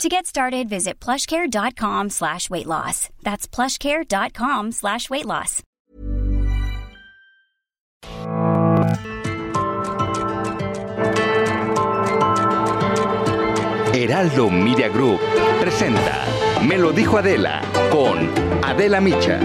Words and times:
To 0.00 0.08
get 0.08 0.26
started, 0.26 0.68
visit 0.68 0.98
plushcare.com 0.98 2.10
slash 2.10 2.50
weight 2.50 2.66
loss. 2.66 3.08
That's 3.22 3.46
plushcare.com 3.46 4.72
slash 4.72 5.08
weight 5.10 5.26
loss. 5.26 5.62
Heraldo 13.92 14.50
Media 14.50 14.88
Group 14.88 15.20
presenta 15.60 16.24
Me 16.66 16.78
lo 16.78 16.92
dijo 16.92 17.18
Adela 17.18 17.60
con 17.90 18.28
Adela 18.64 19.00
Micha. 19.00 19.38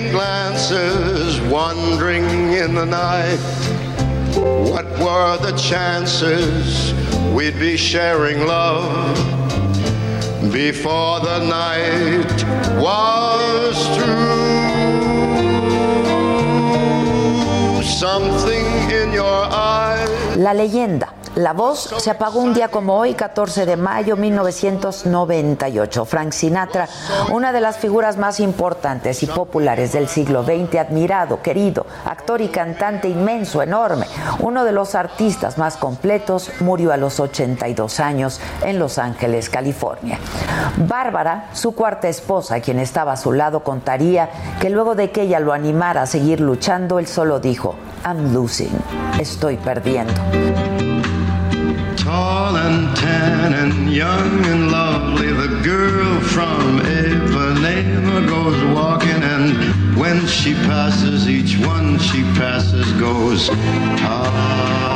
Exchanging 0.00 0.12
glances, 0.12 1.40
wandering 1.50 2.24
in 2.52 2.74
the 2.74 2.84
night. 2.84 3.38
What 4.70 4.86
were 4.98 5.38
the 5.38 5.56
chances 5.56 6.94
we'd 7.34 7.58
be 7.58 7.76
sharing 7.76 8.46
love 8.46 9.16
before 10.52 11.20
the 11.20 11.44
night 11.44 12.44
was 12.80 13.76
through? 13.96 14.60
Something 17.82 18.64
in 18.90 19.12
your 19.12 19.44
eyes. 19.52 20.36
La 20.36 20.52
leyenda. 20.52 21.19
La 21.36 21.52
voz 21.52 21.94
se 21.98 22.10
apagó 22.10 22.40
un 22.40 22.54
día 22.54 22.68
como 22.68 22.96
hoy, 22.96 23.14
14 23.14 23.64
de 23.64 23.76
mayo 23.76 24.16
1998. 24.16 26.04
Frank 26.04 26.32
Sinatra, 26.32 26.88
una 27.30 27.52
de 27.52 27.60
las 27.60 27.76
figuras 27.78 28.16
más 28.16 28.40
importantes 28.40 29.22
y 29.22 29.26
populares 29.26 29.92
del 29.92 30.08
siglo 30.08 30.42
XX, 30.42 30.74
admirado, 30.80 31.40
querido, 31.40 31.86
actor 32.04 32.40
y 32.40 32.48
cantante 32.48 33.08
inmenso, 33.08 33.62
enorme, 33.62 34.06
uno 34.40 34.64
de 34.64 34.72
los 34.72 34.96
artistas 34.96 35.56
más 35.56 35.76
completos, 35.76 36.50
murió 36.58 36.92
a 36.92 36.96
los 36.96 37.20
82 37.20 38.00
años 38.00 38.40
en 38.62 38.80
Los 38.80 38.98
Ángeles, 38.98 39.48
California. 39.50 40.18
Bárbara, 40.78 41.50
su 41.52 41.76
cuarta 41.76 42.08
esposa, 42.08 42.60
quien 42.60 42.80
estaba 42.80 43.12
a 43.12 43.16
su 43.16 43.30
lado, 43.32 43.62
contaría 43.62 44.30
que 44.60 44.68
luego 44.68 44.96
de 44.96 45.12
que 45.12 45.22
ella 45.22 45.38
lo 45.38 45.52
animara 45.52 46.02
a 46.02 46.06
seguir 46.06 46.40
luchando, 46.40 46.98
él 46.98 47.06
solo 47.06 47.38
dijo, 47.38 47.76
I'm 48.04 48.34
losing, 48.34 48.76
estoy 49.20 49.58
perdiendo. 49.58 50.20
Tall 52.10 52.56
and 52.56 52.96
tan 52.96 53.54
and 53.54 53.88
young 53.88 54.44
and 54.46 54.72
lovely, 54.72 55.28
the 55.28 55.60
girl 55.62 56.20
from 56.22 56.80
Ipanema 56.80 58.26
goes 58.26 58.60
walking, 58.74 59.22
and 59.22 59.96
when 59.96 60.26
she 60.26 60.54
passes, 60.54 61.28
each 61.28 61.56
one 61.64 62.00
she 62.00 62.22
passes 62.34 62.90
goes. 62.94 63.48
Ah. 64.02 64.90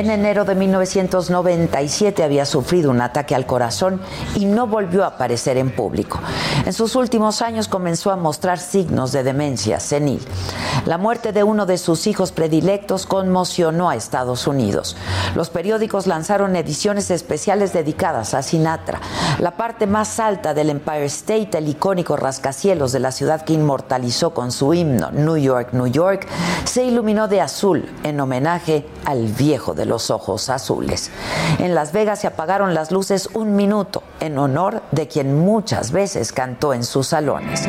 En 0.00 0.10
enero 0.10 0.46
de 0.46 0.54
1997 0.54 2.24
había 2.24 2.46
sufrido 2.46 2.90
un 2.90 3.02
ataque 3.02 3.34
al 3.34 3.44
corazón 3.44 4.00
y 4.34 4.46
no 4.46 4.66
volvió 4.66 5.04
a 5.04 5.08
aparecer 5.08 5.58
en 5.58 5.70
público. 5.70 6.18
En 6.64 6.72
sus 6.72 6.96
últimos 6.96 7.42
años 7.42 7.68
comenzó 7.68 8.10
a 8.10 8.16
mostrar 8.16 8.58
signos 8.60 9.12
de 9.12 9.22
demencia 9.22 9.78
senil. 9.78 10.26
La 10.86 10.96
muerte 10.96 11.32
de 11.32 11.44
uno 11.44 11.66
de 11.66 11.76
sus 11.76 12.06
hijos 12.06 12.32
predilectos 12.32 13.04
conmocionó 13.04 13.90
a 13.90 13.94
Estados 13.94 14.46
Unidos. 14.46 14.96
Los 15.34 15.50
periódicos 15.50 16.06
lanzaron 16.06 16.56
ediciones 16.56 17.10
especiales 17.10 17.74
dedicadas 17.74 18.32
a 18.32 18.40
Sinatra. 18.40 19.02
La 19.38 19.50
parte 19.58 19.86
más 19.86 20.18
alta 20.18 20.54
del 20.54 20.70
Empire 20.70 21.04
State, 21.04 21.58
el 21.58 21.68
icónico 21.68 22.16
rascacielos 22.16 22.92
de 22.92 23.00
la 23.00 23.12
ciudad 23.12 23.42
que 23.42 23.52
inmortalizó 23.52 24.32
con 24.32 24.50
su 24.50 24.72
himno 24.72 25.10
New 25.10 25.36
York, 25.36 25.74
New 25.74 25.88
York, 25.88 26.26
se 26.64 26.84
iluminó 26.84 27.28
de 27.28 27.42
azul 27.42 27.86
en 28.02 28.18
homenaje 28.18 28.86
al 29.04 29.26
viejo 29.26 29.74
de 29.74 29.89
los 29.90 30.10
ojos 30.10 30.48
azules. 30.48 31.10
En 31.58 31.74
Las 31.74 31.92
Vegas 31.92 32.20
se 32.20 32.26
apagaron 32.26 32.72
las 32.72 32.90
luces 32.90 33.28
un 33.34 33.56
minuto 33.56 34.02
en 34.20 34.38
honor 34.38 34.82
de 34.92 35.08
quien 35.08 35.38
muchas 35.38 35.92
veces 35.92 36.32
cantó 36.32 36.72
en 36.72 36.84
sus 36.84 37.08
salones. 37.08 37.68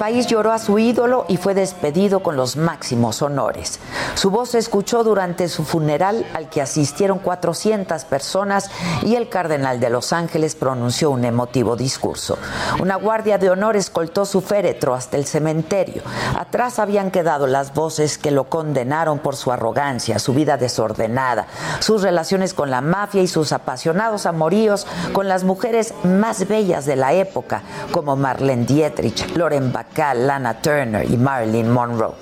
País 0.00 0.26
lloró 0.26 0.50
a 0.50 0.58
su 0.58 0.78
ídolo 0.78 1.26
y 1.28 1.36
fue 1.36 1.52
despedido 1.52 2.22
con 2.22 2.34
los 2.34 2.56
máximos 2.56 3.20
honores. 3.20 3.80
Su 4.14 4.30
voz 4.30 4.52
se 4.52 4.58
escuchó 4.58 5.04
durante 5.04 5.46
su 5.46 5.62
funeral 5.62 6.24
al 6.32 6.48
que 6.48 6.62
asistieron 6.62 7.18
400 7.18 8.06
personas 8.06 8.70
y 9.02 9.16
el 9.16 9.28
cardenal 9.28 9.78
de 9.78 9.90
Los 9.90 10.14
Ángeles 10.14 10.54
pronunció 10.54 11.10
un 11.10 11.26
emotivo 11.26 11.76
discurso. 11.76 12.38
Una 12.80 12.96
guardia 12.96 13.36
de 13.36 13.50
honor 13.50 13.76
escoltó 13.76 14.24
su 14.24 14.40
féretro 14.40 14.94
hasta 14.94 15.18
el 15.18 15.26
cementerio. 15.26 16.02
Atrás 16.34 16.78
habían 16.78 17.10
quedado 17.10 17.46
las 17.46 17.74
voces 17.74 18.16
que 18.16 18.30
lo 18.30 18.44
condenaron 18.44 19.18
por 19.18 19.36
su 19.36 19.52
arrogancia, 19.52 20.18
su 20.18 20.32
vida 20.32 20.56
desordenada, 20.56 21.46
sus 21.80 22.00
relaciones 22.00 22.54
con 22.54 22.70
la 22.70 22.80
mafia 22.80 23.20
y 23.20 23.28
sus 23.28 23.52
apasionados 23.52 24.24
amoríos 24.24 24.86
con 25.12 25.28
las 25.28 25.44
mujeres 25.44 25.92
más 26.04 26.48
bellas 26.48 26.86
de 26.86 26.96
la 26.96 27.12
época, 27.12 27.60
como 27.92 28.16
Marlene 28.16 28.64
Dietrich, 28.64 29.36
Lauren 29.36 29.72
Lana 29.96 30.60
Turner 30.60 31.10
y 31.10 31.16
Marilyn 31.16 31.70
Monroe. 31.70 32.14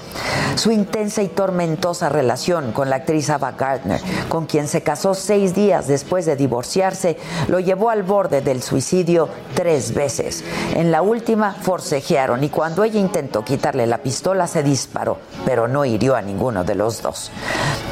Su 0.56 0.72
intensa 0.72 1.22
y 1.22 1.28
tormentosa 1.28 2.08
relación 2.08 2.72
con 2.72 2.90
la 2.90 2.96
actriz 2.96 3.30
Ava 3.30 3.52
Gardner, 3.52 4.00
con 4.28 4.46
quien 4.46 4.66
se 4.66 4.82
casó 4.82 5.14
seis 5.14 5.54
días 5.54 5.86
después 5.86 6.26
de 6.26 6.34
divorciarse, 6.34 7.16
lo 7.46 7.60
llevó 7.60 7.90
al 7.90 8.02
borde 8.02 8.40
del 8.40 8.62
suicidio 8.62 9.28
tres 9.54 9.94
veces. 9.94 10.42
En 10.74 10.90
la 10.90 11.02
última 11.02 11.52
forcejearon 11.52 12.42
y 12.42 12.48
cuando 12.48 12.82
ella 12.82 12.98
intentó 12.98 13.44
quitarle 13.44 13.86
la 13.86 13.98
pistola 13.98 14.48
se 14.48 14.64
disparó, 14.64 15.18
pero 15.44 15.68
no 15.68 15.84
hirió 15.84 16.16
a 16.16 16.22
ninguno 16.22 16.64
de 16.64 16.74
los 16.74 17.02
dos. 17.02 17.30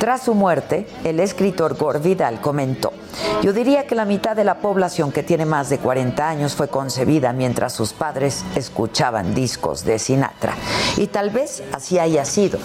Tras 0.01 0.23
su 0.23 0.35
muerte, 0.35 0.89
el 1.05 1.21
escritor 1.21 1.77
Gore 1.77 2.01
Vidal 2.01 2.41
comentó, 2.41 2.93
yo 3.43 3.53
diría 3.53 3.87
que 3.87 3.95
la 3.95 4.05
mitad 4.05 4.35
de 4.35 4.45
la 4.45 4.59
población 4.59 5.13
que 5.13 5.23
tiene 5.23 5.47
más 5.47 5.69
de 5.69 5.79
40 5.79 6.29
años 6.29 6.55
fue 6.55 6.69
concebida 6.69 7.33
mientras 7.33 7.73
sus 7.73 7.93
padres 7.93 8.45
escuchaban 8.57 9.35
discos 9.35 9.66
de 9.75 9.99
Sinatra. 9.99 10.55
Y 10.97 11.09
tal 11.09 11.31
vez 11.31 11.63
así 11.73 11.99
haya 11.99 12.25
sido, 12.25 12.59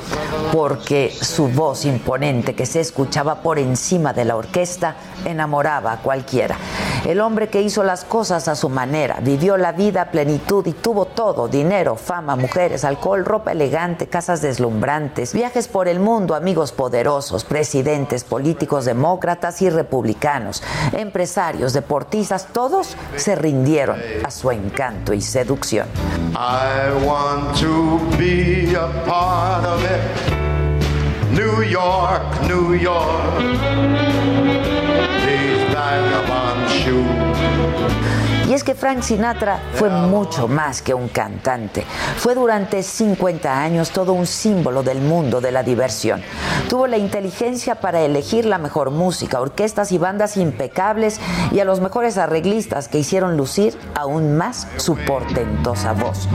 porque 0.51 1.12
su 1.12 1.47
voz 1.47 1.85
imponente 1.85 2.56
que 2.56 2.66
se 2.66 2.79
escuchaba 2.79 3.41
por 3.41 3.59
encima 3.59 4.13
de 4.13 4.25
la 4.25 4.35
orquesta 4.35 4.95
enamoraba 5.25 5.94
a 5.94 6.01
cualquiera. 6.01 6.58
El 7.05 7.20
hombre 7.20 7.49
que 7.49 7.61
hizo 7.61 7.84
las 7.84 8.03
cosas 8.03 8.47
a 8.47 8.55
su 8.55 8.70
manera, 8.70 9.17
vivió 9.22 9.58
la 9.58 9.72
vida 9.72 10.03
a 10.03 10.11
plenitud 10.11 10.66
y 10.67 10.73
tuvo 10.73 11.05
todo, 11.05 11.47
dinero, 11.47 11.96
fama, 11.96 12.35
mujeres, 12.35 12.85
alcohol, 12.85 13.25
ropa 13.25 13.52
elegante, 13.52 14.08
casas 14.08 14.41
deslumbrantes, 14.41 15.34
viajes 15.34 15.67
por 15.67 15.87
el 15.87 15.99
mundo, 15.99 16.35
amigos 16.35 16.72
poderosos, 16.72 17.43
presidentes, 17.43 18.23
políticos 18.23 18.85
demócratas 18.85 19.61
y 19.64 19.70
republicanos, 19.70 20.61
empresarios, 20.93 21.73
deportistas, 21.73 22.47
todos 22.53 22.96
se 23.16 23.35
rindieron 23.35 23.99
a 24.23 24.29
su 24.29 24.52
encanto 24.52 25.14
y 25.14 25.22
seducción. 25.22 25.87
Want 26.93 27.58
to 27.58 27.99
be 28.17 28.73
a 28.73 28.88
part 29.05 29.66
of 29.66 29.84
it. 29.84 31.32
New 31.32 31.61
York, 31.61 32.23
New 32.47 32.73
York. 32.73 33.40
These 35.26 35.61
vagabond 35.73 36.30
shoes. 36.30 36.30
Y 38.51 38.53
es 38.53 38.65
que 38.65 38.75
Frank 38.75 39.01
Sinatra 39.01 39.61
fue 39.75 39.89
mucho 39.89 40.49
más 40.49 40.81
que 40.81 40.93
un 40.93 41.07
cantante. 41.07 41.85
Fue 42.17 42.35
durante 42.35 42.83
50 42.83 43.61
años 43.61 43.91
todo 43.91 44.11
un 44.11 44.27
símbolo 44.27 44.83
del 44.83 44.99
mundo 44.99 45.39
de 45.39 45.53
la 45.53 45.63
diversión. 45.63 46.21
Tuvo 46.67 46.85
la 46.85 46.97
inteligencia 46.97 47.75
para 47.75 48.01
elegir 48.01 48.43
la 48.43 48.57
mejor 48.57 48.91
música, 48.91 49.39
orquestas 49.39 49.93
y 49.93 49.97
bandas 49.97 50.35
impecables 50.35 51.21
y 51.53 51.61
a 51.61 51.63
los 51.63 51.79
mejores 51.79 52.17
arreglistas 52.17 52.89
que 52.89 52.99
hicieron 52.99 53.37
lucir 53.37 53.79
aún 53.95 54.35
más 54.35 54.67
su 54.75 54.97
portentosa 54.97 55.93
voz. 55.93 56.27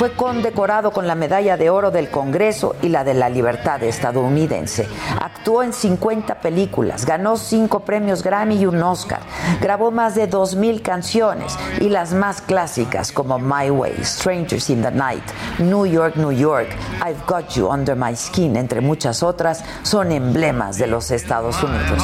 Fue 0.00 0.12
condecorado 0.12 0.92
con 0.92 1.06
la 1.06 1.14
Medalla 1.14 1.58
de 1.58 1.68
Oro 1.68 1.90
del 1.90 2.08
Congreso 2.08 2.74
y 2.80 2.88
la 2.88 3.04
de 3.04 3.12
la 3.12 3.28
Libertad 3.28 3.82
estadounidense. 3.82 4.88
Actuó 5.20 5.62
en 5.62 5.74
50 5.74 6.40
películas, 6.40 7.04
ganó 7.04 7.36
5 7.36 7.80
premios 7.80 8.22
Grammy 8.22 8.56
y 8.56 8.64
un 8.64 8.82
Oscar. 8.82 9.20
Grabó 9.60 9.90
más 9.90 10.14
de 10.14 10.30
2.000 10.30 10.80
canciones 10.80 11.54
y 11.80 11.90
las 11.90 12.14
más 12.14 12.40
clásicas 12.40 13.12
como 13.12 13.38
My 13.38 13.68
Way, 13.68 14.02
Strangers 14.02 14.70
in 14.70 14.80
the 14.80 14.90
Night, 14.90 15.24
New 15.58 15.84
York, 15.84 16.16
New 16.16 16.32
York, 16.32 16.68
I've 17.06 17.20
Got 17.26 17.50
You 17.50 17.68
Under 17.68 17.94
My 17.94 18.16
Skin, 18.16 18.56
entre 18.56 18.80
muchas 18.80 19.22
otras, 19.22 19.62
son 19.82 20.12
emblemas 20.12 20.78
de 20.78 20.86
los 20.86 21.10
Estados 21.10 21.62
Unidos. 21.62 22.02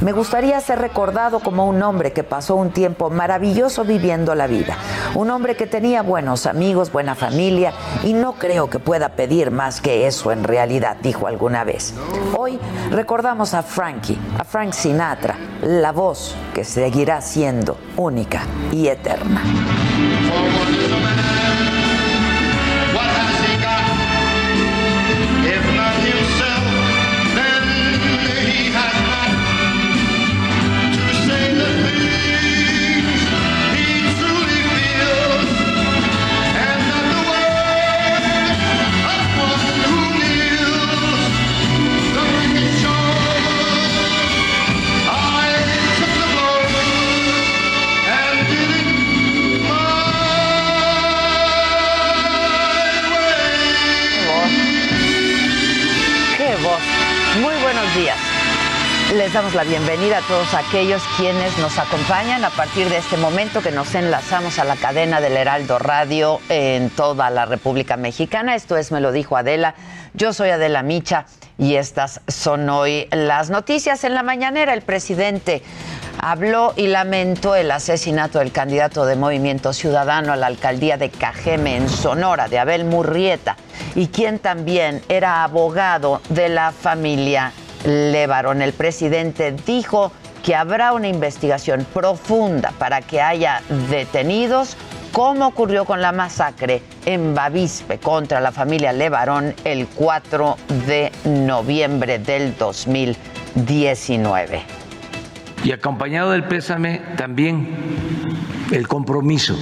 Me 0.00 0.12
gustaría 0.12 0.58
ser 0.60 0.78
recordado 0.78 1.40
como 1.40 1.66
un 1.66 1.82
hombre 1.82 2.14
que 2.14 2.24
pasó 2.24 2.54
un 2.54 2.70
tiempo 2.70 3.10
maravilloso 3.10 3.84
viviendo 3.84 4.34
la 4.34 4.46
vida. 4.46 4.78
Un 5.14 5.30
hombre 5.30 5.56
que 5.56 5.66
tenía 5.66 6.00
buenos 6.00 6.46
amigos, 6.46 6.90
buena 6.90 7.14
familia 7.14 7.74
y 8.02 8.14
no 8.14 8.32
creo 8.32 8.70
que 8.70 8.78
pueda 8.78 9.10
pedir 9.10 9.50
más 9.50 9.82
que 9.82 10.06
eso 10.06 10.32
en 10.32 10.44
realidad, 10.44 10.96
dijo 11.02 11.26
alguna 11.26 11.64
vez. 11.64 11.92
Hoy 12.34 12.58
recordamos 12.90 13.52
a 13.52 13.62
Frankie, 13.62 14.18
a 14.38 14.44
Frank 14.44 14.72
Sinatra, 14.72 15.36
la 15.60 15.92
voz 15.92 16.34
que 16.54 16.64
seguirá 16.64 17.20
siendo 17.20 17.76
única 17.98 18.42
y 18.72 18.88
eterna. 18.88 19.42
A 60.20 60.28
todos 60.28 60.54
aquellos 60.54 61.02
quienes 61.16 61.56
nos 61.58 61.78
acompañan 61.78 62.44
a 62.44 62.50
partir 62.50 62.88
de 62.88 62.98
este 62.98 63.16
momento 63.16 63.62
que 63.62 63.70
nos 63.70 63.94
enlazamos 63.94 64.58
a 64.58 64.64
la 64.64 64.76
cadena 64.76 65.20
del 65.20 65.36
Heraldo 65.36 65.78
Radio 65.78 66.40
en 66.48 66.90
toda 66.90 67.30
la 67.30 67.46
República 67.46 67.96
Mexicana. 67.96 68.54
Esto 68.54 68.76
es 68.76 68.92
Me 68.92 69.00
lo 69.00 69.12
dijo 69.12 69.36
Adela. 69.36 69.74
Yo 70.12 70.32
soy 70.32 70.50
Adela 70.50 70.82
Micha 70.82 71.26
y 71.58 71.76
estas 71.76 72.20
son 72.28 72.68
hoy 72.68 73.08
las 73.12 73.50
noticias. 73.50 74.04
En 74.04 74.14
la 74.14 74.22
mañanera 74.22 74.74
el 74.74 74.82
presidente 74.82 75.62
habló 76.20 76.74
y 76.76 76.88
lamentó 76.88 77.54
el 77.54 77.70
asesinato 77.70 78.40
del 78.40 78.52
candidato 78.52 79.06
de 79.06 79.16
Movimiento 79.16 79.72
Ciudadano 79.72 80.32
a 80.32 80.36
la 80.36 80.48
alcaldía 80.48 80.98
de 80.98 81.10
Cajeme 81.10 81.76
en 81.76 81.88
Sonora, 81.88 82.48
de 82.48 82.58
Abel 82.58 82.84
Murrieta, 82.84 83.56
y 83.94 84.08
quien 84.08 84.38
también 84.38 85.02
era 85.08 85.44
abogado 85.44 86.20
de 86.28 86.50
la 86.50 86.72
familia 86.72 87.52
Levarón. 87.84 88.62
El 88.62 88.72
presidente 88.72 89.54
dijo 89.66 90.12
que 90.42 90.54
habrá 90.54 90.92
una 90.92 91.08
investigación 91.08 91.84
profunda 91.92 92.72
para 92.78 93.02
que 93.02 93.20
haya 93.20 93.60
detenidos, 93.90 94.76
como 95.12 95.48
ocurrió 95.48 95.84
con 95.84 96.00
la 96.00 96.12
masacre 96.12 96.80
en 97.04 97.34
Bavispe 97.34 97.98
contra 97.98 98.40
la 98.40 98.52
familia 98.52 98.92
Levarón 98.92 99.54
el 99.64 99.88
4 99.88 100.56
de 100.86 101.10
noviembre 101.24 102.18
del 102.18 102.56
2019. 102.56 104.62
Y 105.62 105.72
acompañado 105.72 106.30
del 106.30 106.44
pésame 106.44 107.02
también 107.16 107.68
el 108.70 108.88
compromiso 108.88 109.58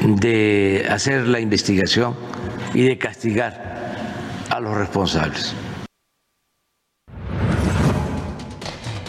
de 0.00 0.84
hacer 0.90 1.28
la 1.28 1.38
investigación 1.38 2.16
y 2.72 2.82
de 2.82 2.98
castigar 2.98 3.84
a 4.50 4.58
los 4.60 4.76
responsables. 4.76 5.54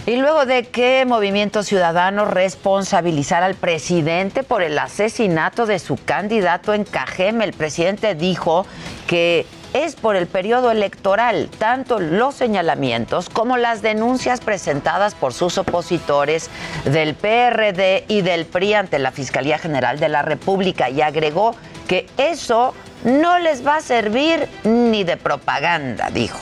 Y 0.08 0.18
luego 0.18 0.46
de 0.46 0.66
que 0.66 1.04
Movimiento 1.08 1.64
Ciudadano 1.64 2.26
responsabilizara 2.26 3.48
al 3.48 3.56
presidente 3.56 4.44
por 4.44 4.62
el 4.62 4.78
asesinato 4.78 5.66
de 5.66 5.80
su 5.80 5.98
candidato 5.98 6.76
en 6.76 6.84
Cajeme, 6.84 7.44
el 7.44 7.54
presidente 7.54 8.14
dijo 8.14 8.68
que 9.08 9.48
es 9.74 9.96
por 9.96 10.16
el 10.16 10.28
periodo 10.28 10.70
electoral, 10.70 11.50
tanto 11.58 12.00
los 12.00 12.36
señalamientos 12.36 13.30
como 13.30 13.58
las 13.58 13.82
denuncias 13.82 14.42
presentadas 14.42 15.16
por 15.16 15.34
sus 15.34 15.58
opositores 15.58 16.52
del 16.86 17.16
PRD 17.16 18.06
y 18.08 18.22
del 18.22 18.46
PRI 18.46 18.76
ante 18.76 19.00
la 19.00 19.12
Fiscalía 19.12 19.58
General 19.58 20.00
de 20.00 20.10
la 20.10 20.22
República 20.22 20.92
y 20.92 21.02
agregó 21.02 21.56
que 21.88 22.06
eso 22.18 22.76
no 23.04 23.40
les 23.40 23.66
va 23.66 23.78
a 23.78 23.82
servir 23.82 24.48
ni 24.64 25.04
de 25.04 25.18
propaganda, 25.18 26.12
dijo. 26.12 26.40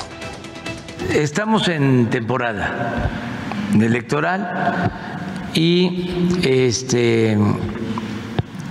Estamos 1.10 1.70
en 1.70 2.10
temporada 2.10 3.32
electoral 3.82 4.92
y 5.54 6.10
este 6.44 7.38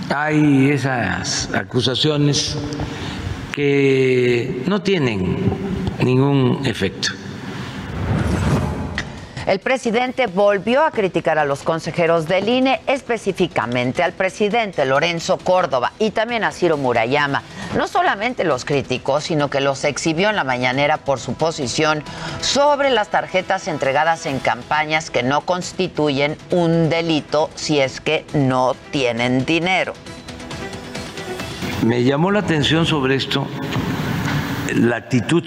hay 0.09 0.69
esas 0.69 1.53
acusaciones 1.53 2.57
que 3.51 4.63
no 4.67 4.81
tienen 4.81 5.37
ningún 6.03 6.59
efecto. 6.65 7.09
El 9.45 9.59
presidente 9.59 10.27
volvió 10.27 10.85
a 10.85 10.91
criticar 10.91 11.37
a 11.37 11.43
los 11.43 11.63
consejeros 11.63 12.27
del 12.27 12.47
INE, 12.47 12.79
específicamente 12.87 14.01
al 14.01 14.13
presidente 14.13 14.85
Lorenzo 14.85 15.37
Córdoba 15.37 15.91
y 15.99 16.11
también 16.11 16.45
a 16.45 16.51
Ciro 16.53 16.77
Murayama. 16.77 17.43
No 17.75 17.87
solamente 17.89 18.45
los 18.45 18.63
criticó, 18.63 19.19
sino 19.19 19.49
que 19.49 19.59
los 19.59 19.83
exhibió 19.83 20.29
en 20.29 20.37
la 20.37 20.45
mañanera 20.45 20.97
por 20.97 21.19
su 21.19 21.33
posición 21.33 22.03
sobre 22.39 22.89
las 22.89 23.09
tarjetas 23.09 23.67
entregadas 23.67 24.25
en 24.27 24.39
campañas 24.39 25.09
que 25.09 25.23
no 25.23 25.41
constituyen 25.41 26.37
un 26.51 26.89
delito 26.89 27.49
si 27.55 27.79
es 27.79 27.99
que 27.99 28.25
no 28.33 28.75
tienen 28.91 29.43
dinero. 29.43 29.93
Me 31.83 32.05
llamó 32.05 32.31
la 32.31 32.39
atención 32.39 32.85
sobre 32.85 33.15
esto 33.15 33.45
la 34.73 34.95
actitud 34.95 35.43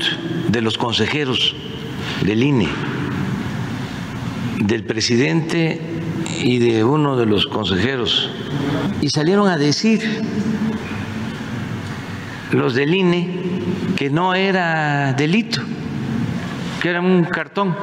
de 0.49 0.61
los 0.61 0.77
consejeros 0.77 1.57
del 2.23 2.43
INE 2.43 2.69
del 4.61 4.85
presidente 4.85 5.81
y 6.43 6.59
de 6.59 6.85
uno 6.85 7.17
de 7.17 7.27
los 7.27 7.47
consejeros 7.47 8.31
y 9.01 9.11
salieron 9.11 9.49
a 9.49 9.57
decir 9.57 10.23
los 12.51 12.75
del 12.75 12.95
INE 12.95 13.29
que 13.97 14.11
no 14.11 14.35
era 14.35 15.13
delito, 15.15 15.61
que 16.81 16.91
era 16.91 17.01
un 17.01 17.25
cartón. 17.25 17.77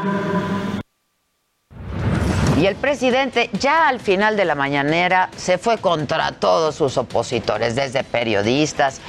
Y 2.60 2.66
el 2.68 2.76
presidente 2.76 3.50
ya 3.60 3.88
al 3.88 4.00
final 4.00 4.38
de 4.38 4.46
la 4.46 4.56
mañanera 4.56 5.30
se 5.36 5.58
fue 5.58 5.80
contra 5.80 6.32
todos 6.34 6.76
sus 6.76 6.98
opositores, 6.98 7.76
desde 7.76 8.04
periodistas, 8.04 9.02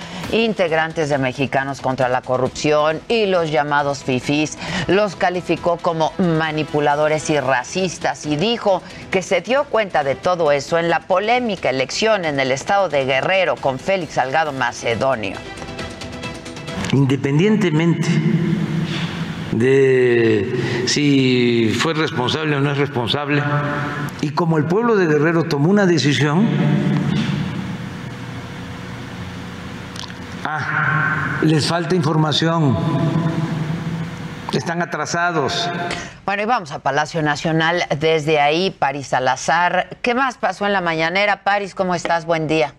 integrantes 0.43 1.09
de 1.09 1.19
Mexicanos 1.19 1.81
contra 1.81 2.09
la 2.09 2.21
Corrupción 2.21 3.01
y 3.09 3.27
los 3.27 3.51
llamados 3.51 4.03
FIFIs. 4.03 4.59
Los 4.89 5.15
calificó 5.15 5.77
como 5.77 6.13
manipuladores 6.19 7.31
y 7.31 7.39
racistas 7.39 8.27
y 8.27 8.37
dijo 8.37 8.83
que 9.11 9.23
se 9.23 9.41
dio 9.41 9.65
cuenta 9.65 10.03
de 10.03 10.17
todo 10.17 10.51
eso 10.51 10.79
en 10.79 10.91
la 10.91 11.01
polémica 11.01 11.71
elección 11.71 12.25
en 12.25 12.41
el 12.41 12.51
estado 12.51 12.89
de 12.89 13.05
Guerrero 13.05 13.55
con 13.57 13.79
Félix 13.79 14.15
Salgado 14.15 14.53
Macedonio. 14.53 15.37
Independientemente 16.93 18.09
de 19.53 20.85
si 20.87 21.73
fue 21.79 21.95
responsable 21.95 22.57
o 22.57 22.61
no 22.61 22.73
es 22.73 22.79
responsable. 22.79 23.43
Y 24.21 24.31
como 24.31 24.59
el 24.59 24.65
pueblo 24.65 24.97
de 24.97 25.07
Guerrero 25.07 25.45
tomó 25.45 25.71
una 25.71 25.87
decisión, 25.87 26.47
les 31.45 31.67
falta 31.67 31.95
información, 31.95 32.77
están 34.53 34.81
atrasados. 34.81 35.71
Bueno, 36.25 36.43
y 36.43 36.47
vamos 36.47 36.73
a 36.73 36.79
Palacio 36.79 37.23
Nacional. 37.23 37.85
Desde 37.99 38.41
ahí, 38.41 38.71
Paris 38.71 39.09
Salazar. 39.09 39.99
¿Qué 40.01 40.15
más 40.15 40.39
pasó 40.39 40.65
en 40.65 40.73
la 40.73 40.81
mañanera? 40.81 41.45
Paris, 41.45 41.75
¿cómo 41.75 41.95
estás? 41.95 42.25
Buen 42.25 42.49
día. 42.49 42.75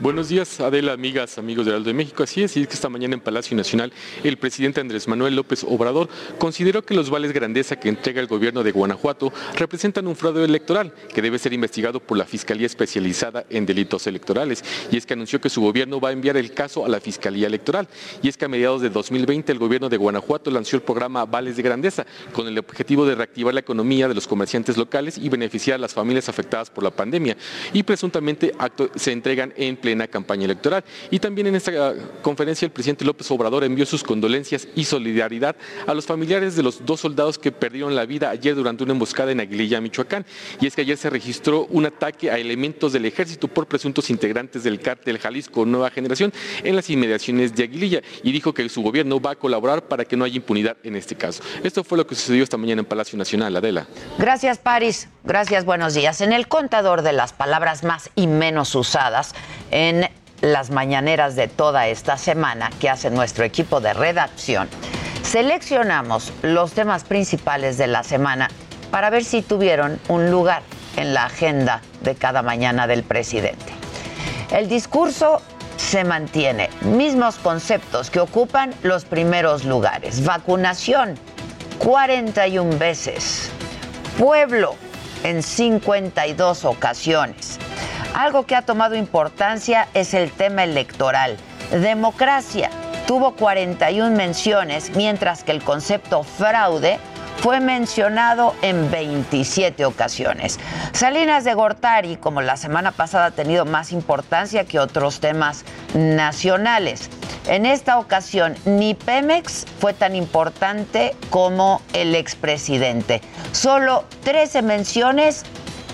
Buenos 0.00 0.30
días, 0.30 0.58
Adela, 0.60 0.94
amigas, 0.94 1.36
amigos 1.36 1.66
de 1.66 1.74
Aldo 1.74 1.88
de 1.88 1.92
México. 1.92 2.22
Así 2.22 2.42
es, 2.42 2.56
y 2.56 2.62
es 2.62 2.68
que 2.68 2.72
esta 2.72 2.88
mañana 2.88 3.12
en 3.12 3.20
Palacio 3.20 3.54
Nacional 3.54 3.92
el 4.24 4.38
presidente 4.38 4.80
Andrés 4.80 5.06
Manuel 5.06 5.36
López 5.36 5.62
Obrador 5.62 6.08
consideró 6.38 6.80
que 6.80 6.94
los 6.94 7.10
vales 7.10 7.32
grandeza 7.32 7.76
que 7.78 7.90
entrega 7.90 8.18
el 8.22 8.26
gobierno 8.26 8.62
de 8.62 8.72
Guanajuato 8.72 9.30
representan 9.58 10.06
un 10.06 10.16
fraude 10.16 10.42
electoral 10.42 10.94
que 11.12 11.20
debe 11.20 11.38
ser 11.38 11.52
investigado 11.52 12.00
por 12.00 12.16
la 12.16 12.24
Fiscalía 12.24 12.64
Especializada 12.64 13.44
en 13.50 13.66
Delitos 13.66 14.06
Electorales. 14.06 14.64
Y 14.90 14.96
es 14.96 15.04
que 15.04 15.12
anunció 15.12 15.38
que 15.38 15.50
su 15.50 15.60
gobierno 15.60 16.00
va 16.00 16.08
a 16.08 16.12
enviar 16.12 16.38
el 16.38 16.54
caso 16.54 16.86
a 16.86 16.88
la 16.88 16.98
Fiscalía 16.98 17.46
Electoral. 17.46 17.86
Y 18.22 18.28
es 18.30 18.38
que 18.38 18.46
a 18.46 18.48
mediados 18.48 18.80
de 18.80 18.88
2020 18.88 19.52
el 19.52 19.58
gobierno 19.58 19.90
de 19.90 19.98
Guanajuato 19.98 20.50
lanzó 20.50 20.76
el 20.76 20.82
programa 20.82 21.26
Vales 21.26 21.58
de 21.58 21.62
Grandeza 21.62 22.06
con 22.32 22.48
el 22.48 22.58
objetivo 22.58 23.04
de 23.04 23.16
reactivar 23.16 23.52
la 23.52 23.60
economía 23.60 24.08
de 24.08 24.14
los 24.14 24.26
comerciantes 24.26 24.78
locales 24.78 25.18
y 25.18 25.28
beneficiar 25.28 25.74
a 25.74 25.78
las 25.78 25.92
familias 25.92 26.30
afectadas 26.30 26.70
por 26.70 26.84
la 26.84 26.90
pandemia. 26.90 27.36
Y 27.74 27.82
presuntamente 27.82 28.54
se 28.94 29.12
entregan 29.12 29.52
en 29.58 29.76
plena 29.90 30.06
campaña 30.06 30.44
electoral. 30.44 30.84
Y 31.10 31.18
también 31.18 31.48
en 31.48 31.56
esta 31.56 31.72
ah, 31.74 31.94
conferencia 32.22 32.64
el 32.64 32.70
presidente 32.70 33.04
López 33.04 33.28
Obrador 33.32 33.64
envió 33.64 33.84
sus 33.84 34.04
condolencias 34.04 34.68
y 34.76 34.84
solidaridad 34.84 35.56
a 35.84 35.94
los 35.94 36.06
familiares 36.06 36.54
de 36.54 36.62
los 36.62 36.86
dos 36.86 37.00
soldados 37.00 37.38
que 37.38 37.50
perdieron 37.50 37.96
la 37.96 38.06
vida 38.06 38.30
ayer 38.30 38.54
durante 38.54 38.84
una 38.84 38.92
emboscada 38.92 39.32
en 39.32 39.40
Aguililla, 39.40 39.80
Michoacán. 39.80 40.24
Y 40.60 40.68
es 40.68 40.76
que 40.76 40.82
ayer 40.82 40.96
se 40.96 41.10
registró 41.10 41.66
un 41.70 41.86
ataque 41.86 42.30
a 42.30 42.38
elementos 42.38 42.92
del 42.92 43.04
ejército 43.04 43.48
por 43.48 43.66
presuntos 43.66 44.10
integrantes 44.10 44.62
del 44.62 44.78
cártel 44.78 45.18
Jalisco 45.18 45.66
Nueva 45.66 45.90
Generación 45.90 46.32
en 46.62 46.76
las 46.76 46.88
inmediaciones 46.88 47.52
de 47.56 47.64
Aguililla 47.64 48.02
y 48.22 48.30
dijo 48.30 48.54
que 48.54 48.68
su 48.68 48.82
gobierno 48.82 49.20
va 49.20 49.32
a 49.32 49.36
colaborar 49.36 49.88
para 49.88 50.04
que 50.04 50.16
no 50.16 50.24
haya 50.24 50.36
impunidad 50.36 50.76
en 50.84 50.94
este 50.94 51.16
caso. 51.16 51.42
Esto 51.64 51.82
fue 51.82 51.98
lo 51.98 52.06
que 52.06 52.14
sucedió 52.14 52.44
esta 52.44 52.56
mañana 52.56 52.82
en 52.82 52.86
Palacio 52.86 53.18
Nacional, 53.18 53.56
Adela. 53.56 53.88
Gracias, 54.18 54.58
París. 54.58 55.08
Gracias, 55.24 55.64
buenos 55.64 55.94
días. 55.94 56.20
En 56.20 56.32
el 56.32 56.46
contador 56.46 57.02
de 57.02 57.12
las 57.12 57.32
palabras 57.32 57.82
más 57.82 58.10
y 58.14 58.26
menos 58.26 58.74
usadas, 58.74 59.34
en 59.80 60.10
las 60.42 60.70
mañaneras 60.70 61.36
de 61.36 61.48
toda 61.48 61.88
esta 61.88 62.18
semana 62.18 62.70
que 62.80 62.90
hace 62.90 63.08
nuestro 63.08 63.44
equipo 63.44 63.80
de 63.80 63.94
redacción, 63.94 64.68
seleccionamos 65.22 66.34
los 66.42 66.72
temas 66.72 67.04
principales 67.04 67.78
de 67.78 67.86
la 67.86 68.02
semana 68.04 68.50
para 68.90 69.08
ver 69.08 69.24
si 69.24 69.40
tuvieron 69.40 69.98
un 70.08 70.30
lugar 70.30 70.62
en 70.96 71.14
la 71.14 71.24
agenda 71.24 71.80
de 72.02 72.14
cada 72.14 72.42
mañana 72.42 72.86
del 72.86 73.04
presidente. 73.04 73.72
El 74.52 74.68
discurso 74.68 75.40
se 75.78 76.04
mantiene, 76.04 76.68
mismos 76.82 77.36
conceptos 77.36 78.10
que 78.10 78.20
ocupan 78.20 78.74
los 78.82 79.06
primeros 79.06 79.64
lugares. 79.64 80.26
Vacunación, 80.26 81.14
41 81.78 82.76
veces. 82.76 83.50
Pueblo, 84.18 84.74
en 85.24 85.42
52 85.42 86.66
ocasiones. 86.66 87.58
Algo 88.14 88.44
que 88.44 88.56
ha 88.56 88.62
tomado 88.62 88.96
importancia 88.96 89.88
es 89.94 90.14
el 90.14 90.30
tema 90.30 90.64
electoral. 90.64 91.36
Democracia 91.70 92.70
tuvo 93.06 93.34
41 93.34 94.14
menciones, 94.16 94.94
mientras 94.96 95.44
que 95.44 95.52
el 95.52 95.62
concepto 95.62 96.22
fraude 96.22 96.98
fue 97.38 97.60
mencionado 97.60 98.54
en 98.60 98.90
27 98.90 99.84
ocasiones. 99.86 100.58
Salinas 100.92 101.44
de 101.44 101.54
Gortari, 101.54 102.16
como 102.16 102.42
la 102.42 102.56
semana 102.56 102.92
pasada, 102.92 103.26
ha 103.26 103.30
tenido 103.30 103.64
más 103.64 103.92
importancia 103.92 104.64
que 104.64 104.78
otros 104.78 105.20
temas 105.20 105.64
nacionales. 105.94 107.08
En 107.46 107.64
esta 107.64 107.98
ocasión, 107.98 108.56
ni 108.66 108.94
Pemex 108.94 109.64
fue 109.80 109.94
tan 109.94 110.14
importante 110.14 111.16
como 111.30 111.80
el 111.94 112.14
expresidente. 112.14 113.22
Solo 113.52 114.04
13 114.24 114.60
menciones 114.62 115.44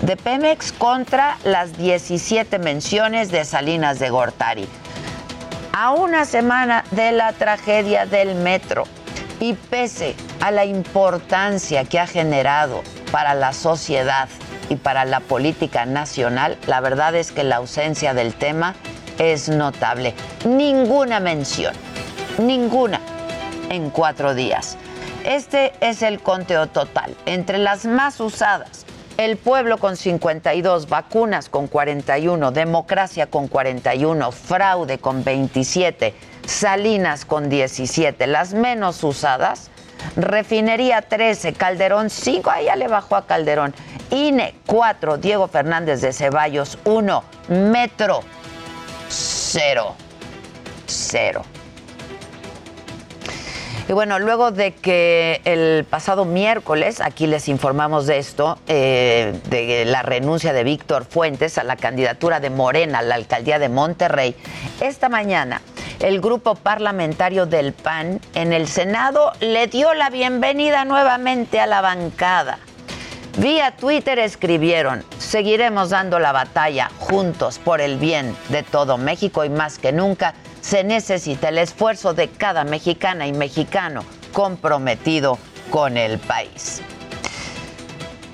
de 0.01 0.15
Pemex 0.15 0.71
contra 0.71 1.37
las 1.43 1.77
17 1.77 2.59
menciones 2.59 3.31
de 3.31 3.45
Salinas 3.45 3.99
de 3.99 4.09
Gortari. 4.09 4.67
A 5.73 5.91
una 5.91 6.25
semana 6.25 6.83
de 6.91 7.11
la 7.11 7.33
tragedia 7.33 8.05
del 8.05 8.35
metro 8.35 8.83
y 9.39 9.53
pese 9.53 10.15
a 10.41 10.51
la 10.51 10.65
importancia 10.65 11.85
que 11.85 11.99
ha 11.99 12.07
generado 12.07 12.83
para 13.11 13.33
la 13.33 13.53
sociedad 13.53 14.29
y 14.69 14.75
para 14.75 15.05
la 15.05 15.19
política 15.19 15.85
nacional, 15.85 16.57
la 16.67 16.81
verdad 16.81 17.15
es 17.15 17.31
que 17.31 17.43
la 17.43 17.57
ausencia 17.57 18.13
del 18.13 18.33
tema 18.33 18.75
es 19.17 19.49
notable. 19.49 20.13
Ninguna 20.45 21.19
mención, 21.19 21.73
ninguna 22.37 22.99
en 23.69 23.89
cuatro 23.89 24.33
días. 24.33 24.77
Este 25.23 25.73
es 25.81 26.01
el 26.01 26.21
conteo 26.21 26.67
total. 26.67 27.15
Entre 27.25 27.57
las 27.57 27.85
más 27.85 28.19
usadas, 28.19 28.76
el 29.17 29.37
pueblo 29.37 29.77
con 29.79 29.97
52, 29.97 30.89
vacunas 30.89 31.49
con 31.49 31.67
41, 31.67 32.51
democracia 32.51 33.27
con 33.27 33.47
41, 33.47 34.31
fraude 34.31 34.99
con 34.99 35.23
27, 35.23 36.13
Salinas 36.45 37.25
con 37.25 37.49
17, 37.49 38.27
las 38.27 38.53
menos 38.53 39.03
usadas, 39.03 39.71
refinería 40.15 41.01
13, 41.01 41.53
Calderón 41.53 42.11
5, 42.11 42.49
ahí 42.49 42.65
ya 42.65 42.75
le 42.75 42.87
bajó 42.87 43.15
a 43.15 43.25
Calderón, 43.25 43.73
INE 44.11 44.53
4, 44.67 45.17
Diego 45.17 45.47
Fernández 45.47 46.01
de 46.01 46.13
Ceballos 46.13 46.77
1, 46.85 47.23
Metro 47.49 48.21
0, 49.09 49.95
0. 50.85 51.56
Y 53.89 53.93
bueno, 53.93 54.19
luego 54.19 54.51
de 54.51 54.73
que 54.73 55.39
el 55.45 55.85
pasado 55.85 56.25
miércoles, 56.25 56.99
aquí 56.99 57.25
les 57.25 57.47
informamos 57.47 58.05
de 58.05 58.17
esto, 58.17 58.59
eh, 58.67 59.39
de 59.49 59.85
la 59.85 60.01
renuncia 60.01 60.51
de 60.51 60.65
Víctor 60.65 61.05
Fuentes 61.05 61.57
a 61.57 61.63
la 61.63 61.77
candidatura 61.77 62.41
de 62.41 62.49
Morena 62.49 62.99
a 62.99 63.01
la 63.01 63.15
alcaldía 63.15 63.59
de 63.59 63.69
Monterrey, 63.69 64.35
esta 64.81 65.07
mañana 65.07 65.61
el 65.99 66.21
grupo 66.21 66.55
parlamentario 66.55 67.45
del 67.45 67.73
PAN 67.73 68.19
en 68.35 68.53
el 68.53 68.67
Senado 68.67 69.31
le 69.39 69.67
dio 69.67 69.93
la 69.93 70.09
bienvenida 70.09 70.85
nuevamente 70.85 71.59
a 71.59 71.65
la 71.65 71.81
bancada. 71.81 72.59
Vía 73.37 73.75
Twitter 73.77 74.19
escribieron, 74.19 75.03
seguiremos 75.17 75.91
dando 75.91 76.19
la 76.19 76.31
batalla 76.31 76.89
juntos 76.99 77.59
por 77.59 77.81
el 77.81 77.97
bien 77.97 78.35
de 78.49 78.63
todo 78.63 78.97
México 78.97 79.45
y 79.45 79.49
más 79.49 79.79
que 79.79 79.91
nunca 79.91 80.33
se 80.67 80.83
necesita 80.83 81.47
el 81.47 81.59
esfuerzo 81.59 82.13
de 82.13 82.27
cada 82.27 82.65
mexicana 82.65 83.25
y 83.25 83.31
mexicano 83.31 84.03
comprometido 84.33 85.39
con 85.71 85.95
el 85.95 86.19
país. 86.19 86.81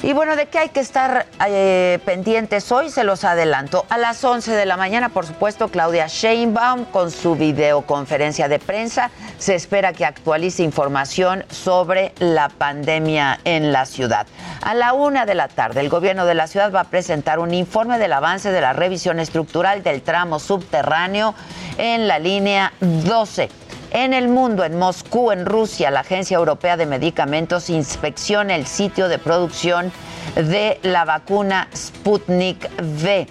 Y 0.05 0.11
bueno, 0.11 0.35
¿de 0.35 0.47
qué 0.47 0.59
hay 0.59 0.67
que 0.67 0.81
estar 0.81 1.27
eh, 1.47 1.97
pendientes 2.03 2.69
hoy? 2.73 2.89
Se 2.89 3.05
los 3.05 3.23
adelanto. 3.23 3.85
A 3.87 3.97
las 3.97 4.21
11 4.21 4.51
de 4.51 4.65
la 4.65 4.75
mañana, 4.75 5.07
por 5.07 5.25
supuesto, 5.25 5.69
Claudia 5.69 6.07
Sheinbaum 6.07 6.83
con 6.83 7.09
su 7.09 7.35
videoconferencia 7.35 8.49
de 8.49 8.59
prensa. 8.59 9.11
Se 9.37 9.55
espera 9.55 9.93
que 9.93 10.03
actualice 10.03 10.61
información 10.61 11.45
sobre 11.49 12.11
la 12.19 12.49
pandemia 12.49 13.39
en 13.45 13.71
la 13.71 13.85
ciudad. 13.85 14.27
A 14.61 14.73
la 14.73 14.91
una 14.91 15.25
de 15.25 15.35
la 15.35 15.47
tarde, 15.47 15.79
el 15.79 15.87
gobierno 15.87 16.25
de 16.25 16.33
la 16.33 16.47
ciudad 16.47 16.73
va 16.73 16.81
a 16.81 16.89
presentar 16.89 17.39
un 17.39 17.53
informe 17.53 17.97
del 17.97 18.11
avance 18.11 18.51
de 18.51 18.59
la 18.59 18.73
revisión 18.73 19.21
estructural 19.21 19.83
del 19.83 20.01
tramo 20.01 20.37
subterráneo 20.39 21.33
en 21.77 22.09
la 22.09 22.19
línea 22.19 22.73
12 22.81 23.62
en 23.93 24.13
el 24.13 24.27
mundo, 24.27 24.63
en 24.63 24.77
Moscú, 24.77 25.31
en 25.31 25.45
Rusia, 25.45 25.91
la 25.91 26.01
Agencia 26.01 26.35
Europea 26.35 26.75
de 26.77 26.87
Medicamentos 26.87 27.69
inspecciona 27.69 28.55
el 28.55 28.65
sitio 28.65 29.07
de 29.07 29.19
producción 29.19 29.91
de 30.35 30.79
la 30.81 31.05
vacuna 31.05 31.67
Sputnik 31.75 32.69
V. 32.81 33.27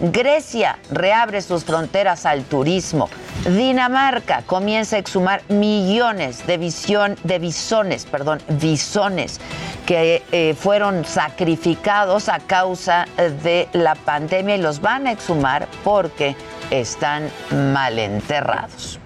Grecia 0.00 0.78
reabre 0.90 1.40
sus 1.40 1.64
fronteras 1.64 2.26
al 2.26 2.44
turismo. 2.44 3.08
Dinamarca 3.44 4.42
comienza 4.46 4.96
a 4.96 4.98
exhumar 4.98 5.42
millones 5.48 6.46
de, 6.46 6.58
visión, 6.58 7.16
de 7.22 7.38
bisones, 7.38 8.04
perdón, 8.06 8.40
bisones 8.60 9.40
que 9.86 10.22
eh, 10.32 10.54
fueron 10.58 11.04
sacrificados 11.04 12.28
a 12.28 12.40
causa 12.40 13.06
de 13.42 13.68
la 13.72 13.94
pandemia 13.94 14.56
y 14.56 14.60
los 14.60 14.80
van 14.80 15.06
a 15.06 15.12
exhumar 15.12 15.68
porque 15.84 16.36
están 16.70 17.30
mal 17.72 17.98
enterrados. 17.98 18.98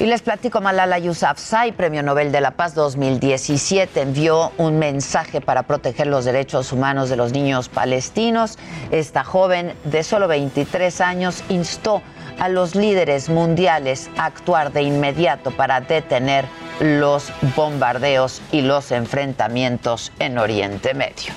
Y 0.00 0.06
les 0.06 0.22
platico, 0.22 0.60
Malala 0.60 0.98
Yousafzai, 0.98 1.70
Premio 1.70 2.02
Nobel 2.02 2.32
de 2.32 2.40
la 2.40 2.50
Paz 2.50 2.74
2017, 2.74 4.00
envió 4.00 4.50
un 4.58 4.80
mensaje 4.80 5.40
para 5.40 5.62
proteger 5.62 6.08
los 6.08 6.24
derechos 6.24 6.72
humanos 6.72 7.10
de 7.10 7.16
los 7.16 7.32
niños 7.32 7.68
palestinos. 7.68 8.58
Esta 8.90 9.22
joven 9.22 9.72
de 9.84 10.02
solo 10.02 10.26
23 10.26 11.00
años 11.00 11.44
instó 11.48 12.02
a 12.40 12.48
los 12.48 12.74
líderes 12.74 13.28
mundiales 13.28 14.10
a 14.16 14.24
actuar 14.24 14.72
de 14.72 14.82
inmediato 14.82 15.52
para 15.52 15.80
detener 15.80 16.44
los 16.80 17.32
bombardeos 17.54 18.42
y 18.50 18.62
los 18.62 18.90
enfrentamientos 18.90 20.10
en 20.18 20.38
Oriente 20.38 20.92
Medio. 20.94 21.32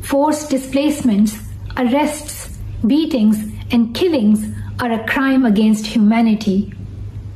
Forced 0.00 0.48
displacements, 0.48 1.34
arrests, 1.74 2.60
beatings, 2.84 3.36
and 3.72 3.92
killings 3.96 4.59
are 4.80 4.92
a 4.92 5.06
crime 5.06 5.44
against 5.44 5.86
humanity. 5.86 6.72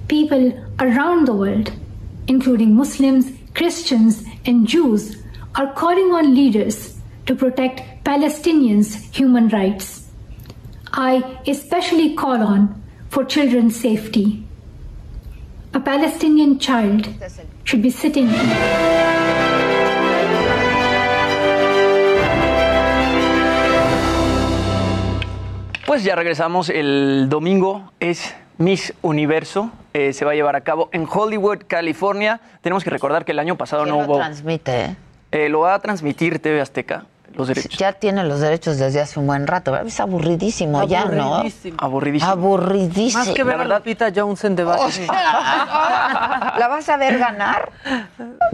People 0.08 0.52
around 0.80 1.26
the 1.26 1.34
world, 1.34 1.72
including 2.26 2.74
Muslims, 2.74 3.30
Christians, 3.54 4.24
and 4.46 4.66
Jews, 4.66 5.22
are 5.54 5.72
calling 5.74 6.12
on 6.12 6.34
leaders 6.34 6.98
to 7.26 7.34
protect 7.34 8.04
Palestinians' 8.04 9.14
human 9.14 9.48
rights. 9.48 10.10
I 10.92 11.38
especially 11.46 12.14
call 12.14 12.42
on 12.42 12.82
for 13.10 13.24
children's 13.24 13.78
safety. 13.78 14.44
A 15.74 15.80
Palestinian 15.80 16.58
child 16.58 17.08
should 17.64 17.82
be 17.82 17.90
sitting 17.90 18.28
Pues 25.86 26.02
ya 26.02 26.16
regresamos. 26.16 26.70
El 26.70 27.26
domingo 27.28 27.92
es 28.00 28.34
Miss 28.58 28.94
Universo. 29.02 29.70
Eh, 29.92 30.12
se 30.12 30.24
va 30.24 30.32
a 30.32 30.34
llevar 30.34 30.56
a 30.56 30.62
cabo 30.62 30.88
en 30.92 31.06
Hollywood, 31.10 31.58
California. 31.66 32.40
Tenemos 32.62 32.82
que 32.84 32.90
recordar 32.90 33.24
que 33.24 33.32
el 33.32 33.38
año 33.38 33.56
pasado 33.56 33.84
no 33.84 33.98
lo 34.00 34.04
hubo. 34.06 34.16
transmite? 34.16 34.84
eh? 34.84 34.96
Eh, 35.32 35.48
lo 35.48 35.60
va 35.60 35.74
a 35.74 35.78
transmitir 35.80 36.38
TV 36.38 36.60
Azteca, 36.60 37.06
los 37.36 37.48
derechos. 37.48 37.76
Ya 37.78 37.92
tiene 37.92 38.24
los 38.24 38.40
derechos 38.40 38.78
desde 38.78 39.00
hace 39.00 39.18
un 39.20 39.26
buen 39.26 39.46
rato. 39.46 39.72
¿verdad? 39.72 39.86
Es 39.86 40.00
aburridísimo, 40.00 40.84
ya, 40.86 41.04
¿no? 41.06 41.34
Aburridísimo. 41.36 41.76
Aburridísimo. 41.80 42.30
Aburridísimo. 42.32 43.24
Más 43.24 43.34
que 43.34 43.44
ver 43.44 43.60
a 43.60 43.64
Lupita 43.64 44.12
Jones 44.14 44.44
en 44.44 44.56
debate. 44.56 45.06
¿La 45.08 46.66
vas 46.68 46.88
a 46.88 46.96
ver 46.96 47.18
ganar? 47.18 47.70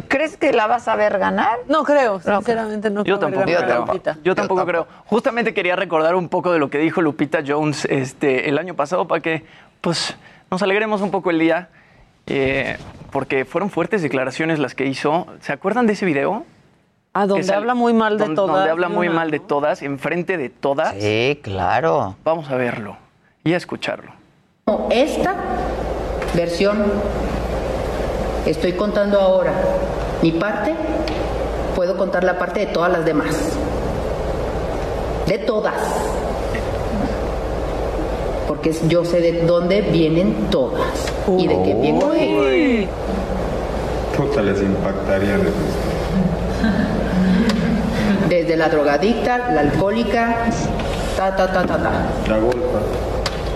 ¿Crees 0.08 0.36
que 0.36 0.52
la 0.52 0.66
vas 0.66 0.88
a 0.88 0.96
ver 0.96 1.18
ganar? 1.18 1.58
No 1.68 1.84
creo, 1.84 2.20
sinceramente 2.20 2.90
no 2.90 3.04
Yo 3.04 3.18
creo. 3.18 3.30
tampoco 3.30 3.46
ver 3.46 3.56
a 3.58 3.64
creo. 3.66 3.86
Lupita. 3.86 4.16
Yo 4.24 4.34
tampoco 4.34 4.64
creo. 4.66 4.86
Justamente 5.06 5.54
quería 5.54 5.76
recordar 5.76 6.14
un 6.14 6.28
poco 6.28 6.52
de 6.52 6.58
lo 6.58 6.70
que 6.70 6.78
dijo 6.78 7.00
Lupita 7.02 7.40
Jones 7.46 7.84
este, 7.90 8.48
el 8.48 8.58
año 8.58 8.74
pasado 8.74 9.06
para 9.06 9.20
que 9.20 9.44
pues, 9.80 10.16
nos 10.50 10.62
alegremos 10.62 11.00
un 11.00 11.10
poco 11.10 11.30
el 11.30 11.38
día. 11.38 11.68
eh, 12.26 12.76
porque 13.10 13.44
fueron 13.44 13.70
fuertes 13.70 14.02
declaraciones 14.02 14.58
las 14.60 14.74
que 14.76 14.86
hizo. 14.86 15.26
¿Se 15.40 15.52
acuerdan 15.52 15.86
de 15.88 15.94
ese 15.94 16.06
video? 16.06 16.44
Ah, 17.12 17.22
Que 17.22 17.28
donde 17.28 17.44
sal- 17.44 17.56
habla 17.58 17.74
muy 17.74 17.92
mal 17.92 18.18
de 18.18 18.24
don- 18.26 18.34
todas. 18.36 18.56
Donde 18.56 18.70
habla 18.70 18.88
muy 18.88 19.08
una, 19.08 19.16
mal 19.16 19.30
de 19.30 19.40
todas, 19.40 19.82
enfrente 19.82 20.36
de 20.36 20.48
todas. 20.48 20.94
Sí, 20.98 21.40
claro. 21.42 22.14
Vamos 22.24 22.48
a 22.50 22.54
verlo 22.56 22.96
y 23.42 23.52
a 23.52 23.56
escucharlo. 23.56 24.12
Esta 24.90 25.34
versión 26.34 26.84
estoy 28.46 28.74
contando 28.74 29.20
ahora 29.20 29.52
mi 30.22 30.30
parte, 30.32 30.74
puedo 31.74 31.96
contar 31.96 32.22
la 32.22 32.38
parte 32.38 32.60
de 32.60 32.66
todas 32.66 32.92
las 32.92 33.04
demás. 33.04 33.36
De 35.26 35.38
todas. 35.38 35.74
Porque 38.46 38.72
yo 38.88 39.04
sé 39.04 39.20
de 39.20 39.44
dónde 39.46 39.80
vienen 39.80 40.48
todas 40.50 40.82
y 41.38 41.46
de 41.46 41.62
qué 41.62 41.98
cogí. 42.00 42.88
Puta, 44.16 44.42
les 44.42 44.60
impactaría 44.60 45.38
de 45.38 45.50
Desde 48.28 48.56
la 48.56 48.68
drogadicta, 48.68 49.50
la 49.52 49.60
alcohólica, 49.60 50.36
ta, 51.16 51.34
ta, 51.34 51.52
ta, 51.52 51.66
ta, 51.66 51.76
ta. 51.78 51.92
La 52.28 52.38
golpa. 52.38 53.09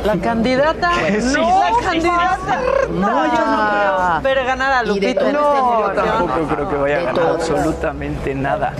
La 0.05 0.17
candidata. 0.19 0.91
Sí, 1.21 1.35
no, 1.41 1.61
la 1.65 1.71
candidata. 1.83 2.61
No, 2.91 3.27
yo 3.27 3.47
no 3.47 4.21
creo 4.21 4.23
ver 4.23 4.45
ganar 4.47 4.73
a 4.73 4.83
Lupita. 4.83 5.07
en 5.09 5.17
este 5.17 5.29
elección. 5.31 5.95
Tampoco 5.95 6.55
creo 6.55 6.69
que 6.69 6.77
vaya 6.77 6.99
a 6.99 7.03
ganar 7.03 7.27
absolutamente 7.31 8.35
nada. 8.35 8.73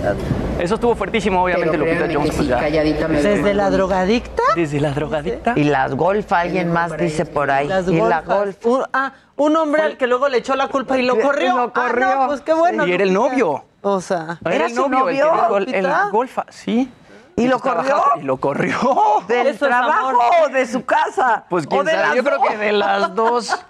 Eso 0.59 0.75
estuvo 0.75 0.95
fuertísimo, 0.95 1.43
obviamente, 1.43 1.77
Pero 1.77 1.85
Lupita 1.85 2.05
Jones. 2.13 2.29
que 2.31 2.35
pues 2.37 2.47
ya. 2.47 2.59
calladita 2.59 3.07
me 3.07 3.21
Desde 3.21 3.53
la 3.53 3.69
drogadicta. 3.69 4.43
Desde 4.55 4.79
la 4.79 4.91
drogadicta. 4.91 5.53
Y 5.55 5.63
las 5.65 5.95
golf, 5.95 6.31
alguien 6.31 6.71
más 6.71 6.95
dice 6.97 7.25
por 7.25 7.49
ahí. 7.51 7.67
Las 7.67 7.87
y 7.87 7.95
la 7.95 8.21
golfas. 8.21 8.37
golf. 8.37 8.65
Un, 8.65 8.83
ah, 8.93 9.11
un 9.37 9.55
hombre 9.57 9.81
al 9.81 9.97
que 9.97 10.07
luego 10.07 10.29
le 10.29 10.37
echó 10.37 10.55
la 10.55 10.67
culpa 10.67 10.97
y 10.97 11.01
lo 11.01 11.19
corrió. 11.21 11.57
Lo 11.57 11.63
Ah, 11.63 11.71
corrió. 11.73 12.15
no, 12.15 12.27
pues 12.27 12.41
qué 12.41 12.53
bueno. 12.53 12.85
Y 12.87 12.93
era 12.93 13.03
el 13.03 13.13
novio. 13.13 13.65
O 13.81 13.99
sea. 13.99 14.37
Era 14.45 14.55
¿Era 14.55 14.65
el 14.67 14.73
su 14.75 14.87
novio, 14.87 15.57
el 15.67 15.87
golfa, 16.11 16.45
sí. 16.49 16.89
¿Y 17.37 17.47
lo 17.47 17.59
corrió? 17.59 18.01
Y 18.17 18.21
lo 18.21 18.37
corrió. 18.37 18.77
¿Del 19.27 19.47
Eso 19.47 19.67
trabajo 19.67 20.19
o 20.45 20.49
de 20.49 20.65
su 20.65 20.85
casa? 20.85 21.43
Pues 21.49 21.65
¿O 21.65 21.69
quién 21.69 21.85
de 21.85 21.91
sabe, 21.91 22.03
las 22.07 22.15
yo 22.15 22.23
creo 22.23 22.37
dos? 22.37 22.47
que 22.47 22.57
de 22.57 22.71
las 22.71 23.15
dos. 23.15 23.65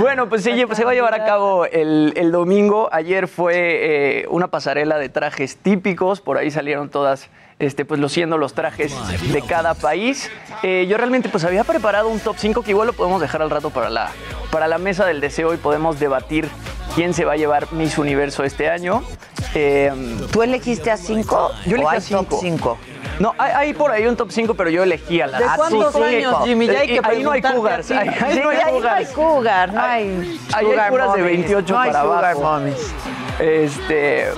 bueno, 0.00 0.28
pues 0.28 0.42
se, 0.42 0.66
se 0.74 0.84
va 0.84 0.92
a 0.92 0.94
llevar 0.94 1.14
a 1.14 1.24
cabo 1.24 1.66
el, 1.66 2.12
el 2.16 2.32
domingo. 2.32 2.88
Ayer 2.92 3.28
fue 3.28 3.54
eh, 4.22 4.26
una 4.30 4.48
pasarela 4.48 4.98
de 4.98 5.08
trajes 5.08 5.56
típicos, 5.58 6.20
por 6.20 6.38
ahí 6.38 6.50
salieron 6.50 6.88
todas, 6.88 7.28
este, 7.60 7.84
pues 7.84 8.00
luciendo 8.00 8.36
los 8.38 8.54
trajes 8.54 8.92
de 9.32 9.42
cada 9.42 9.74
país. 9.74 10.28
Eh, 10.64 10.86
yo 10.88 10.96
realmente 10.96 11.28
pues 11.28 11.44
había 11.44 11.62
preparado 11.62 12.08
un 12.08 12.18
top 12.18 12.34
5 12.38 12.62
que 12.62 12.70
igual 12.72 12.88
lo 12.88 12.92
podemos 12.92 13.20
dejar 13.20 13.42
al 13.42 13.50
rato 13.50 13.70
para 13.70 13.88
la, 13.88 14.10
para 14.50 14.66
la 14.66 14.78
mesa 14.78 15.06
del 15.06 15.20
deseo 15.20 15.54
y 15.54 15.58
podemos 15.58 16.00
debatir 16.00 16.48
quién 16.96 17.14
se 17.14 17.24
va 17.24 17.34
a 17.34 17.36
llevar 17.36 17.72
Miss 17.72 17.96
Universo 17.98 18.42
este 18.42 18.68
año. 18.68 19.02
Eh, 19.54 19.92
¿Tú 20.32 20.42
elegiste 20.42 20.90
a 20.90 20.96
cinco? 20.96 21.52
yo 21.66 21.76
¿O 21.76 21.90
elegí 21.92 22.14
a 22.14 22.18
top 22.18 22.26
cinco. 22.28 22.38
cinco? 22.40 22.78
No, 23.18 23.34
hay, 23.36 23.52
hay 23.54 23.74
por 23.74 23.90
ahí 23.90 24.06
un 24.06 24.16
top 24.16 24.30
5, 24.30 24.54
pero 24.54 24.70
yo 24.70 24.82
elegí 24.82 25.20
a 25.20 25.26
la 25.26 25.38
¿De 25.38 25.44
a 25.44 25.54
cuántos 25.56 25.94
años, 25.96 26.36
Jimmy? 26.44 26.66
Ya 26.68 26.80
hay 26.80 26.88
que 26.88 27.00
ahí 27.02 27.22
no 27.22 27.32
hay 27.32 27.42
cougars. 27.42 27.90
Ahí, 27.90 28.08
ahí 28.08 28.34
Sí, 28.34 28.40
no 28.42 28.48
hay 28.48 28.56
ahí 28.56 28.80
no 28.80 28.88
hay 28.90 29.04
cougars. 29.04 29.10
cougar, 29.12 29.72
no 29.74 29.80
hay 29.82 30.40
Ahí 30.54 30.66
hay 30.66 30.90
de 30.90 30.98
mommies, 30.98 31.24
28 31.24 31.74
no 31.74 31.80
hay 31.80 31.90
para 31.90 32.00
abajo. 32.02 32.40
mommies. 32.40 32.94
Este. 33.38 34.28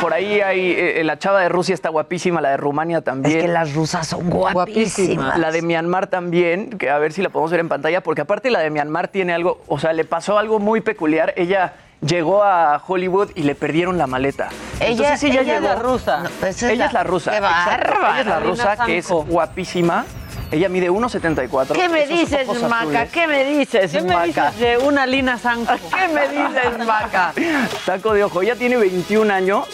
Por 0.00 0.12
ahí 0.12 0.40
hay. 0.40 0.72
eh, 0.76 1.02
la 1.04 1.18
chava 1.18 1.40
de 1.40 1.48
Rusia 1.48 1.74
está 1.74 1.88
guapísima, 1.88 2.40
la 2.40 2.50
de 2.50 2.56
Rumania 2.56 2.98
Es 2.98 3.04
también. 3.04 3.40
que 3.40 3.48
las 3.48 3.74
rusas 3.74 4.06
son 4.06 4.28
guapísimas. 4.30 5.38
La 5.38 5.50
de 5.50 5.62
Myanmar 5.62 6.06
también, 6.08 6.70
que 6.78 6.90
a 6.90 6.98
ver 6.98 7.12
si 7.12 7.22
la 7.22 7.28
podemos 7.30 7.50
ver 7.50 7.60
en 7.60 7.68
pantalla, 7.68 8.02
porque 8.02 8.20
aparte 8.22 8.50
la 8.50 8.60
de 8.60 8.70
Myanmar 8.70 9.08
tiene 9.08 9.32
algo, 9.32 9.62
o 9.68 9.78
sea, 9.78 9.92
le 9.92 10.04
pasó 10.04 10.38
algo 10.38 10.58
muy 10.58 10.80
peculiar. 10.80 11.32
Ella 11.36 11.72
llegó 12.02 12.42
a 12.44 12.80
Hollywood 12.86 13.30
y 13.34 13.42
le 13.42 13.54
perdieron 13.54 13.96
la 13.96 14.06
maleta. 14.06 14.48
Ella- 14.80 14.90
Entonces 14.90 15.22
ella, 15.24 15.40
ella 15.40 15.54
es 15.56 15.60
llegó. 15.62 15.74
la 15.74 15.80
rusa. 15.82 16.18
No, 16.40 16.46
es 16.46 16.62
ella 16.62 16.74
la- 16.76 16.86
es 16.86 16.92
la 16.92 17.04
rusa. 17.04 17.30
¡Qué 17.30 17.36
exacto. 17.38 17.90
bárbara! 17.92 18.10
Ella 18.12 18.20
es 18.20 18.26
la 18.26 18.40
rusa, 18.40 18.76
que 18.86 18.98
es 18.98 19.08
guapísima. 19.10 20.04
Ella 20.52 20.68
mide 20.68 20.90
1.74. 20.90 21.72
¿Qué 21.72 21.88
me 21.88 22.04
esos 22.04 22.18
dices, 22.18 22.48
ojos 22.48 22.62
Maca? 22.62 22.82
azules. 23.02 23.10
¿Qué 23.10 23.26
me 23.26 23.44
dices, 23.44 23.90
¿Qué 23.92 24.00
me 24.02 24.14
Maca? 24.14 24.50
dices 24.50 24.58
de 24.60 24.78
una 24.78 25.06
Lina 25.06 25.38
Sanjo? 25.38 25.74
¿Qué 25.96 26.08
me 26.08 26.28
dices, 26.28 26.86
Maca? 26.86 27.32
Taco 27.84 28.14
de 28.14 28.24
ojo. 28.24 28.42
Ella 28.42 28.54
tiene 28.54 28.76
21 28.76 29.32
años 29.32 29.66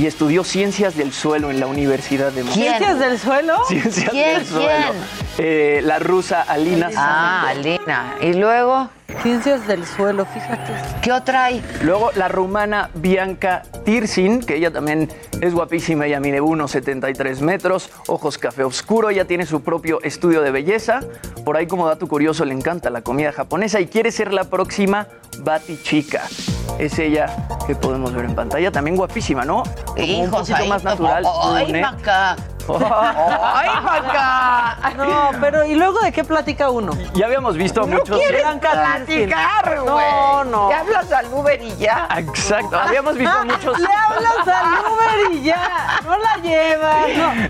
y 0.00 0.06
estudió 0.06 0.44
ciencias 0.44 0.96
del 0.96 1.12
suelo 1.12 1.50
en 1.50 1.60
la 1.60 1.66
Universidad 1.66 2.32
de 2.32 2.42
Moscú. 2.42 2.58
¿Ciencias 2.58 2.98
del 2.98 3.18
suelo? 3.18 3.58
Ciencias 3.68 4.08
¿Quién? 4.08 4.38
del 4.38 4.46
suelo. 4.46 4.94
Eh, 5.36 5.80
la 5.84 5.98
rusa 5.98 6.40
Alina 6.40 6.88
Ah. 6.96 7.48
Alina. 7.50 8.14
¿Y 8.22 8.32
luego? 8.32 8.88
Ciencias 9.22 9.66
del 9.66 9.84
suelo, 9.84 10.24
fíjate. 10.24 10.72
¿Qué 11.02 11.12
otra 11.12 11.44
hay? 11.44 11.62
Luego 11.82 12.12
la 12.14 12.28
rumana 12.28 12.88
Bianca 12.94 13.62
Tirsin, 13.84 14.40
que 14.40 14.56
ella 14.56 14.70
también 14.70 15.10
es 15.42 15.52
guapísima, 15.52 16.06
ella 16.06 16.18
mide 16.18 16.40
1,73 16.40 17.40
metros, 17.42 17.90
ojos 18.06 18.38
café 18.38 18.64
oscuro, 18.64 19.10
ella 19.10 19.26
tiene 19.26 19.44
su 19.44 19.60
propio 19.62 20.00
estudio 20.02 20.40
de 20.40 20.50
belleza. 20.50 21.00
Por 21.44 21.58
ahí 21.58 21.66
como 21.66 21.86
dato 21.86 22.08
curioso 22.08 22.46
le 22.46 22.54
encanta 22.54 22.88
la 22.88 23.02
comida 23.02 23.32
japonesa 23.32 23.80
y 23.80 23.86
quiere 23.88 24.12
ser 24.12 24.32
la 24.32 24.44
próxima 24.44 25.08
Bati 25.40 25.78
Chica. 25.82 26.22
Es 26.80 26.98
ella 26.98 27.26
que 27.66 27.74
podemos 27.76 28.12
ver 28.14 28.24
en 28.24 28.34
pantalla, 28.34 28.70
también 28.72 28.96
guapísima, 28.96 29.44
¿no? 29.44 29.62
Como 29.86 30.20
un 30.22 30.30
poquito 30.30 30.56
ahí- 30.56 30.68
más 30.68 30.82
natural. 30.82 31.24
Ay, 31.42 31.64
brunette. 31.64 31.82
Maca. 31.82 32.36
¡Ay, 32.68 33.68
Maca! 33.82 34.76
No, 34.96 35.30
pero 35.40 35.64
¿y 35.64 35.74
luego 35.74 35.98
de 36.00 36.12
qué 36.12 36.24
platica 36.24 36.70
uno? 36.70 36.92
Ya 37.14 37.26
habíamos 37.26 37.56
visto 37.56 37.80
No 37.82 37.98
muchos. 37.98 38.18
quieres 38.18 38.42
platicar, 38.42 39.80
güey. 39.80 39.86
No, 39.86 40.44
no. 40.44 40.68
Te 40.68 40.74
hablas 40.74 41.12
al 41.12 41.26
Uber 41.32 41.60
y 41.62 41.76
ya. 41.76 42.08
Exacto. 42.16 42.78
Habíamos 42.78 43.16
visto 43.16 43.34
muchos. 43.44 43.78
Le 43.78 43.86
hablas 43.88 44.48
al 44.48 44.72
Uber 44.92 45.32
y 45.32 45.42
ya. 45.42 46.00
No 46.04 46.16
la 46.18 46.36
llevas. 46.42 47.06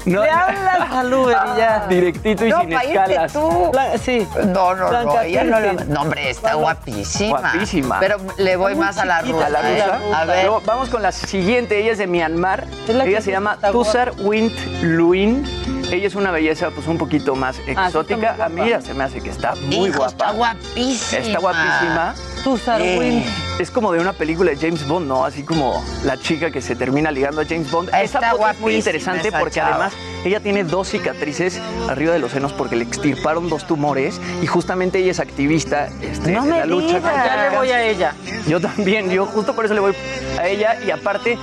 No. 0.07 0.14
No. 0.16 0.23
Le 0.25 0.31
hablas 0.31 0.92
al 0.92 1.14
Uber 1.14 1.37
y 1.55 1.59
ya. 1.59 1.87
Directito 1.88 2.46
y 2.46 2.51
No, 2.51 2.61
sin 2.61 2.70
para 2.70 2.85
irte 2.85 3.01
escalas. 3.03 3.33
tú. 3.33 3.73
Sí. 4.03 4.29
No, 4.46 4.75
no, 4.75 4.85
no, 4.85 4.88
Blanca 4.90 5.25
ella 5.25 5.44
no, 5.44 5.61
la- 5.61 5.73
no, 5.73 6.01
hombre, 6.03 6.31
está 6.31 6.55
guapísima. 6.55 7.38
Guapísima. 7.40 7.99
Pero 8.01 8.16
le 8.37 8.57
voy 8.57 8.75
más 8.75 8.99
a 8.99 9.05
la 9.05 9.20
rusa. 9.23 9.46
A 9.46 9.49
la 9.51 9.70
¿eh? 9.70 9.83
rusa. 9.85 10.20
A 10.20 10.25
ver. 10.25 10.44
Luego, 10.46 10.62
vamos 10.64 10.88
con 10.88 11.03
la 11.03 11.12
siguiente. 11.12 11.79
Ella 11.79 11.92
es 11.92 11.99
de 11.99 12.07
Myanmar. 12.07 12.64
Es 12.88 12.94
la 12.94 13.05
Ella 13.05 13.20
se 13.20 13.31
llama 13.31 13.57
Tusar 13.73 14.12
Wint 14.18 14.53
Luin. 15.00 15.42
Ella 15.90 16.06
es 16.06 16.14
una 16.14 16.30
belleza 16.30 16.70
pues 16.70 16.86
un 16.86 16.98
poquito 16.98 17.34
más 17.34 17.56
Ah, 17.74 17.86
exótica. 17.86 18.36
a 18.44 18.48
mí 18.48 18.68
ya 18.68 18.80
se 18.80 18.94
me 18.94 19.02
hace 19.04 19.20
que 19.20 19.30
está 19.30 19.54
muy 19.56 19.88
Hijo, 19.88 19.96
guapa. 19.98 20.06
está 20.10 20.30
guapísima. 20.32 21.18
Está 21.20 21.38
guapísima. 21.40 22.14
Tú, 22.44 22.56
Sarwin. 22.58 23.24
Es 23.58 23.70
como 23.70 23.92
de 23.92 24.00
una 24.00 24.12
película 24.12 24.50
de 24.50 24.56
James 24.56 24.86
Bond, 24.86 25.06
¿no? 25.08 25.24
Así 25.24 25.42
como 25.42 25.82
la 26.04 26.16
chica 26.16 26.50
que 26.50 26.62
se 26.62 26.76
termina 26.76 27.10
ligando 27.10 27.40
a 27.40 27.44
James 27.44 27.70
Bond. 27.70 27.88
Está 27.88 28.02
Esa 28.02 28.20
foto 28.30 28.48
es 28.50 28.60
muy 28.60 28.74
interesante 28.76 29.28
esa 29.28 29.38
porque 29.38 29.56
chava. 29.56 29.70
además 29.74 29.92
ella 30.24 30.40
tiene 30.40 30.64
dos 30.64 30.88
cicatrices 30.88 31.60
arriba 31.88 32.12
de 32.12 32.18
los 32.18 32.32
senos 32.32 32.52
porque 32.52 32.76
le 32.76 32.84
extirparon 32.84 33.48
dos 33.48 33.66
tumores 33.66 34.20
y 34.42 34.46
justamente 34.46 34.98
ella 34.98 35.10
es 35.10 35.20
activista 35.20 35.88
este, 36.02 36.30
No 36.32 36.44
en 36.44 36.50
me 36.50 36.58
la 36.60 36.66
lucha 36.66 36.98
digas. 36.98 37.26
Ya 37.26 37.48
le 37.50 37.56
voy 37.56 37.70
a 37.70 37.82
ella. 37.82 38.14
Yo 38.46 38.60
también, 38.60 39.10
yo 39.10 39.26
justo 39.26 39.54
por 39.54 39.64
eso 39.64 39.74
le 39.74 39.80
voy 39.80 39.94
a 40.38 40.46
ella 40.46 40.76
y 40.86 40.90
aparte 40.90 41.36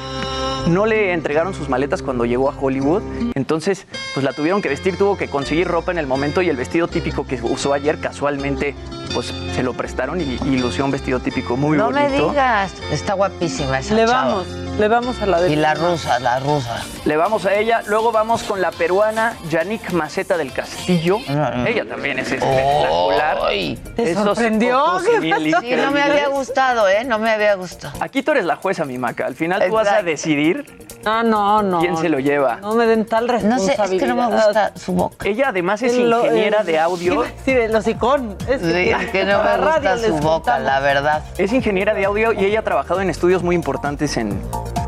no 0.70 0.86
le 0.86 1.14
entregaron 1.14 1.54
sus 1.54 1.70
maletas 1.70 2.02
cuando 2.02 2.26
llegó 2.26 2.50
a 2.50 2.56
Hollywood, 2.60 3.02
entonces 3.36 3.86
pues 4.14 4.24
la 4.24 4.34
tuvieron 4.34 4.62
que 4.62 4.70
vestir, 4.70 4.98
tuvo 4.98 5.18
que 5.18 5.28
conseguir 5.28 5.68
ropa 5.68 5.92
en 5.92 5.98
el 5.98 6.08
momento 6.08 6.42
y 6.42 6.50
el 6.50 6.58
vestido 6.58 6.88
típico 6.88 7.26
que 7.26 7.40
usó 7.42 7.74
ayer 7.74 8.00
casualmente 8.00 8.76
pues 9.14 9.34
se 9.56 9.64
lo 9.64 9.74
prestaron 9.74 10.20
y, 10.22 10.38
y 10.46 10.58
lució 10.60 10.86
un 10.86 10.92
vestido 10.92 11.20
típico 11.20 11.56
muy 11.58 11.78
No 11.78 11.90
me 11.92 12.04
bonito. 12.04 12.30
digas. 12.30 12.74
Está 12.92 13.14
guapísima 13.14 13.80
esa 13.80 13.96
Le 13.96 14.06
chava. 14.06 14.26
vamos. 14.26 14.48
Le 14.78 14.88
vamos 14.88 15.20
a 15.24 15.26
la 15.26 15.42
de. 15.42 15.52
Y 15.52 15.56
la 15.56 15.74
rusa, 15.74 16.20
la 16.20 16.40
rusa. 16.40 16.84
Le 17.06 17.18
vamos 17.18 17.48
a 17.48 17.56
ella, 17.56 17.82
luego 17.88 18.12
vamos 18.12 18.44
con 18.44 18.62
la 18.62 18.70
peruana 18.70 19.36
Yannick 19.50 19.92
Maceta 19.92 20.38
del 20.38 20.54
Castillo. 20.54 21.18
Ella 21.66 21.84
también 21.90 22.20
es 22.20 22.32
espectacular. 22.32 23.40
Ay. 23.44 23.80
¿Te 23.96 24.12
Esos 24.12 24.24
sorprendió? 24.24 25.00
Sí, 25.00 25.32
no 25.76 25.92
me 25.92 26.04
había 26.04 26.28
gustado, 26.28 26.88
¿eh? 26.88 27.04
No 27.06 27.18
me 27.18 27.32
había 27.32 27.56
gustado. 27.56 27.98
Aquí 28.00 28.22
tú 28.22 28.32
eres 28.32 28.46
la 28.46 28.56
jueza, 28.56 28.86
mi 28.86 29.00
maca. 29.00 29.26
Al 29.26 29.34
final 29.34 29.66
tú 29.68 29.74
vas 29.74 29.88
a 29.88 30.04
decidir 30.04 30.64
Ah, 31.10 31.24
no, 31.24 31.62
no. 31.64 31.80
quién 31.80 31.96
se 31.98 32.10
lo 32.10 32.20
lleva. 32.20 32.58
No 32.62 32.76
me 32.76 32.86
den 32.86 33.06
tal 33.06 33.28
No 33.28 33.34
responsabilidad. 33.34 33.86
sé, 33.88 33.96
es 33.96 34.02
que 34.02 34.08
no 34.08 34.16
me 34.16 34.26
gusta 34.28 34.72
su 34.76 34.94
boca. 34.94 35.28
Ella 35.28 35.50
además 35.50 35.82
es 35.82 35.96
Lo- 35.98 36.26
ingeniera 36.26 36.62
eh, 36.62 36.66
de 36.66 36.80
audio. 36.80 37.24
Sí, 37.46 37.52
el 37.52 37.76
hocicón. 37.76 38.36
Es 38.48 38.62
Sí, 38.62 38.68
que, 38.72 38.92
es 38.92 39.10
que 39.12 39.24
no 39.26 39.42
me 39.44 39.58
gusta 39.58 39.98
su 39.98 40.18
boca, 40.18 40.60
la 40.60 40.80
verdad. 40.82 41.24
Es 41.38 41.54
ingeniera 41.54 41.94
de 41.94 42.06
audio 42.06 42.34
y 42.34 42.44
ella 42.46 42.60
ha 42.60 42.64
trabajado 42.64 43.00
en 43.02 43.10
estudios 43.10 43.42
muy 43.44 43.56
importantes 43.56 44.18
en, 44.18 44.40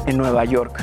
en 0.05 0.17
Nueva 0.17 0.43
York. 0.45 0.81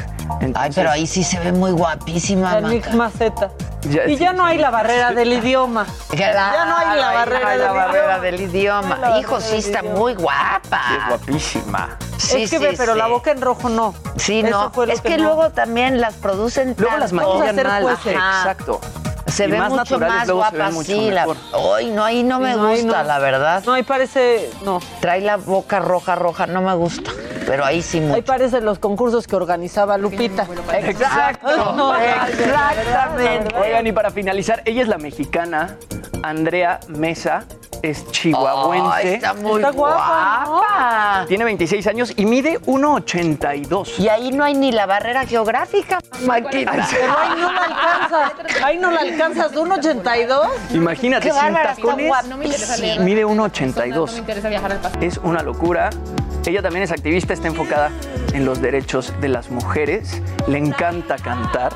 Ay, 0.54 0.70
pero 0.74 0.90
ahí 0.90 1.06
sí 1.06 1.24
se 1.24 1.38
ve 1.40 1.52
muy 1.52 1.72
guapísima, 1.72 2.60
La 2.60 2.68
Nick. 2.68 2.90
Maceta. 2.92 3.50
Ya- 3.82 4.06
y 4.06 4.16
ya 4.16 4.32
no 4.32 4.44
hay 4.44 4.58
la 4.58 4.70
barrera 4.70 5.12
del 5.12 5.32
idioma. 5.32 5.86
Ya 6.12 6.64
no 6.66 6.76
hay 6.76 6.98
la 6.98 7.12
barrera 7.12 7.40
la 7.40 7.50
del 7.66 7.74
barrera 7.76 8.04
idioma. 8.04 8.18
del 8.18 8.40
idioma. 8.40 8.96
No 8.96 9.06
hay 9.06 9.12
la 9.12 9.18
Hijo, 9.20 9.40
sí 9.40 9.56
está 9.56 9.80
idioma. 9.80 9.98
muy 9.98 10.14
guapa. 10.14 10.80
sí, 10.88 10.94
es 10.96 11.08
guapísima. 11.08 11.98
Sí, 12.16 12.42
es 12.42 12.50
que 12.50 12.58
sí, 12.58 12.64
ve, 12.64 12.74
pero 12.76 12.92
sí. 12.94 12.98
la 12.98 13.06
boca 13.06 13.30
en 13.30 13.40
rojo 13.42 13.68
no. 13.68 13.94
Sí, 14.16 14.40
Eso 14.40 14.50
no. 14.50 14.70
fue 14.72 14.86
lo 14.86 14.92
Es 14.92 15.00
que, 15.00 15.16
no. 15.18 15.24
luego 15.24 15.50
también 15.50 16.00
las 16.00 16.14
producen 16.14 16.74
Luego 16.78 16.96
las 16.96 17.12
maquillan 17.12 17.56
mal. 17.56 17.88
Ajá, 17.88 18.10
Exacto. 18.10 18.80
Se 19.26 19.46
Y 19.46 19.50
ve 19.50 19.58
más 19.58 19.70
mucho 19.70 19.98
más 19.98 20.26
luego 20.26 20.44
se 20.44 20.50
guapa 20.56 20.70
mucho 20.70 20.92
así. 20.92 21.10
La... 21.10 21.26
Ay, 21.76 21.90
no, 21.90 22.04
ahí 22.04 22.22
no 22.22 22.38
me 22.38 22.52
Sí, 22.52 22.56
no, 22.58 22.66
ahí 22.68 22.82
gusta, 22.82 23.02
no. 23.02 23.08
la 23.08 23.18
verdad. 23.18 23.62
No, 23.66 23.72
ahí 23.72 23.82
parece. 23.82 24.50
No. 24.64 24.80
Trae 25.00 25.20
la 25.20 25.36
boca 25.36 25.80
roja, 25.80 26.14
roja, 26.14 26.46
no 26.46 26.62
me 26.62 26.74
gusta. 26.74 27.10
Pero 27.46 27.64
ahí 27.64 27.80
sí 27.82 27.98
Ahí 27.98 28.04
mucho. 28.06 28.24
parecen 28.24 28.64
los 28.64 28.78
concursos 28.78 29.26
que 29.26 29.36
organizaba 29.36 29.98
Lupita. 29.98 30.46
Exacto. 30.78 31.46
No, 31.76 31.94
Exactamente. 31.96 33.54
Oigan, 33.56 33.86
y 33.86 33.92
para 33.92 34.10
finalizar, 34.10 34.62
ella 34.64 34.82
es 34.82 34.88
la 34.88 34.98
mexicana 34.98 35.76
Andrea 36.22 36.80
Mesa, 36.88 37.44
es 37.82 38.10
chihuahuense. 38.10 39.14
Está 39.14 39.34
muy 39.34 39.56
Está 39.60 39.70
guapa, 39.70 40.44
guapa. 40.46 41.24
Tiene 41.28 41.44
26 41.44 41.86
años 41.86 42.12
y 42.16 42.24
mide 42.26 42.60
1,82. 42.62 43.98
Y 43.98 44.08
ahí 44.08 44.32
no 44.32 44.44
hay 44.44 44.54
ni 44.54 44.72
la 44.72 44.86
barrera 44.86 45.26
geográfica, 45.26 45.98
Maquita. 46.26 46.86
Pero 46.90 47.16
ahí 47.18 47.40
no 47.40 47.52
la 47.52 47.60
alcanzas. 47.60 48.62
Ahí 48.64 48.78
no 48.78 48.90
la 48.90 49.00
alcanzas. 49.00 49.52
¿De 49.52 49.58
un 49.58 49.72
82? 49.72 50.46
Imagínate, 50.74 51.28
Qué 51.28 51.34
sin 51.34 51.52
tacones, 51.52 52.06
guapísima. 52.08 53.04
mide 53.04 53.24
1,82. 53.26 53.94
No 53.94 54.06
me 54.12 54.18
interesa 54.18 54.48
viajar 54.48 54.72
al 54.72 54.78
pasado. 54.78 55.04
Es 55.04 55.18
una 55.18 55.42
locura. 55.42 55.90
Ella 56.46 56.62
también 56.62 56.84
es 56.84 56.92
activista, 56.92 57.32
está 57.34 57.48
enfocada 57.48 57.90
en 58.32 58.44
los 58.44 58.60
derechos 58.60 59.12
de 59.20 59.28
las 59.28 59.50
mujeres. 59.50 60.22
Le 60.46 60.58
encanta 60.58 61.16
cantar. 61.16 61.72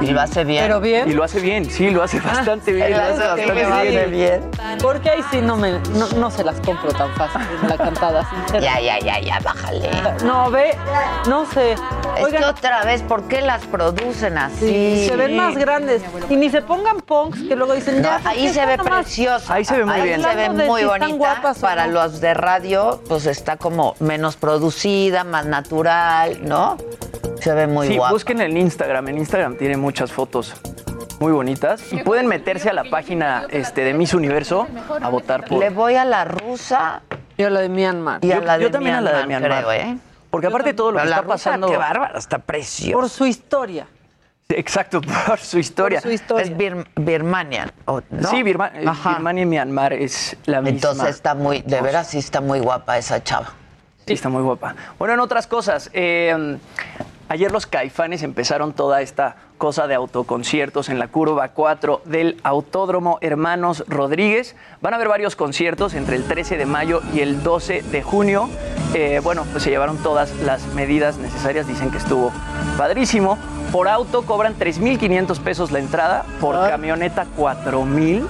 Y 0.00 0.08
lo 0.10 0.20
hace 0.20 0.44
bien. 0.44 0.62
Pero 0.64 0.78
Y 0.78 0.82
bien. 0.82 1.16
lo 1.16 1.24
hace 1.24 1.40
bien, 1.40 1.70
sí, 1.70 1.88
lo 1.90 2.02
hace 2.02 2.20
bastante 2.20 2.70
bien. 2.72 2.90
Lo 2.90 2.98
lo 2.98 3.02
hace 3.04 3.46
bastante 3.46 4.06
bien. 4.06 4.10
bien. 4.10 4.50
Porque 4.82 5.08
ahí 5.08 5.20
sí 5.30 5.40
no 5.40 5.56
me 5.56 5.72
no, 5.94 6.06
no 6.16 6.30
se 6.30 6.44
las 6.44 6.60
compro 6.60 6.92
tan 6.92 7.10
fácil 7.14 7.40
la 7.66 7.78
cantada, 7.78 8.28
sincera. 8.28 8.60
Ya, 8.60 8.78
ya, 8.80 8.98
ya, 9.00 9.20
ya, 9.20 9.40
bájale. 9.40 9.90
No, 10.22 10.50
ve, 10.50 10.76
no 11.28 11.46
sé. 11.46 11.72
Es 11.72 12.24
Oigan, 12.24 12.42
que 12.42 12.48
otra 12.48 12.84
vez, 12.84 13.00
¿por 13.02 13.22
qué 13.24 13.40
las 13.40 13.64
producen 13.66 14.36
así? 14.36 14.56
sí, 15.00 15.06
se 15.08 15.16
ven 15.16 15.34
más 15.36 15.56
grandes. 15.56 16.02
Y 16.28 16.36
ni 16.36 16.50
se 16.50 16.60
pongan 16.60 16.98
punks 17.00 17.40
que 17.48 17.56
luego 17.56 17.72
dicen, 17.72 18.02
No, 18.02 18.08
ya, 18.08 18.18
¿por 18.18 18.28
ahí 18.28 18.48
se 18.50 18.66
ve 18.66 18.76
preciosa. 18.78 19.54
Ahí 19.54 19.64
se 19.64 19.76
ve 19.78 19.84
muy 19.86 19.94
Ahí 19.94 20.02
bien. 20.02 20.22
se 20.22 20.34
ve 20.34 20.50
muy 20.50 20.80
si 20.82 20.86
bonita. 20.86 21.14
guapas 21.16 21.58
Para 21.58 21.86
no. 21.86 21.94
los 21.94 22.20
de 22.20 22.34
radio, 22.34 23.00
pues 23.08 23.24
está 23.26 23.56
como 23.56 23.94
menos 24.00 24.36
producida, 24.36 25.24
más 25.24 25.46
natural, 25.46 26.38
¿no? 26.46 26.76
Se 27.46 27.54
ve 27.54 27.68
muy 27.68 27.86
sí, 27.86 27.96
guapa. 27.96 28.12
busquen 28.12 28.40
en 28.40 28.56
Instagram. 28.56 29.06
En 29.06 29.18
Instagram 29.18 29.56
tiene 29.56 29.76
muchas 29.76 30.10
fotos 30.10 30.52
muy 31.20 31.30
bonitas. 31.30 31.92
Y 31.92 31.98
pueden 32.02 32.26
meterse 32.26 32.70
a 32.70 32.72
la 32.72 32.82
página 32.82 33.46
este, 33.50 33.84
de 33.84 33.94
Miss 33.94 34.14
Universo 34.14 34.66
a 35.00 35.08
votar 35.08 35.44
por. 35.44 35.60
Le 35.60 35.70
voy 35.70 35.94
a 35.94 36.04
la 36.04 36.24
rusa 36.24 37.02
Yo 37.38 37.48
la 37.48 37.60
de 37.60 37.68
Myanmar. 37.68 38.24
y 38.24 38.32
a 38.32 38.38
Yo- 38.38 38.44
la 38.44 38.58
de 38.58 38.64
yo 38.64 38.70
también 38.72 38.96
a 38.96 39.00
la 39.00 39.18
de 39.18 39.26
Myanmar, 39.28 39.62
creo, 39.64 39.70
¿eh? 39.72 39.96
Porque 40.28 40.48
aparte 40.48 40.70
de 40.70 40.74
todo 40.74 40.90
lo 40.90 40.96
Pero 40.96 41.04
que 41.04 41.10
la 41.10 41.16
está 41.18 41.22
rusa, 41.22 41.34
pasando. 41.34 41.68
qué 41.68 41.76
bárbara, 41.76 42.18
está 42.18 42.38
preciosa. 42.40 42.94
Por 43.00 43.08
su 43.08 43.26
historia. 43.26 43.86
Exacto, 44.48 45.00
por 45.28 45.38
su 45.38 45.60
historia. 45.60 46.00
Por 46.00 46.08
su 46.10 46.14
historia. 46.14 46.44
Es 46.46 46.50
Bir- 46.56 46.84
Birmania, 46.96 47.72
¿o 47.84 48.00
¿no? 48.10 48.28
Sí, 48.28 48.42
Birma- 48.42 48.72
eh, 48.74 48.84
Ajá. 48.88 49.10
Birmania 49.14 49.42
y 49.44 49.46
Myanmar 49.46 49.92
es 49.92 50.36
la 50.46 50.60
misma. 50.62 50.74
Entonces 50.74 51.10
está 51.10 51.36
muy, 51.36 51.62
de 51.62 51.80
veras 51.80 52.08
sí 52.08 52.18
está 52.18 52.40
muy 52.40 52.58
guapa 52.58 52.98
esa 52.98 53.22
chava. 53.22 53.52
Sí, 54.04 54.14
está 54.14 54.28
muy 54.28 54.42
guapa. 54.42 54.74
Bueno, 54.98 55.14
en 55.14 55.20
otras 55.20 55.46
cosas, 55.46 55.90
eh, 55.92 56.58
ayer 57.28 57.52
los 57.52 57.66
caifanes 57.66 58.22
empezaron 58.22 58.72
toda 58.72 59.00
esta 59.02 59.36
cosa 59.58 59.86
de 59.86 59.94
autoconciertos 59.94 60.88
en 60.88 60.98
la 60.98 61.08
curva 61.08 61.48
4 61.48 62.02
del 62.04 62.38
Autódromo 62.42 63.18
Hermanos 63.22 63.84
Rodríguez. 63.88 64.54
Van 64.82 64.92
a 64.92 64.96
haber 64.96 65.08
varios 65.08 65.34
conciertos 65.36 65.94
entre 65.94 66.16
el 66.16 66.24
13 66.24 66.56
de 66.58 66.66
mayo 66.66 67.00
y 67.14 67.20
el 67.20 67.42
12 67.42 67.82
de 67.82 68.02
junio. 68.02 68.48
Eh, 68.94 69.20
bueno, 69.24 69.44
pues 69.50 69.64
se 69.64 69.70
llevaron 69.70 69.96
todas 69.98 70.34
las 70.44 70.66
medidas 70.74 71.16
necesarias, 71.18 71.66
dicen 71.66 71.90
que 71.90 71.98
estuvo 71.98 72.32
padrísimo. 72.76 73.38
Por 73.72 73.88
auto 73.88 74.22
cobran 74.26 74.54
3.500 74.58 75.40
pesos 75.40 75.72
la 75.72 75.78
entrada, 75.80 76.24
por 76.40 76.54
Ah. 76.54 76.68
camioneta 76.70 77.26
4.000, 77.36 78.26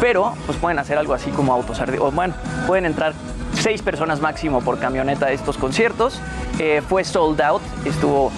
pero 0.00 0.34
pues 0.46 0.58
pueden 0.58 0.78
hacer 0.78 0.98
algo 0.98 1.14
así 1.14 1.30
como 1.30 1.54
autos 1.54 1.80
o 2.00 2.10
bueno, 2.10 2.34
pueden 2.66 2.86
entrar 2.86 3.14
seis 3.66 3.82
personas 3.82 4.20
máximo 4.20 4.60
por 4.60 4.78
camioneta 4.78 5.26
a 5.26 5.32
estos 5.32 5.56
conciertos. 5.56 6.20
Eh, 6.60 6.82
fue 6.88 7.02
sold 7.02 7.40
out, 7.40 7.60
estuvo 7.84 8.30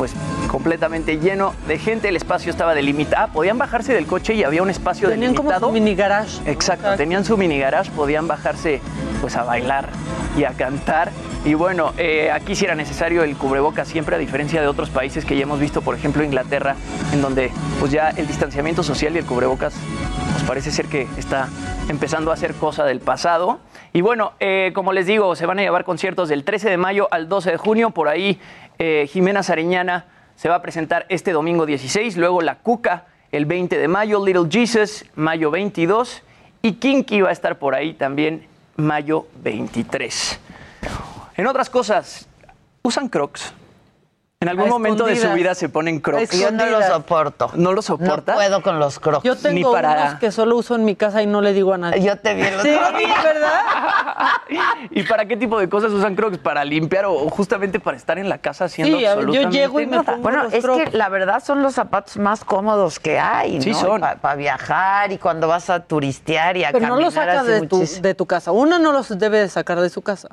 pues 0.00 0.14
completamente 0.48 1.18
lleno 1.18 1.52
de 1.68 1.78
gente, 1.78 2.08
el 2.08 2.16
espacio 2.16 2.50
estaba 2.50 2.74
delimitado, 2.74 3.22
Ah, 3.22 3.26
podían 3.26 3.58
bajarse 3.58 3.92
del 3.92 4.06
coche 4.06 4.32
y 4.32 4.44
había 4.44 4.62
un 4.62 4.70
espacio 4.70 5.10
Tenían 5.10 5.34
como 5.34 5.50
delimitado. 5.50 5.66
su 5.66 5.72
mini 5.74 5.94
garage. 5.94 6.40
Exacto, 6.50 6.96
tenían 6.96 7.22
su 7.26 7.36
mini 7.36 7.58
garage, 7.58 7.90
podían 7.90 8.26
bajarse 8.26 8.80
pues 9.20 9.36
a 9.36 9.42
bailar 9.44 9.90
y 10.38 10.44
a 10.44 10.52
cantar. 10.52 11.10
Y 11.44 11.52
bueno, 11.52 11.92
eh, 11.98 12.30
aquí 12.32 12.54
sí 12.56 12.64
era 12.64 12.74
necesario 12.74 13.24
el 13.24 13.36
cubrebocas 13.36 13.88
siempre, 13.88 14.16
a 14.16 14.18
diferencia 14.18 14.62
de 14.62 14.68
otros 14.68 14.88
países 14.88 15.26
que 15.26 15.36
ya 15.36 15.42
hemos 15.42 15.60
visto, 15.60 15.82
por 15.82 15.94
ejemplo 15.94 16.24
Inglaterra, 16.24 16.76
en 17.12 17.20
donde 17.20 17.50
pues 17.78 17.92
ya 17.92 18.08
el 18.08 18.26
distanciamiento 18.26 18.82
social 18.82 19.14
y 19.14 19.18
el 19.18 19.26
cubrebocas 19.26 19.74
pues 20.32 20.42
parece 20.44 20.70
ser 20.70 20.86
que 20.86 21.08
está 21.18 21.48
empezando 21.90 22.32
a 22.32 22.36
ser 22.38 22.54
cosa 22.54 22.84
del 22.86 23.00
pasado. 23.00 23.58
Y 23.92 24.00
bueno, 24.00 24.32
eh, 24.40 24.70
como 24.74 24.94
les 24.94 25.04
digo, 25.04 25.34
se 25.36 25.44
van 25.44 25.58
a 25.58 25.62
llevar 25.62 25.84
conciertos 25.84 26.30
del 26.30 26.44
13 26.44 26.70
de 26.70 26.76
mayo 26.78 27.06
al 27.10 27.28
12 27.28 27.50
de 27.50 27.56
junio. 27.58 27.90
Por 27.90 28.08
ahí 28.08 28.40
eh, 28.80 29.06
Jimena 29.06 29.42
Sariñana 29.42 30.06
se 30.36 30.48
va 30.48 30.56
a 30.56 30.62
presentar 30.62 31.04
este 31.10 31.32
domingo 31.32 31.66
16, 31.66 32.16
luego 32.16 32.40
La 32.40 32.56
Cuca 32.56 33.04
el 33.30 33.44
20 33.44 33.76
de 33.76 33.88
mayo, 33.88 34.24
Little 34.24 34.48
Jesus 34.50 35.04
mayo 35.14 35.50
22 35.50 36.22
y 36.62 36.72
Kinky 36.72 37.20
va 37.20 37.28
a 37.28 37.32
estar 37.32 37.58
por 37.58 37.74
ahí 37.74 37.92
también 37.92 38.46
mayo 38.76 39.26
23. 39.42 40.40
En 41.36 41.46
otras 41.46 41.68
cosas, 41.68 42.26
¿usan 42.82 43.10
Crocs? 43.10 43.52
En 44.42 44.48
algún 44.48 44.68
A 44.68 44.70
momento 44.70 45.04
de 45.04 45.16
su 45.16 45.30
vida 45.34 45.54
se 45.54 45.68
ponen 45.68 46.00
crocs. 46.00 46.30
Yo 46.40 46.50
no 46.50 46.64
lo 46.64 46.80
soporto. 46.82 47.50
¿No 47.56 47.74
lo 47.74 47.82
soportas? 47.82 48.36
No 48.36 48.40
puedo 48.40 48.62
con 48.62 48.78
los 48.78 48.98
crocs. 48.98 49.22
Yo 49.22 49.36
tengo 49.36 49.54
Ni 49.54 49.62
para- 49.64 49.92
unos 50.06 50.14
que 50.14 50.32
solo 50.32 50.56
uso 50.56 50.76
en 50.76 50.86
mi 50.86 50.96
casa 50.96 51.20
y 51.20 51.26
no 51.26 51.42
le 51.42 51.52
digo 51.52 51.74
a 51.74 51.76
nadie. 51.76 52.02
Yo 52.02 52.16
te 52.16 52.32
vi 52.32 52.40
el 52.40 52.58
Sí, 52.62 52.68
día. 52.70 52.80
¿verdad? 53.22 53.60
¿Y 54.92 55.02
para 55.02 55.26
qué 55.26 55.36
tipo 55.36 55.60
de 55.60 55.68
cosas 55.68 55.92
usan 55.92 56.16
crocs? 56.16 56.38
¿Para 56.38 56.64
limpiar 56.64 57.04
o 57.04 57.28
justamente 57.28 57.80
para 57.80 57.98
estar 57.98 58.18
en 58.18 58.30
la 58.30 58.38
casa 58.38 58.64
haciendo 58.64 58.96
Sí, 58.96 59.04
a- 59.04 59.08
yo 59.08 59.12
absolutamente 59.18 59.58
llego 59.58 59.78
y 59.78 59.86
me 59.86 60.02
pongo 60.02 60.22
Bueno, 60.22 60.44
los 60.44 60.54
es 60.54 60.64
Crocs. 60.64 60.90
que 60.90 60.96
la 60.96 61.10
verdad 61.10 61.44
son 61.44 61.62
los 61.62 61.74
zapatos 61.74 62.16
más 62.16 62.42
cómodos 62.42 62.98
que 62.98 63.18
hay, 63.20 63.56
¿no? 63.56 63.62
Sí, 63.62 63.74
son. 63.74 64.00
Para 64.00 64.36
viajar 64.36 65.12
y 65.12 65.18
cuando 65.18 65.48
vas 65.48 65.68
a 65.68 65.80
turistear 65.84 66.56
y 66.56 66.64
a 66.64 66.68
Pero 66.72 66.86
no 66.86 66.94
caminar 66.94 67.04
los 67.04 67.12
sacas 67.12 67.46
de 67.46 67.66
tu, 67.66 67.76
muchísimo. 67.76 68.02
de 68.04 68.14
tu 68.14 68.24
casa. 68.24 68.52
Una 68.52 68.78
no 68.78 68.92
los 68.92 69.18
debe 69.18 69.38
de 69.38 69.50
sacar 69.50 69.78
de 69.80 69.90
su 69.90 70.00
casa. 70.00 70.28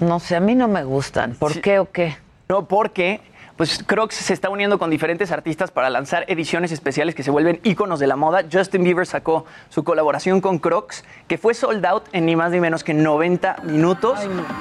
No 0.00 0.20
sé, 0.20 0.36
a 0.36 0.40
mí 0.40 0.54
no 0.54 0.68
me 0.68 0.84
gustan. 0.84 1.34
¿Por 1.34 1.60
qué 1.60 1.80
o 1.80 1.92
qué? 1.92 2.16
No, 2.48 2.66
porque 2.66 3.20
pues 3.62 3.80
Crocs 3.86 4.16
se 4.16 4.34
está 4.34 4.50
uniendo 4.50 4.76
con 4.76 4.90
diferentes 4.90 5.30
artistas 5.30 5.70
para 5.70 5.88
lanzar 5.88 6.24
ediciones 6.26 6.72
especiales 6.72 7.14
que 7.14 7.22
se 7.22 7.30
vuelven 7.30 7.60
íconos 7.62 8.00
de 8.00 8.08
la 8.08 8.16
moda. 8.16 8.44
Justin 8.52 8.82
Bieber 8.82 9.06
sacó 9.06 9.44
su 9.68 9.84
colaboración 9.84 10.40
con 10.40 10.58
Crocs, 10.58 11.04
que 11.32 11.38
fue 11.38 11.54
sold 11.54 11.86
out 11.86 12.02
en 12.12 12.26
ni 12.26 12.36
más 12.36 12.52
ni 12.52 12.60
menos 12.60 12.84
que 12.84 12.92
90 12.92 13.62
minutos. 13.62 14.18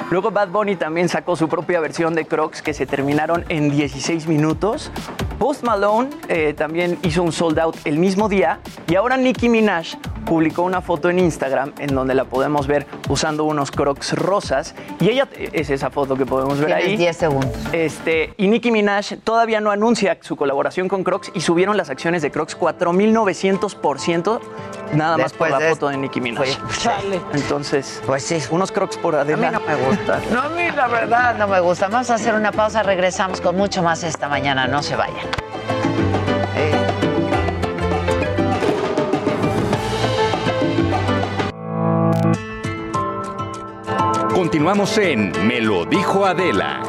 Luego 0.09 0.31
Bad 0.31 0.47
Bunny 0.47 0.77
también 0.77 1.09
sacó 1.09 1.35
su 1.35 1.49
propia 1.49 1.81
versión 1.81 2.15
de 2.15 2.23
Crocs 2.23 2.61
que 2.61 2.73
se 2.73 2.85
terminaron 2.85 3.43
en 3.49 3.71
16 3.71 4.25
minutos. 4.27 4.89
Post 5.37 5.63
Malone 5.63 6.11
eh, 6.29 6.53
también 6.53 6.97
hizo 7.01 7.23
un 7.23 7.33
sold 7.33 7.59
out 7.59 7.75
el 7.83 7.99
mismo 7.99 8.29
día. 8.29 8.61
Y 8.87 8.95
ahora 8.95 9.17
Nicki 9.17 9.49
Minaj 9.49 9.97
publicó 10.25 10.61
una 10.61 10.79
foto 10.79 11.09
en 11.09 11.19
Instagram 11.19 11.73
en 11.79 11.93
donde 11.93 12.15
la 12.15 12.23
podemos 12.23 12.67
ver 12.67 12.85
usando 13.09 13.43
unos 13.43 13.69
Crocs 13.69 14.13
rosas. 14.13 14.73
Y 15.01 15.09
ella, 15.09 15.27
es 15.51 15.69
esa 15.69 15.89
foto 15.89 16.15
que 16.15 16.25
podemos 16.25 16.57
ver 16.57 16.67
Tienes 16.67 16.85
ahí. 16.85 16.95
10 16.95 17.17
segundos. 17.17 17.57
Este, 17.73 18.33
y 18.37 18.47
Nicki 18.47 18.71
Minaj 18.71 19.17
todavía 19.25 19.59
no 19.59 19.71
anuncia 19.71 20.17
su 20.21 20.37
colaboración 20.37 20.87
con 20.87 21.03
Crocs 21.03 21.31
y 21.33 21.41
subieron 21.41 21.75
las 21.75 21.89
acciones 21.89 22.21
de 22.21 22.31
Crocs 22.31 22.57
4.900% 22.57 24.39
nada 24.93 25.17
más 25.17 25.33
por 25.33 25.49
la 25.49 25.59
de 25.59 25.69
foto 25.69 25.89
de 25.89 25.97
Nicki 25.97 26.21
Minaj. 26.21 26.47
Chale. 26.77 27.21
Entonces, 27.33 28.01
Pues 28.05 28.23
sí. 28.23 28.39
unos 28.49 28.71
Crocs 28.71 28.97
por 28.97 29.15
A 29.15 29.23
mí 29.23 29.33
no 29.33 29.59
me 29.59 29.75
gusta. 29.75 30.19
No, 30.31 30.41
a 30.41 30.49
mí 30.49 30.69
la 30.75 30.87
verdad 30.87 31.35
no 31.35 31.47
me 31.47 31.59
gusta. 31.59 31.87
Vamos 31.87 32.09
a 32.09 32.15
hacer 32.15 32.33
una 32.35 32.51
pausa, 32.51 32.83
regresamos 32.83 33.41
con 33.41 33.55
mucho 33.55 33.83
más 33.83 34.03
esta 34.03 34.27
mañana. 34.27 34.67
No 34.67 34.81
se 34.81 34.95
vayan. 34.95 35.27
Continuamos 44.33 44.97
en 44.97 45.31
Me 45.47 45.61
lo 45.61 45.85
dijo 45.85 46.25
Adela. 46.25 46.81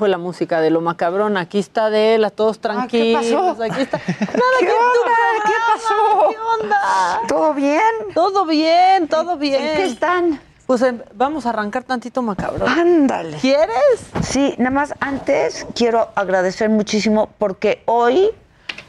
Fue 0.00 0.08
la 0.08 0.16
música 0.16 0.62
de 0.62 0.70
lo 0.70 0.80
macabrón. 0.80 1.36
Aquí 1.36 1.58
está 1.58 1.84
Adela, 1.84 2.30
todos 2.30 2.58
tranquilos. 2.58 3.22
pasó? 3.22 3.62
Aquí 3.62 3.82
está. 3.82 3.98
Nada, 4.08 4.56
¿Qué 4.58 4.70
onda? 4.72 5.18
¿Qué 5.44 5.52
pasó? 5.74 6.28
¿Qué 6.30 6.36
onda? 6.62 7.20
¿Todo 7.28 7.52
bien? 7.52 7.80
Todo 8.14 8.46
bien, 8.46 9.08
todo 9.08 9.36
bien. 9.36 9.62
¿En 9.62 9.76
qué 9.76 9.84
están? 9.84 10.40
Pues 10.66 10.80
em, 10.80 11.02
vamos 11.12 11.44
a 11.44 11.50
arrancar 11.50 11.84
tantito 11.84 12.22
macabrón. 12.22 12.66
Ándale. 12.66 13.36
¿Quieres? 13.36 14.08
Sí, 14.22 14.54
nada 14.56 14.70
más 14.70 14.94
antes 15.00 15.66
quiero 15.74 16.08
agradecer 16.14 16.70
muchísimo 16.70 17.28
porque 17.36 17.82
hoy 17.84 18.30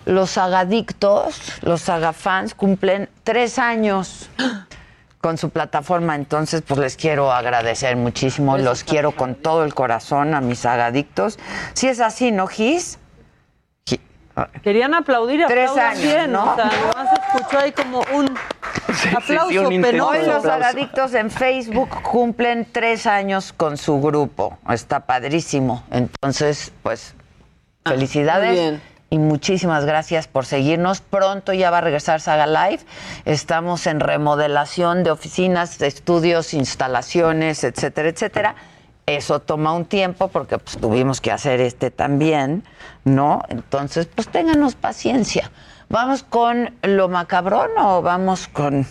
los 0.06 0.38
agadictos, 0.38 1.42
los 1.62 1.90
agafans 1.90 2.56
cumplen 2.56 3.10
tres 3.26 3.60
años 3.60 4.30
con 5.22 5.38
su 5.38 5.50
plataforma, 5.52 6.16
entonces 6.16 6.64
pues 6.68 6.80
les 6.80 6.96
quiero 6.98 7.32
agradecer 7.32 7.96
muchísimo, 7.96 8.58
los 8.58 8.84
quiero 8.84 9.12
con 9.12 9.36
todo 9.36 9.64
el 9.64 9.74
corazón 9.74 10.34
a 10.34 10.42
mis 10.42 10.66
agadictos. 10.66 11.38
Si 11.74 11.88
es 11.88 12.00
así, 12.00 12.32
¿no, 12.32 12.48
Gis? 12.48 12.98
Gi- 13.86 14.00
Querían 14.64 14.94
aplaudir 14.96 15.42
y 15.42 15.46
Tres 15.46 15.72
años, 15.78 16.02
bien. 16.02 16.32
¿no? 16.32 16.52
O 16.52 16.56
sea, 16.56 16.72
escuchó 17.36 17.60
ahí 17.60 17.72
como 17.72 18.00
un 18.14 18.36
aplauso 19.16 19.50
sí, 19.50 19.58
un 19.58 20.02
Hoy 20.02 20.26
los 20.26 20.46
agadictos 20.46 21.14
en 21.14 21.30
Facebook 21.30 21.90
cumplen 22.02 22.68
tres 22.72 23.06
años 23.06 23.54
con 23.54 23.78
su 23.78 24.02
grupo. 24.02 24.58
Está 24.70 25.02
padrísimo. 25.02 25.84
Entonces, 25.92 26.72
pues, 26.82 27.14
felicidades. 27.86 28.50
muy 28.50 28.60
bien. 28.60 28.91
Y 29.14 29.20
muchísimas 29.20 29.84
gracias 29.84 30.30
por 30.30 30.46
seguirnos. 30.46 31.02
Pronto 31.02 31.52
ya 31.52 31.70
va 31.70 31.80
a 31.80 31.82
regresar 31.82 32.22
Saga 32.22 32.48
Live. 32.48 32.80
Estamos 33.26 33.86
en 33.86 34.00
remodelación 34.00 35.04
de 35.04 35.12
oficinas, 35.12 35.78
de 35.80 35.88
estudios, 35.88 36.54
instalaciones, 36.54 37.66
etcétera, 37.66 38.08
etcétera. 38.08 38.56
Eso 39.06 39.42
toma 39.42 39.74
un 39.74 39.84
tiempo 39.84 40.30
porque 40.30 40.60
pues, 40.60 40.78
tuvimos 40.78 41.20
que 41.20 41.30
hacer 41.30 41.60
este 41.60 41.92
también, 41.92 42.64
¿no? 43.04 43.42
Entonces, 43.50 44.06
pues 44.06 44.30
ténganos 44.30 44.76
paciencia. 44.76 45.52
¿Vamos 45.90 46.24
con 46.24 46.74
lo 46.82 47.10
macabrón 47.10 47.72
o 47.78 48.02
vamos 48.02 48.48
con... 48.48 48.88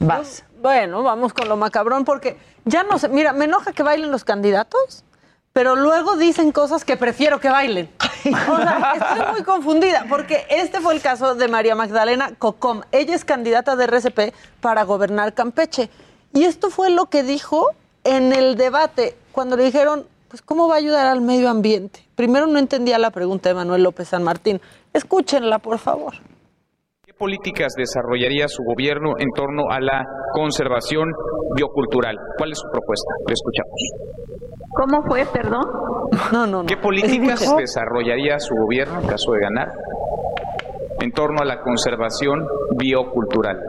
Vas. 0.00 0.42
Bueno, 0.60 1.04
vamos 1.04 1.32
con 1.34 1.48
lo 1.48 1.56
macabrón 1.56 2.04
porque 2.04 2.36
ya 2.64 2.82
no 2.82 2.98
sé, 2.98 3.08
mira, 3.08 3.32
me 3.32 3.44
enoja 3.44 3.72
que 3.72 3.84
bailen 3.84 4.10
los 4.10 4.24
candidatos, 4.24 5.04
pero 5.52 5.76
luego 5.76 6.16
dicen 6.16 6.50
cosas 6.50 6.84
que 6.84 6.96
prefiero 6.96 7.38
que 7.38 7.48
bailen. 7.48 7.88
O 8.24 8.58
estoy 8.58 9.32
muy 9.32 9.42
confundida 9.44 10.06
porque 10.08 10.44
este 10.50 10.80
fue 10.80 10.94
el 10.94 11.00
caso 11.00 11.34
de 11.34 11.48
María 11.48 11.74
Magdalena 11.74 12.32
Cocom. 12.38 12.82
Ella 12.92 13.14
es 13.14 13.24
candidata 13.24 13.76
de 13.76 13.84
RCP 13.84 14.34
para 14.60 14.84
gobernar 14.84 15.34
Campeche. 15.34 15.90
Y 16.32 16.44
esto 16.44 16.70
fue 16.70 16.90
lo 16.90 17.06
que 17.06 17.22
dijo 17.22 17.68
en 18.04 18.32
el 18.32 18.56
debate 18.56 19.16
cuando 19.32 19.56
le 19.56 19.64
dijeron, 19.64 20.06
pues, 20.28 20.42
¿cómo 20.42 20.68
va 20.68 20.74
a 20.74 20.78
ayudar 20.78 21.06
al 21.06 21.20
medio 21.20 21.48
ambiente? 21.50 22.00
Primero 22.14 22.46
no 22.46 22.58
entendía 22.58 22.98
la 22.98 23.10
pregunta 23.10 23.48
de 23.48 23.54
Manuel 23.54 23.82
López 23.82 24.08
San 24.08 24.22
Martín. 24.22 24.60
Escúchenla, 24.92 25.58
por 25.58 25.78
favor. 25.78 26.14
¿Qué 27.04 27.12
políticas 27.14 27.72
desarrollaría 27.76 28.46
su 28.46 28.62
gobierno 28.62 29.14
en 29.18 29.28
torno 29.34 29.64
a 29.70 29.80
la 29.80 30.04
conservación 30.32 31.08
biocultural? 31.56 32.16
¿Cuál 32.38 32.52
es 32.52 32.58
su 32.58 32.68
propuesta? 32.70 33.12
Le 33.26 33.34
escuchamos. 33.34 34.49
¿Cómo 34.70 35.02
fue, 35.06 35.24
perdón? 35.26 35.62
No, 36.32 36.44
no, 36.44 36.62
no. 36.62 36.66
¿Qué 36.66 36.76
políticas 36.76 37.40
desarrollaría 37.58 38.38
su 38.40 38.52
gobierno 38.56 39.00
en 39.00 39.06
caso 39.06 39.30
de 39.32 39.38
ganar 39.40 39.68
en 41.00 41.12
torno 41.12 41.40
a 41.40 41.44
la 41.44 41.60
conservación 41.60 42.44
biocultural? 42.76 43.60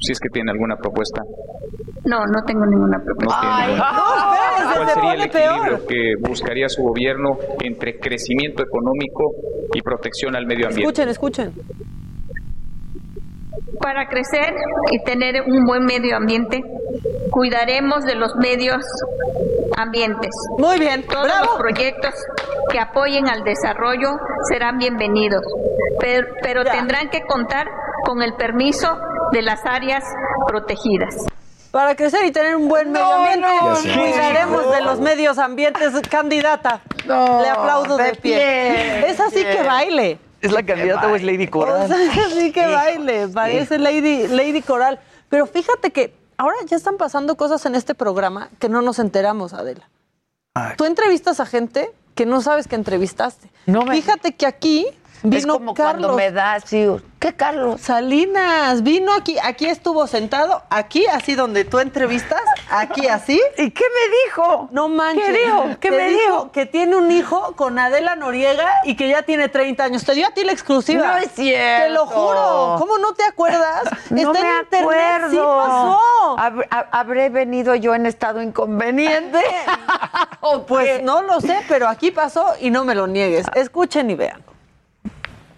Si 0.00 0.10
es 0.12 0.18
que 0.18 0.28
tiene 0.28 0.50
alguna 0.50 0.74
propuesta. 0.76 1.22
No, 2.04 2.26
no 2.26 2.42
tengo 2.44 2.66
ninguna 2.66 2.98
No 2.98 3.04
propuesta. 3.04 3.40
tiene 3.40 3.66
ninguna. 3.68 3.92
No, 3.92 4.74
¿Cuál 4.74 4.88
se 4.88 4.94
sería 4.94 5.12
el 5.24 5.30
peor. 5.30 5.54
equilibrio 5.54 5.86
que 5.86 6.28
buscaría 6.28 6.68
su 6.68 6.82
gobierno 6.82 7.38
entre 7.62 7.98
crecimiento 8.00 8.62
económico 8.64 9.34
y 9.74 9.82
protección 9.82 10.34
al 10.34 10.46
medio 10.46 10.66
ambiente? 10.66 10.82
Escuchen, 10.82 11.08
escuchen. 11.08 11.52
Para 13.80 14.06
crecer 14.08 14.54
y 14.90 15.02
tener 15.04 15.42
un 15.42 15.64
buen 15.66 15.84
medio 15.84 16.16
ambiente, 16.16 16.60
cuidaremos 17.30 18.04
de 18.04 18.14
los 18.14 18.34
medios 18.36 18.84
ambientes. 19.76 20.30
Muy 20.58 20.78
bien, 20.78 21.06
Todos 21.06 21.24
bravo. 21.24 21.44
los 21.46 21.56
proyectos 21.56 22.14
que 22.70 22.78
apoyen 22.80 23.28
al 23.28 23.44
desarrollo 23.44 24.08
serán 24.50 24.78
bienvenidos, 24.78 25.42
pero, 26.00 26.64
tendrán 26.64 27.08
que 27.10 27.22
contar 27.22 27.66
con 28.04 28.22
el 28.22 28.34
permiso 28.34 28.98
de 29.32 29.42
las 29.42 29.64
áreas 29.64 30.02
protegidas. 30.46 31.14
Para 31.70 31.94
crecer 31.94 32.24
y 32.24 32.32
tener 32.32 32.56
un 32.56 32.68
buen 32.68 32.90
medio 32.90 33.06
ambiente, 33.06 33.46
no, 33.46 33.74
cuidaremos 34.02 34.72
de 34.72 34.80
los 34.80 35.00
medios 35.00 35.38
ambientes. 35.38 35.92
Candidata, 36.10 36.80
No, 37.06 37.42
le 37.42 37.48
aplaudo 37.50 37.96
de, 37.98 38.04
de 38.04 38.10
pie. 38.14 38.20
pie, 38.38 39.10
Es 39.10 39.20
así 39.20 39.44
que 39.44 39.62
baile. 39.62 40.18
¿Es 40.40 40.52
la 40.52 40.64
candidata 40.64 41.08
o 41.08 41.16
es 41.16 41.22
Lady 41.22 41.46
O 41.46 41.50
Coral? 41.50 41.90
así 41.92 42.52
que 42.54 42.66
baile. 42.66 43.28
Parece 43.28 43.78
Lady, 43.78 44.28
Lady 44.28 44.62
Coral. 44.62 45.00
Pero 45.28 45.46
fíjate 45.46 45.90
que 45.90 46.14
ahora 46.36 46.56
ya 46.66 46.76
están 46.76 46.96
pasando 46.96 47.36
cosas 47.36 47.64
en 47.66 47.74
este 47.74 47.94
programa 47.94 48.48
que 48.58 48.68
no 48.68 48.80
nos 48.82 48.98
enteramos, 48.98 49.52
Adela. 49.52 49.88
Tú 50.76 50.84
entrevistas 50.86 51.38
a 51.40 51.46
gente 51.46 51.90
que 52.14 52.26
no 52.26 52.40
sabes 52.40 52.66
que 52.66 52.74
entrevistaste. 52.74 53.48
No 53.66 53.82
me- 53.84 53.94
Fíjate 53.94 54.34
que 54.34 54.46
aquí 54.46 54.86
es 55.30 55.46
como 55.46 55.74
cuando 55.74 56.14
me 56.14 56.30
da 56.30 56.54
así, 56.54 56.86
¿qué 57.18 57.34
Carlos? 57.34 57.80
Salinas, 57.80 58.82
vino 58.82 59.12
aquí, 59.12 59.36
aquí 59.42 59.66
estuvo 59.66 60.06
sentado, 60.06 60.62
aquí 60.70 61.06
así 61.06 61.34
donde 61.34 61.64
tú 61.64 61.78
entrevistas, 61.80 62.40
aquí 62.70 63.08
así. 63.08 63.40
¿Y 63.58 63.70
qué 63.70 63.84
me 63.84 64.16
dijo? 64.26 64.68
No 64.70 64.88
manches. 64.88 65.24
¿Qué 65.26 65.32
dijo? 65.32 65.64
¿Qué 65.80 65.90
Te 65.90 65.96
me 65.96 66.08
dijo 66.10 66.20
dijo? 66.20 66.52
Que 66.52 66.66
tiene 66.66 66.96
un 66.96 67.10
hijo 67.10 67.54
con 67.56 67.78
Adela 67.78 68.16
Noriega 68.16 68.68
y 68.84 68.94
que 68.96 69.08
ya 69.08 69.22
tiene 69.22 69.48
30 69.48 69.84
años. 69.84 70.04
Te 70.04 70.14
dio 70.14 70.26
a 70.26 70.30
ti 70.30 70.44
la 70.44 70.52
exclusiva. 70.52 71.06
No 71.12 71.16
es 71.18 71.32
cierto. 71.32 71.84
Te 71.84 71.90
lo 71.90 72.06
juro. 72.06 72.76
¿Cómo 72.78 72.98
no 72.98 73.14
te 73.14 73.24
acuerdas? 73.24 73.82
No 74.10 74.16
Está 74.32 74.32
me 74.32 74.38
en 74.40 74.56
internet, 74.62 74.82
acuerdo. 74.82 75.30
Sí 75.30 75.36
pasó. 75.36 76.36
Hab- 76.38 76.68
hab- 76.70 76.86
¿Habré 76.92 77.28
venido 77.28 77.74
yo 77.74 77.94
en 77.94 78.06
estado 78.06 78.40
inconveniente? 78.42 79.38
Pues 80.66 81.02
no 81.02 81.22
lo 81.22 81.40
sé, 81.40 81.58
pero 81.68 81.88
aquí 81.88 82.10
pasó 82.10 82.54
y 82.60 82.70
no 82.70 82.84
me 82.84 82.94
lo 82.94 83.06
niegues. 83.06 83.46
Escuchen 83.54 84.08
y 84.10 84.14
vean. 84.14 84.42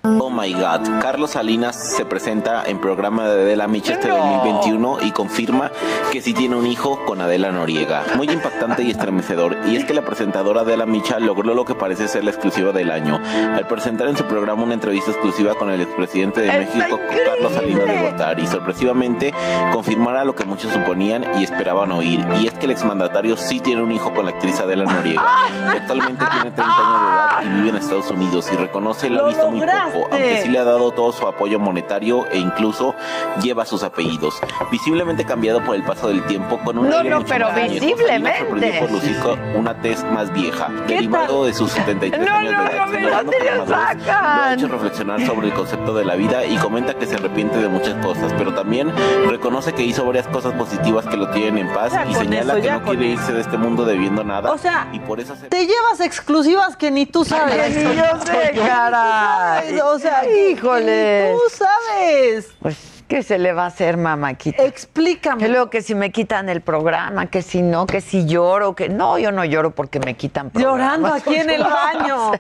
Oh 0.03 0.31
my 0.31 0.51
God, 0.55 0.81
Carlos 1.03 1.33
Salinas 1.33 1.77
se 1.77 2.07
presenta 2.07 2.65
en 2.65 2.81
programa 2.81 3.29
de 3.29 3.43
Adela 3.43 3.69
Micha 3.69 3.93
este 3.93 4.09
2021 4.09 4.99
y 5.03 5.11
confirma 5.11 5.71
que 6.11 6.23
sí 6.23 6.33
tiene 6.33 6.57
un 6.57 6.67
hijo 6.67 7.05
con 7.05 7.21
Adela 7.21 7.53
Noriega. 7.53 8.05
Muy 8.17 8.31
impactante 8.31 8.83
y 8.83 8.91
estremecedor. 8.93 9.59
Y 9.67 9.77
es 9.77 9.85
que 9.85 9.93
la 9.93 10.03
presentadora 10.03 10.63
Adela 10.63 10.87
Micha 10.87 11.19
logró 11.21 11.53
lo 11.53 11.67
que 11.67 11.75
parece 11.75 12.09
ser 12.09 12.25
la 12.25 12.31
exclusiva 12.31 12.73
del 12.73 12.91
año. 12.91 13.21
Al 13.55 13.67
presentar 13.67 14.09
en 14.09 14.17
su 14.17 14.25
programa 14.25 14.63
una 14.63 14.73
entrevista 14.73 15.11
exclusiva 15.11 15.55
con 15.55 15.71
el 15.71 15.83
expresidente 15.83 16.41
de 16.41 16.49
¡Está 16.49 16.79
México, 16.79 16.99
Carlos 17.27 17.53
Salinas 17.53 17.85
de 17.85 18.01
Gortari, 18.01 18.47
sorpresivamente 18.47 19.35
confirmará 19.71 20.25
lo 20.25 20.35
que 20.35 20.47
muchos 20.47 20.73
suponían 20.73 21.27
y 21.39 21.45
esperaban 21.45 21.93
oír. 21.93 22.25
Y 22.41 22.47
es 22.47 22.55
que 22.55 22.65
el 22.65 22.71
exmandatario 22.71 23.37
sí 23.37 23.61
tiene 23.61 23.83
un 23.83 23.93
hijo 23.93 24.15
con 24.15 24.25
la 24.25 24.31
actriz 24.31 24.61
Adela 24.61 24.85
Noriega. 24.85 25.23
Actualmente 25.73 26.25
tiene 26.25 26.51
30 26.53 26.63
años 26.65 27.03
de 27.03 27.09
edad 27.19 27.43
y 27.43 27.49
vive 27.57 27.69
en 27.69 27.77
Estados 27.77 28.11
Unidos 28.11 28.51
y 28.51 28.57
reconoce 28.57 29.11
lo 29.11 29.19
ha 29.19 29.23
¡Lo 29.23 29.29
visto 29.29 29.51
muy 29.51 29.61
lograste! 29.61 29.90
Poco, 29.93 30.09
aunque 30.11 30.43
sí 30.43 30.49
le 30.49 30.59
ha 30.59 30.65
dado 30.65 30.91
todo 30.93 31.13
su 31.13 31.27
apoyo 31.27 31.59
monetario 31.59 32.27
e 32.33 32.39
incluso 32.39 32.95
lleva 33.43 33.65
sus 33.65 33.83
apellidos. 33.83 34.35
Visiblemente 34.71 35.25
cambiado 35.25 35.63
por 35.65 35.75
el 35.77 35.83
paso 35.83 36.09
del 36.09 36.23
tiempo 36.27 36.59
con 36.65 36.79
un 36.79 36.89
No, 36.89 36.99
aire 36.99 37.11
no, 37.11 37.17
mucho 37.21 37.29
pero 37.29 37.49
más 37.51 37.71
visiblemente. 37.71 38.81
Por 38.81 38.91
lucir 38.93 39.19
con 39.21 39.39
una 39.57 39.75
tez 39.81 40.03
más 40.05 40.33
vieja, 40.33 40.69
derivado 40.87 41.45
de 41.45 41.53
sus 41.55 41.71
73 41.73 42.27
No, 42.27 42.35
años 42.35 42.53
no, 42.53 42.65
de 42.65 42.71
edad. 42.71 42.77
no, 42.87 42.93
Sin 42.93 42.93
¿de 42.93 43.07
embargo, 43.09 43.31
dónde 43.31 43.47
por 43.51 43.57
lo 43.57 43.67
sacan? 43.67 44.37
Lo 44.37 44.43
ha 44.45 44.55
hecho 44.55 44.69
reflexionar 44.69 45.27
sobre 45.27 45.47
el 45.49 45.53
concepto 45.55 45.95
de 45.95 46.05
la 46.05 46.15
vida 46.15 46.45
y 46.45 46.57
comenta 46.57 46.95
que 46.95 47.07
se 47.07 47.15
arrepiente 47.17 47.59
de 47.59 47.69
muchas 47.69 47.95
cosas, 48.05 48.33
pero 48.39 48.55
también 48.55 48.93
reconoce 49.29 49.73
que 49.73 49.83
hizo 49.83 50.05
varias 50.05 50.27
cosas 50.29 50.53
positivas 50.55 51.07
que 51.07 51.17
lo 51.17 51.31
tienen 51.31 51.59
en 51.59 51.73
paz 51.75 51.93
Ya 51.93 52.07
y 52.07 52.15
señala 52.15 52.53
eso, 52.53 52.61
que 52.61 52.63
ya 52.67 52.79
no 52.79 52.85
quiere 52.85 53.07
irse 53.07 53.33
de 53.33 53.41
este 53.41 53.57
mundo 53.57 53.85
debiendo 53.85 54.25
nada 54.25 54.51
O 54.53 54.59
sea, 54.59 54.89
y 54.93 55.01
por 55.01 55.21
eso 55.21 55.35
se 55.37 55.49
Te 55.49 55.67
llevas 55.67 56.01
exclusivas 56.01 56.77
que 56.77 56.91
ni 56.91 57.07
tú 57.07 57.25
sabes. 57.25 57.75
Que 57.75 57.85
ni 57.85 57.97
yo 57.97 58.03
sé, 58.25 58.53
caray. 58.57 59.80
O 59.83 59.99
sea, 59.99 60.25
Híjole. 60.29 61.35
Tú 61.35 61.57
sabes. 61.57 62.49
Pues, 62.61 62.77
¿qué 63.09 63.23
se 63.23 63.39
le 63.39 63.53
va 63.53 63.65
a 63.65 63.67
hacer, 63.67 63.97
mamáquita? 63.97 64.63
Explícame. 64.63 65.49
Luego 65.49 65.71
que 65.71 65.83
si 65.83 65.95
me 65.95 66.13
quitan 66.13 66.49
el 66.49 66.61
programa, 66.61 67.27
que 67.27 67.43
si 67.43 67.63
no, 67.63 67.87
que 67.87 68.01
si 68.01 68.27
lloro, 68.27 68.75
que 68.75 68.89
no, 68.89 69.19
yo 69.19 69.33
no 69.33 69.45
lloro 69.45 69.75
porque 69.75 69.99
me 69.99 70.15
quitan 70.15 70.51
programas. 70.51 70.79
Llorando 70.79 71.09
aquí 71.15 71.37
en 71.37 71.51
el 71.51 71.63
baño. 71.63 72.33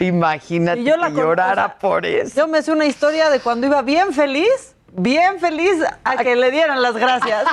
Imagínate 0.00 0.82
yo 0.82 0.96
la 0.96 1.10
que 1.10 1.16
llorara 1.16 1.64
o 1.64 1.68
sea, 1.68 1.78
por 1.78 2.06
eso. 2.06 2.34
Yo 2.34 2.48
me 2.48 2.62
sé 2.62 2.72
una 2.72 2.86
historia 2.86 3.30
de 3.30 3.40
cuando 3.40 3.66
iba 3.66 3.82
bien 3.82 4.12
feliz, 4.12 4.74
bien 4.92 5.38
feliz 5.38 5.84
a 6.04 6.16
que 6.16 6.34
le 6.36 6.50
dieran 6.50 6.82
las 6.82 6.96
gracias. 6.96 7.44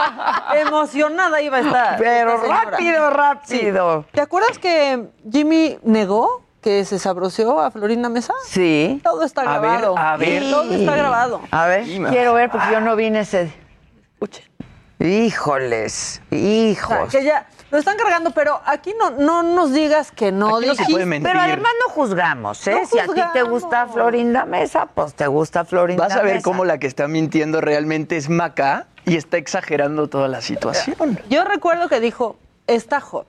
Emocionada 0.66 1.42
iba 1.42 1.58
a 1.58 1.60
estar. 1.60 1.98
Pero 1.98 2.36
rápido, 2.38 3.10
rápido. 3.10 4.02
Sí. 4.02 4.08
¿Te 4.12 4.20
acuerdas 4.20 4.58
que 4.58 5.08
Jimmy 5.30 5.78
negó 5.82 6.43
que 6.64 6.82
se 6.86 6.98
sabroseó 6.98 7.60
a 7.60 7.70
Florinda 7.70 8.08
Mesa? 8.08 8.32
Sí. 8.46 8.98
Todo 9.04 9.22
está 9.24 9.42
A 9.42 9.58
ver, 9.58 9.70
grabado. 9.80 9.98
a 9.98 10.16
ver. 10.16 10.42
Todo 10.50 10.72
está 10.72 10.96
grabado. 10.96 11.40
A 11.50 11.66
ver, 11.66 11.84
quiero 11.84 12.32
ver 12.32 12.50
porque 12.50 12.68
yo 12.72 12.80
no 12.80 12.96
vine 12.96 13.20
ese. 13.20 13.52
Escuchen. 14.14 14.44
Híjoles, 14.98 16.22
O 16.24 16.34
sea, 16.34 16.38
hijos. 16.38 17.10
que 17.10 17.22
ya 17.22 17.46
lo 17.70 17.76
están 17.78 17.98
cargando, 17.98 18.30
pero 18.30 18.60
aquí 18.64 18.94
no, 18.98 19.10
no 19.10 19.42
nos 19.42 19.72
digas 19.72 20.10
que 20.10 20.32
no 20.32 20.56
Aquí 20.56 20.66
no 20.68 20.74
se 20.74 20.82
dijiste. 20.82 20.92
puede 20.92 21.04
mentir. 21.06 21.28
Pero 21.30 21.40
además 21.42 21.72
no 21.86 21.92
juzgamos, 21.92 22.66
¿eh? 22.66 22.78
No 22.80 22.86
si 22.86 22.98
a 22.98 23.06
ti 23.08 23.20
te 23.34 23.42
gusta 23.42 23.86
Florinda 23.88 24.46
Mesa, 24.46 24.86
pues 24.86 25.12
te 25.14 25.26
gusta 25.26 25.66
Florinda 25.66 26.04
Vas 26.04 26.16
a 26.16 26.22
ver 26.22 26.36
Mesa. 26.36 26.44
cómo 26.44 26.64
la 26.64 26.78
que 26.78 26.86
está 26.86 27.06
mintiendo 27.08 27.60
realmente 27.60 28.16
es 28.16 28.30
Maca 28.30 28.86
y 29.04 29.16
está 29.16 29.36
exagerando 29.36 30.08
toda 30.08 30.28
la 30.28 30.40
situación. 30.40 31.20
Yo 31.28 31.44
recuerdo 31.44 31.88
que 31.90 32.00
dijo, 32.00 32.36
está 32.66 33.00
hot. 33.00 33.26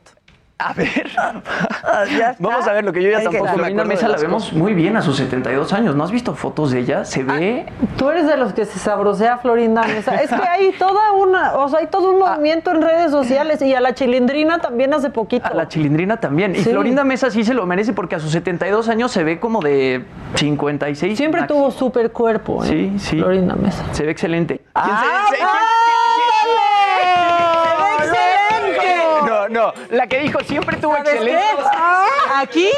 A 0.57 0.73
ver. 0.73 1.11
Vamos 2.39 2.65
a 2.67 2.71
ver 2.73 2.85
lo 2.85 2.93
que 2.93 3.03
yo 3.03 3.09
ya 3.11 3.21
tampoco 3.21 3.43
me 3.45 3.53
Florinda 3.53 3.83
acuerdo 3.83 4.07
la 4.07 4.17
vemos 4.17 4.53
muy 4.53 4.73
bien 4.73 4.95
a 4.95 5.01
sus 5.01 5.17
72 5.17 5.73
años. 5.73 5.95
¿No 5.95 6.03
has 6.05 6.11
visto 6.11 6.33
fotos 6.33 6.71
de 6.71 6.79
ella? 6.79 7.03
Se 7.03 7.23
ve. 7.23 7.65
Tú 7.97 8.09
eres 8.09 8.25
de 8.25 8.37
los 8.37 8.53
que 8.53 8.63
se 8.65 8.79
sabrosea 8.79 9.37
Florinda 9.39 9.83
Mesa. 9.83 10.15
Es 10.15 10.29
que 10.29 10.47
hay 10.47 10.71
toda 10.79 11.11
una, 11.11 11.55
o 11.55 11.67
sea, 11.67 11.79
hay 11.79 11.87
todo 11.87 12.11
un 12.15 12.23
Ah. 12.23 12.31
movimiento 12.35 12.71
en 12.71 12.81
redes 12.81 13.11
sociales 13.11 13.61
y 13.61 13.73
a 13.75 13.81
la 13.81 13.93
chilindrina 13.93 14.59
también 14.59 14.93
hace 14.93 15.09
poquito. 15.09 15.45
A 15.45 15.53
la 15.53 15.67
chilindrina 15.67 16.17
también. 16.17 16.55
Y 16.55 16.59
Sí. 16.59 16.69
Florinda 16.69 17.03
Mesa 17.03 17.29
sí 17.31 17.43
se 17.43 17.53
lo 17.53 17.65
merece 17.65 17.91
porque 17.93 18.15
a 18.15 18.19
sus 18.19 18.31
72 18.31 18.87
años 18.87 19.11
se 19.11 19.23
ve 19.25 19.39
como 19.41 19.61
de 19.61 20.05
56. 20.35 21.17
Siempre 21.17 21.43
tuvo 21.43 21.69
super 21.71 22.11
cuerpo. 22.11 22.63
¿eh? 22.63 22.67
Sí, 22.67 22.93
sí. 22.99 23.17
Florinda 23.19 23.55
Mesa. 23.55 23.83
Se 23.91 24.03
ve 24.05 24.11
excelente. 24.11 24.61
¿Quién 24.73 24.85
se- 24.85 24.91
¡Ah, 24.91 25.25
se- 25.29 25.37
la 29.89 30.07
que 30.07 30.19
dijo 30.19 30.39
siempre 30.41 30.77
tuvo 30.77 30.95
¿Sabes 30.95 31.13
excelente. 31.13 31.41
qué? 31.57 32.33
Aquí, 32.35 32.69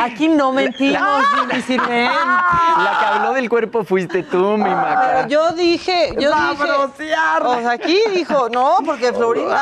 aquí 0.00 0.28
no 0.28 0.52
mentimos, 0.52 1.24
Jimmy 1.34 1.62
Silén. 1.62 2.10
La 2.10 2.96
que 3.00 3.06
habló 3.06 3.32
del 3.32 3.48
cuerpo 3.48 3.84
fuiste 3.84 4.22
tú, 4.22 4.56
mi 4.56 4.70
Maca. 4.70 5.02
Pero 5.06 5.28
yo 5.28 5.52
dije, 5.52 6.14
yo 6.18 6.30
dije, 6.30 6.70
o 7.42 7.60
sea, 7.60 7.70
aquí 7.72 7.98
dijo, 8.14 8.48
no, 8.48 8.78
porque 8.84 9.12
Florinda 9.12 9.54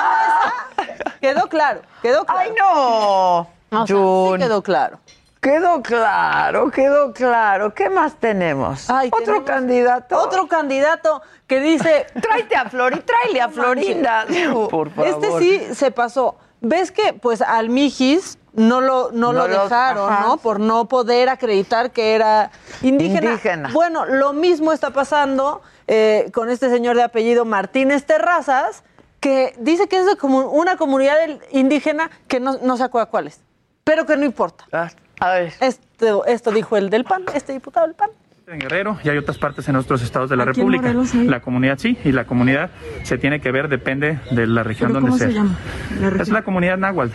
Mesa 0.76 1.16
quedó 1.20 1.48
claro, 1.48 1.80
quedó 2.02 2.24
claro. 2.24 2.40
¡Ay, 2.40 2.52
no! 2.58 3.38
O 3.40 3.86
sea, 3.86 3.86
sí 3.86 4.42
quedó 4.44 4.62
claro. 4.62 4.98
Quedó 5.40 5.80
claro, 5.82 6.70
quedó 6.70 7.14
claro. 7.14 7.72
¿Qué 7.72 7.88
más 7.88 8.16
tenemos? 8.16 8.90
Ay, 8.90 9.08
¿Otro 9.08 9.24
tenemos 9.24 9.44
candidato? 9.44 10.18
Otro 10.18 10.46
candidato 10.48 11.22
que 11.46 11.60
dice, 11.60 12.06
Tráete 12.20 12.56
a 12.56 12.68
Flori, 12.68 13.00
tráele 13.00 13.40
a 13.40 13.48
Florinda. 13.48 14.26
Por 14.70 14.90
favor. 14.90 15.06
Este 15.06 15.38
sí 15.38 15.74
se 15.74 15.90
pasó. 15.90 16.36
¿Ves 16.60 16.92
que 16.92 17.12
pues 17.14 17.40
al 17.42 17.68
Mijis 17.68 18.38
no 18.52 18.80
lo, 18.80 19.10
no, 19.12 19.32
No 19.32 19.46
lo 19.46 19.62
dejaron. 19.62 20.12
¿no? 20.20 20.36
Por 20.36 20.60
no 20.60 20.86
poder 20.86 21.28
acreditar 21.28 21.90
que 21.90 22.14
era 22.14 22.50
indígena. 22.82 23.30
Indígena. 23.30 23.70
Bueno, 23.72 24.04
lo 24.06 24.32
mismo 24.32 24.72
está 24.72 24.90
pasando 24.90 25.62
eh, 25.86 26.30
con 26.32 26.50
este 26.50 26.68
señor 26.70 26.96
de 26.96 27.02
apellido 27.02 27.44
Martínez 27.44 28.04
Terrazas, 28.04 28.82
que 29.20 29.54
dice 29.58 29.88
que 29.88 29.98
es 29.98 30.06
de 30.06 30.16
una 30.26 30.76
comunidad 30.76 31.16
indígena 31.50 32.10
que 32.26 32.40
no, 32.40 32.58
no 32.62 32.76
se 32.76 32.84
acuerda 32.84 33.06
cuál 33.06 33.26
es, 33.26 33.40
pero 33.84 34.06
que 34.06 34.16
no 34.16 34.24
importa. 34.24 34.64
Ah, 34.72 34.88
A 35.20 35.32
ver. 35.34 35.52
Esto, 35.60 36.24
esto 36.24 36.50
dijo 36.50 36.76
el 36.76 36.90
del 36.90 37.04
PAN, 37.04 37.24
este 37.34 37.52
diputado 37.52 37.86
del 37.86 37.94
PAN. 37.94 38.10
En 38.52 38.58
Guerrero 38.58 38.98
y 39.04 39.08
hay 39.08 39.16
otras 39.18 39.38
partes 39.38 39.68
en 39.68 39.76
otros 39.76 40.02
estados 40.02 40.28
de 40.28 40.36
la 40.36 40.42
Aquí 40.44 40.54
República. 40.60 40.82
Morelos. 40.82 41.14
La 41.14 41.40
comunidad 41.40 41.78
sí, 41.78 41.96
y 42.04 42.10
la 42.12 42.24
comunidad 42.24 42.70
se 43.04 43.16
tiene 43.16 43.40
que 43.40 43.52
ver, 43.52 43.68
depende 43.68 44.18
de 44.32 44.46
la 44.46 44.62
región 44.64 44.88
¿Pero 44.90 45.00
donde 45.00 45.10
cómo 45.10 45.18
sea. 45.18 45.28
se 45.28 45.34
llama? 45.34 45.56
La 46.00 46.22
Es 46.22 46.28
la 46.30 46.42
comunidad 46.42 46.76
náhuatl. 46.78 47.12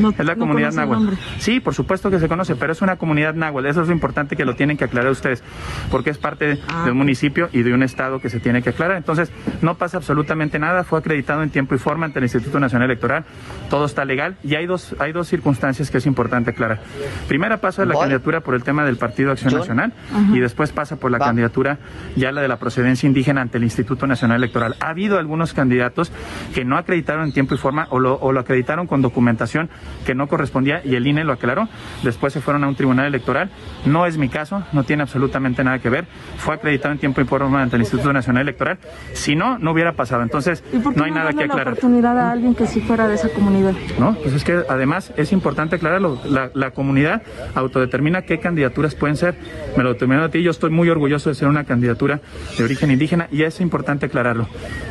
No- 0.00 0.10
es 0.10 0.18
la 0.24 0.34
no 0.34 0.38
comunidad 0.38 0.72
náhuatl. 0.72 1.14
Sí, 1.38 1.58
por 1.58 1.74
supuesto 1.74 2.10
que 2.10 2.20
se 2.20 2.28
conoce, 2.28 2.54
pero 2.54 2.72
es 2.72 2.82
una 2.82 2.96
comunidad 2.96 3.34
náhuatl. 3.34 3.66
Eso 3.66 3.82
es 3.82 3.88
lo 3.88 3.94
importante 3.94 4.36
que 4.36 4.44
lo 4.44 4.54
tienen 4.54 4.76
que 4.76 4.84
aclarar 4.84 5.10
ustedes, 5.10 5.42
porque 5.90 6.10
es 6.10 6.18
parte 6.18 6.60
Ah, 6.68 6.84
de 6.84 6.92
un 6.92 6.98
municipio 6.98 7.48
y 7.52 7.62
de 7.62 7.74
un 7.74 7.82
estado 7.82 8.20
que 8.20 8.28
se 8.30 8.38
tiene 8.38 8.62
que 8.62 8.70
aclarar. 8.70 8.96
Entonces, 8.96 9.32
no 9.62 9.74
pasa 9.76 9.96
absolutamente 9.96 10.58
nada. 10.60 10.84
Fue 10.84 11.00
acreditado 11.00 11.42
en 11.42 11.50
tiempo 11.50 11.74
y 11.74 11.78
forma 11.78 12.06
ante 12.06 12.20
el 12.20 12.26
Instituto 12.26 12.60
Nacional 12.60 12.88
Electoral. 12.88 13.24
Todo 13.70 13.86
está 13.86 14.04
legal 14.04 14.36
y 14.44 14.54
hay 14.54 14.66
dos, 14.66 14.94
hay 15.00 15.10
dos 15.12 15.26
circunstancias 15.26 15.90
que 15.90 15.98
es 15.98 16.06
importante 16.06 16.50
aclarar. 16.50 16.80
Primera 17.26 17.56
pasa 17.60 17.84
la 17.84 17.94
Voy. 17.94 18.02
candidatura 18.02 18.40
por 18.42 18.54
el 18.54 18.62
tema 18.62 18.84
del 18.84 18.96
Partido 18.96 19.32
Acción 19.32 19.50
Yo. 19.50 19.58
Nacional 19.58 19.92
y 20.32 20.38
después 20.38 20.59
pasa 20.68 20.96
por 20.96 21.10
la 21.10 21.18
Va. 21.18 21.26
candidatura, 21.26 21.78
ya 22.16 22.30
la 22.32 22.42
de 22.42 22.48
la 22.48 22.58
procedencia 22.58 23.06
indígena 23.06 23.40
ante 23.40 23.56
el 23.58 23.64
Instituto 23.64 24.06
Nacional 24.06 24.36
Electoral. 24.36 24.76
Ha 24.80 24.90
habido 24.90 25.18
algunos 25.18 25.54
candidatos 25.54 26.12
que 26.54 26.64
no 26.64 26.76
acreditaron 26.76 27.24
en 27.24 27.32
tiempo 27.32 27.54
y 27.54 27.58
forma 27.58 27.86
o 27.90 27.98
lo, 27.98 28.16
o 28.16 28.32
lo 28.32 28.40
acreditaron 28.40 28.86
con 28.86 29.00
documentación 29.02 29.70
que 30.04 30.14
no 30.14 30.26
correspondía 30.28 30.82
y 30.84 30.94
el 30.96 31.06
INE 31.06 31.24
lo 31.24 31.32
aclaró. 31.32 31.68
Después 32.02 32.32
se 32.32 32.40
fueron 32.40 32.64
a 32.64 32.68
un 32.68 32.74
tribunal 32.74 33.06
electoral. 33.06 33.50
No 33.86 34.04
es 34.06 34.18
mi 34.18 34.28
caso, 34.28 34.62
no 34.72 34.84
tiene 34.84 35.02
absolutamente 35.02 35.64
nada 35.64 35.78
que 35.78 35.88
ver. 35.88 36.04
Fue 36.36 36.54
acreditado 36.54 36.92
en 36.92 36.98
tiempo 36.98 37.20
y 37.20 37.24
forma 37.24 37.62
ante 37.62 37.76
el 37.76 37.82
Instituto 37.82 38.12
Nacional 38.12 38.42
Electoral. 38.42 38.78
Si 39.14 39.34
no, 39.34 39.58
no 39.58 39.72
hubiera 39.72 39.92
pasado. 39.94 40.22
Entonces, 40.22 40.62
¿Y 40.72 40.78
por 40.78 40.92
qué 40.92 40.98
no 40.98 41.04
hay 41.06 41.10
nada 41.12 41.26
darle 41.26 41.40
que 41.42 41.46
la 41.46 41.52
aclarar. 41.54 41.72
oportunidad 41.74 42.18
a 42.18 42.30
alguien 42.32 42.54
que 42.54 42.66
sí 42.66 42.80
fuera 42.80 43.08
de 43.08 43.14
esa 43.14 43.28
comunidad? 43.30 43.72
¿no? 43.98 44.14
Pues 44.14 44.34
es 44.34 44.44
que 44.44 44.60
además 44.68 45.12
es 45.16 45.32
importante 45.32 45.76
aclararlo. 45.76 46.20
La, 46.26 46.50
la 46.54 46.72
comunidad 46.72 47.22
autodetermina 47.54 48.22
qué 48.22 48.38
candidaturas 48.38 48.94
pueden 48.94 49.16
ser. 49.16 49.34
Me 49.76 49.82
lo 49.84 49.92
determino 49.92 50.24
a 50.24 50.28
ti, 50.28 50.42
yo 50.42 50.49
yo 50.50 50.52
estoy 50.52 50.70
muy 50.70 50.90
orgulloso 50.90 51.28
de 51.28 51.36
ser 51.36 51.46
una 51.46 51.62
candidatura 51.62 52.20
de 52.58 52.64
origen 52.64 52.90
indígena 52.90 53.28
y 53.30 53.44
es 53.44 53.60
importante 53.60 54.06
aclararlo. 54.06 54.48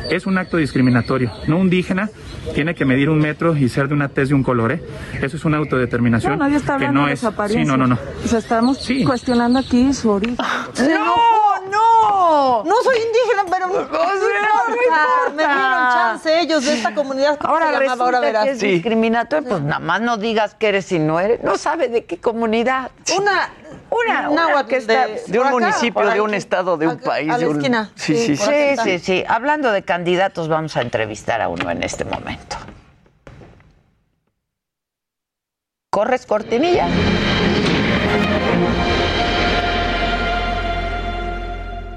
Es 0.08 0.24
un 0.24 0.38
acto 0.38 0.56
discriminatorio. 0.56 1.30
No 1.48 1.58
un 1.58 1.64
indígena 1.64 2.08
tiene 2.54 2.74
que 2.74 2.86
medir 2.86 3.10
un 3.10 3.18
metro 3.18 3.54
y 3.54 3.68
ser 3.68 3.86
de 3.88 3.94
una 3.94 4.08
tez 4.08 4.30
de 4.30 4.34
un 4.34 4.42
color. 4.42 4.72
¿eh? 4.72 4.82
Eso 5.20 5.36
es 5.36 5.44
una 5.44 5.58
autodeterminación 5.58 6.32
No, 6.32 6.38
nadie 6.44 6.56
está 6.56 6.78
que 6.78 6.86
hablando 6.86 7.02
no 7.02 7.06
de 7.08 7.12
es. 7.12 7.20
Sí, 7.48 7.64
no, 7.66 7.76
no, 7.76 7.86
no. 7.86 7.98
O 8.24 8.26
sea, 8.26 8.38
estamos 8.38 8.88
cuestionando 9.04 9.58
aquí 9.58 9.92
su 9.92 10.08
origen. 10.08 10.36
¡No, 10.38 11.14
no! 11.70 12.64
No 12.64 12.74
soy 12.82 12.96
indígena, 12.96 13.44
pero 13.50 13.66
no, 13.68 13.82
importa. 13.82 14.08
Me 15.36 15.42
dieron 15.42 15.92
chance 15.92 16.40
ellos 16.40 16.64
de 16.64 16.72
esta 16.72 16.94
comunidad. 16.94 17.38
¿Cómo 17.38 17.52
Ahora 17.52 17.72
se 17.72 17.78
resulta 17.80 18.04
Ahora 18.04 18.20
verás. 18.20 18.44
que 18.44 18.50
es 18.52 18.60
discriminatorio, 18.60 19.48
pues 19.48 19.62
nada 19.62 19.78
más 19.78 20.00
no 20.00 20.16
digas 20.16 20.54
que 20.54 20.68
eres 20.68 20.90
y 20.92 20.98
no 20.98 21.20
eres. 21.20 21.42
No 21.42 21.56
sabe 21.56 21.88
de 21.88 22.04
qué 22.04 22.18
comunidad. 22.18 22.90
Una, 23.16 23.50
una, 23.90 24.30
una 24.30 24.46
náhuatl 24.48 24.68
que 24.68 24.76
está 24.76 25.06
de- 25.06 25.22
De 25.26 25.38
un 25.38 25.46
acá, 25.46 25.52
municipio, 25.54 26.06
de 26.10 26.20
un 26.20 26.34
estado, 26.34 26.76
de 26.76 26.88
un 26.88 26.98
país. 26.98 27.30
a 27.30 27.38
de 27.38 27.44
la 27.44 27.50
un- 27.50 27.56
esquina. 27.56 27.90
Sí, 27.94 28.36
sí, 28.36 28.76
sí, 28.82 28.98
sí. 28.98 29.24
Hablando 29.28 29.72
de 29.72 29.82
candidatos, 29.82 30.48
vamos 30.48 30.76
a 30.76 30.82
entrevistar 30.82 31.40
a 31.40 31.48
uno 31.48 31.70
en 31.70 31.82
este 31.82 32.04
momento. 32.04 32.56
¿Corres 35.92 36.24
cortinilla? 36.26 36.86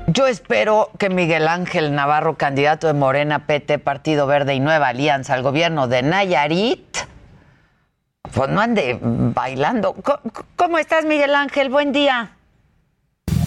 Yo 0.07 0.27
espero 0.27 0.89
que 0.99 1.09
Miguel 1.09 1.47
Ángel 1.47 1.95
Navarro, 1.95 2.37
candidato 2.37 2.87
de 2.87 2.93
Morena, 2.93 3.47
PT, 3.47 3.79
Partido 3.79 4.27
Verde 4.27 4.53
y 4.53 4.59
Nueva 4.59 4.89
Alianza 4.89 5.33
al 5.33 5.41
gobierno 5.41 5.87
de 5.87 6.03
Nayarit, 6.03 6.97
pues 8.31 8.49
no 8.49 8.61
ande 8.61 8.99
bailando. 9.01 9.93
¿Cómo, 9.93 10.19
cómo 10.55 10.77
estás, 10.77 11.05
Miguel 11.05 11.35
Ángel? 11.35 11.69
Buen 11.69 11.91
día. 11.91 12.31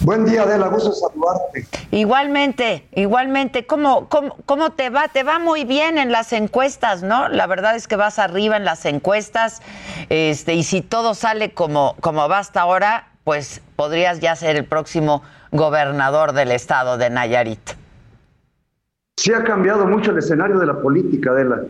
Buen 0.03 0.23
día, 0.23 0.43
Adela, 0.43 0.67
gusto 0.67 0.93
saludarte. 0.93 1.67
Igualmente, 1.91 2.87
igualmente. 2.95 3.65
¿Cómo, 3.65 4.07
cómo, 4.07 4.37
cómo 4.45 4.71
te 4.71 4.89
va? 4.89 5.09
Te 5.09 5.23
va 5.23 5.37
muy 5.37 5.65
bien 5.65 5.97
en 5.97 6.13
las 6.13 6.31
encuestas, 6.31 7.03
¿no? 7.03 7.27
La 7.27 7.45
verdad 7.45 7.75
es 7.75 7.89
que 7.89 7.97
vas 7.97 8.17
arriba 8.17 8.55
en 8.55 8.63
las 8.63 8.85
encuestas. 8.85 9.61
Este, 10.09 10.53
y 10.53 10.63
si 10.63 10.81
todo 10.81 11.13
sale 11.13 11.53
como, 11.53 11.97
como 11.99 12.29
va 12.29 12.39
hasta 12.39 12.61
ahora, 12.61 13.09
pues 13.25 13.61
podrías 13.75 14.21
ya 14.21 14.33
ser 14.37 14.55
el 14.55 14.63
próximo 14.63 15.23
gobernador 15.51 16.31
del 16.31 16.51
estado 16.51 16.97
de 16.97 17.09
Nayarit. 17.09 17.71
Sí 19.17 19.33
ha 19.33 19.43
cambiado 19.43 19.85
mucho 19.87 20.11
el 20.11 20.19
escenario 20.19 20.57
de 20.59 20.67
la 20.67 20.79
política, 20.79 21.31
Adela. 21.31 21.63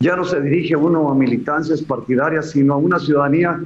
Ya 0.00 0.14
no 0.14 0.24
se 0.24 0.40
dirige 0.40 0.76
uno 0.76 1.10
a 1.10 1.14
militancias 1.14 1.82
partidarias, 1.82 2.50
sino 2.50 2.74
a 2.74 2.76
una 2.76 2.98
ciudadanía 2.98 3.60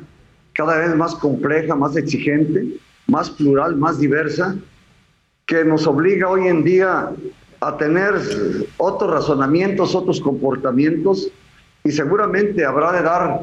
cada 0.55 0.78
vez 0.78 0.95
más 0.97 1.14
compleja, 1.14 1.74
más 1.74 1.97
exigente, 1.97 2.78
más 3.07 3.30
plural, 3.30 3.76
más 3.76 3.99
diversa, 3.99 4.57
que 5.47 5.64
nos 5.64 5.87
obliga 5.87 6.28
hoy 6.28 6.49
en 6.49 6.64
día 6.64 7.11
a 7.61 7.76
tener 7.76 8.14
otros 8.78 9.11
razonamientos, 9.11 9.95
otros 9.95 10.20
comportamientos, 10.20 11.28
y 11.85 11.91
seguramente 11.91 12.64
habrá 12.64 12.93
de 12.93 13.03
dar 13.03 13.41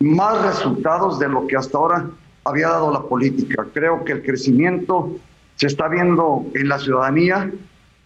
más 0.00 0.44
resultados 0.44 1.18
de 1.18 1.28
lo 1.28 1.46
que 1.46 1.56
hasta 1.56 1.78
ahora 1.78 2.10
había 2.44 2.68
dado 2.68 2.92
la 2.92 3.02
política. 3.02 3.66
Creo 3.72 4.04
que 4.04 4.12
el 4.12 4.22
crecimiento 4.22 5.16
se 5.54 5.66
está 5.66 5.88
viendo 5.88 6.46
en 6.54 6.68
la 6.68 6.78
ciudadanía 6.78 7.52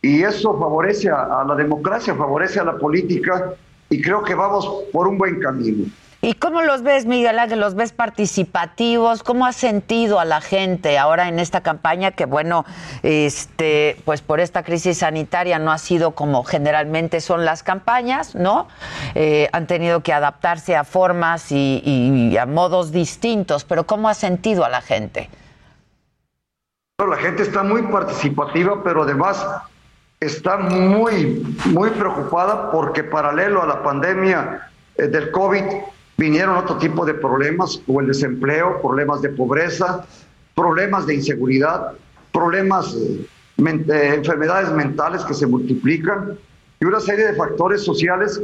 y 0.02 0.22
eso 0.22 0.58
favorece 0.58 1.08
a, 1.08 1.40
a 1.40 1.44
la 1.44 1.54
democracia, 1.54 2.14
favorece 2.14 2.60
a 2.60 2.64
la 2.64 2.76
política 2.76 3.54
y 3.90 4.02
creo 4.02 4.22
que 4.22 4.34
vamos 4.34 4.84
por 4.92 5.08
un 5.08 5.18
buen 5.18 5.40
camino. 5.40 5.86
¿Y 6.20 6.34
cómo 6.34 6.62
los 6.62 6.82
ves, 6.82 7.06
Miguel 7.06 7.38
Ángel? 7.38 7.60
¿Los 7.60 7.76
ves 7.76 7.92
participativos? 7.92 9.22
¿Cómo 9.22 9.46
has 9.46 9.54
sentido 9.54 10.18
a 10.18 10.24
la 10.24 10.40
gente 10.40 10.98
ahora 10.98 11.28
en 11.28 11.38
esta 11.38 11.60
campaña 11.60 12.10
que, 12.10 12.26
bueno, 12.26 12.64
este, 13.04 13.96
pues 14.04 14.20
por 14.20 14.40
esta 14.40 14.64
crisis 14.64 14.98
sanitaria 14.98 15.60
no 15.60 15.70
ha 15.70 15.78
sido 15.78 16.16
como 16.16 16.42
generalmente 16.42 17.20
son 17.20 17.44
las 17.44 17.62
campañas, 17.62 18.34
¿no? 18.34 18.66
Eh, 19.14 19.48
han 19.52 19.68
tenido 19.68 20.02
que 20.02 20.12
adaptarse 20.12 20.74
a 20.74 20.82
formas 20.82 21.52
y, 21.52 21.82
y 21.84 22.36
a 22.36 22.46
modos 22.46 22.90
distintos, 22.90 23.62
pero 23.62 23.86
¿cómo 23.86 24.08
has 24.08 24.18
sentido 24.18 24.64
a 24.64 24.68
la 24.68 24.80
gente? 24.80 25.30
La 26.98 27.16
gente 27.16 27.44
está 27.44 27.62
muy 27.62 27.82
participativa, 27.82 28.82
pero 28.82 29.04
además 29.04 29.46
está 30.20 30.56
muy, 30.56 31.44
muy 31.66 31.90
preocupada 31.90 32.70
porque 32.72 33.04
paralelo 33.04 33.62
a 33.62 33.66
la 33.66 33.82
pandemia 33.82 34.68
eh, 34.96 35.06
del 35.06 35.30
COVID 35.30 35.62
vinieron 36.16 36.56
otro 36.56 36.76
tipo 36.78 37.06
de 37.06 37.14
problemas, 37.14 37.80
como 37.86 38.00
el 38.00 38.08
desempleo, 38.08 38.80
problemas 38.82 39.22
de 39.22 39.28
pobreza, 39.28 40.04
problemas 40.54 41.06
de 41.06 41.14
inseguridad, 41.14 41.92
problemas, 42.32 42.94
eh, 42.94 43.26
men- 43.58 43.86
eh, 43.88 44.14
enfermedades 44.16 44.70
mentales 44.72 45.24
que 45.24 45.34
se 45.34 45.46
multiplican 45.46 46.36
y 46.80 46.84
una 46.84 47.00
serie 47.00 47.26
de 47.26 47.34
factores 47.34 47.84
sociales 47.84 48.40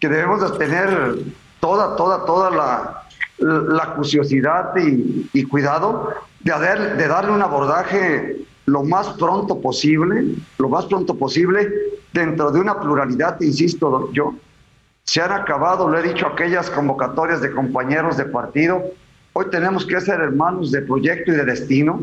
que 0.00 0.08
debemos 0.08 0.40
de 0.50 0.58
tener 0.58 1.18
toda, 1.60 1.96
toda, 1.96 2.24
toda 2.24 2.50
la, 2.50 3.02
la 3.38 3.94
curiosidad 3.94 4.74
y, 4.76 5.28
cuidado 5.44 6.14
de 6.40 7.08
darle 7.08 7.32
un 7.32 7.42
abordaje 7.42 8.36
lo 8.68 8.82
más 8.84 9.08
pronto 9.10 9.60
posible, 9.60 10.34
lo 10.58 10.68
más 10.68 10.84
pronto 10.86 11.14
posible, 11.16 11.68
dentro 12.12 12.50
de 12.50 12.60
una 12.60 12.78
pluralidad, 12.78 13.40
insisto 13.40 14.10
yo, 14.12 14.34
se 15.04 15.20
han 15.22 15.32
acabado, 15.32 15.88
lo 15.88 15.98
he 15.98 16.02
dicho, 16.02 16.26
aquellas 16.26 16.68
convocatorias 16.70 17.40
de 17.40 17.50
compañeros 17.50 18.16
de 18.16 18.26
partido. 18.26 18.82
Hoy 19.32 19.46
tenemos 19.50 19.86
que 19.86 20.00
ser 20.00 20.20
hermanos 20.20 20.70
de 20.70 20.82
proyecto 20.82 21.32
y 21.32 21.36
de 21.36 21.44
destino, 21.44 22.02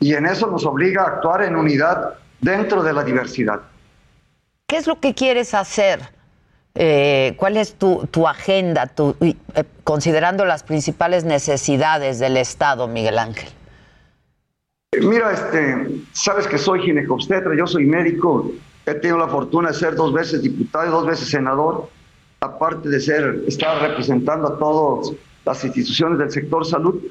y 0.00 0.14
en 0.14 0.26
eso 0.26 0.46
nos 0.46 0.64
obliga 0.64 1.02
a 1.02 1.06
actuar 1.06 1.42
en 1.42 1.56
unidad 1.56 2.14
dentro 2.40 2.82
de 2.82 2.92
la 2.92 3.02
diversidad. 3.04 3.60
¿Qué 4.66 4.76
es 4.78 4.86
lo 4.86 5.00
que 5.00 5.14
quieres 5.14 5.54
hacer? 5.54 6.00
Eh, 6.74 7.34
¿Cuál 7.38 7.56
es 7.56 7.74
tu, 7.74 8.06
tu 8.10 8.26
agenda, 8.28 8.86
tu- 8.86 9.16
eh, 9.20 9.34
considerando 9.84 10.44
las 10.44 10.62
principales 10.62 11.24
necesidades 11.24 12.18
del 12.18 12.36
Estado, 12.36 12.88
Miguel 12.88 13.18
Ángel? 13.18 13.48
Mira, 15.02 15.32
este, 15.32 16.02
sabes 16.12 16.46
que 16.46 16.58
soy 16.58 16.80
ginecobstetra, 16.82 17.54
yo 17.56 17.66
soy 17.66 17.84
médico, 17.84 18.52
he 18.86 18.94
tenido 18.94 19.18
la 19.18 19.28
fortuna 19.28 19.68
de 19.68 19.74
ser 19.74 19.94
dos 19.94 20.12
veces 20.12 20.42
diputado 20.42 20.86
y 20.86 20.90
dos 20.90 21.06
veces 21.06 21.28
senador, 21.28 21.88
aparte 22.40 22.88
de 22.88 23.00
ser, 23.00 23.42
estar 23.46 23.80
representando 23.82 24.48
a 24.48 24.58
todas 24.58 25.12
las 25.44 25.64
instituciones 25.64 26.18
del 26.18 26.30
sector 26.30 26.64
salud. 26.64 27.02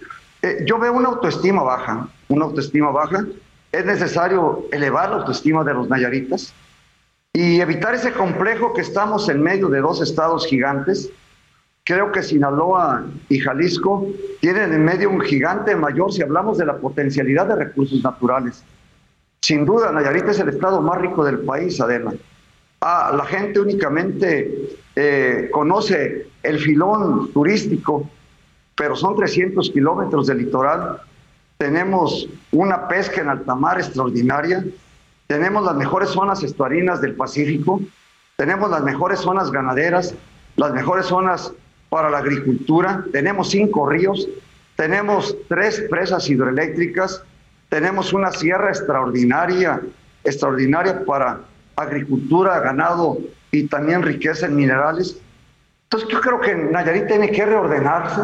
Eh, 0.41 0.63
yo 0.65 0.79
veo 0.79 0.93
una 0.93 1.09
autoestima 1.09 1.63
baja, 1.63 2.07
una 2.27 2.45
autoestima 2.45 2.91
baja. 2.91 3.25
Es 3.71 3.86
necesario 3.86 4.65
elevar 4.71 5.09
la 5.09 5.17
autoestima 5.17 5.63
de 5.63 5.73
los 5.73 5.89
nayaritas 5.89 6.53
y 7.33 7.59
evitar 7.59 7.93
ese 7.93 8.13
complejo 8.13 8.73
que 8.73 8.81
estamos 8.81 9.27
en 9.27 9.41
medio 9.41 9.67
de 9.67 9.81
dos 9.81 10.01
estados 10.01 10.47
gigantes. 10.47 11.09
Creo 11.86 12.11
que 12.11 12.23
Sinaloa 12.23 13.05
y 13.29 13.39
Jalisco 13.39 14.07
tienen 14.41 14.73
en 14.73 14.83
medio 14.83 15.07
un 15.07 15.21
gigante 15.21 15.75
mayor 15.75 16.11
si 16.11 16.23
hablamos 16.23 16.57
de 16.57 16.65
la 16.65 16.77
potencialidad 16.77 17.47
de 17.47 17.55
recursos 17.55 18.03
naturales. 18.03 18.63
Sin 19.41 19.65
duda, 19.65 19.91
Nayarit 19.91 20.27
es 20.27 20.39
el 20.39 20.49
estado 20.49 20.81
más 20.81 20.99
rico 20.99 21.23
del 21.23 21.39
país, 21.39 21.79
Adela. 21.79 22.11
Ah, 22.81 23.13
la 23.15 23.23
gente 23.25 23.59
únicamente 23.59 24.77
eh, 24.95 25.49
conoce 25.51 26.25
el 26.41 26.57
filón 26.57 27.31
turístico, 27.31 28.09
pero 28.75 28.95
son 28.95 29.15
300 29.15 29.69
kilómetros 29.69 30.25
de 30.25 30.33
litoral. 30.33 31.01
Tenemos 31.59 32.27
una 32.51 32.88
pesca 32.88 33.21
en 33.21 33.29
alta 33.29 33.53
mar 33.53 33.77
extraordinaria. 33.77 34.65
Tenemos 35.27 35.63
las 35.63 35.75
mejores 35.75 36.09
zonas 36.09 36.41
estuarinas 36.41 36.99
del 36.99 37.13
Pacífico. 37.13 37.79
Tenemos 38.38 38.71
las 38.71 38.81
mejores 38.81 39.19
zonas 39.19 39.51
ganaderas, 39.51 40.15
las 40.55 40.73
mejores 40.73 41.05
zonas 41.05 41.53
para 41.96 42.10
la 42.10 42.18
agricultura. 42.18 43.06
Tenemos 43.14 43.52
cinco 43.52 43.88
ríos. 43.88 44.28
Tenemos 44.76 45.34
tres 45.48 45.82
presas 45.89 46.30
hidroeléctricas. 46.30 47.24
Tenemos 47.70 48.12
una 48.12 48.34
sierra 48.34 48.68
extraordinaria, 48.68 49.80
extraordinaria 50.26 51.06
para 51.06 51.39
agricultura, 51.78 52.60
ganado 52.60 53.18
y 53.50 53.68
también 53.68 54.04
riqueza 54.04 54.48
en 54.48 54.58
minerales. 54.58 55.22
Entonces 55.84 56.10
yo 56.10 56.20
creo 56.20 56.41
que 56.41 56.54
Nayarit 56.54 57.08
tiene 57.08 57.32
que 57.32 57.46
reordenarse, 57.46 58.22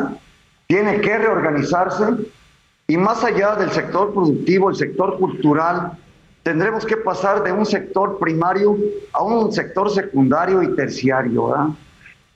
tiene 0.68 1.00
que 1.00 1.18
reorganizarse 1.18 2.04
y 2.88 2.98
más 2.98 3.24
allá 3.24 3.56
del 3.56 3.72
sector 3.72 4.14
productivo, 4.14 4.70
el 4.70 4.76
sector 4.76 5.18
cultural, 5.18 5.94
tendremos 6.44 6.86
que 6.86 6.98
pasar 6.98 7.42
de 7.42 7.54
un 7.54 7.66
sector 7.66 8.20
primario 8.20 8.78
a 9.14 9.24
un 9.24 9.54
sector 9.54 9.90
secundario 9.90 10.62
y 10.62 10.76
terciario. 10.76 11.48
¿verdad? 11.48 11.68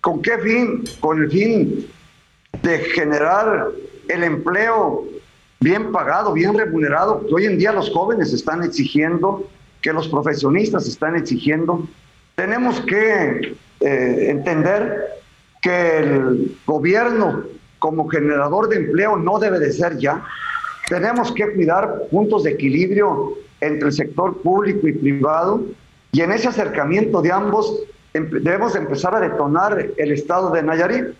¿Con 0.06 0.22
qué 0.22 0.38
fin? 0.38 0.84
Con 0.99 1.24
el 1.24 1.32
fin 1.32 1.88
de 2.62 2.78
generar 2.78 3.70
el 4.08 4.24
empleo 4.24 5.03
bien 5.62 5.91
pagado, 5.91 6.32
bien 6.32 6.56
remunerado. 6.56 7.26
Hoy 7.32 7.45
en 7.45 7.58
día 7.58 7.72
los 7.72 7.89
jóvenes 7.89 8.32
están 8.32 8.62
exigiendo, 8.62 9.49
que 9.82 9.91
los 9.91 10.08
profesionistas 10.08 10.88
están 10.88 11.16
exigiendo. 11.16 11.88
Tenemos 12.36 12.82
que 12.82 13.56
eh, 13.80 14.28
entender 14.30 15.08
que 15.64 15.97
el 15.97 16.56
gobierno 16.68 17.41
como 17.80 18.08
generador 18.08 18.70
de 18.70 18.76
empleo 18.76 19.18
no 19.18 19.39
debe 19.39 19.58
de 19.58 19.72
ser 19.72 19.97
ya. 19.97 20.24
Tenemos 20.88 21.32
que 21.32 21.51
cuidar 21.51 22.03
puntos 22.12 22.43
de 22.43 22.51
equilibrio 22.51 23.39
entre 23.60 23.88
el 23.88 23.93
sector 23.93 24.39
público 24.43 24.88
y 24.88 24.91
privado 24.91 25.64
y 26.12 26.22
en 26.22 26.32
ese 26.32 26.49
acercamiento 26.49 27.24
de 27.24 27.32
ambos 27.32 27.82
debemos 28.20 28.76
empezar 28.76 29.16
a 29.16 29.20
detonar 29.20 29.78
el 29.97 30.11
estado 30.11 30.49
de 30.51 30.63
Nayarit, 30.63 31.16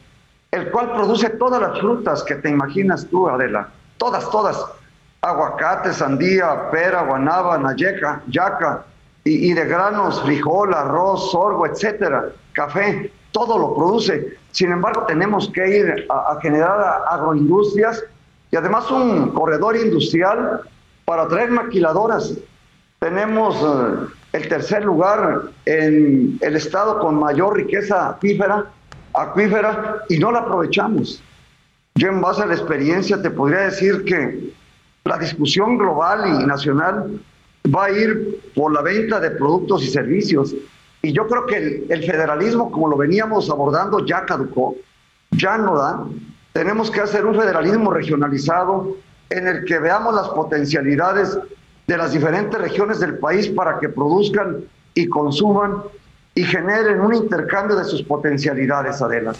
el 0.52 0.72
cual 0.72 0.94
produce 0.94 1.30
todas 1.32 1.62
las 1.62 1.80
frutas 1.80 2.24
que 2.24 2.36
te 2.36 2.50
imaginas 2.50 3.06
tú, 3.08 3.28
Adela. 3.28 3.70
Todas, 3.98 4.30
todas. 4.30 4.66
Aguacate, 5.22 5.92
sandía, 5.94 6.70
pera, 6.72 7.04
guanaba, 7.04 7.58
nayeca, 7.58 8.22
yaca, 8.28 8.86
y, 9.24 9.52
y 9.52 9.54
de 9.54 9.66
granos, 9.66 10.22
frijol, 10.22 10.74
arroz, 10.74 11.32
sorgo, 11.32 11.66
etcétera, 11.66 12.30
café, 12.54 13.12
todo 13.32 13.58
lo 13.58 13.76
produce. 13.76 14.38
Sin 14.52 14.72
embargo, 14.72 15.04
tenemos 15.08 15.50
que 15.50 15.78
ir 15.80 16.08
a, 16.10 16.34
a 16.34 16.42
generar 16.42 17.04
agroindustrias 17.10 18.04
y 18.52 18.56
además 18.56 18.90
un 18.92 19.32
corredor 19.32 19.76
industrial 19.76 20.62
para 21.06 21.28
traer 21.28 21.52
maquiladoras. 21.52 22.34
Tenemos 23.00 23.56
eh, 23.56 24.08
el 24.36 24.50
tercer 24.50 24.84
lugar 24.84 25.44
en 25.66 26.38
el 26.42 26.56
estado 26.58 27.00
con 27.00 27.16
mayor 27.16 27.56
riqueza 27.56 28.10
acuífera, 28.10 28.66
acuífera 29.14 30.04
y 30.10 30.18
no 30.20 30.32
la 30.32 30.40
aprovechamos. 30.40 31.24
Yo 31.96 32.10
en 32.10 32.20
base 32.20 32.42
a 32.42 32.46
la 32.46 32.56
experiencia 32.56 33.22
te 33.22 33.30
podría 33.30 33.62
decir 33.62 34.04
que 34.04 34.54
la 35.06 35.18
discusión 35.18 35.78
global 35.78 36.42
y 36.42 36.46
nacional 36.46 37.22
va 37.74 37.86
a 37.86 37.92
ir 37.92 38.42
por 38.54 38.74
la 38.74 38.82
venta 38.82 39.22
de 39.22 39.32
productos 39.32 39.84
y 39.84 39.88
servicios. 39.88 40.54
Y 41.02 41.14
yo 41.14 41.28
creo 41.28 41.46
que 41.46 41.56
el, 41.56 41.86
el 41.90 42.04
federalismo, 42.04 42.70
como 42.72 42.90
lo 42.90 42.98
veníamos 42.98 43.50
abordando, 43.50 44.06
ya 44.06 44.26
caducó, 44.26 44.76
ya 45.32 45.58
no 45.58 45.78
da. 45.78 46.06
Tenemos 46.52 46.92
que 46.92 47.00
hacer 47.00 47.26
un 47.26 47.36
federalismo 47.36 47.94
regionalizado 47.94 48.98
en 49.30 49.48
el 49.48 49.64
que 49.64 49.80
veamos 49.80 50.14
las 50.14 50.28
potencialidades 50.30 51.38
de 51.88 51.98
las 51.98 52.12
diferentes 52.14 52.60
regiones 52.60 53.00
del 53.00 53.18
país 53.18 53.48
para 53.50 53.80
que 53.80 53.90
produzcan 53.90 54.64
y 54.94 55.08
consuman 55.08 55.84
y 56.34 56.44
generen 56.44 57.00
un 57.02 57.14
intercambio 57.14 57.76
de 57.76 57.86
sus 57.86 58.02
potencialidades, 58.04 59.02
Adela. 59.02 59.36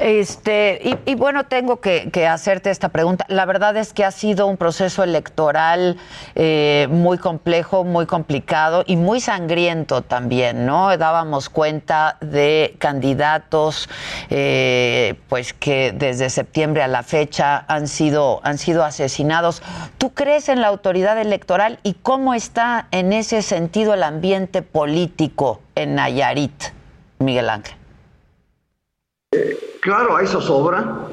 Este, 0.00 0.80
y, 0.82 1.10
y 1.12 1.14
bueno, 1.14 1.44
tengo 1.44 1.80
que, 1.80 2.10
hacerte 2.26 2.70
esta 2.70 2.88
pregunta. 2.88 3.26
La 3.28 3.44
verdad 3.44 3.76
es 3.76 3.92
que 3.92 4.02
ha 4.02 4.10
sido 4.10 4.46
un 4.46 4.56
proceso 4.56 5.04
electoral 5.04 5.98
eh, 6.34 6.88
muy 6.90 7.18
complejo, 7.18 7.84
muy 7.84 8.06
complicado 8.06 8.82
y 8.86 8.96
muy 8.96 9.20
sangriento 9.20 10.00
también, 10.00 10.64
¿no? 10.64 10.96
Dábamos 10.96 11.50
cuenta 11.50 12.16
de 12.22 12.76
candidatos, 12.78 13.90
eh, 14.30 15.16
pues 15.28 15.52
que 15.52 15.92
desde 15.92 16.30
septiembre 16.30 16.82
a 16.82 16.88
la 16.88 17.02
fecha 17.02 17.66
han 17.68 17.86
sido, 17.86 18.40
han 18.42 18.56
sido 18.56 18.84
asesinados. 18.84 19.62
¿Tú 19.98 20.14
crees 20.14 20.48
en 20.48 20.62
la 20.62 20.68
autoridad 20.68 21.20
electoral 21.20 21.78
y 21.82 21.92
cómo 21.92 22.32
está 22.32 22.88
en 22.90 23.12
ese 23.12 23.42
sentido 23.42 23.92
el 23.92 24.02
ambiente 24.02 24.62
político 24.62 25.60
en 25.74 25.96
Nayarit, 25.96 26.72
Miguel 27.18 27.50
Ángel? 27.50 27.79
Claro, 29.80 30.16
hay 30.16 30.26
zozobra, 30.26 31.08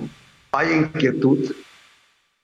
hay 0.52 0.74
inquietud 0.74 1.54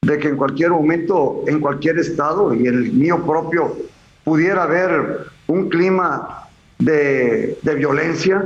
de 0.04 0.20
que 0.20 0.28
en 0.28 0.38
cualquier 0.38 0.70
momento, 0.70 1.44
en 1.48 1.60
cualquier 1.60 1.98
estado, 1.98 2.54
y 2.54 2.68
el 2.68 2.92
mío 2.94 3.26
propio, 3.26 3.76
pudiera 4.24 4.64
haber 4.64 5.28
un 5.48 5.70
clima 5.70 6.48
de, 6.78 7.58
de 7.62 7.76
violencia. 7.76 8.46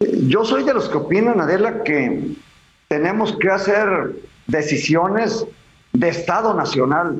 Yo 0.00 0.44
soy 0.44 0.64
de 0.64 0.74
los 0.74 0.90
que 0.90 0.98
opinan, 0.98 1.40
Adela, 1.40 1.82
que 1.82 2.36
tenemos 2.88 3.36
que 3.38 3.48
hacer 3.48 4.14
decisiones 4.46 5.46
de 5.92 6.08
Estado 6.08 6.52
nacional. 6.52 7.18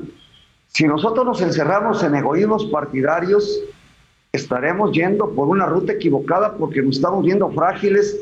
Si 0.67 0.85
nosotros 0.85 1.25
nos 1.25 1.41
encerramos 1.41 2.03
en 2.03 2.15
egoísmos 2.15 2.65
partidarios, 2.67 3.61
estaremos 4.31 4.91
yendo 4.91 5.31
por 5.31 5.47
una 5.47 5.65
ruta 5.65 5.93
equivocada 5.93 6.53
porque 6.55 6.83
nos 6.83 6.97
estamos 6.97 7.25
viendo 7.25 7.49
frágiles 7.49 8.15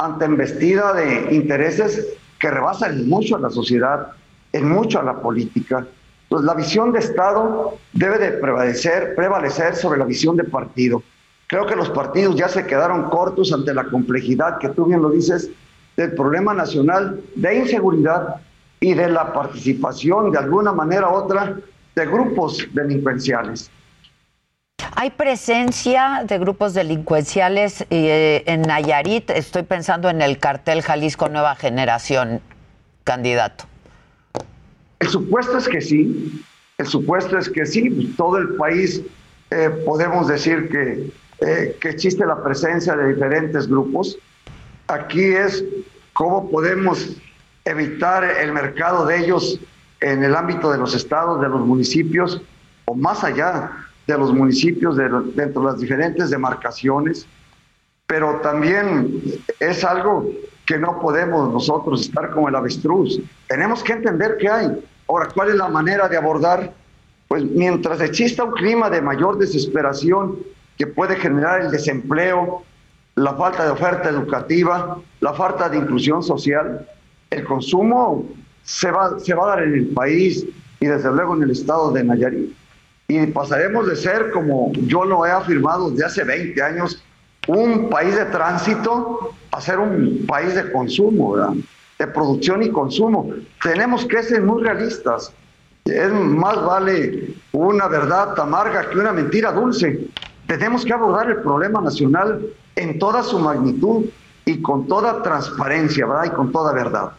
ante 0.00 0.24
embestida 0.24 0.94
de 0.94 1.34
intereses 1.34 2.06
que 2.38 2.50
rebasan 2.50 3.06
mucho 3.06 3.36
a 3.36 3.40
la 3.40 3.50
sociedad, 3.50 4.12
en 4.52 4.66
mucho 4.66 4.98
a 4.98 5.02
la 5.02 5.20
política. 5.20 5.86
Entonces, 6.22 6.46
la 6.46 6.54
visión 6.54 6.90
de 6.92 7.00
Estado 7.00 7.74
debe 7.92 8.18
de 8.18 8.32
prevalecer, 8.32 9.14
prevalecer 9.14 9.76
sobre 9.76 9.98
la 9.98 10.06
visión 10.06 10.36
de 10.36 10.44
partido. 10.44 11.02
Creo 11.48 11.66
que 11.66 11.76
los 11.76 11.90
partidos 11.90 12.34
ya 12.36 12.48
se 12.48 12.64
quedaron 12.64 13.10
cortos 13.10 13.52
ante 13.52 13.74
la 13.74 13.84
complejidad 13.84 14.58
que 14.58 14.70
tú 14.70 14.86
bien 14.86 15.02
lo 15.02 15.10
dices 15.10 15.50
del 15.96 16.14
problema 16.14 16.54
nacional 16.54 17.20
de 17.34 17.58
inseguridad 17.58 18.36
y 18.80 18.94
de 18.94 19.10
la 19.10 19.34
participación 19.34 20.30
de 20.30 20.38
alguna 20.38 20.72
manera 20.72 21.10
u 21.10 21.14
otra 21.14 21.58
de 21.94 22.06
grupos 22.06 22.66
delincuenciales. 22.72 23.70
¿Hay 24.96 25.10
presencia 25.10 26.24
de 26.26 26.38
grupos 26.38 26.74
delincuenciales 26.74 27.86
eh, 27.90 28.42
en 28.46 28.62
Nayarit? 28.62 29.30
Estoy 29.30 29.62
pensando 29.62 30.10
en 30.10 30.20
el 30.20 30.38
cartel 30.38 30.82
Jalisco 30.82 31.28
Nueva 31.28 31.54
Generación, 31.54 32.40
candidato. 33.04 33.64
El 34.98 35.08
supuesto 35.08 35.58
es 35.58 35.68
que 35.68 35.80
sí, 35.80 36.44
el 36.78 36.86
supuesto 36.86 37.38
es 37.38 37.48
que 37.48 37.66
sí, 37.66 38.14
todo 38.16 38.38
el 38.38 38.56
país 38.56 39.02
eh, 39.50 39.70
podemos 39.84 40.26
decir 40.26 40.68
que, 40.68 41.12
eh, 41.46 41.76
que 41.80 41.88
existe 41.88 42.26
la 42.26 42.42
presencia 42.42 42.96
de 42.96 43.14
diferentes 43.14 43.68
grupos. 43.68 44.18
Aquí 44.88 45.24
es 45.24 45.64
cómo 46.12 46.50
podemos 46.50 47.16
evitar 47.64 48.24
el 48.24 48.52
mercado 48.52 49.06
de 49.06 49.18
ellos 49.18 49.60
en 50.00 50.24
el 50.24 50.34
ámbito 50.34 50.72
de 50.72 50.78
los 50.78 50.94
estados, 50.94 51.40
de 51.40 51.48
los 51.48 51.60
municipios 51.60 52.42
o 52.86 52.94
más 52.94 53.22
allá 53.22 53.86
de 54.14 54.18
los 54.18 54.32
municipios, 54.32 54.96
de, 54.96 55.08
dentro 55.34 55.62
de 55.62 55.72
las 55.72 55.80
diferentes 55.80 56.30
demarcaciones, 56.30 57.26
pero 58.06 58.40
también 58.42 59.22
es 59.60 59.84
algo 59.84 60.28
que 60.66 60.78
no 60.78 61.00
podemos 61.00 61.52
nosotros 61.52 62.02
estar 62.02 62.30
como 62.30 62.48
el 62.48 62.54
avestruz. 62.54 63.20
Tenemos 63.48 63.82
que 63.82 63.92
entender 63.92 64.36
qué 64.38 64.48
hay. 64.48 64.84
Ahora, 65.08 65.28
¿cuál 65.34 65.50
es 65.50 65.56
la 65.56 65.68
manera 65.68 66.08
de 66.08 66.16
abordar? 66.16 66.72
Pues 67.28 67.44
mientras 67.44 68.00
exista 68.00 68.44
un 68.44 68.52
clima 68.52 68.90
de 68.90 69.00
mayor 69.00 69.38
desesperación 69.38 70.38
que 70.76 70.86
puede 70.86 71.16
generar 71.16 71.60
el 71.60 71.70
desempleo, 71.70 72.62
la 73.16 73.34
falta 73.34 73.64
de 73.64 73.70
oferta 73.70 74.08
educativa, 74.08 74.98
la 75.20 75.32
falta 75.34 75.68
de 75.68 75.78
inclusión 75.78 76.22
social, 76.22 76.88
el 77.30 77.44
consumo 77.44 78.26
se 78.62 78.90
va, 78.90 79.18
se 79.18 79.34
va 79.34 79.44
a 79.44 79.56
dar 79.56 79.62
en 79.64 79.74
el 79.74 79.86
país 79.88 80.46
y 80.80 80.86
desde 80.86 81.10
luego 81.12 81.36
en 81.36 81.42
el 81.44 81.50
estado 81.50 81.92
de 81.92 82.04
Nayarit. 82.04 82.59
Y 83.10 83.26
pasaremos 83.26 83.88
de 83.88 83.96
ser, 83.96 84.30
como 84.30 84.70
yo 84.86 85.04
lo 85.04 85.26
he 85.26 85.32
afirmado 85.32 85.90
desde 85.90 86.04
hace 86.04 86.22
20 86.22 86.62
años, 86.62 87.02
un 87.48 87.90
país 87.90 88.14
de 88.14 88.26
tránsito 88.26 89.32
a 89.50 89.60
ser 89.60 89.80
un 89.80 90.24
país 90.28 90.54
de 90.54 90.70
consumo, 90.70 91.36
de 91.98 92.06
producción 92.06 92.62
y 92.62 92.70
consumo. 92.70 93.34
Tenemos 93.64 94.04
que 94.04 94.22
ser 94.22 94.42
muy 94.42 94.62
realistas. 94.62 95.32
Más 96.22 96.64
vale 96.64 97.34
una 97.50 97.88
verdad 97.88 98.38
amarga 98.38 98.88
que 98.88 98.96
una 98.96 99.12
mentira 99.12 99.50
dulce. 99.50 100.06
Tenemos 100.46 100.84
que 100.84 100.92
abordar 100.92 101.30
el 101.30 101.38
problema 101.38 101.80
nacional 101.80 102.46
en 102.76 102.96
toda 103.00 103.24
su 103.24 103.40
magnitud 103.40 104.04
y 104.44 104.62
con 104.62 104.86
toda 104.86 105.20
transparencia, 105.20 106.06
¿verdad? 106.06 106.26
Y 106.26 106.30
con 106.30 106.52
toda 106.52 106.72
verdad. 106.72 107.10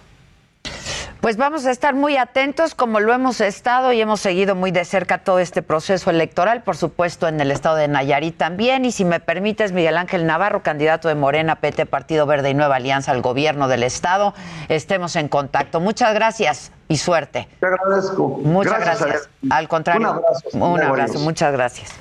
Pues 1.21 1.37
vamos 1.37 1.67
a 1.67 1.71
estar 1.71 1.93
muy 1.93 2.17
atentos 2.17 2.73
como 2.73 2.99
lo 2.99 3.13
hemos 3.13 3.41
estado 3.41 3.93
y 3.93 4.01
hemos 4.01 4.19
seguido 4.19 4.55
muy 4.55 4.71
de 4.71 4.83
cerca 4.85 5.19
todo 5.19 5.37
este 5.37 5.61
proceso 5.61 6.09
electoral, 6.09 6.63
por 6.63 6.75
supuesto 6.75 7.27
en 7.27 7.39
el 7.39 7.51
estado 7.51 7.75
de 7.75 7.87
Nayarit 7.87 8.35
también. 8.37 8.85
Y 8.85 8.91
si 8.91 9.05
me 9.05 9.19
permites, 9.19 9.71
Miguel 9.71 9.97
Ángel 9.97 10.25
Navarro, 10.25 10.63
candidato 10.63 11.09
de 11.09 11.13
Morena, 11.15 11.57
PT, 11.57 11.85
Partido 11.85 12.25
Verde 12.25 12.49
y 12.49 12.53
Nueva 12.55 12.77
Alianza 12.77 13.11
al 13.11 13.21
gobierno 13.21 13.67
del 13.67 13.83
estado, 13.83 14.33
estemos 14.67 15.15
en 15.15 15.27
contacto. 15.27 15.79
Muchas 15.79 16.11
gracias 16.15 16.71
y 16.87 16.97
suerte. 16.97 17.47
Te 17.59 17.67
agradezco. 17.67 18.39
Muchas 18.43 18.79
gracias. 18.79 19.05
gracias. 19.05 19.29
Al 19.51 19.67
contrario, 19.67 20.01
Un 20.01 20.17
abrazo. 20.17 20.49
un 20.53 20.81
abrazo. 20.81 21.19
Muchas 21.19 21.53
gracias. 21.53 21.91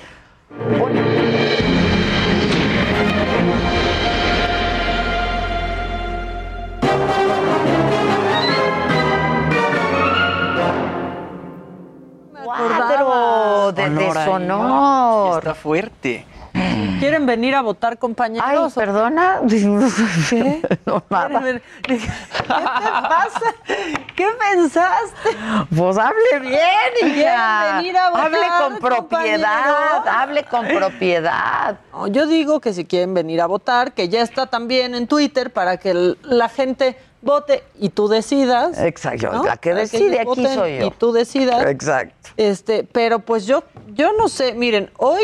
De 13.71 13.83
Honor 13.83 14.17
deshonor. 14.17 15.37
Está 15.39 15.55
fuerte. 15.55 16.25
¿Quieren 16.99 17.25
venir 17.25 17.55
a 17.55 17.61
votar, 17.61 17.97
compañeros? 17.97 18.45
Ay, 18.47 18.69
perdona. 18.75 19.39
¿Qué? 20.29 20.61
No, 20.85 21.03
nada. 21.09 21.39
¿Quieren 21.39 21.61
¿Qué 21.87 21.97
te 21.97 22.49
pasa? 22.49 23.55
¿Qué 24.15 24.27
pensaste? 24.39 25.29
Pues 25.75 25.97
hable 25.97 26.39
bien, 26.41 26.59
¿Quieren 26.99 27.19
hija. 27.19 27.77
venir 27.77 27.97
a 27.97 28.09
votar, 28.09 28.25
hable 28.25 28.39
con 28.59 28.79
propiedad, 28.79 30.07
hable 30.07 30.43
con 30.43 30.67
propiedad. 30.67 31.79
No, 31.91 32.07
yo 32.07 32.27
digo 32.27 32.59
que 32.59 32.73
si 32.73 32.85
quieren 32.85 33.13
venir 33.13 33.41
a 33.41 33.47
votar, 33.47 33.93
que 33.93 34.09
ya 34.09 34.21
está 34.21 34.45
también 34.47 34.93
en 34.93 35.07
Twitter 35.07 35.51
para 35.51 35.77
que 35.77 36.15
la 36.21 36.49
gente 36.49 36.97
vote 37.21 37.63
y 37.79 37.89
tú 37.89 38.07
decidas. 38.07 38.79
Exacto, 38.79 39.31
¿no? 39.31 39.43
la 39.43 39.57
que 39.57 39.73
decide 39.73 40.19
aquí 40.19 40.45
soy 40.47 40.79
yo. 40.79 40.87
Y 40.87 40.91
tú 40.91 41.11
decidas. 41.11 41.65
Exacto. 41.67 42.29
Este, 42.37 42.83
pero 42.83 43.19
pues 43.19 43.45
yo, 43.45 43.63
yo 43.93 44.13
no 44.13 44.27
sé, 44.27 44.53
miren, 44.53 44.89
hoy 44.97 45.23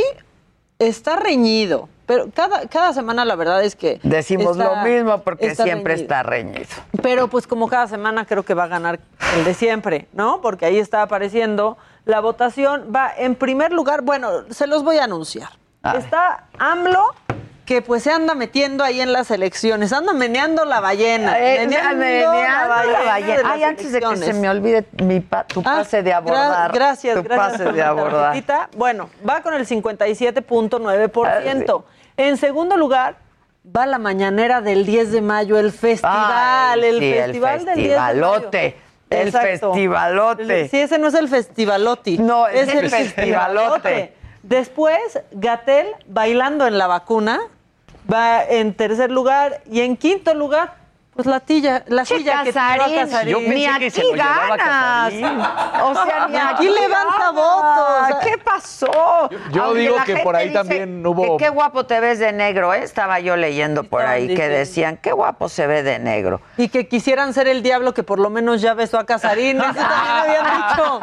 está 0.80 1.16
reñido, 1.16 1.90
pero 2.06 2.30
cada, 2.34 2.68
cada 2.68 2.94
semana 2.94 3.26
la 3.26 3.36
verdad 3.36 3.64
es 3.64 3.76
que 3.76 4.00
Decimos 4.04 4.58
está- 4.58 4.84
lo 4.84 4.88
mismo 4.90 5.22
porque 5.24 5.48
está 5.48 5.64
siempre 5.64 5.94
reñido. 5.94 6.04
está 6.04 6.24
reñido. 6.24 6.66
Pero 7.02 7.28
pues 7.28 7.48
como 7.48 7.68
cada 7.68 7.88
semana 7.88 8.26
creo 8.26 8.44
que 8.44 8.54
va 8.54 8.66
a 8.66 8.68
ganar 8.68 9.00
el 9.36 9.44
de 9.44 9.54
siempre, 9.54 10.08
¿no? 10.14 10.40
Porque 10.42 10.66
ahí 10.66 10.78
está 10.78 11.02
apareciendo 11.02 11.78
la 12.06 12.20
votación. 12.20 12.92
Va 12.96 13.12
en 13.18 13.36
primer 13.36 13.72
lugar, 13.74 14.02
bueno, 14.04 14.30
se 14.52 14.68
los 14.68 14.84
voy 14.84 14.98
a 14.98 15.06
anunciar. 15.06 15.50
Está 15.98 16.46
AMLO, 16.60 17.04
que 17.68 17.82
pues 17.82 18.02
se 18.04 18.12
anda 18.12 18.34
metiendo 18.34 18.82
ahí 18.82 19.02
en 19.02 19.12
las 19.12 19.30
elecciones, 19.30 19.92
anda 19.92 20.14
meneando 20.14 20.64
la 20.64 20.80
ballena. 20.80 21.38
Eh, 21.38 21.58
meneando 21.60 21.98
meneando 21.98 22.92
la 22.92 23.02
ballena. 23.04 23.36
de 23.38 23.44
las 23.44 23.52
Ay, 23.52 23.64
antes 23.64 23.92
de 23.92 24.00
que 24.00 24.16
se 24.16 24.34
me 24.34 24.50
olvide 24.50 24.86
mi 25.04 25.20
pa- 25.20 25.44
tu 25.44 25.60
Ah, 25.60 25.64
pase 25.80 26.02
de 26.02 26.12
gra- 26.12 26.16
abordar. 26.16 26.72
gracias, 26.72 27.16
tu 27.18 27.24
gracias. 27.24 27.52
pase 27.52 27.64
de 27.66 27.74
la 27.80 27.90
abordar. 27.90 28.42
Bueno, 28.78 29.10
va 29.28 29.42
con 29.42 29.54
el 29.54 29.68
57.9%. 29.68 31.84
Ah, 31.86 31.92
En 32.16 32.38
segundo 32.38 32.78
lugar, 32.78 33.18
va 33.76 33.86
la 33.86 33.98
mañanera 34.00 34.62
del 34.62 34.86
10 34.86 35.12
de 35.12 35.22
mayo, 35.22 35.60
el 35.60 35.74
festival, 35.74 36.80
Ay, 36.82 36.86
el 36.90 37.00
sí, 37.00 37.06
el 37.14 37.24
festival 37.26 37.66
del 37.66 37.76
10 37.76 37.90
de 37.90 37.96
mayo. 37.98 38.22
festivalote, 38.22 38.78
el 39.10 39.32
festivalote. 39.34 40.62
El- 40.62 40.70
Sí, 40.70 40.80
ese 40.80 40.98
no 41.00 41.08
es 41.10 41.14
el 41.16 41.28
festivaloti. 41.28 42.18
No, 42.18 42.48
es 42.48 42.70
el 42.74 42.90
festivalote. 42.90 44.14
Después, 44.42 45.20
Gatel 45.32 45.88
bailando 46.08 46.66
en 46.66 46.78
la 46.78 46.88
vacuna. 46.88 47.42
Va 48.12 48.44
en 48.44 48.74
tercer 48.74 49.12
lugar. 49.12 49.62
Y 49.70 49.82
en 49.82 49.98
quinto 49.98 50.34
lugar, 50.34 50.76
pues 51.18 51.26
la 51.28 51.40
tilla, 51.40 51.84
la 51.88 52.06
Che, 52.06 52.18
silla 52.20 52.44
que 52.44 52.52
tiró 52.54 52.62
a 52.64 52.78
Casarín, 52.96 53.32
yo 53.32 53.40
pensé 53.40 53.54
Ni 53.56 53.80
que 53.80 53.90
se 53.90 54.02
lo 54.04 54.08
aquí 54.10 54.18
llevaba 54.18 54.56
ganas. 54.56 55.14
Casarín. 55.14 55.26
O 55.84 55.94
sea, 56.06 56.28
ni 56.30 56.38
aquí 56.38 56.70
levanta 56.70 57.32
votos. 57.32 58.18
¿Qué 58.24 58.38
pasó? 58.38 59.30
yo 59.52 59.74
digo 59.74 59.96
que 60.06 60.18
por 60.18 60.36
ahí 60.36 60.54
también 60.54 61.04
hubo- 61.06 61.38
que 61.38 61.46
qué 61.46 61.50
guapo 61.50 61.86
te 61.88 62.00
ves 62.00 62.20
de 62.20 62.32
negro, 62.34 62.72
¿eh? 62.74 62.84
Estaba 62.84 63.20
yo 63.20 63.36
leyendo 63.36 63.84
por 63.84 64.06
ahí 64.06 64.34
que 64.36 64.48
decían, 64.48 64.98
qué 64.98 65.12
guapo 65.12 65.50
se 65.50 65.66
ve 65.66 65.82
de 65.82 65.98
negro. 65.98 66.40
Y 66.56 66.70
que 66.70 66.88
quisieran 66.88 67.34
ser 67.34 67.48
el 67.48 67.64
diablo 67.64 67.94
que 67.96 68.04
por 68.04 68.20
lo 68.20 68.30
menos 68.30 68.62
ya 68.62 68.76
besó 68.76 69.00
a 69.00 69.06
Casarín. 69.08 69.58
Eso 69.60 69.74
también 69.74 69.92
habían 70.22 70.46
dicho. 70.70 71.00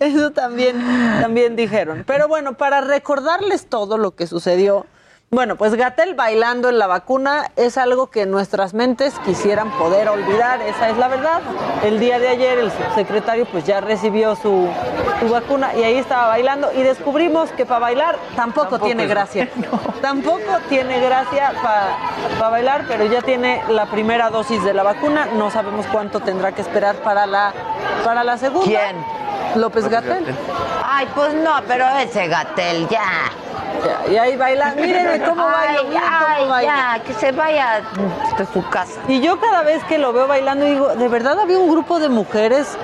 Eso 0.00 0.30
también, 0.32 0.76
también 1.20 1.54
dijeron. 1.56 2.04
Pero 2.06 2.28
bueno, 2.28 2.54
para 2.54 2.80
recordarles 2.80 3.68
todo 3.68 3.98
lo 3.98 4.12
que 4.12 4.26
sucedió, 4.26 4.86
bueno, 5.32 5.54
pues 5.54 5.76
Gatel 5.76 6.14
bailando 6.14 6.68
en 6.68 6.78
la 6.80 6.88
vacuna 6.88 7.52
es 7.54 7.78
algo 7.78 8.08
que 8.08 8.26
nuestras 8.26 8.74
mentes 8.74 9.14
quisieran 9.24 9.70
poder 9.78 10.08
olvidar, 10.08 10.60
esa 10.62 10.90
es 10.90 10.98
la 10.98 11.06
verdad. 11.06 11.40
El 11.84 12.00
día 12.00 12.18
de 12.18 12.26
ayer 12.26 12.58
el 12.58 12.72
subsecretario 12.72 13.46
pues 13.46 13.64
ya 13.64 13.80
recibió 13.80 14.34
su, 14.34 14.68
su 15.20 15.28
vacuna 15.28 15.72
y 15.76 15.84
ahí 15.84 15.98
estaba 15.98 16.26
bailando 16.26 16.72
y 16.72 16.82
descubrimos 16.82 17.50
que 17.52 17.64
para 17.64 17.78
bailar 17.78 18.18
tampoco, 18.34 18.80
tiene 18.80 19.06
gracia. 19.06 19.48
Tampoco 20.02 20.58
tiene 20.68 20.98
gracia 20.98 21.52
para 21.62 22.50
bailar, 22.50 22.86
pero 22.88 23.04
ya 23.04 23.22
tiene 23.22 23.62
la 23.68 23.86
primera 23.86 24.30
dosis 24.30 24.64
de 24.64 24.74
la 24.74 24.82
vacuna. 24.82 25.28
No 25.36 25.52
sabemos 25.52 25.86
cuánto 25.92 26.18
tendrá 26.18 26.50
que 26.50 26.62
esperar 26.62 26.96
para 26.96 27.26
la, 27.26 27.52
para 28.04 28.24
la 28.24 28.36
segunda. 28.36 28.66
¿Quién? 28.66 28.96
López 29.54 29.88
Gatel. 29.88 30.24
Ay, 30.84 31.06
pues 31.14 31.34
no, 31.34 31.52
pero 31.68 31.86
ese 31.98 32.26
Gatel, 32.26 32.88
ya. 32.88 33.30
Ya, 33.84 34.12
y 34.12 34.16
ahí 34.18 34.36
baila. 34.36 34.74
Mírenme 34.74 35.19
cómo 35.20 35.44
baila. 35.44 35.80
Ay, 35.80 35.86
miren 35.86 36.02
ay, 36.04 36.38
cómo 36.38 36.50
baila. 36.50 36.96
ya, 36.96 37.02
que 37.04 37.14
se 37.14 37.32
vaya 37.32 37.82
de 38.36 38.46
su 38.46 38.68
casa. 38.68 39.00
Y 39.08 39.20
yo 39.20 39.40
cada 39.40 39.62
vez 39.62 39.82
que 39.84 39.98
lo 39.98 40.12
veo 40.12 40.26
bailando 40.26 40.64
digo, 40.64 40.88
¿de 40.94 41.08
verdad 41.08 41.38
había 41.38 41.58
un 41.58 41.70
grupo 41.70 41.98
de 41.98 42.08
mujeres 42.08 42.76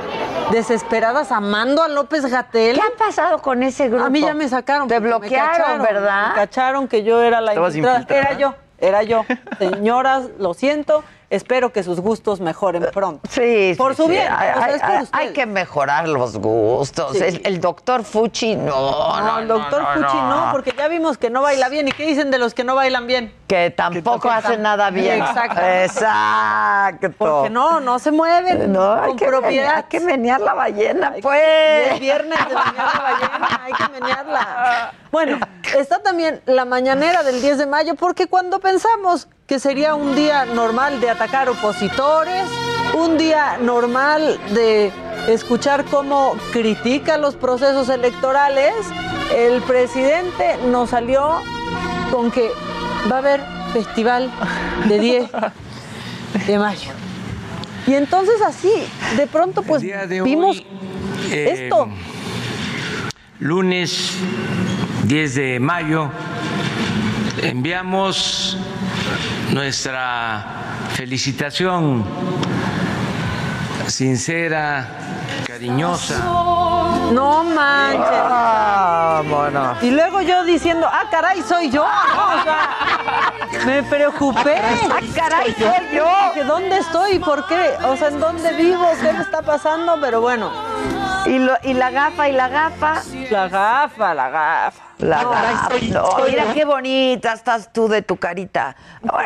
desesperadas 0.50 1.32
amando 1.32 1.82
a 1.82 1.88
López 1.88 2.26
Gatel? 2.26 2.76
¿Qué 2.76 2.82
ha 2.82 2.96
pasado 2.98 3.38
con 3.38 3.62
ese 3.62 3.88
grupo? 3.88 4.04
A 4.04 4.10
mí 4.10 4.20
ya 4.20 4.34
me 4.34 4.48
sacaron. 4.48 4.88
Te 4.88 5.00
me 5.00 5.08
bloquearon, 5.08 5.50
cacharon, 5.50 5.82
¿verdad? 5.82 6.28
Me 6.28 6.34
cacharon 6.34 6.88
que 6.88 7.02
yo 7.02 7.22
era 7.22 7.40
la 7.40 7.54
infiltrada. 7.54 8.06
Era 8.08 8.32
yo, 8.34 8.54
era 8.78 9.02
yo. 9.02 9.24
Señoras, 9.58 10.28
lo 10.38 10.54
siento. 10.54 11.02
Espero 11.36 11.72
que 11.72 11.82
sus 11.82 12.00
gustos 12.00 12.40
mejoren 12.40 12.86
pronto. 12.92 13.20
Sí, 13.30 13.74
Por 13.76 13.92
sí, 13.94 13.96
su 14.02 14.04
sí. 14.04 14.10
bien. 14.12 14.32
Hay, 14.32 14.50
o 14.74 14.78
sea, 14.78 15.04
hay- 15.12 15.32
que 15.32 15.44
mejorar 15.46 16.08
los 16.08 16.38
gustos. 16.38 17.16
Sí. 17.16 17.22
El, 17.24 17.42
el 17.44 17.60
doctor 17.60 18.04
Fuchi, 18.04 18.56
no, 18.56 18.70
No, 18.70 19.20
no, 19.20 19.38
el 19.40 19.48
doctor 19.48 19.82
no, 19.82 19.88
Fuchi 19.92 20.16
no, 20.16 20.46
no. 20.46 20.52
porque 20.52 20.74
ya 20.76 20.88
vimos 20.88 21.18
que 21.18 21.28
no 21.30 21.42
baila 21.42 21.68
bien. 21.68 21.88
¿Y 21.88 21.92
qué 21.92 22.06
dicen 22.06 22.30
de 22.30 22.38
los 22.38 22.54
que 22.54 22.64
no 22.64 22.74
bailan 22.74 23.06
bien? 23.06 23.34
Que 23.48 23.70
tampoco 23.70 24.20
Que 24.28 24.34
hace 24.34 24.54
tam- 24.54 24.60
nada 24.60 24.90
bien. 24.90 25.20
Exacto. 25.20 25.60
Exacto. 25.60 27.10
Porque 27.18 27.50
no, 27.50 27.80
no 27.80 27.98
se 27.98 28.10
mueven 28.12 28.72
No, 28.72 28.92
hay 28.94 29.08
con 29.08 29.16
que, 29.18 29.26
propiedad. 29.26 29.76
hay 29.76 29.82
que 29.84 30.00
menear 30.00 30.40
la 30.40 30.54
ballena, 30.54 31.12
Hay 31.14 31.22
pues. 31.22 31.92
es 31.92 32.00
viernes 32.00 32.38
de 32.38 32.54
menear 32.54 32.94
la 32.94 33.02
ballena, 33.02 33.60
hay 33.64 33.72
que 33.72 33.88
menearla. 34.00 34.92
Bueno, 35.12 35.38
está 35.76 36.02
también 36.02 36.40
la 36.46 36.64
mañanera 36.64 37.22
del 37.22 37.40
10 37.40 37.58
de 37.58 37.66
mayo, 37.66 37.94
porque 37.94 38.26
cuando 38.26 38.58
pensamos 38.60 39.28
que 39.46 39.60
sería 39.60 39.94
un 39.94 40.16
día 40.16 40.44
normal 40.44 41.00
de 41.00 41.08
atacar 41.10 41.48
opositores, 41.48 42.44
un 42.94 43.16
día 43.16 43.58
normal 43.58 44.40
de 44.52 44.90
escuchar 45.28 45.84
cómo 45.84 46.36
critica 46.52 47.16
los 47.16 47.36
procesos 47.36 47.88
electorales, 47.88 48.74
el 49.34 49.62
presidente 49.62 50.56
nos 50.68 50.90
salió 50.90 51.40
con 52.10 52.30
que 52.30 52.50
va 53.10 53.16
a 53.16 53.18
haber 53.18 53.40
festival 53.72 54.30
de 54.88 54.98
10 55.00 55.30
de 56.46 56.58
mayo. 56.58 56.90
Y 57.86 57.94
entonces 57.94 58.42
así, 58.42 58.72
de 59.16 59.28
pronto 59.28 59.62
pues 59.62 59.82
de 59.82 60.22
vimos 60.22 60.58
hoy, 60.58 60.66
eh, 61.30 61.66
esto. 61.66 61.88
Lunes 63.38 64.12
10 65.04 65.34
de 65.36 65.60
mayo 65.60 66.10
enviamos 67.42 68.58
nuestra 69.52 70.44
felicitación 70.94 72.04
sincera, 73.86 74.86
cariñosa. 75.46 76.16
No 77.12 77.44
manches. 77.44 78.02
Ah, 78.10 79.22
bueno. 79.28 79.76
Y 79.80 79.90
luego 79.92 80.20
yo 80.22 80.42
diciendo, 80.44 80.88
ah, 80.90 81.04
caray, 81.10 81.40
soy 81.42 81.70
yo. 81.70 81.84
¿no? 81.84 82.40
O 82.40 82.42
sea, 82.42 82.70
me 83.64 83.82
preocupé. 83.84 84.56
Ah, 84.90 84.98
caray, 85.14 85.54
soy 85.54 85.96
yo. 85.96 86.04
Dije, 86.34 86.44
¿dónde 86.44 86.78
estoy? 86.78 87.20
¿Por 87.20 87.46
qué? 87.46 87.74
O 87.84 87.96
sea, 87.96 88.08
¿en 88.08 88.18
dónde 88.18 88.52
vivo? 88.54 88.84
¿Qué 89.00 89.12
me 89.12 89.22
está 89.22 89.40
pasando? 89.42 89.96
Pero 90.00 90.20
bueno. 90.20 90.50
Y, 91.26 91.38
lo- 91.38 91.56
y 91.62 91.74
la 91.74 91.90
gafa, 91.90 92.28
y 92.28 92.32
la 92.32 92.48
gafa. 92.48 93.02
La 93.30 93.48
gafa, 93.48 94.14
la 94.14 94.28
gafa. 94.30 94.82
La 94.98 95.22
No, 95.22 95.30
gafa. 95.30 95.68
soy- 95.70 95.88
No, 95.90 96.10
soy 96.12 96.30
mira 96.30 96.44
qué 96.54 96.64
bonita 96.64 97.32
estás 97.34 97.70
tú 97.72 97.86
de 97.86 98.00
tu 98.02 98.16
carita. 98.16 98.76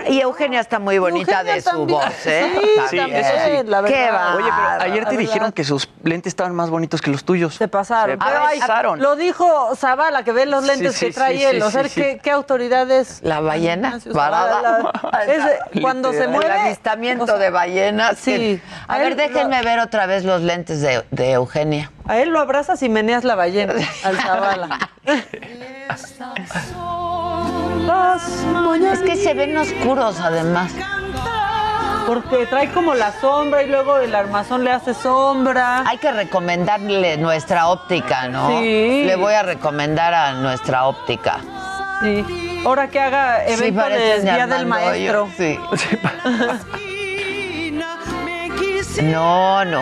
Y 0.08 0.20
Eugenia 0.20 0.60
está 0.60 0.78
muy 0.80 0.98
bonita 0.98 1.32
Eugenia 1.32 1.54
de 1.54 1.60
su 1.60 1.70
también. 1.70 1.98
voz, 2.00 2.26
¿eh? 2.26 2.50
Sí, 2.90 2.96
también, 2.98 3.14
eso 3.16 3.30
sí. 3.44 3.66
la 3.68 3.82
Qué 3.84 3.92
verdad. 3.92 4.14
va. 4.14 4.34
Oye, 4.36 4.50
pero 4.50 4.92
ayer 4.92 5.04
te 5.06 5.16
dijeron 5.16 5.52
que 5.52 5.62
sus 5.62 5.88
lentes 6.02 6.32
estaban 6.32 6.54
más 6.56 6.70
bonitos 6.70 7.00
que 7.00 7.10
los 7.12 7.22
tuyos. 7.24 7.54
Se 7.54 7.68
pasaron. 7.68 8.18
Se 8.18 8.24
Pero, 8.24 8.44
ay, 8.44 8.58
pasaron. 8.58 9.00
lo 9.00 9.14
dijo 9.14 9.74
Zavala, 9.76 10.24
que 10.24 10.32
ve 10.32 10.46
los 10.46 10.64
lentes 10.64 10.96
Sí, 10.96 11.06
que 11.06 11.12
trae 11.12 11.36
sí, 11.38 11.44
él. 11.44 11.56
sí, 11.56 11.62
o 11.62 11.70
sea, 11.70 11.82
sí, 11.84 11.88
sí. 11.90 12.00
¿qué, 12.02 12.18
qué 12.22 12.30
autoridad 12.32 12.90
es? 12.90 13.20
La 13.22 13.40
ballena 13.40 13.98
varada. 14.12 14.62
la- 14.62 14.92
cuando 15.80 16.12
se 16.12 16.24
El 16.24 16.30
mueve. 16.30 16.50
avistamiento 16.52 17.24
o 17.24 17.26
sea, 17.28 17.36
de 17.36 17.50
ballenas. 17.50 18.18
sí. 18.18 18.32
que- 18.32 18.60
A 18.88 18.94
A 18.94 18.98
ver, 18.98 19.12
él 19.12 19.16
déjenme 19.16 19.62
ver 19.62 19.78
otra 19.78 20.06
vez 20.06 20.24
los 20.24 20.42
lentes 20.42 20.80
de, 20.80 21.04
de 21.12 21.30
Eugenia. 21.32 21.92
A 22.08 22.18
él 22.18 22.30
lo 22.30 22.40
abrazas 22.40 22.82
y 22.82 22.88
meneas 22.88 23.22
la 23.22 23.36
ballena, 23.36 23.74
al 24.02 24.16
Zavala. 24.20 24.90
Es 28.92 29.00
que 29.00 29.16
se 29.16 29.34
ven 29.34 29.56
oscuros 29.56 30.18
además. 30.20 30.72
Porque 32.06 32.46
trae 32.46 32.70
como 32.72 32.94
la 32.94 33.12
sombra 33.20 33.62
y 33.62 33.68
luego 33.68 33.98
el 33.98 34.14
armazón 34.14 34.64
le 34.64 34.72
hace 34.72 34.94
sombra. 34.94 35.84
Hay 35.86 35.98
que 35.98 36.10
recomendarle 36.10 37.16
nuestra 37.18 37.68
óptica, 37.68 38.28
¿no? 38.28 38.48
Sí. 38.48 39.04
Le 39.04 39.16
voy 39.16 39.34
a 39.34 39.42
recomendar 39.42 40.12
a 40.12 40.32
nuestra 40.32 40.86
óptica. 40.86 41.40
Sí. 42.02 42.62
Ahora 42.64 42.88
que 42.88 43.00
haga 43.00 43.46
Sí, 43.46 43.52
evento 43.52 43.84
de 43.84 43.98
de 43.98 44.20
Día 44.22 44.46
del 44.46 44.66
Maestro. 44.66 45.28
Sí. 45.36 45.58
No, 49.02 49.64
no. 49.64 49.80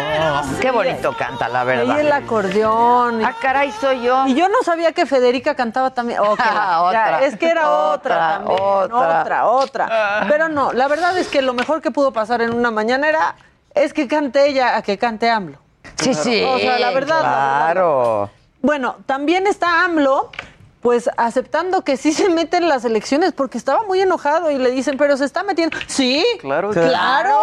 Qué 0.60 0.70
bonito 0.70 1.14
canta, 1.16 1.48
la 1.48 1.64
verdad. 1.64 1.96
Y 1.96 2.00
el 2.00 2.12
acordeón. 2.12 3.24
Ah, 3.24 3.34
caray, 3.40 3.72
soy 3.72 4.02
yo. 4.02 4.26
Y 4.26 4.34
yo 4.34 4.48
no 4.48 4.62
sabía 4.62 4.92
que 4.92 5.06
Federica 5.06 5.54
cantaba 5.54 5.90
también. 5.90 6.20
Ok, 6.20 6.38
ya, 6.44 6.82
Otra. 6.82 7.24
es 7.24 7.36
que 7.36 7.48
era 7.50 7.70
otra, 7.70 7.94
Otra, 7.94 8.28
también. 8.38 8.60
otra. 8.62 9.20
Otra, 9.20 9.46
otra. 9.46 10.26
Pero 10.28 10.48
no, 10.48 10.72
la 10.72 10.88
verdad 10.88 11.16
es 11.16 11.28
que 11.28 11.42
lo 11.42 11.54
mejor 11.54 11.80
que 11.80 11.90
pudo 11.90 12.12
pasar 12.12 12.42
en 12.42 12.52
una 12.54 12.70
mañanera 12.70 13.34
es 13.74 13.92
que 13.92 14.06
cante 14.08 14.46
ella 14.46 14.76
a 14.76 14.82
que 14.82 14.98
cante 14.98 15.30
AMLO. 15.30 15.58
Sí, 15.96 16.14
sí. 16.14 16.42
O 16.44 16.58
sea, 16.58 16.78
la 16.78 16.90
verdad. 16.90 17.22
la 17.22 17.28
verdad. 17.30 17.72
Claro. 17.72 18.30
Bueno, 18.60 18.96
también 19.06 19.46
está 19.46 19.84
AMLO, 19.84 20.30
pues 20.82 21.08
aceptando 21.16 21.82
que 21.82 21.96
sí 21.96 22.12
se 22.12 22.28
mete 22.28 22.56
en 22.58 22.68
las 22.68 22.84
elecciones, 22.84 23.32
porque 23.32 23.56
estaba 23.58 23.82
muy 23.84 24.00
enojado 24.00 24.50
y 24.50 24.58
le 24.58 24.70
dicen, 24.70 24.96
pero 24.96 25.16
se 25.16 25.24
está 25.24 25.42
metiendo. 25.44 25.76
Sí, 25.86 26.24
Claro. 26.40 26.70
claro. 26.70 27.38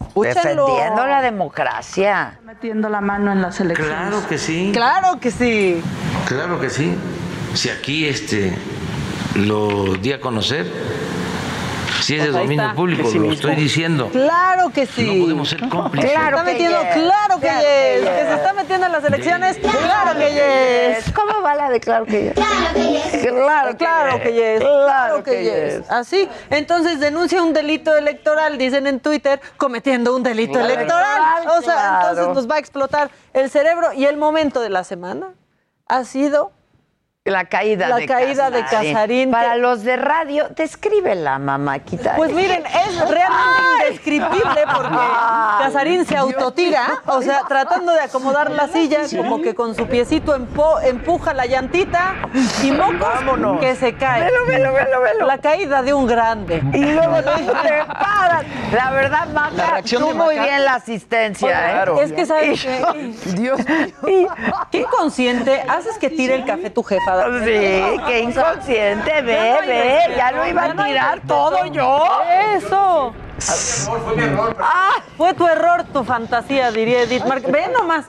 Escúchenlo. 0.00 0.66
Defendiendo 0.66 1.06
la 1.06 1.22
democracia. 1.22 2.38
Metiendo 2.44 2.88
la 2.88 3.00
mano 3.00 3.32
en 3.32 3.42
las 3.42 3.60
elecciones. 3.60 3.94
Claro 3.94 4.28
que 4.28 4.38
sí. 4.38 4.70
Claro 4.72 5.20
que 5.20 5.30
sí. 5.30 5.82
Claro 6.26 6.60
que 6.60 6.70
sí. 6.70 6.96
Si 7.54 7.70
aquí 7.70 8.06
este 8.06 8.56
lo 9.34 9.94
di 9.96 10.12
a 10.12 10.20
conocer, 10.20 10.66
si 12.06 12.14
es 12.16 12.22
de 12.24 12.30
Pues 12.30 12.42
dominio 12.42 12.64
está. 12.64 12.76
público, 12.76 13.02
Que 13.02 13.08
sí 13.10 13.18
lo 13.18 13.32
estoy 13.32 13.54
diciendo. 13.56 14.08
Claro 14.10 14.70
que 14.70 14.86
sí. 14.86 15.02
No 15.18 15.22
podemos 15.24 15.48
ser 15.48 15.68
cómplices. 15.68 16.10
se 16.10 16.16
está 16.16 16.42
metiendo, 16.44 16.78
claro 16.94 17.40
que 17.40 17.46
yes. 17.48 18.08
Que 18.08 18.24
se 18.28 18.34
está 18.34 18.52
metiendo 18.52 18.86
en 18.86 18.92
las 18.92 19.04
elecciones, 19.04 19.58
claro 19.58 20.18
que 20.18 20.30
yes. 21.04 21.12
¿Cómo 21.12 21.42
va 21.42 21.54
la 21.54 21.70
de 21.70 21.80
claro 21.80 22.06
que 22.06 22.22
yes? 22.24 22.32
Claro 22.34 22.74
que 22.74 22.82
yes. 22.92 23.26
Claro, 23.32 23.76
claro 23.76 24.20
que 24.22 24.32
yes. 24.32 24.60
Claro 24.60 25.22
que 25.24 25.44
yes. 25.80 25.90
Así. 25.90 26.28
Entonces 26.50 27.00
denuncia 27.00 27.42
un 27.42 27.52
delito 27.52 27.96
electoral, 27.96 28.56
dicen 28.58 28.86
en 28.86 29.00
Twitter, 29.00 29.40
cometiendo 29.56 30.14
un 30.14 30.22
delito 30.22 30.52
Claro. 30.54 30.66
electoral. 30.74 31.48
O 31.58 31.62
sea, 31.62 31.74
Claro. 31.74 32.08
entonces 32.10 32.34
nos 32.34 32.50
va 32.50 32.54
a 32.56 32.58
explotar 32.58 33.10
el 33.32 33.50
cerebro. 33.50 33.92
Y 33.92 34.04
el 34.06 34.16
momento 34.16 34.60
de 34.60 34.70
la 34.70 34.84
semana 34.84 35.28
ha 35.88 36.04
sido 36.04 36.52
La 37.26 37.44
caída 37.44 37.88
La 37.88 37.96
de 37.96 38.06
caída 38.06 38.50
de 38.50 38.62
Casarín, 38.64 39.32
Para 39.32 39.54
que- 39.54 39.58
los 39.58 39.82
de 39.82 39.96
radio, 39.96 40.46
descríbela, 40.56 41.38
mamáquita. 41.40 42.14
Pues 42.16 42.32
miren, 42.32 42.64
es 42.64 42.96
realmente 43.08 43.84
indescriptible 43.88 44.60
porque 44.72 44.96
Casarín 45.58 46.06
se 46.06 46.16
autotira, 46.16 46.86
o 47.06 47.20
sea, 47.22 47.42
tratando 47.48 47.92
de 47.92 48.00
acomodar 48.00 48.50
la 48.52 48.68
silla, 48.68 49.00
como 49.16 49.42
que 49.42 49.54
con 49.56 49.74
su 49.74 49.86
piecito 49.88 50.36
empo- 50.36 50.80
empuja 50.84 51.34
la 51.34 51.46
llantita 51.46 52.14
y 52.62 52.70
mocos 52.70 53.08
que 53.60 53.74
se 53.74 53.94
cae. 53.96 54.22
Velo, 54.24 54.46
velo, 54.46 54.72
velo, 54.72 55.00
velo. 55.00 55.26
La 55.26 55.38
caída 55.38 55.82
de 55.82 55.94
un 55.94 56.06
grande. 56.06 56.62
Y 56.72 56.84
luego 56.84 57.16
te 57.22 57.30
paran. 57.88 58.46
La 58.72 58.90
verdad, 58.92 59.26
La 59.26 59.32
Maca, 59.50 59.66
reacción 59.72 60.02
tú 60.02 60.08
muy 60.14 60.36
Maca. 60.36 60.42
bien 60.46 60.64
la 60.64 60.74
asistencia, 60.74 61.82
¿eh? 61.82 61.86
Es 62.02 62.12
que 62.12 62.24
sabes 62.24 62.62
que 62.62 63.14
Dios 63.32 63.60
qué 64.70 64.78
inconsciente 64.78 65.62
haces 65.68 65.98
que 65.98 66.08
tire 66.10 66.36
el 66.36 66.44
café 66.44 66.70
tu 66.70 66.82
jefa. 66.84 67.15
Sí, 67.44 68.00
qué 68.06 68.20
inconsciente, 68.20 69.22
ve, 69.22 69.58
ve, 69.66 70.00
ya 70.16 70.32
lo 70.32 70.46
iba 70.46 70.64
a 70.64 70.84
tirar 70.84 71.20
todo 71.26 71.66
yo. 71.66 72.04
Eso. 72.54 73.14
Fue 73.38 74.16
mi 74.16 74.22
error. 74.24 74.56
Ah, 74.60 74.94
fue 75.16 75.34
tu 75.34 75.46
error, 75.46 75.84
tu 75.92 76.04
fantasía, 76.04 76.70
diría 76.72 77.02
Edith 77.02 77.24
Márquez. 77.24 77.50
Ve 77.52 77.68
nomás. 77.68 78.06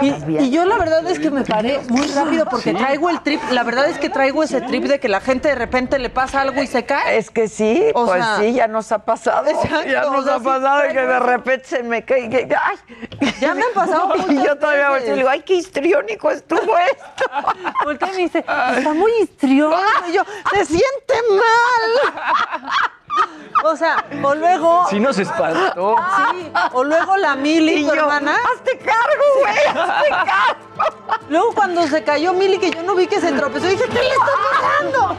Y, 0.00 0.08
y 0.44 0.50
yo 0.50 0.64
la 0.64 0.78
verdad 0.78 1.06
es 1.08 1.18
que 1.18 1.30
me 1.30 1.42
paré 1.44 1.80
muy 1.88 2.06
rápido 2.08 2.46
porque 2.46 2.72
traigo 2.72 3.10
el 3.10 3.20
trip. 3.22 3.40
La 3.50 3.62
verdad 3.64 3.86
es 3.88 3.98
que 3.98 4.08
traigo 4.10 4.42
ese 4.42 4.60
trip 4.60 4.84
de 4.84 5.00
que 5.00 5.08
la 5.08 5.20
gente 5.20 5.48
de 5.48 5.54
repente 5.54 5.98
le 5.98 6.08
pasa 6.10 6.40
algo 6.42 6.62
y 6.62 6.66
se 6.66 6.84
cae. 6.84 7.18
Es 7.18 7.30
que 7.30 7.48
sí, 7.48 7.84
O 7.94 8.06
pues 8.06 8.22
sea, 8.24 8.38
sí, 8.38 8.52
ya 8.52 8.68
nos 8.68 8.90
ha 8.92 9.00
pasado. 9.04 9.46
Exacto, 9.48 9.84
ya 9.88 10.06
o 10.08 10.12
nos 10.12 10.24
sea, 10.24 10.34
ha 10.36 10.38
sí 10.38 10.44
pasado 10.44 10.82
que 10.82 10.88
traigo 10.92 11.12
de 11.12 11.20
repente 11.20 11.64
se 11.66 11.82
me 11.82 12.04
cae. 12.04 12.28
que- 12.30 12.48
ay. 12.56 13.34
Ya 13.40 13.54
me 13.54 13.62
han 13.62 13.72
pasado 13.74 14.14
Y 14.30 14.36
yo 14.44 14.56
todavía 14.56 14.90
veces. 14.90 15.08
le 15.10 15.16
digo, 15.16 15.28
ay, 15.28 15.42
qué 15.42 15.54
histriónico 15.54 16.30
estuvo 16.30 16.60
esto. 16.78 17.24
Y 17.84 18.16
me 18.16 18.16
dice, 18.22 18.38
está 18.38 18.92
muy 18.94 19.12
histrioso. 19.22 19.76
Y 20.08 20.12
yo, 20.12 20.22
se 20.52 20.64
siente 20.64 21.14
mal. 21.30 22.22
O 23.66 23.76
sea, 23.76 24.04
o 24.22 24.34
luego. 24.34 24.84
Sí 24.90 25.00
nos 25.00 25.18
espantó. 25.18 25.96
Sí, 26.32 26.52
o 26.72 26.84
luego 26.84 27.16
la 27.16 27.34
Mili, 27.34 27.76
Y 27.76 27.84
tu 27.88 27.94
yo, 27.94 28.02
hermana. 28.02 28.36
hazte 28.54 28.76
cargo, 28.78 29.24
güey, 29.40 29.56
hazte 29.88 30.08
cargo. 30.10 31.18
Luego 31.30 31.52
cuando 31.54 31.86
se 31.86 32.04
cayó 32.04 32.34
Mili, 32.34 32.58
que 32.58 32.70
yo 32.70 32.82
no 32.82 32.94
vi 32.94 33.06
que 33.06 33.20
se 33.20 33.32
tropezó, 33.32 33.66
dije, 33.66 33.84
¿qué 33.84 34.02
le 34.02 34.08
está 34.10 34.32
pasando? 34.50 35.16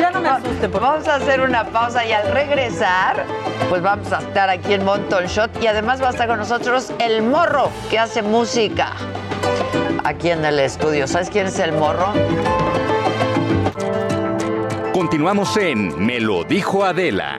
Ya 0.00 0.10
no 0.10 0.20
me 0.20 0.28
asusten, 0.28 0.70
por 0.72 0.80
favor. 0.80 0.96
Vamos 1.02 1.08
a 1.08 1.14
hacer 1.16 1.40
una 1.40 1.64
pausa 1.64 2.04
y 2.04 2.12
al 2.12 2.32
regresar, 2.32 3.24
pues 3.68 3.80
vamos 3.80 4.10
a 4.12 4.18
estar 4.20 4.48
aquí 4.50 4.72
en 4.74 4.84
Monton 4.84 5.26
Shot 5.26 5.62
y 5.62 5.66
además 5.68 6.02
va 6.02 6.08
a 6.08 6.10
estar 6.10 6.26
con 6.26 6.38
nosotros 6.38 6.90
el 6.98 7.22
morro 7.22 7.70
que 7.90 7.98
hace 7.98 8.22
música 8.22 8.92
aquí 10.02 10.30
en 10.30 10.44
el 10.44 10.58
estudio. 10.58 11.06
¿Sabes 11.06 11.30
quién 11.30 11.46
es 11.46 11.58
el 11.60 11.72
morro? 11.72 12.12
Continuamos 15.10 15.56
en 15.56 16.04
Me 16.04 16.20
lo 16.20 16.44
dijo 16.44 16.84
Adela. 16.84 17.38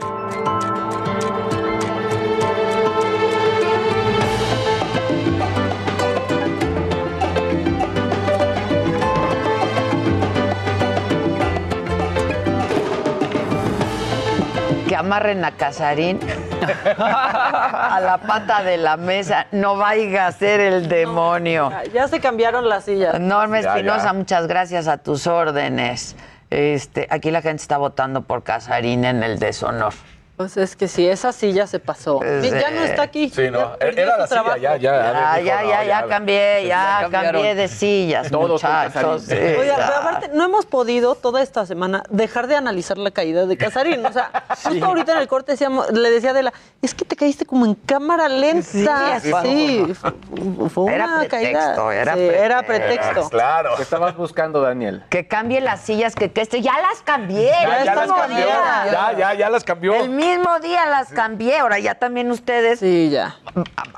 Que 14.88 14.96
amarren 14.96 15.46
a 15.46 15.52
Casarín 15.52 16.20
a 16.98 18.00
la 18.02 18.18
pata 18.26 18.64
de 18.64 18.78
la 18.78 18.98
mesa. 18.98 19.46
No 19.52 19.78
vaya 19.78 20.26
a 20.26 20.32
ser 20.32 20.60
el 20.60 20.90
demonio. 20.90 21.72
Ya 21.94 22.08
se 22.08 22.20
cambiaron 22.20 22.68
las 22.68 22.86
sillas. 22.86 23.20
Norma 23.20 23.60
Espinosa, 23.60 24.12
muchas 24.14 24.48
gracias 24.48 24.88
a 24.88 24.98
tus 24.98 25.28
órdenes. 25.28 26.16
Este, 26.50 27.08
aquí 27.10 27.32
la 27.32 27.42
gente 27.42 27.62
está 27.62 27.78
votando 27.78 28.24
por 28.24 28.44
Casarín 28.44 29.06
en 29.06 29.24
el 29.24 29.40
deshonor. 29.40 29.94
Pues 30.40 30.56
es 30.56 30.78
que 30.78 30.88
sí, 30.88 31.06
esa 31.06 31.34
silla 31.34 31.68
se 31.68 31.80
pasó. 31.80 32.22
Ya 32.24 32.72
no 32.72 32.82
está 32.86 33.02
aquí. 33.02 33.30
Sí, 33.30 33.50
no. 33.52 33.78
Ya 33.78 33.88
Era 33.88 34.18
la 34.20 34.26
silla, 34.26 34.42
trabajo. 34.42 34.56
ya, 34.56 34.78
ya. 34.78 34.80
Ya, 34.80 35.34
dijo, 35.36 35.46
ya, 35.46 35.62
no, 35.64 35.70
ya, 35.70 35.84
ya 35.84 36.08
cambié, 36.08 36.66
ya 36.66 37.08
cambié 37.12 37.56
de 37.56 37.68
sillas, 37.68 38.32
Todos 38.32 38.52
muchachos. 38.64 39.24
Sí, 39.24 39.34
Oiga, 39.36 39.76
ya. 39.78 39.86
pero 39.86 39.98
aparte, 39.98 40.30
no 40.34 40.46
hemos 40.46 40.66
podido 40.66 41.16
toda 41.16 41.42
esta 41.42 41.66
semana 41.66 42.04
dejar 42.10 42.48
de 42.48 42.56
analizar 42.56 42.98
la 42.98 43.12
caída 43.12 43.46
de 43.48 43.58
Casarín. 43.58 44.06
O 44.06 44.14
sea, 44.14 44.32
justo 44.64 44.86
ahorita 44.86 45.12
en 45.12 45.18
el 45.18 45.28
corte 45.28 45.52
decíamos, 45.52 45.92
le 45.92 46.10
decía 46.10 46.30
a 46.30 46.32
Adela, 46.32 46.54
es 46.82 46.94
que 46.96 47.04
te 47.04 47.18
caíste 47.18 47.46
como 47.46 47.66
en 47.66 47.76
cámara 47.76 48.30
lenta. 48.30 49.20
Sí, 49.20 49.34
Sí, 49.44 49.94
fue- 49.94 50.70
fue 50.70 50.94
Era 50.96 51.04
una 51.06 51.20
pretexto, 51.20 51.86
caída. 51.86 52.02
era 52.02 52.14
Sí, 52.14 52.22
era 52.22 52.64
pretexto. 52.64 53.04
pretexto. 53.04 53.30
Claro. 53.30 53.72
¿Qué 53.76 53.82
estabas 53.84 54.16
buscando, 54.16 54.62
Daniel? 54.62 55.04
Que 55.10 55.28
cambie 55.28 55.60
las 55.60 55.82
sillas, 55.82 56.16
que, 56.16 56.32
que 56.32 56.40
este, 56.40 56.62
ya 56.62 56.76
las 56.80 57.02
cambié. 57.04 57.50
Ya, 57.52 57.84
ya 57.84 57.96
las 57.96 58.08
cambió. 58.10 58.46
Ya, 58.48 59.14
ya, 59.18 59.34
ya 59.34 59.50
las 59.50 59.66
cambió. 59.66 59.96
El 59.96 60.10
mismo 60.38 60.60
día 60.60 60.86
las 60.86 61.10
cambié. 61.10 61.60
Ahora 61.60 61.80
ya 61.80 61.96
también 61.96 62.30
ustedes 62.32 62.80
Sí, 62.80 63.10
ya. 63.10 63.36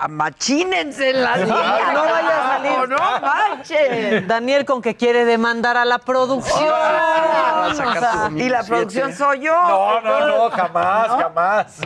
machínense 0.10 1.10
en 1.12 1.22
las 1.24 1.40
sillas. 1.42 1.94
No 1.94 2.04
vaya 2.04 2.30
a 2.38 2.58
salir. 2.58 2.90
No 2.90 2.98
manches. 3.22 4.28
Daniel 4.28 4.66
con 4.66 4.82
que 4.82 4.96
quiere 4.96 5.26
demandar 5.26 5.78
a 5.78 5.86
la 5.86 6.00
producción. 6.00 6.70
Oh, 6.70 7.68
O 7.70 7.74
sea, 7.74 8.30
y 8.36 8.50
la 8.50 8.64
producción 8.64 9.14
soy 9.14 9.42
yo. 9.42 9.54
No, 9.54 10.02
no, 10.02 10.28
no, 10.28 10.50
jamás, 10.52 11.08
jamás. 11.10 11.78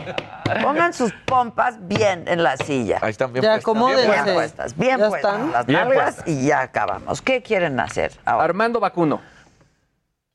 Pongan 0.62 0.92
sus 0.92 1.12
pompas 1.24 1.74
bien 1.80 2.24
en 2.26 2.42
la 2.42 2.56
silla. 2.56 2.98
Ahí 3.02 3.10
están 3.10 3.32
bien 3.32 3.42
Ya, 3.42 3.50
puestas. 3.52 3.64
acomódense. 3.64 4.10
Bien 4.10 4.34
puestas, 4.34 4.76
bien 4.76 4.98
¿Ya 4.98 5.08
puestas. 5.08 5.32
están? 5.34 5.52
Las 5.52 5.66
Bien 5.66 5.80
nalgas 5.80 6.14
puestas. 6.14 6.28
y 6.28 6.46
ya 6.46 6.60
acabamos. 6.60 7.22
¿Qué 7.22 7.42
quieren 7.42 7.78
hacer 7.80 8.12
ahora? 8.24 8.44
Armando 8.44 8.80
Vacuno. 8.80 9.20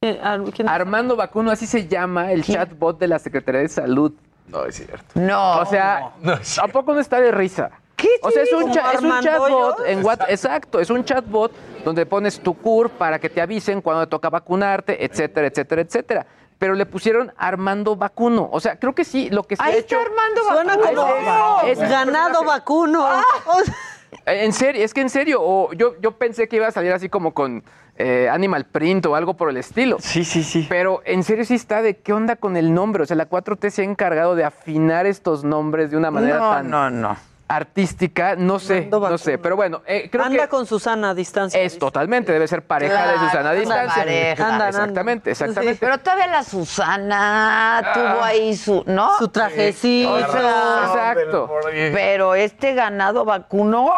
¿Quién- 0.01 0.67
Armando 0.67 1.15
Vacuno, 1.15 1.51
así 1.51 1.67
se 1.67 1.87
llama 1.87 2.31
el 2.31 2.43
chatbot 2.43 2.97
de 2.97 3.07
la 3.07 3.19
Secretaría 3.19 3.61
de 3.61 3.69
Salud. 3.69 4.11
No, 4.47 4.65
es 4.65 4.75
cierto. 4.75 5.05
No. 5.13 5.59
O 5.59 5.65
sea, 5.65 6.11
tampoco 6.55 6.93
no 6.95 6.99
está 6.99 7.21
de 7.21 7.31
risa. 7.31 7.69
¿Qué 7.95 8.09
O 8.23 8.31
sea, 8.31 8.41
es 8.41 8.51
un, 8.51 8.61
¿Como 8.63 8.73
cha- 8.73 8.93
es 8.93 9.01
un 9.01 9.19
chatbot 9.21 9.85
en 9.85 10.03
WhatsApp. 10.03 10.29
Exacto, 10.31 10.79
es 10.79 10.89
un 10.89 11.05
chatbot 11.05 11.51
donde 11.85 12.07
pones 12.07 12.39
tu 12.39 12.55
CUR 12.55 12.89
para 12.89 13.19
que 13.19 13.29
te 13.29 13.41
avisen 13.41 13.79
cuando 13.79 14.03
te 14.07 14.09
toca 14.09 14.31
vacunarte, 14.31 15.05
etcétera, 15.05 15.45
etcétera, 15.47 15.81
etcétera. 15.83 16.25
Pero 16.57 16.73
le 16.73 16.87
pusieron 16.87 17.31
Armando 17.37 17.95
Vacuno. 17.95 18.49
O 18.51 18.59
sea, 18.59 18.77
creo 18.79 18.93
que 18.95 19.03
sí, 19.05 19.29
lo 19.29 19.43
que 19.43 19.55
se 19.55 19.61
Ahí 19.63 19.73
ha 19.73 19.77
está 19.77 19.95
hecho. 19.95 19.99
Armando 19.99 20.41
Suena 20.43 20.77
Vacuno. 20.77 21.01
como 21.07 21.61
Es- 21.67 21.79
es- 21.79 21.89
ganado 21.89 22.43
vacuno. 22.43 23.05
O 23.05 23.59
sea, 23.63 23.73
Eh, 23.73 23.77
En 24.25 24.53
serio, 24.53 24.83
es 24.83 24.93
que 24.93 25.01
en 25.01 25.09
serio, 25.09 25.39
o 25.41 25.73
yo, 25.73 25.99
yo 26.01 26.11
pensé 26.11 26.47
que 26.47 26.57
iba 26.57 26.67
a 26.67 26.71
salir 26.71 26.91
así 26.91 27.09
como 27.09 27.33
con 27.33 27.63
eh, 27.97 28.29
Animal 28.29 28.65
Print 28.65 29.05
o 29.05 29.15
algo 29.15 29.35
por 29.35 29.49
el 29.49 29.57
estilo. 29.57 29.97
Sí, 29.99 30.23
sí, 30.25 30.43
sí. 30.43 30.65
Pero 30.69 31.01
en 31.05 31.23
serio 31.23 31.45
sí 31.45 31.55
está 31.55 31.81
de 31.81 31.97
qué 31.97 32.13
onda 32.13 32.35
con 32.35 32.57
el 32.57 32.73
nombre. 32.73 33.03
O 33.03 33.05
sea, 33.05 33.15
la 33.15 33.29
4T 33.29 33.69
se 33.69 33.81
ha 33.81 33.85
encargado 33.85 34.35
de 34.35 34.43
afinar 34.43 35.05
estos 35.05 35.43
nombres 35.43 35.91
de 35.91 35.97
una 35.97 36.11
manera 36.11 36.37
No, 36.39 36.51
tan 36.51 36.69
no, 36.69 36.89
no. 36.89 37.17
Artística, 37.51 38.35
no 38.37 38.59
sé, 38.59 38.87
no 38.89 39.17
sé, 39.17 39.37
pero 39.37 39.57
bueno, 39.57 39.81
eh, 39.85 40.07
creo 40.09 40.23
Anda 40.23 40.43
que 40.43 40.47
con 40.49 40.65
Susana 40.65 41.09
a 41.09 41.13
distancia. 41.13 41.59
es 41.61 41.77
totalmente, 41.77 42.31
debe 42.31 42.47
ser 42.47 42.63
pareja 42.65 42.93
de 43.07 43.13
Claro, 43.13 43.19
Susana 43.27 43.49
a 43.49 43.53
distancia. 43.53 44.03
pareja. 44.03 44.47
Andan, 44.47 44.67
exactamente, 44.69 45.31
exactamente. 45.31 45.77
Pero 45.79 45.97
todavía 45.97 46.27
la 46.27 46.43
Susana 46.43 47.91
tuvo 47.93 48.23
ahí 48.23 48.55
su, 48.55 48.83
¿no? 48.87 49.17
Su 49.17 49.27
trajecito. 49.27 50.17
Exacto. 50.19 51.49
Pero 51.71 52.35
este 52.35 52.73
ganado 52.73 53.25
vacuno. 53.25 53.91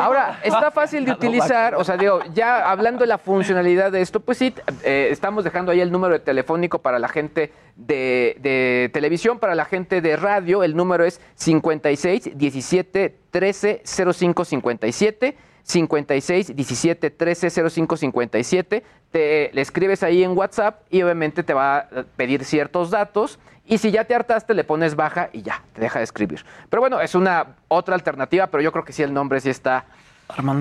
Ahora, 0.00 0.38
está 0.44 0.70
fácil 0.70 1.04
de 1.04 1.12
utilizar, 1.12 1.74
o 1.74 1.82
sea, 1.82 1.96
digo, 1.96 2.20
ya 2.32 2.70
hablando 2.70 3.00
de 3.00 3.08
la 3.08 3.18
funcionalidad 3.18 3.90
de 3.90 4.02
esto, 4.02 4.20
pues 4.20 4.38
sí, 4.38 4.54
eh, 4.84 5.08
estamos 5.10 5.42
dejando 5.42 5.72
ahí 5.72 5.80
el 5.80 5.90
número 5.90 6.14
de 6.14 6.20
telefónico 6.20 6.78
para 6.78 6.98
la 7.00 7.08
gente 7.08 7.52
de, 7.76 8.36
de 8.40 8.90
televisión, 8.92 9.38
para 9.38 9.54
la 9.54 9.64
gente 9.64 10.00
de 10.00 10.16
radio, 10.16 10.62
el 10.62 10.76
número 10.76 11.04
es 11.04 11.20
56 11.34 12.36
17 12.36 12.99
13 13.08 13.82
05 13.84 14.44
57. 14.44 15.36
56 15.62 16.56
17 16.56 17.10
13 17.10 17.50
05 17.70 17.96
57. 17.96 18.84
Te 19.10 19.50
le 19.52 19.60
escribes 19.60 20.02
ahí 20.02 20.22
en 20.22 20.36
WhatsApp 20.36 20.82
y 20.90 21.02
obviamente 21.02 21.42
te 21.42 21.54
va 21.54 21.78
a 21.78 21.88
pedir 22.16 22.44
ciertos 22.44 22.90
datos. 22.90 23.38
Y 23.66 23.78
si 23.78 23.90
ya 23.90 24.04
te 24.04 24.14
hartaste, 24.14 24.54
le 24.54 24.64
pones 24.64 24.96
baja 24.96 25.30
y 25.32 25.42
ya, 25.42 25.62
te 25.74 25.80
deja 25.80 26.00
de 26.00 26.04
escribir. 26.04 26.44
Pero 26.68 26.80
bueno, 26.80 27.00
es 27.00 27.14
una 27.14 27.56
otra 27.68 27.94
alternativa, 27.94 28.48
pero 28.48 28.62
yo 28.62 28.72
creo 28.72 28.84
que 28.84 28.92
sí 28.92 29.02
el 29.02 29.14
nombre 29.14 29.40
sí 29.40 29.50
está 29.50 29.84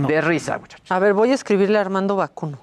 de 0.07 0.21
risa, 0.21 0.57
muchachos. 0.57 0.91
A 0.91 0.99
ver, 0.99 1.13
voy 1.13 1.31
a 1.31 1.33
escribirle 1.33 1.77
a 1.77 1.81
Armando 1.81 2.15
Vacuno. 2.15 2.59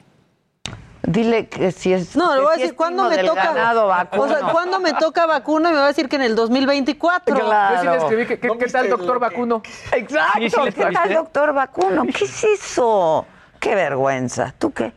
Dile 1.07 1.48
que 1.48 1.70
si 1.72 1.92
es. 1.92 2.16
No, 2.16 2.34
le 2.34 2.40
voy 2.42 2.54
a 2.54 2.57
decir 2.57 2.74
cuándo 2.74 3.04
me 3.09 3.18
toca. 3.18 3.52
ganado 3.52 3.86
vacuno. 3.86 4.22
O 4.24 4.28
sea, 4.28 4.40
¿cuándo 4.48 4.80
me 4.80 4.92
toca 4.92 5.24
vacuno? 5.26 5.68
Y 5.68 5.72
me 5.72 5.78
va 5.78 5.84
a 5.84 5.88
decir 5.88 6.09
que 6.09 6.16
en 6.16 6.22
el 6.22 6.34
2024. 6.34 7.36
Yo 7.38 7.44
sí 7.80 7.86
le 7.86 7.96
escribí, 7.96 8.26
¿qué, 8.26 8.38
qué- 8.40 8.59
qué 8.59 8.66
tal, 8.66 8.88
doctor 8.90 9.18
Vacuno? 9.20 9.62
Exacto. 9.92 10.38
Sí, 10.40 10.50
sí 10.50 10.61
le 10.64 10.72
¿Qué 10.72 10.86
tal, 10.92 11.14
doctor 11.14 11.52
Vacuno? 11.52 12.02
¿Qué 12.04 12.24
es 12.24 12.44
eso? 12.44 13.24
Qué 13.61 13.74
vergüenza. 13.76 14.52
¿Tú 14.59 14.72
qué? 14.72 14.92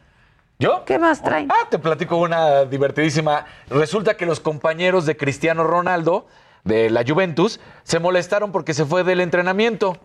¿Yo? 0.57 0.83
¿Qué 0.83 0.97
más 0.99 1.21
traen? 1.21 1.47
Ah, 1.51 1.67
te 1.69 1.77
platico 1.79 2.17
una 2.17 2.65
divertidísima. 2.65 3.45
Resulta 3.69 4.17
que 4.17 4.25
los 4.25 4.39
compañeros 4.39 5.05
de 5.05 5.15
Cristiano 5.15 5.63
Ronaldo, 5.63 6.25
de 6.63 6.89
la 6.89 7.03
Juventus, 7.07 7.59
se 7.83 7.99
molestaron 7.99 8.51
porque 8.51 8.73
se 8.73 8.83
fue 8.83 9.03
del 9.03 9.21
entrenamiento. 9.21 9.97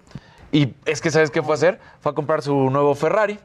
Y 0.52 0.74
es 0.84 1.00
que, 1.00 1.10
¿sabes 1.10 1.30
qué 1.32 1.42
fue 1.42 1.54
a 1.54 1.56
hacer? 1.56 1.80
Fue 2.00 2.12
a 2.12 2.14
comprar 2.14 2.42
su 2.42 2.54
nuevo 2.70 2.94
Ferrari. 2.94 3.40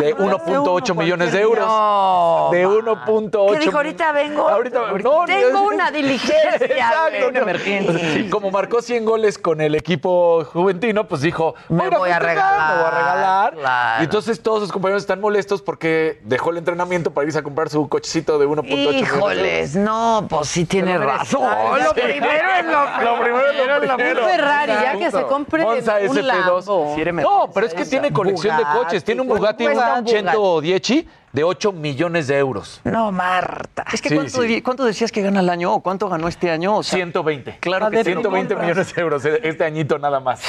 De 0.00 0.14
1.8 0.16 0.94
millones 0.96 1.32
de 1.32 1.40
euros. 1.40 1.64
No, 1.66 2.48
de 2.52 2.66
ma. 2.66 2.72
1.8 3.06 3.52
¿Qué 3.52 3.58
dijo? 3.60 3.76
Ahorita 3.76 4.12
vengo. 4.12 4.48
Ahorita, 4.48 4.80
no, 5.02 5.24
Tengo 5.24 5.50
no, 5.52 5.62
una 5.62 5.90
diligencia. 5.90 6.56
Exacto. 6.60 8.18
Y 8.18 8.28
como 8.28 8.50
marcó 8.50 8.82
100 8.82 9.04
goles 9.04 9.38
con 9.38 9.60
el 9.60 9.74
equipo 9.74 10.44
juventino, 10.52 11.06
pues 11.06 11.22
dijo, 11.22 11.54
Me 11.68 11.88
voy 11.88 12.10
a 12.10 12.18
festejar, 12.18 12.22
regalar, 12.22 12.68
Me 12.76 12.82
voy 12.82 12.86
a 12.86 12.90
regalar. 12.98 13.54
claro. 13.54 14.02
Y 14.02 14.04
entonces 14.04 14.42
todos 14.42 14.60
sus 14.60 14.72
compañeros 14.72 15.02
están 15.04 15.20
molestos 15.20 15.62
porque 15.62 16.20
dejó 16.24 16.50
el 16.50 16.58
entrenamiento 16.58 17.12
para 17.12 17.26
irse 17.26 17.38
a 17.38 17.42
comprar 17.42 17.68
su 17.70 17.88
cochecito 17.88 18.38
de 18.38 18.46
1.8 18.46 18.62
millones. 18.64 19.02
Híjoles, 19.02 19.76
no, 19.76 20.26
pues 20.28 20.48
sí 20.48 20.64
tiene 20.64 20.94
Pero 20.98 21.06
razón. 21.06 21.42
merece. 21.42 21.84
Lo 21.84 21.94
Sí. 21.94 22.00
primero 22.02 22.48
es 22.58 22.64
lo 22.66 23.12
Lo 23.14 23.20
primero 23.22 23.50
es 23.50 23.88
lo 23.88 23.94
Un. 23.94 24.30
Ferrari, 24.30 24.72
ya 24.72 24.98
que 24.98 25.10
se 25.10 25.22
compre 25.22 25.62
Monza 25.64 25.94
un 26.00 26.16
SP2. 26.18 26.22
Lambo. 26.22 26.96
No, 27.22 27.50
pero 27.54 27.66
es 27.66 27.74
que 27.74 27.84
tiene 27.84 28.12
colección 28.12 28.56
de 28.56 28.64
coches. 28.64 29.04
Tiene 29.04 29.22
un 29.22 29.28
Bugatti, 29.28 29.66
Cuesta 29.76 29.98
un 29.98 30.04
un 30.04 30.04
Bugatti. 30.04 30.32
110 30.32 31.08
de 31.36 31.44
8 31.44 31.70
millones 31.72 32.28
de 32.28 32.38
euros. 32.38 32.80
No, 32.84 33.12
Marta. 33.12 33.84
Es 33.92 34.00
que 34.00 34.08
Sí, 34.08 34.14
¿cuánto, 34.14 34.40
sí. 34.40 34.46
di- 34.48 34.62
¿cuánto 34.62 34.86
decías 34.86 35.12
que 35.12 35.20
gana 35.20 35.40
al 35.40 35.50
año 35.50 35.70
o 35.74 35.82
cuánto 35.82 36.08
ganó 36.08 36.28
este 36.28 36.50
año? 36.50 36.78
O 36.78 36.82
sea, 36.82 36.96
120. 36.96 37.58
Claro 37.60 37.90
que 37.90 37.98
sí. 37.98 38.04
120 38.04 38.56
millones 38.56 38.94
de 38.94 39.02
euros 39.02 39.22
eh, 39.26 39.40
este 39.42 39.62
añito 39.64 39.98
nada 39.98 40.18
más. 40.18 40.40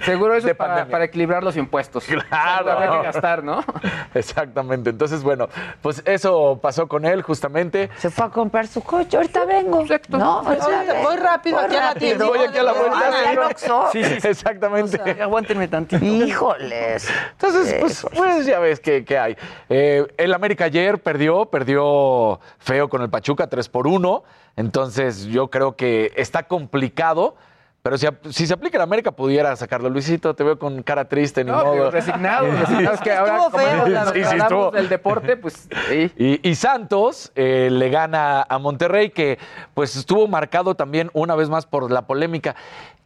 Seguro 0.00 0.34
eso 0.34 0.48
es 0.48 0.54
para, 0.54 0.86
equilibrar 1.02 1.42
los 1.42 1.56
impuestos. 1.56 2.04
Claro. 2.04 2.72
Habrá 2.72 2.90
que 2.90 3.02
gastar, 3.06 3.42
¿no? 3.42 3.64
Exactamente. 4.14 4.90
Entonces, 4.90 5.22
bueno, 5.22 5.48
pues 5.80 6.02
eso 6.04 6.58
pasó 6.60 6.88
con 6.88 7.06
él 7.06 7.22
justamente. 7.22 7.88
Se 7.96 8.10
fue 8.10 8.26
a 8.26 8.28
comprar 8.28 8.66
su 8.66 8.82
coche. 8.82 9.16
Ahorita 9.16 9.46
vengo. 9.46 9.80
Exacto. 9.80 10.18
No, 10.18 10.40
ahorita 10.40 10.66
Voy- 11.02 11.16
rápido 11.16 11.58
aquí 11.58 11.74
a 11.74 11.80
la 11.80 11.86
rápido. 11.94 12.06
tienda. 12.06 12.26
Voy 12.26 12.38
aquí 12.40 12.58
a 12.58 12.62
la 12.62 12.72
vuelta. 12.74 12.98
Ah. 13.70 13.88
Sí, 13.92 14.04
sí, 14.04 14.28
exactamente. 14.28 15.22
Aguántenme 15.22 15.68
tantito. 15.68 16.04
Híjoles. 16.04 17.08
Entonces, 17.32 17.76
pues, 17.80 18.06
pues 18.14 18.44
ya 18.44 18.58
ves 18.58 18.78
que, 18.80 19.06
que 19.06 19.18
hay. 19.18 19.36
Eh, 19.70 20.06
el 20.18 20.33
América 20.34 20.64
ayer 20.66 21.02
perdió, 21.02 21.46
perdió 21.46 22.40
feo 22.58 22.88
con 22.88 23.02
el 23.02 23.10
Pachuca 23.10 23.46
3 23.48 23.68
por 23.68 23.86
1. 23.86 24.22
Entonces, 24.56 25.24
yo 25.26 25.48
creo 25.48 25.76
que 25.76 26.12
está 26.16 26.44
complicado. 26.44 27.36
Pero 27.82 27.98
si, 27.98 28.06
si 28.30 28.46
se 28.46 28.54
aplica 28.54 28.78
el 28.78 28.82
América, 28.82 29.10
pudiera 29.12 29.54
sacarlo. 29.56 29.90
Luisito, 29.90 30.34
te 30.34 30.42
veo 30.42 30.58
con 30.58 30.82
cara 30.82 31.04
triste, 31.06 31.44
ni 31.44 31.50
No, 31.50 31.62
modo. 31.62 31.90
resignado, 31.90 32.46
resignado. 32.58 32.94
Es 32.94 33.00
que 33.02 33.12
ahora, 33.12 33.36
Estuvo 33.36 33.58
feo, 33.58 33.86
la 33.88 34.06
Sí, 34.06 34.12
sí, 34.14 34.20
hablamos 34.24 34.42
estuvo. 34.42 34.70
del 34.70 34.88
deporte, 34.88 35.36
pues 35.36 35.68
sí. 35.90 36.10
Y, 36.16 36.48
y 36.48 36.54
Santos 36.54 37.30
eh, 37.34 37.68
le 37.70 37.90
gana 37.90 38.42
a 38.48 38.58
Monterrey, 38.58 39.10
que 39.10 39.38
pues 39.74 39.96
estuvo 39.96 40.26
marcado 40.28 40.74
también 40.76 41.10
una 41.12 41.34
vez 41.34 41.50
más 41.50 41.66
por 41.66 41.90
la 41.92 42.06
polémica. 42.06 42.56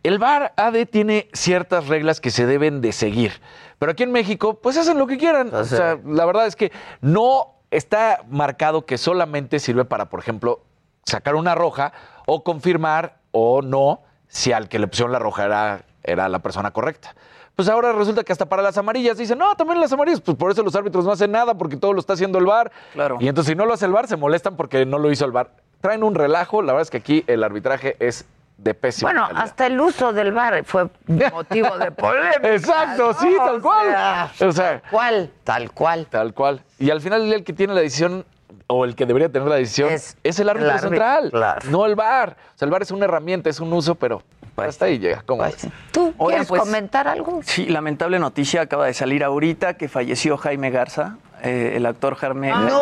El 0.03 0.19
VAR 0.19 0.53
AD 0.57 0.87
tiene 0.87 1.29
ciertas 1.33 1.89
reglas 1.89 2.21
que 2.21 2.31
se 2.31 2.47
deben 2.47 2.81
de 2.81 2.93
seguir, 2.93 3.41
pero 3.79 3.93
aquí 3.93 4.05
en 4.05 4.13
México 4.13 4.61
pues 4.61 4.77
hacen 4.77 4.99
lo 4.99 5.07
que 5.07 5.19
quieran. 5.19 5.53
O 5.55 5.65
sea, 5.65 5.99
la 6.05 6.25
verdad 6.25 6.47
es 6.47 6.57
que 6.57 6.71
no 7.01 7.55
está 7.71 8.23
marcado 8.29 8.87
que 8.87 8.97
solamente 8.97 9.59
sirve 9.59 9.85
para, 9.85 10.09
por 10.09 10.21
ejemplo, 10.21 10.63
sacar 11.05 11.35
una 11.35 11.55
roja 11.55 11.93
o 12.27 12.45
confirmar 12.45 13.19
o 13.33 13.63
no 13.63 14.03
si 14.29 14.53
al 14.53 14.69
que 14.69 14.79
le 14.79 14.87
pusieron 14.87 15.13
la 15.13 15.19
roja 15.19 15.45
era, 15.45 15.83
era 16.05 16.29
la 16.29 16.39
persona 16.39 16.71
correcta. 16.71 17.15
Pues 17.57 17.69
ahora 17.69 17.93
resulta 17.93 18.23
que 18.23 18.31
hasta 18.31 18.47
para 18.47 18.63
las 18.63 18.79
amarillas 18.79 19.19
dicen, 19.19 19.37
no, 19.37 19.53
también 19.57 19.81
las 19.81 19.93
amarillas, 19.93 20.21
pues 20.21 20.37
por 20.37 20.53
eso 20.53 20.63
los 20.63 20.77
árbitros 20.77 21.05
no 21.05 21.11
hacen 21.11 21.33
nada, 21.33 21.55
porque 21.55 21.77
todo 21.77 21.93
lo 21.93 21.99
está 21.99 22.13
haciendo 22.13 22.39
el 22.39 22.47
VAR. 22.47 22.71
Claro. 22.93 23.17
Y 23.19 23.27
entonces 23.27 23.51
si 23.51 23.57
no 23.57 23.67
lo 23.67 23.75
hace 23.75 23.87
el 23.87 23.93
VAR, 23.93 24.07
se 24.07 24.17
molestan 24.17 24.57
porque 24.57 24.87
no 24.87 24.99
lo 24.99 25.11
hizo 25.11 25.25
el 25.25 25.33
VAR. 25.33 25.51
Traen 25.81 26.05
un 26.05 26.15
relajo, 26.15 26.63
la 26.63 26.73
verdad 26.73 26.83
es 26.83 26.91
que 26.91 26.99
aquí 26.99 27.25
el 27.27 27.43
arbitraje 27.43 27.97
es 27.99 28.27
de 28.59 28.75
pésima 28.75 29.11
Bueno, 29.11 29.27
calidad. 29.29 29.45
hasta 29.45 29.67
el 29.67 29.81
uso 29.81 30.13
del 30.13 30.33
bar 30.33 30.65
fue 30.65 30.89
motivo 31.07 31.79
de 31.79 31.91
polémica. 31.93 32.41
Exacto, 32.55 33.15
sí, 33.15 33.35
¿no? 33.39 33.45
tal 33.45 33.57
O 33.57 33.63
cual. 33.63 33.87
sea, 33.89 34.33
O 34.49 34.53
sea, 34.53 34.83
¿Cuál? 34.91 35.31
Tal 35.45 35.71
cual. 35.73 36.07
Tal 36.11 36.35
cual. 36.35 36.63
Y 36.79 36.91
al 36.91 37.01
final 37.01 37.33
el 37.33 37.45
que 37.45 37.53
tiene 37.53 37.75
la 37.75 37.81
decisión 37.81 38.25
o 38.67 38.85
el 38.85 38.95
que 38.97 39.07
debería 39.07 39.29
tener 39.31 39.49
la 39.49 39.57
decisión 39.57 39.91
Es 39.91 40.17
es, 40.23 40.39
el 40.41 40.49
árbitro 40.49 40.77
central, 40.79 41.31
claro. 41.31 41.61
no 41.71 41.87
el 41.87 41.95
VAR. 41.95 42.37
O 42.55 42.59
sea, 42.59 42.67
el 42.67 42.71
VAR 42.73 42.83
es 42.83 42.91
una 42.91 43.05
herramienta, 43.07 43.49
es 43.49 43.61
un 43.61 43.73
uso, 43.73 43.95
pero 43.95 44.23
hasta 44.57 44.87
ahí 44.87 44.99
llega. 44.99 45.23
¿Cómo 45.25 45.43
Pues? 45.43 45.69
¿Tú 45.93 46.13
quieres 46.27 46.49
pues, 46.49 46.61
comentar 46.61 47.07
algo? 47.09 47.41
Sí, 47.45 47.67
lamentable 47.67 48.19
noticia 48.19 48.63
acaba 48.63 48.87
de 48.87 48.95
salir 48.95 49.23
ahorita 49.25 49.75
que 49.75 49.89
falleció 49.89 50.37
Jaime 50.37 50.71
Garza, 50.71 51.17
eh, 51.43 51.75
el 51.77 51.87
actor 51.87 52.17
Jaime, 52.17 52.49
¡No! 52.51 52.59
Garza. 52.59 52.79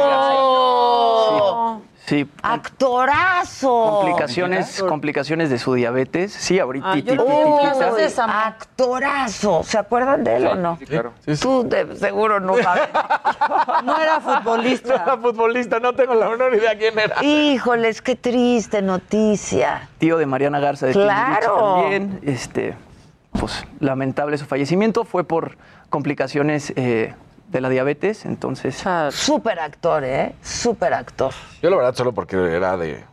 Sí, 2.07 2.31
¡Actorazo! 2.41 3.99
complicaciones, 4.03 4.81
complicaciones 4.81 5.51
de 5.51 5.59
su 5.59 5.75
diabetes. 5.75 6.33
Sí, 6.33 6.61
ahorita. 6.61 6.95
Ah, 8.19 8.47
¡Actorazo! 8.47 9.65
¿Se 9.65 9.77
acuerdan 9.77 10.23
de 10.23 10.37
él 10.37 10.47
o 10.47 10.55
no? 10.55 10.77
Sí, 10.79 10.87
claro. 10.87 11.13
Sí, 11.25 11.35
sí. 11.35 11.43
Tú 11.43 11.69
de 11.69 11.97
seguro 11.97 12.39
no 12.39 12.57
sabes. 12.59 12.89
No 13.85 14.01
era 14.01 14.21
No 14.25 14.35
futbolista. 14.37 14.95
era 14.95 15.17
futbolista, 15.17 15.81
no 15.81 15.95
tengo 15.95 16.15
la 16.15 16.29
menor 16.29 16.55
idea 16.55 16.79
quién 16.79 16.97
era. 16.97 17.25
Híjoles, 17.25 18.01
qué 18.03 18.15
triste 18.15 18.83
noticia. 18.83 19.89
tío 19.99 20.17
de 20.17 20.27
Mariana 20.27 20.61
Garza 20.61 20.87
de 20.87 20.93
Claro. 20.93 21.81
También. 21.81 22.21
Este, 22.23 22.75
pues 23.33 23.65
lamentable 23.81 24.39
su 24.39 24.47
fallecimiento 24.47 25.05
fue 25.05 25.25
por 25.25 25.57
complicaciones 25.91 26.73
eh, 26.77 27.15
de 27.49 27.61
la 27.61 27.69
diabetes, 27.69 28.25
entonces 28.25 28.83
Súper 29.11 29.61
actor, 29.61 30.05
¿eh? 30.05 30.35
Súper 30.43 30.93
actor. 30.95 31.33
Yo 31.63 31.71
la 31.71 31.77
verdad 31.77 31.95
solo 31.95 32.13
porque 32.13 32.37
era 32.37 32.77
de 32.77 33.05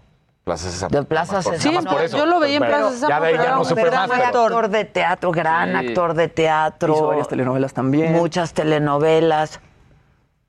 Plaza 0.43 0.69
Sésamo. 0.69 0.89
De 0.89 1.03
Plaza 1.05 1.41
Sésamo. 1.41 1.81
por 1.83 1.99
Sí, 1.99 2.05
eso. 2.05 2.17
yo 2.17 2.25
lo 2.25 2.39
veía 2.39 2.57
en 2.57 2.63
Plaza 2.65 2.91
Sésamo, 2.91 3.09
Ya 3.09 3.19
de 3.19 3.27
ahí 3.27 3.31
pero 3.33 3.43
ya 3.43 3.47
era 3.47 3.55
no 3.55 3.61
un 3.61 3.67
supe 3.67 3.83
gran 3.85 4.09
más. 4.09 4.19
Pero- 4.19 4.25
actor 4.43 4.67
de 4.69 4.85
teatro, 4.85 5.31
gran 5.31 5.69
Sí. 5.79 5.87
actor 5.87 6.13
de 6.15 6.27
teatro. 6.27 6.93
hizo 6.93 7.07
varias 7.07 7.27
telenovelas 7.27 7.73
también. 7.73 8.11
Muchas 8.13 8.53
telenovelas. 8.53 9.59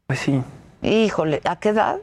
Pues 0.07 0.18
sí. 0.18 0.43
Híjole, 0.82 1.41
¿a 1.45 1.57
qué 1.57 1.68
edad? 1.70 1.99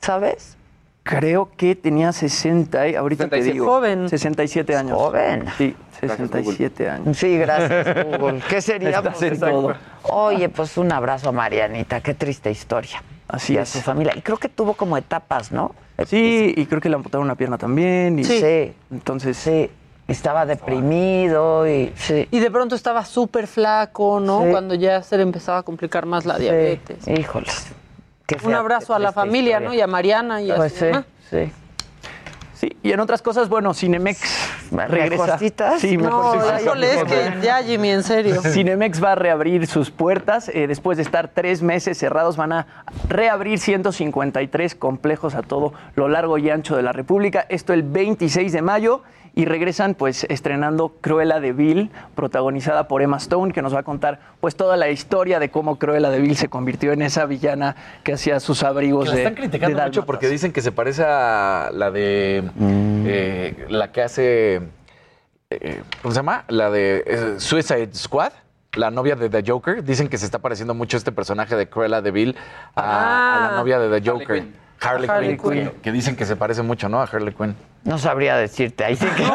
¿Sabes? 0.00 0.56
Creo 1.04 1.50
que 1.56 1.76
tenía 1.76 2.12
60, 2.12 2.88
y- 2.88 2.94
ahorita 2.96 3.24
67. 3.24 3.46
te 3.48 3.52
digo. 3.52 3.66
Joven. 3.66 4.08
67 4.08 4.74
años. 4.74 4.98
Joven. 4.98 5.44
Sí, 5.58 5.76
67 6.00 6.88
años. 6.90 7.16
Sí, 7.16 7.38
gracias, 7.38 8.04
Google. 8.06 8.40
¿Qué? 8.48 8.56
Estás 8.56 9.22
en 9.22 9.38
todo. 9.38 9.74
Oye, 10.04 10.48
pues 10.48 10.76
un 10.78 10.90
abrazo 10.90 11.28
a 11.28 11.32
Marianita. 11.32 12.00
Qué 12.00 12.14
triste 12.14 12.50
historia. 12.50 13.02
Así 13.28 13.54
y 13.54 13.58
a 13.58 13.62
es. 13.62 13.68
su 13.68 13.80
familia. 13.80 14.14
Y 14.16 14.22
creo 14.22 14.38
que 14.38 14.48
tuvo 14.48 14.74
como 14.74 14.96
etapas, 14.96 15.52
¿no? 15.52 15.74
Sí, 16.06 16.52
y 16.56 16.66
creo 16.66 16.80
que 16.80 16.88
le 16.88 16.96
amputaron 16.96 17.24
una 17.26 17.36
pierna 17.36 17.58
también. 17.58 18.18
Y 18.18 18.24
Sí. 18.24 18.40
Sí. 18.40 18.72
Entonces, 18.90 19.36
Sí. 19.36 19.70
Estaba 20.06 20.44
deprimido 20.44 21.66
y 21.66 21.90
sí. 21.96 22.28
Y 22.30 22.38
de 22.38 22.50
pronto 22.50 22.74
estaba 22.74 23.06
súper 23.06 23.46
flaco, 23.46 24.20
¿no? 24.20 24.42
Sí. 24.44 24.50
Cuando 24.50 24.74
ya 24.74 25.02
se 25.02 25.16
le 25.16 25.22
empezaba 25.22 25.58
a 25.58 25.62
complicar 25.62 26.04
más 26.04 26.26
la 26.26 26.38
diabetes. 26.38 26.98
Sí. 27.04 27.24
Un 28.44 28.54
abrazo 28.54 28.94
a 28.94 28.98
la 28.98 29.12
familia, 29.12 29.58
historia. 29.58 29.68
¿no? 29.68 29.74
Y 29.74 29.80
a 29.80 29.86
Mariana 29.86 30.40
y 30.42 30.50
a 30.50 30.56
Pues 30.56 30.72
su 30.72 30.78
sí, 30.78 30.84
mamá. 30.86 31.04
sí. 31.30 31.52
Sí, 32.54 32.74
y 32.84 32.92
en 32.92 33.00
otras 33.00 33.20
cosas, 33.20 33.48
bueno, 33.48 33.74
Cinemex 33.74 34.20
regresa. 34.88 35.24
¿Mejorcitas? 35.24 35.80
Sí, 35.80 35.96
No, 35.98 36.04
mejorcitas. 36.32 36.62
híjole, 36.62 36.94
es 36.94 37.04
que 37.04 37.32
ya, 37.42 37.62
Jimmy, 37.62 37.90
en 37.90 38.02
serio. 38.04 38.40
Cinemex 38.52 39.02
va 39.02 39.12
a 39.12 39.14
reabrir 39.16 39.66
sus 39.66 39.90
puertas. 39.90 40.48
eh, 40.48 40.66
después 40.68 40.96
de 40.96 41.02
estar 41.02 41.28
tres 41.28 41.62
meses 41.62 41.98
cerrados, 41.98 42.36
van 42.36 42.52
a 42.52 42.66
reabrir 43.08 43.58
153 43.58 44.74
complejos 44.76 45.34
a 45.34 45.42
todo 45.42 45.74
lo 45.96 46.08
largo 46.08 46.38
y 46.38 46.48
ancho 46.48 46.76
de 46.76 46.82
la 46.82 46.92
República. 46.92 47.44
Esto 47.48 47.72
el 47.74 47.82
26 47.82 48.52
de 48.52 48.62
mayo. 48.62 49.02
Y 49.36 49.46
regresan 49.46 49.94
pues 49.94 50.24
estrenando 50.30 50.90
Cruella 51.00 51.40
de 51.40 51.52
Vil, 51.52 51.90
protagonizada 52.14 52.86
por 52.86 53.02
Emma 53.02 53.16
Stone, 53.16 53.52
que 53.52 53.62
nos 53.62 53.74
va 53.74 53.80
a 53.80 53.82
contar 53.82 54.20
pues 54.40 54.54
toda 54.54 54.76
la 54.76 54.88
historia 54.90 55.40
de 55.40 55.50
cómo 55.50 55.76
Cruella 55.76 56.08
de 56.10 56.20
Vil 56.20 56.36
se 56.36 56.48
convirtió 56.48 56.92
en 56.92 57.02
esa 57.02 57.26
villana 57.26 57.74
que 58.04 58.12
hacía 58.12 58.38
sus 58.38 58.62
abrigos 58.62 59.04
Que 59.06 59.10
la 59.10 59.14
de 59.16 59.20
están 59.22 59.34
criticando 59.34 59.66
de 59.66 59.74
mucho 59.74 59.80
dálmatas. 60.00 60.04
porque 60.06 60.28
dicen 60.28 60.52
que 60.52 60.62
se 60.62 60.70
parece 60.70 61.02
a 61.04 61.70
la 61.72 61.90
de. 61.90 62.44
eh, 63.06 63.66
la 63.70 63.90
que 63.90 64.02
hace. 64.02 64.60
eh, 65.50 65.82
¿Cómo 66.00 66.12
se 66.14 66.18
llama? 66.20 66.44
La 66.48 66.70
de 66.70 67.02
eh, 67.04 67.34
Suicide 67.38 67.92
Squad. 67.94 68.32
La 68.76 68.90
novia 68.92 69.16
de 69.16 69.28
The 69.30 69.42
Joker. 69.46 69.82
Dicen 69.84 70.08
que 70.08 70.16
se 70.18 70.26
está 70.26 70.38
pareciendo 70.38 70.74
mucho 70.74 70.96
este 70.96 71.10
personaje 71.12 71.56
de 71.56 71.68
Cruella 71.68 72.00
de 72.02 72.10
Vil 72.12 72.36
a, 72.76 72.82
a 73.36 73.40
la 73.40 73.48
Ah. 73.54 73.56
novia 73.56 73.78
de 73.80 74.00
The 74.00 74.10
Joker. 74.10 74.44
Harley, 74.80 75.08
Harley 75.10 75.36
Quinn. 75.38 75.50
Quinn. 75.50 75.70
Que 75.82 75.90
dicen 75.92 76.14
que 76.16 76.24
se 76.24 76.36
parece 76.36 76.62
mucho, 76.62 76.88
¿no? 76.88 77.00
A 77.00 77.04
Harley 77.04 77.32
Quinn. 77.34 77.54
No 77.84 77.98
sabría 77.98 78.36
decirte. 78.36 78.84
Ahí 78.84 78.96
sí 78.96 79.06
que. 79.06 79.24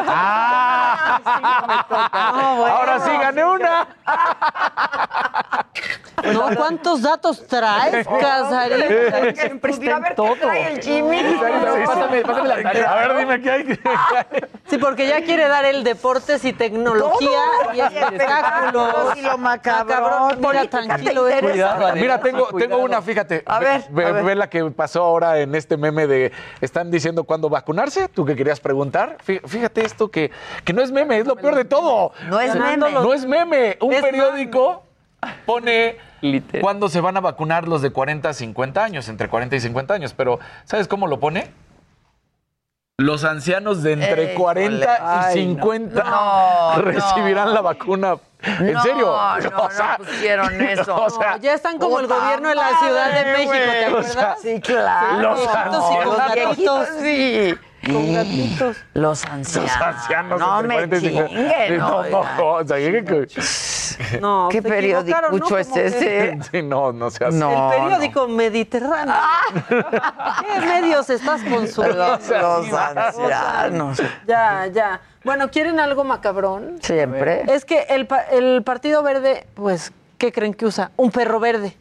Ahora 1.90 3.00
sí 3.04 3.10
gané 3.20 3.44
una. 3.44 3.86
No, 6.32 6.48
¿cuántos 6.54 7.00
datos 7.02 7.46
traes, 7.46 8.06
Casarín? 8.20 9.34
Siempre 9.36 9.72
está 9.72 9.96
en 10.08 10.14
todo. 10.14 10.52
el 10.52 10.80
Jimmy. 10.82 11.38
Pásame, 11.86 12.22
pásame 12.22 12.48
la 12.48 12.62
tarea. 12.62 12.92
A 12.92 12.96
ver, 12.96 13.16
dime 13.18 13.40
qué 13.40 13.50
hay. 13.50 13.80
Sí, 14.68 14.78
porque 14.78 15.06
ya 15.08 15.22
quiere 15.24 15.48
dar 15.48 15.64
el 15.64 15.82
deportes 15.82 16.44
y 16.44 16.52
tecnología 16.52 17.40
y 17.74 17.80
espectáculos. 17.80 19.16
Y 19.16 19.22
lo 19.22 19.38
macabrón. 19.38 20.38
Mira, 20.40 20.66
tranquilo. 20.68 21.26
eres-? 21.28 21.56
Mira, 21.94 22.20
tengo, 22.20 22.48
Cuidado. 22.48 22.58
tengo 22.58 22.84
una, 22.84 23.00
fíjate. 23.00 23.42
A 23.46 23.58
Ve- 23.58 23.66
ver, 23.66 23.84
ve, 23.90 24.04
a 24.06 24.12
ver. 24.12 24.24
ve 24.24 24.34
la 24.34 24.50
que 24.50 24.64
pasó 24.70 25.02
ahora 25.02 25.38
en 25.38 25.54
este 25.54 25.76
meme 25.76 26.06
de 26.06 26.32
están 26.60 26.90
diciendo 26.90 27.24
cuándo 27.24 27.48
vacunarse. 27.48 28.08
Tú 28.08 28.24
que 28.26 28.36
querías 28.40 28.58
preguntar. 28.60 29.18
Fí- 29.26 29.40
Fíjate 29.46 29.84
esto 29.84 30.10
que, 30.10 30.30
que 30.64 30.72
no 30.72 30.80
es 30.80 30.90
meme, 30.92 31.18
es 31.18 31.26
lo 31.26 31.36
peor 31.36 31.54
de 31.54 31.66
todo. 31.66 32.12
No 32.28 32.40
es 32.40 32.54
meme. 32.54 32.90
No 32.90 33.12
es 33.12 33.26
meme. 33.26 33.76
Un 33.82 33.92
Es 33.92 34.00
periódico 34.02 34.82
pone 35.44 35.98
Literal. 36.22 36.62
cuándo 36.62 36.88
se 36.88 37.02
van 37.02 37.18
a 37.18 37.20
vacunar 37.20 37.68
los 37.68 37.82
de 37.82 37.90
40 37.90 38.30
a 38.30 38.32
50 38.32 38.82
años, 38.82 39.08
entre 39.10 39.28
40 39.28 39.56
y 39.56 39.60
50 39.60 39.92
años. 39.92 40.14
Pero, 40.16 40.38
¿sabes 40.64 40.88
cómo 40.88 41.06
lo 41.06 41.20
pone? 41.20 41.50
Los 42.96 43.24
ancianos 43.24 43.82
de 43.82 43.92
entre 43.94 44.24
Híjole. 44.24 44.34
40 44.34 45.26
Ay, 45.28 45.38
y 45.40 45.46
no. 45.46 45.52
50 45.64 46.04
No, 46.04 46.82
recibirán 46.82 47.46
no. 47.48 47.52
la 47.54 47.60
vacuna. 47.62 48.16
¿En 48.42 48.72
No, 48.72 48.82
serio? 48.82 49.06
no, 49.06 49.38
no 49.50 49.96
pusieron 49.98 50.60
eso. 50.68 50.96
o 51.02 51.08
sea, 51.10 51.32
No, 51.32 51.36
ya 51.38 51.54
están 51.54 51.78
como 51.78 51.98
el 52.00 52.06
gobierno 52.06 52.48
de 52.50 52.54
la 52.54 52.78
Ciudad 52.78 53.12
de 53.12 53.32
México, 53.32 53.52
¿te 53.52 53.84
acuerdas? 53.86 54.10
O 54.10 54.12
sea, 54.12 54.36
Sí, 54.42 54.60
claro. 54.60 55.20
Los 55.34 55.46
ancianos. 55.48 56.88
Sí. 57.00 57.54
Con 57.92 58.14
gatitos. 58.14 58.76
Los 58.94 59.24
ancianos. 59.24 59.70
Los 59.72 59.80
ancianos 59.86 60.38
No 60.40 60.62
me 60.62 60.74
40 60.74 60.96
y 60.96 61.00
50. 61.00 61.28
chinguen. 61.28 61.78
No, 61.78 62.02
no, 62.04 62.20
o 62.54 62.64
sea, 62.66 62.76
que- 62.78 63.04
que- 63.04 64.18
No, 64.20 64.48
¿Qué 64.50 64.62
periódico 64.62 65.18
¿no? 65.30 65.58
es 65.58 65.68
que- 65.68 65.86
ese? 65.86 66.38
Sí, 66.50 66.62
no, 66.62 66.92
no 66.92 67.10
se 67.10 67.24
hace. 67.24 67.36
No. 67.36 67.72
El 67.72 67.80
periódico 67.82 68.28
Mediterráneo. 68.28 69.14
¿Qué 69.68 70.60
medios 70.66 71.10
estás 71.10 71.42
consumiendo? 71.42 72.06
Los, 72.18 72.28
los 72.28 72.72
ancianos. 72.72 74.02
Ya, 74.26 74.66
ya. 74.72 75.00
Bueno, 75.24 75.50
¿quieren 75.50 75.78
algo 75.80 76.02
macabrón? 76.04 76.78
Siempre. 76.82 77.42
Es 77.52 77.64
que 77.64 77.82
el, 77.90 78.06
pa- 78.06 78.22
el 78.22 78.62
Partido 78.62 79.02
Verde, 79.02 79.46
pues, 79.54 79.92
¿qué 80.16 80.32
creen 80.32 80.54
que 80.54 80.64
usa? 80.66 80.90
Un 80.96 81.10
perro 81.10 81.40
verde. 81.40 81.76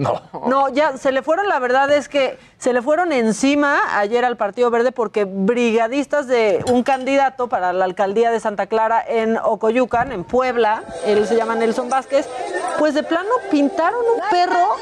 No. 0.00 0.22
No, 0.46 0.68
ya 0.70 0.96
se 0.96 1.12
le 1.12 1.22
fueron, 1.22 1.46
la 1.46 1.58
verdad 1.58 1.90
es 1.90 2.08
que 2.08 2.38
se 2.56 2.72
le 2.72 2.80
fueron 2.80 3.12
encima 3.12 3.98
ayer 3.98 4.24
al 4.24 4.38
Partido 4.38 4.70
Verde 4.70 4.92
porque 4.92 5.26
brigadistas 5.26 6.26
de 6.26 6.64
un 6.70 6.82
candidato 6.82 7.48
para 7.48 7.74
la 7.74 7.84
alcaldía 7.84 8.30
de 8.30 8.40
Santa 8.40 8.66
Clara 8.66 9.04
en 9.06 9.36
Ocoyucan, 9.36 10.10
en 10.12 10.24
Puebla, 10.24 10.84
él 11.04 11.26
se 11.26 11.36
llama 11.36 11.54
Nelson 11.54 11.90
Vázquez, 11.90 12.26
pues 12.78 12.94
de 12.94 13.02
plano 13.02 13.28
pintaron 13.50 14.00
un 14.00 14.22
perro 14.30 14.76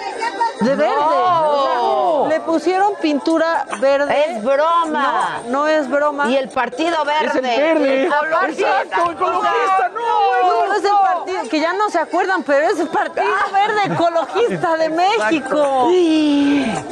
de 0.61 0.77
verde. 0.77 0.95
O 0.97 2.29
sea, 2.29 2.39
le 2.39 2.41
pusieron 2.45 2.95
pintura 3.03 3.67
verde. 3.81 4.25
Es 4.29 4.45
broma. 4.45 5.41
No, 5.47 5.51
no 5.51 5.67
es 5.67 5.91
broma. 5.91 6.31
Y 6.31 6.37
el 6.37 6.49
Partido 6.49 7.05
Verde. 7.05 7.27
Es 7.27 7.35
el 7.35 7.43
verde. 7.43 8.05
Exacto, 8.05 9.11
ecologista, 9.11 9.91
no, 9.95 10.49
no 10.49 10.58
es 10.79 10.85
el 10.85 10.91
partido, 10.91 11.43
que 11.51 11.61
ya 11.61 11.73
no 11.73 11.91
se 11.91 11.99
acuerdan, 11.99 12.43
pero 12.43 12.69
es 12.69 12.79
el 12.79 12.89
Partido 12.89 13.27
Verde 13.53 13.95
Ecologista 13.95 14.77
de 14.77 14.89
México. 14.89 15.89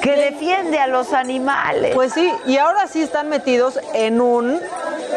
Que 0.03 0.17
defiende 0.17 0.79
a 0.79 0.87
los 0.87 1.13
animales. 1.13 1.95
Pues 1.95 2.13
sí, 2.13 2.33
y 2.47 2.59
ahora 2.59 2.87
sí 2.87 3.03
están 3.03 3.29
metidos 3.29 3.79
en 3.95 4.21
un 4.21 4.61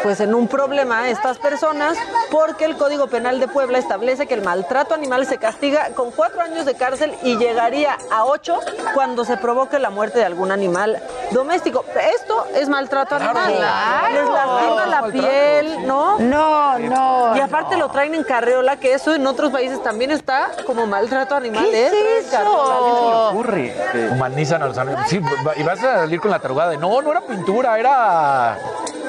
pues 0.02 0.20
en 0.20 0.34
un 0.34 0.48
problema 0.48 1.08
estas 1.08 1.38
personas 1.38 1.96
porque 2.30 2.64
el 2.64 2.76
Código 2.76 3.08
Penal 3.08 3.40
de 3.40 3.48
Puebla 3.48 3.78
establece 3.78 4.26
que 4.26 4.34
el 4.34 4.42
maltrato 4.42 4.94
animal 4.94 5.26
se 5.26 5.38
castiga 5.38 5.90
con 5.94 6.10
cuatro 6.10 6.40
años 6.40 6.64
de 6.64 6.74
cárcel 6.74 7.14
y 7.22 7.36
llegaría 7.36 7.98
a 8.10 8.24
ocho 8.24 8.58
cuando 8.94 9.24
se 9.24 9.36
provoque 9.36 9.78
la 9.78 9.90
muerte 9.90 10.18
de 10.18 10.24
algún 10.24 10.52
animal 10.52 11.02
doméstico. 11.32 11.84
Esto 12.16 12.46
es 12.54 12.68
maltrato 12.68 13.16
animal. 13.16 13.54
claro. 13.56 14.14
Les 14.14 14.30
lastima 14.30 14.86
la 14.86 15.00
Maltrato, 15.02 15.12
piel, 15.12 15.86
¿no? 15.86 16.18
No, 16.18 16.78
no. 16.78 17.36
Y 17.36 17.40
aparte 17.40 17.76
lo 17.76 17.88
traen 17.88 18.14
en 18.14 18.24
carriola, 18.24 18.76
que 18.76 18.94
eso 18.94 19.14
en 19.14 19.26
otros 19.26 19.50
países 19.50 19.82
también 19.82 20.10
está 20.10 20.50
como 20.66 20.86
maltrato 20.86 21.34
animal. 21.34 21.66
¿Qué 21.70 21.86
es 21.86 21.92
eso? 22.26 22.30
Carriola. 22.30 23.30
ocurre? 23.30 23.74
Humanizan 24.12 24.62
a 24.62 24.66
los 24.66 24.78
animales. 24.78 25.08
Sí, 25.08 25.20
y 25.56 25.62
vas 25.62 25.82
a 25.82 25.98
salir 26.00 26.20
con 26.20 26.30
la 26.30 26.38
tarugada 26.38 26.70
de 26.70 26.76
no, 26.76 27.00
no 27.02 27.10
era 27.10 27.20
pintura, 27.20 27.78
era. 27.78 28.58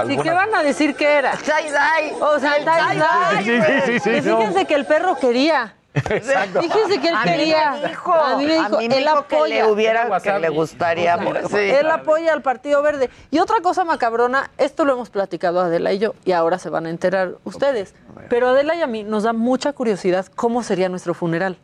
¿Y 0.07 0.17
qué 0.17 0.31
van 0.31 0.53
a 0.55 0.63
decir 0.63 0.70
que 0.95 1.05
era? 1.05 1.31
Tie-dye. 1.37 2.15
O 2.21 2.39
sea, 2.39 2.55
el 2.57 2.65
tie-dye. 2.65 3.43
Sí, 3.43 3.61
sí, 3.61 3.81
sí, 3.85 3.99
sí, 3.99 4.09
Y 4.09 4.21
no. 4.29 4.37
fíjense 4.37 4.65
que 4.65 4.75
el 4.75 4.85
perro 4.85 5.15
quería. 5.17 5.75
Exacto. 5.93 6.61
Fíjense 6.61 7.01
que 7.01 7.09
él 7.09 7.15
A 7.15 7.25
mí 7.25 7.31
quería. 7.31 7.71
me 7.81 7.87
dijo, 7.89 8.13
A 8.13 8.37
mí 8.37 8.45
me 8.45 8.53
dijo, 8.53 8.79
él 8.79 8.89
dijo 8.89 9.27
que 9.27 9.35
apoya. 9.35 9.55
le 9.65 9.71
hubiera, 9.71 10.21
que 10.21 10.39
le 10.39 10.49
gustaría. 10.49 11.17
Sí. 11.49 11.57
Él 11.57 11.91
apoya 11.91 12.31
al 12.31 12.41
Partido 12.41 12.81
Verde. 12.81 13.09
Y 13.29 13.39
otra 13.39 13.59
cosa 13.61 13.83
macabrona, 13.83 14.49
esto 14.57 14.85
lo 14.85 14.93
hemos 14.93 15.09
platicado 15.09 15.59
Adela 15.59 15.91
y 15.91 15.99
yo, 15.99 16.15
y 16.23 16.31
ahora 16.31 16.59
se 16.59 16.69
van 16.69 16.85
a 16.85 16.89
enterar 16.89 17.31
ustedes. 17.43 17.93
Pero 18.29 18.47
Adela 18.49 18.73
y 18.75 18.81
a 18.81 18.87
mí 18.87 19.03
nos 19.03 19.23
da 19.23 19.33
mucha 19.33 19.73
curiosidad 19.73 20.27
cómo 20.35 20.63
sería 20.63 20.87
nuestro 20.87 21.13
funeral. 21.13 21.57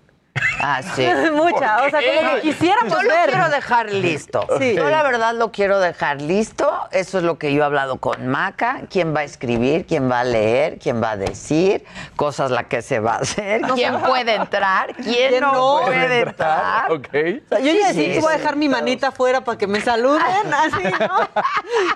Ah, 0.61 0.81
sí. 0.95 1.05
mucha, 1.33 1.83
o 1.85 1.89
sea, 1.89 1.99
como 2.01 2.35
que 2.35 2.41
quisiéramos 2.41 2.93
Yo 2.93 3.01
lo 3.03 3.09
ver. 3.09 3.29
quiero 3.29 3.49
dejar 3.49 3.91
listo. 3.91 4.45
Sí. 4.57 4.75
Yo 4.75 4.89
la 4.89 5.03
verdad 5.03 5.35
lo 5.35 5.51
quiero 5.51 5.79
dejar 5.79 6.21
listo. 6.21 6.71
Eso 6.91 7.19
es 7.19 7.23
lo 7.23 7.37
que 7.37 7.53
yo 7.53 7.61
he 7.61 7.65
hablado 7.65 7.97
con 7.97 8.27
Maca. 8.27 8.81
¿Quién 8.89 9.15
va 9.15 9.19
a 9.19 9.23
escribir? 9.23 9.85
¿Quién 9.85 10.09
va 10.09 10.21
a 10.21 10.23
leer? 10.23 10.79
¿Quién 10.79 11.01
va 11.01 11.11
a 11.11 11.17
decir? 11.17 11.85
Cosas 12.15 12.49
la 12.49 12.63
que 12.63 12.81
se 12.81 12.99
va 12.99 13.13
a 13.13 13.17
hacer. 13.19 13.61
¿Quién 13.75 13.99
puede 14.01 14.33
entrar? 14.35 14.95
¿Quién, 14.95 15.29
¿Quién 15.29 15.41
no, 15.41 15.79
no 15.79 15.85
puede 15.85 16.21
entrar? 16.21 16.91
Ok. 16.91 17.07
O 17.07 17.49
sea, 17.49 17.59
yo 17.59 17.71
ya 17.73 17.91
Sí, 17.93 17.97
decía 17.99 18.13
que 18.13 18.19
voy 18.19 18.31
a 18.33 18.35
sí. 18.35 18.39
dejar 18.41 18.55
mi 18.55 18.67
manita 18.69 19.09
afuera 19.09 19.41
para 19.41 19.57
que 19.57 19.67
me 19.67 19.79
saluden, 19.81 20.21
así, 20.53 20.83
¿no? 20.99 21.29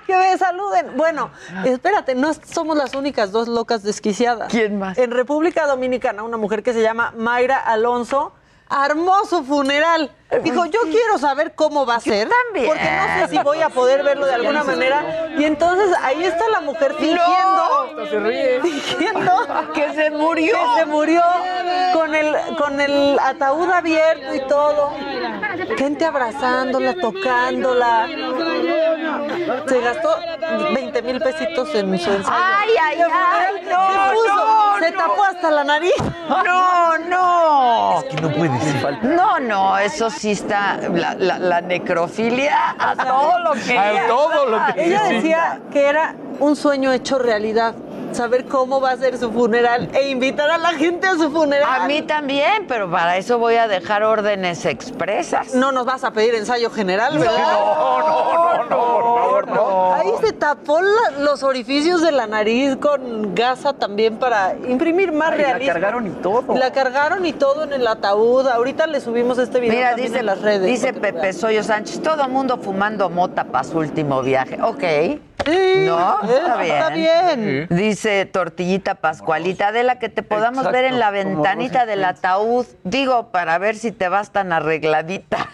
que 0.06 0.16
me 0.16 0.38
saluden. 0.38 0.96
Bueno, 0.96 1.30
espérate, 1.64 2.14
no 2.14 2.32
somos 2.34 2.76
las 2.76 2.94
únicas 2.94 3.32
dos 3.32 3.48
locas 3.48 3.82
desquiciadas. 3.82 4.50
¿Quién 4.50 4.78
más? 4.78 4.96
En 4.98 5.10
República 5.10 5.66
Dominicana, 5.66 6.22
una 6.22 6.36
mujer 6.36 6.62
que 6.62 6.72
se 6.72 6.80
llama 6.82 7.12
Mayra 7.16 7.58
Alonso 7.58 8.31
armó 8.72 9.24
su 9.26 9.44
funeral. 9.44 10.10
Dijo, 10.42 10.64
yo 10.66 10.80
quiero 10.90 11.18
saber 11.18 11.52
cómo 11.54 11.84
va 11.84 11.96
a 11.96 12.00
ser. 12.00 12.28
también. 12.28 12.68
Porque 12.68 12.90
no 12.90 13.26
sé 13.26 13.28
si 13.30 13.38
voy 13.42 13.60
a 13.60 13.68
poder 13.68 14.02
verlo 14.02 14.26
de 14.26 14.34
alguna 14.34 14.64
manera. 14.64 15.28
Y 15.36 15.44
entonces 15.44 15.94
ahí 16.02 16.24
está 16.24 16.48
la 16.50 16.60
mujer 16.60 16.94
fingiendo. 16.94 18.06
Se 18.10 18.18
ríe. 18.20 18.60
Fingiendo 18.62 19.46
Que 19.74 19.92
se 19.94 20.10
murió. 20.10 20.54
que 20.54 20.80
se 20.80 20.86
murió 20.86 21.22
con 21.92 22.14
el, 22.14 22.34
con 22.56 22.80
el 22.80 23.18
ataúd 23.18 23.70
abierto 23.70 24.34
y 24.34 24.40
todo. 24.46 24.92
Gente 25.76 26.04
abrazándola, 26.06 26.94
tocándola. 26.94 28.08
Se 29.66 29.80
gastó 29.80 30.16
20 30.74 31.02
mil 31.02 31.20
pesitos 31.20 31.74
en 31.74 31.98
su 31.98 32.10
ensayo. 32.10 32.36
Ay, 32.36 32.70
ay, 32.82 32.98
ay, 33.12 33.54
no, 33.68 33.88
se 34.10 34.14
puso, 34.14 34.34
no, 34.34 34.78
se 34.78 34.90
no. 34.92 34.98
tapó 34.98 35.24
hasta 35.24 35.50
la 35.50 35.64
nariz. 35.64 35.92
No, 36.28 36.98
no. 36.98 38.04
Que 38.08 38.20
no 38.20 38.30
puede 38.32 38.60
ser. 38.60 39.04
No, 39.04 39.38
no, 39.40 39.78
eso 39.78 40.08
sí 40.10 40.21
está. 40.30 40.78
La, 40.92 41.14
la- 41.14 41.38
la 41.38 41.60
necrofilia 41.60 42.74
a 42.78 42.94
todo 42.96 43.38
lo 43.40 43.52
que. 43.52 43.76
A 43.78 44.06
todo 44.06 44.46
lo 44.46 44.58
que- 44.74 44.84
Ella 44.86 45.02
decía 45.04 45.60
que 45.72 45.86
era 45.88 46.14
un 46.40 46.56
sueño 46.56 46.92
hecho 46.92 47.18
realidad. 47.18 47.74
Saber 48.14 48.44
cómo 48.46 48.80
va 48.80 48.90
a 48.92 48.96
ser 48.96 49.16
su 49.18 49.30
funeral 49.32 49.88
e 49.94 50.08
invitar 50.10 50.50
a 50.50 50.58
la 50.58 50.70
gente 50.70 51.06
a 51.06 51.14
su 51.14 51.30
funeral. 51.30 51.68
A 51.82 51.86
mí 51.86 52.02
también, 52.02 52.66
pero 52.68 52.90
para 52.90 53.16
eso 53.16 53.38
voy 53.38 53.56
a 53.56 53.68
dejar 53.68 54.02
órdenes 54.02 54.64
expresas. 54.64 55.54
No 55.54 55.72
nos 55.72 55.84
vas 55.86 56.04
a 56.04 56.12
pedir 56.12 56.34
ensayo 56.34 56.70
general, 56.70 57.18
¿verdad? 57.18 57.52
No, 57.52 57.98
no, 57.98 57.98
no, 57.98 58.64
no, 58.64 58.64
por 58.66 58.68
favor, 58.68 59.48
no. 59.48 59.94
Ahí 59.94 60.10
se 60.24 60.32
tapó 60.32 60.80
la- 60.80 61.18
los 61.20 61.42
orificios 61.42 62.00
de 62.02 62.12
la 62.12 62.26
nariz 62.26 62.76
con 62.76 63.34
gasa 63.34 63.72
también 63.72 64.16
para 64.18 64.54
imprimir 64.68 65.12
más 65.12 65.32
Ay, 65.32 65.38
la 65.38 65.44
realismo. 65.48 65.72
cargaron 65.72 66.06
y 66.06 66.10
todo. 66.10 66.54
La 66.54 66.72
cargaron 66.72 67.26
y 67.26 67.32
todo 67.32 67.64
en 67.64 67.72
el 67.72 67.86
ataúd. 67.86 68.46
Ahorita 68.48 68.86
le 68.86 69.00
subimos 69.00 69.38
este 69.38 69.60
video 69.60 69.74
Mira, 69.76 69.88
también 69.90 70.08
dice, 70.08 70.20
en 70.20 70.26
las 70.26 70.40
redes. 70.40 70.66
dice 70.66 70.92
Pepe. 70.92 71.32
Soyo 71.32 71.62
Sánchez, 71.62 72.02
todo 72.02 72.28
mundo 72.28 72.58
fumando 72.58 73.08
mota 73.10 73.44
para 73.44 73.64
su 73.64 73.78
último 73.78 74.22
viaje. 74.22 74.58
Ok. 74.62 74.82
Sí, 75.44 75.84
¿No? 75.86 76.20
Está 76.22 76.56
bien. 76.56 76.74
está 76.74 76.90
bien. 76.90 77.66
Dice 77.70 78.26
Tortillita 78.26 78.96
Pascualita, 78.96 79.68
Adela, 79.68 79.98
que 79.98 80.08
te 80.08 80.22
podamos 80.22 80.70
ver 80.70 80.84
en 80.84 80.98
la 80.98 81.10
ventanita 81.10 81.86
del 81.86 82.04
ataúd. 82.04 82.66
Digo, 82.84 83.28
para 83.30 83.58
ver 83.58 83.76
si 83.76 83.92
te 83.92 84.08
vas 84.08 84.30
tan 84.30 84.52
arregladita. 84.52 85.48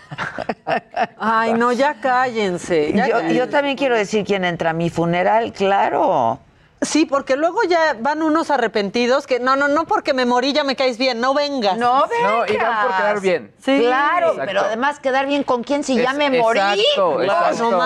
Ay, 1.19 1.55
no, 1.55 1.73
ya 1.73 1.95
cállense. 2.01 2.93
ya 2.93 3.07
Yo, 3.07 3.15
cállense. 3.15 3.35
yo 3.37 3.49
también 3.49 3.77
quiero 3.77 3.97
decir 3.97 4.25
quién 4.25 4.45
entra 4.45 4.71
a 4.71 4.73
mi 4.75 4.91
funeral, 4.91 5.53
claro. 5.53 6.41
Sí, 6.81 7.07
porque 7.07 7.37
luego 7.37 7.65
ya 7.65 7.97
van 7.99 8.23
unos 8.23 8.51
arrepentidos 8.53 9.27
que 9.27 9.41
no, 9.41 9.57
no, 9.57 9.67
no 9.67 9.85
porque 9.85 10.15
me 10.15 10.25
morí 10.27 10.53
ya 10.53 10.63
me 10.63 10.77
caes 10.77 10.97
bien, 10.97 11.21
no 11.21 11.35
vengas. 11.35 11.77
No 11.77 12.07
vengas. 12.07 12.33
No, 12.33 12.47
y 12.47 12.57
van 12.57 12.87
por 12.87 12.97
quedar 12.97 13.21
bien. 13.21 13.53
Sí. 13.61 13.81
Claro, 13.81 14.29
Exacto. 14.29 14.43
pero 14.47 14.61
además 14.61 15.01
quedar 15.01 15.27
bien 15.27 15.43
con 15.43 15.65
quién 15.65 15.83
si 15.83 15.97
ya 15.97 16.13
Es- 16.13 16.17
me 16.17 16.31
morí. 16.39 16.61
exacto, 16.61 17.19
No, 17.19 17.23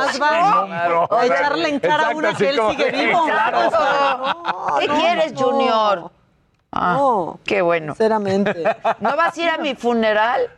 exacto. 0.05 0.23
Va 0.23 0.67
Claro. 0.67 1.09
a 1.11 1.25
echarle 1.27 1.69
en 1.71 1.81
cara 1.81 2.09
a 2.09 2.11
una 2.11 2.35
que 2.35 2.51
él 2.51 2.61
sigue 2.71 2.91
vivo. 2.91 3.25
Claro. 3.25 3.71
No, 3.71 4.77
¿Qué 4.81 4.89
no, 4.89 4.95
quieres, 4.99 5.33
no. 5.33 5.41
Junior? 5.41 6.11
Ah, 6.71 6.95
No. 6.99 7.39
Qué 7.45 7.63
bueno. 7.63 7.95
Sinceramente. 7.95 8.63
¿No 9.01 9.17
vas 9.17 9.37
a 9.37 9.41
ir 9.41 9.49
a 9.49 9.57
mi 9.59 9.75
funeral? 9.75 10.51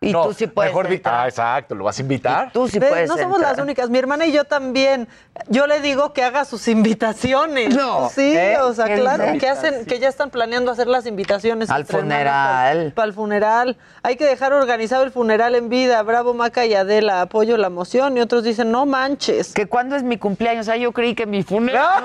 Y 0.00 0.12
No, 0.12 0.26
tú 0.26 0.32
sí 0.34 0.46
puedes 0.46 0.70
Mejor 0.70 0.92
entrar. 0.92 1.14
Ah, 1.24 1.28
exacto, 1.28 1.74
¿lo 1.74 1.82
vas 1.82 1.98
a 1.98 2.02
invitar? 2.02 2.52
Tú 2.52 2.68
sí 2.68 2.78
puedes 2.78 3.08
no 3.08 3.16
somos 3.16 3.38
entrar. 3.38 3.56
las 3.56 3.64
únicas. 3.64 3.90
Mi 3.90 3.98
hermana 3.98 4.26
y 4.26 4.32
yo 4.32 4.44
también. 4.44 5.08
Yo 5.48 5.66
le 5.66 5.80
digo 5.80 6.12
que 6.12 6.22
haga 6.22 6.44
sus 6.44 6.68
invitaciones. 6.68 7.74
No. 7.74 8.08
Sí, 8.08 8.32
o 8.62 8.72
sea, 8.74 8.84
¿Qué 8.84 8.94
claro, 9.00 9.24
que 9.40 9.48
hacen, 9.48 9.86
que 9.86 9.98
ya 9.98 10.08
están 10.08 10.30
planeando 10.30 10.70
hacer 10.70 10.86
las 10.86 11.04
invitaciones 11.06 11.68
Al 11.68 11.84
funeral. 11.84 12.92
Para 12.94 13.08
el 13.08 13.12
funeral. 13.12 13.76
Hay 14.04 14.14
que 14.14 14.24
dejar 14.24 14.52
organizado 14.52 15.02
el 15.02 15.10
funeral 15.10 15.56
en 15.56 15.68
vida. 15.68 16.00
Bravo, 16.02 16.32
Maca 16.32 16.64
y 16.64 16.74
Adela, 16.74 17.22
apoyo 17.22 17.56
la 17.56 17.68
moción. 17.68 18.16
Y 18.16 18.20
otros 18.20 18.44
dicen, 18.44 18.70
no 18.70 18.86
manches. 18.86 19.52
¿Que 19.52 19.66
cuándo 19.66 19.96
es 19.96 20.04
mi 20.04 20.16
cumpleaños? 20.16 20.68
Ah, 20.68 20.76
yo 20.76 20.92
creí 20.92 21.16
que 21.16 21.26
mi 21.26 21.42
funeral. 21.42 22.04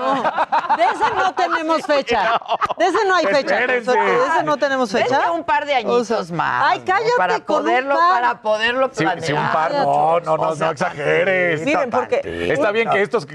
De 0.77 0.83
ese 0.83 1.15
no 1.15 1.31
tenemos 1.35 1.85
fecha. 1.85 2.41
De 2.79 2.85
ese 2.85 3.05
no 3.07 3.15
hay 3.15 3.25
fecha. 3.27 3.59
Espérense. 3.59 3.91
De 3.91 4.25
ese 4.33 4.43
no 4.43 4.57
tenemos 4.57 4.91
fecha. 4.91 5.19
Denme 5.19 5.31
un 5.31 5.43
par 5.43 5.67
de 5.67 5.75
añitos 5.75 6.09
O 6.09 6.23
sea, 6.23 6.35
más. 6.35 6.63
Ay, 6.71 6.79
¿no? 6.79 6.85
cállate 6.85 7.11
Para 7.17 7.39
con 7.41 7.67
un 7.67 7.82
poderlo, 7.83 7.95
para 8.09 8.41
poderlo 8.41 8.91
planear. 8.91 9.21
sí, 9.25 9.33
un 9.33 9.51
par, 9.51 9.71
no, 9.73 10.19
no, 10.21 10.37
no, 10.37 10.49
O 10.49 10.55
sea, 10.55 10.67
no 10.67 10.71
exageres. 10.73 11.61
Miren, 11.61 11.89
porque- 11.89 12.17
tantito. 12.21 12.53
Está 12.53 12.71
bien 12.71 12.89
que 12.89 13.01
estos 13.01 13.27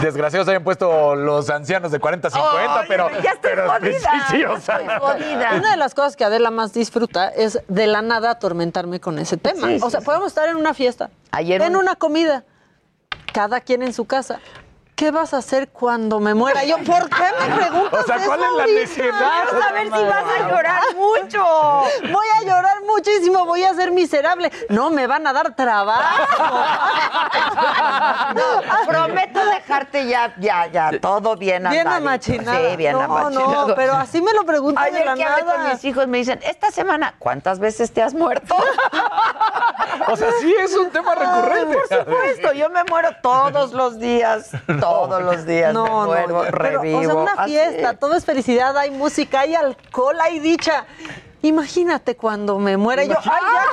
desgraciados 0.00 0.48
hayan 0.48 0.64
puesto 0.64 1.14
los 1.14 1.48
ancianos 1.50 1.90
de 1.92 1.98
40 2.00 2.28
a 2.28 2.30
50, 2.30 2.80
Ay, 2.80 2.84
pero. 2.88 3.10
ya 3.22 3.32
estoy 3.32 3.36
pero 3.42 3.70
jodida, 3.70 3.98
sí, 3.98 4.36
sí, 4.36 4.44
o 4.44 4.60
sea. 4.60 4.78
estoy 4.80 4.98
jodida. 4.98 5.50
Una 5.56 5.70
de 5.72 5.76
las 5.76 5.94
cosas 5.94 6.16
que 6.16 6.24
Adela 6.24 6.50
más 6.50 6.72
disfruta 6.72 7.28
es 7.28 7.60
de 7.68 7.86
la 7.86 8.02
nada 8.02 8.30
atormentarme 8.30 9.00
con 9.00 9.18
ese 9.18 9.36
tema. 9.36 9.68
Sí, 9.68 9.78
sí, 9.78 9.84
o 9.84 9.90
sea, 9.90 10.00
podemos 10.00 10.28
estar 10.28 10.48
en 10.48 10.56
una 10.56 10.74
fiesta, 10.74 11.10
Ayer 11.32 11.60
en 11.62 11.76
un- 11.76 11.82
una 11.82 11.96
comida, 11.96 12.44
cada 13.32 13.60
quien 13.60 13.82
en 13.82 13.92
su 13.92 14.06
casa. 14.06 14.40
¿Qué 15.00 15.10
vas 15.10 15.32
a 15.32 15.38
hacer 15.38 15.70
cuando 15.70 16.20
me 16.20 16.34
muera? 16.34 16.62
Yo, 16.62 16.76
¿por 16.76 17.08
qué 17.08 17.22
me 17.40 17.56
preguntas 17.56 18.00
O 18.00 18.06
sea, 18.06 18.18
¿cuál 18.22 18.40
eso 18.40 18.50
es 18.50 18.56
la 18.58 18.66
necesidad? 18.66 19.32
Quiero 19.48 19.62
saber 19.62 19.84
si 19.84 19.90
vas 19.90 20.24
a 20.28 20.48
llorar 20.50 20.82
mucho. 20.94 21.42
Voy 22.12 22.26
a 22.38 22.42
llorar 22.42 22.82
muchísimo, 22.86 23.46
voy 23.46 23.64
a 23.64 23.72
ser 23.72 23.92
miserable. 23.92 24.52
No, 24.68 24.90
me 24.90 25.06
van 25.06 25.26
a 25.26 25.32
dar 25.32 25.56
trabajo. 25.56 26.02
No, 28.34 28.86
prometo 28.86 29.44
dejarte 29.44 30.06
ya, 30.06 30.32
ya, 30.38 30.66
ya, 30.66 31.00
todo 31.00 31.36
bien 31.36 31.64
Bien 31.68 31.86
andadito. 31.86 31.90
amachinada. 32.08 32.70
Sí, 32.70 32.76
bien 32.76 32.92
no, 32.92 33.00
amachinado. 33.02 33.68
No, 33.68 33.74
pero 33.74 33.94
así 33.94 34.22
me 34.22 34.32
lo 34.32 34.44
preguntan 34.44 34.84
de 34.84 34.90
Ayer 34.90 35.06
la 35.06 35.14
que 35.14 35.24
hablé 35.24 35.44
nada. 35.44 35.56
con 35.62 35.70
mis 35.70 35.84
hijos 35.84 36.06
me 36.06 36.18
dicen, 36.18 36.40
esta 36.44 36.70
semana, 36.70 37.14
¿cuántas 37.18 37.58
veces 37.58 37.92
te 37.92 38.02
has 38.02 38.14
muerto? 38.14 38.54
O 40.08 40.16
sea, 40.16 40.30
sí 40.40 40.54
es 40.60 40.76
un 40.76 40.90
tema 40.90 41.14
recurrente. 41.14 41.76
Por 41.88 41.98
supuesto, 41.98 42.52
yo 42.52 42.70
me 42.70 42.84
muero 42.84 43.10
todos 43.22 43.72
los 43.72 43.98
días, 43.98 44.50
todos 44.66 44.89
los 45.08 45.46
días 45.46 45.72
No, 45.72 45.84
me 46.06 46.26
no, 46.26 46.44
ya, 46.44 46.50
pero, 46.50 46.80
revivo. 46.82 46.98
o 46.98 47.04
sea, 47.04 47.14
una 47.14 47.32
así. 47.32 47.50
fiesta, 47.52 47.94
todo 47.94 48.14
es 48.16 48.24
felicidad, 48.24 48.76
hay 48.76 48.90
música, 48.90 49.40
hay 49.40 49.54
alcohol, 49.54 50.16
hay 50.20 50.38
dicha. 50.38 50.84
Imagínate 51.42 52.16
cuando 52.16 52.58
me 52.58 52.76
muera 52.76 53.02
yo, 53.04 53.14
ay, 53.18 53.24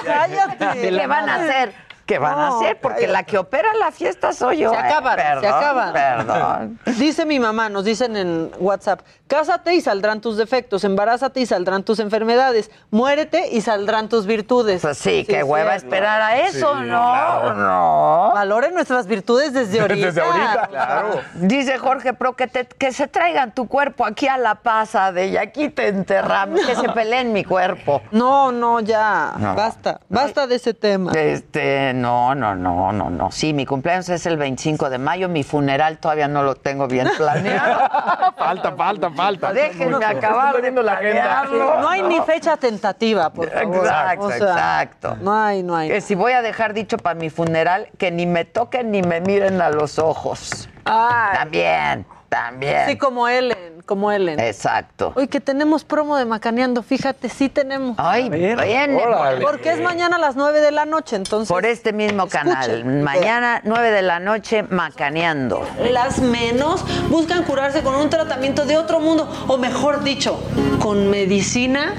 ya 0.05 0.13
cállate. 0.57 0.89
¿Qué 0.89 1.07
van 1.07 1.29
a 1.29 1.35
hacer? 1.35 1.86
¿Qué 2.07 2.17
van 2.19 2.39
a 2.39 2.47
hacer? 2.47 2.79
Porque 2.81 3.05
la 3.05 3.23
que 3.23 3.37
opera 3.37 3.67
la 3.79 3.91
fiesta 3.91 4.31
soy 4.33 4.59
yo. 4.59 4.69
Se 4.71 4.75
Eh, 4.77 4.79
acaban, 4.79 5.17
se 5.17 5.23
perdón, 5.23 5.53
acaban. 5.53 5.93
Perdón. 5.93 6.79
Dice 6.97 7.25
mi 7.25 7.39
mamá, 7.39 7.67
nos 7.69 7.83
dicen 7.83 8.15
en 8.15 8.49
WhatsApp, 8.59 9.01
cásate 9.27 9.75
y 9.75 9.81
saldrán 9.81 10.21
tus 10.21 10.37
defectos, 10.37 10.85
embarázate 10.85 11.41
y 11.41 11.45
saldrán 11.45 11.83
tus 11.83 11.99
enfermedades, 11.99 12.71
muérete 12.91 13.49
y 13.51 13.59
saldrán 13.59 14.07
tus 14.07 14.25
virtudes. 14.25 14.81
Pues 14.81 14.97
sí, 14.97 15.25
qué 15.27 15.43
hueva 15.43 15.75
esperar 15.75 16.21
a 16.21 16.37
eso, 16.47 16.73
Sí, 16.75 16.79
¿no? 16.81 16.85
claro. 16.85 17.53
No. 17.55 18.31
Valoren 18.33 18.73
nuestras 18.73 19.05
virtudes 19.05 19.51
desde 19.51 19.79
ahorita. 19.81 20.05
Desde 20.07 20.21
ahorita, 20.21 20.67
claro. 20.69 21.19
Dice 21.33 21.77
Jorge 21.77 22.13
Pro 22.13 22.37
que, 22.37 22.47
te- 22.47 22.65
que 22.67 22.93
se 22.93 23.07
traigan 23.07 23.53
tu 23.53 23.67
cuerpo 23.67 24.05
aquí 24.05 24.29
a 24.29 24.37
la 24.37 24.55
pasa 24.55 25.11
de 25.11 25.27
y 25.27 25.35
aquí 25.37 25.67
te 25.67 25.89
enterramos, 25.89 26.61
que 26.65 26.73
se 26.75 26.87
peleen 26.89 27.33
mi 27.33 27.43
cuerpo. 27.43 28.01
No, 28.11 28.53
no, 28.53 28.79
ya, 28.79 29.33
No. 29.37 29.55
basta, 29.55 29.99
basta 30.07 30.47
de 30.47 30.55
ese 30.55 30.73
tema. 30.73 31.11
Este, 31.11 31.93
no, 32.01 32.35
no, 32.35 32.55
no, 32.55 32.91
no, 32.91 33.09
no. 33.09 33.31
Sí, 33.31 33.53
mi 33.53 33.65
cumpleaños 33.65 34.09
es 34.09 34.25
el 34.25 34.37
25 34.37 34.89
de 34.89 34.97
mayo, 34.97 35.27
mi 35.29 35.43
funeral 35.43 35.97
todavía 35.97 36.27
no 36.27 36.43
lo 36.43 36.55
tengo 36.55 36.87
bien 36.87 37.07
planeado. 37.17 37.79
Falta, 38.37 38.71
falta, 38.73 39.09
falta. 39.11 39.51
Déjenme 39.51 40.03
acabar 40.05 40.55
de 40.55 40.61
viendo 40.61 40.81
la 40.81 40.93
agenda. 40.93 41.45
No 41.81 41.89
hay 41.89 42.01
ni 42.03 42.19
fecha 42.21 42.55
tentativa, 42.55 43.29
por 43.31 43.49
favor. 43.49 43.77
Exacto, 43.77 44.25
O 44.25 44.31
sea, 44.31 44.37
exacto. 44.37 45.17
No 45.21 45.33
hay, 45.33 45.63
no 45.63 45.75
hay. 45.75 45.89
Que 45.89 46.01
si 46.01 46.15
voy 46.15 46.33
a 46.33 46.41
dejar 46.41 46.73
dicho 46.73 46.97
para 46.97 47.15
mi 47.15 47.29
funeral, 47.29 47.89
que 47.97 48.11
ni 48.11 48.25
me 48.25 48.45
toquen 48.45 48.91
ni 48.91 49.01
me 49.01 49.21
miren 49.21 49.61
a 49.61 49.69
los 49.69 49.99
ojos. 49.99 50.69
Ay, 50.85 51.37
También, 51.39 52.05
también. 52.29 52.87
sí, 52.87 52.97
como 52.97 53.27
Ellen, 53.27 53.81
como 53.85 54.11
Ellen. 54.11 54.39
Exacto. 54.39 55.13
Hoy 55.15 55.27
que 55.27 55.39
tenemos 55.39 55.83
promo 55.83 56.17
de 56.17 56.25
Macaneando, 56.25 56.83
fíjate, 56.83 57.29
sí 57.29 57.49
tenemos. 57.49 57.95
Ay, 57.97 58.27
órale. 58.27 59.41
Porque 59.41 59.71
es 59.71 59.81
mañana 59.81 60.17
a 60.17 60.19
las 60.19 60.35
9 60.35 60.61
de 60.61 60.71
la 60.71 60.85
noche, 60.85 61.15
entonces. 61.15 61.49
Por 61.49 61.65
este 61.65 61.93
mismo 61.93 62.27
canal. 62.27 62.69
Escuchen. 62.69 63.03
Mañana, 63.03 63.61
9 63.63 63.91
de 63.91 64.01
la 64.01 64.19
noche, 64.19 64.63
macaneando. 64.63 65.67
Las 65.91 66.19
menos 66.19 66.83
buscan 67.09 67.43
curarse 67.43 67.81
con 67.81 67.95
un 67.95 68.09
tratamiento 68.09 68.65
de 68.65 68.77
otro 68.77 68.99
mundo, 68.99 69.29
o 69.47 69.57
mejor 69.57 70.03
dicho, 70.03 70.39
con 70.79 71.09
medicina 71.09 71.93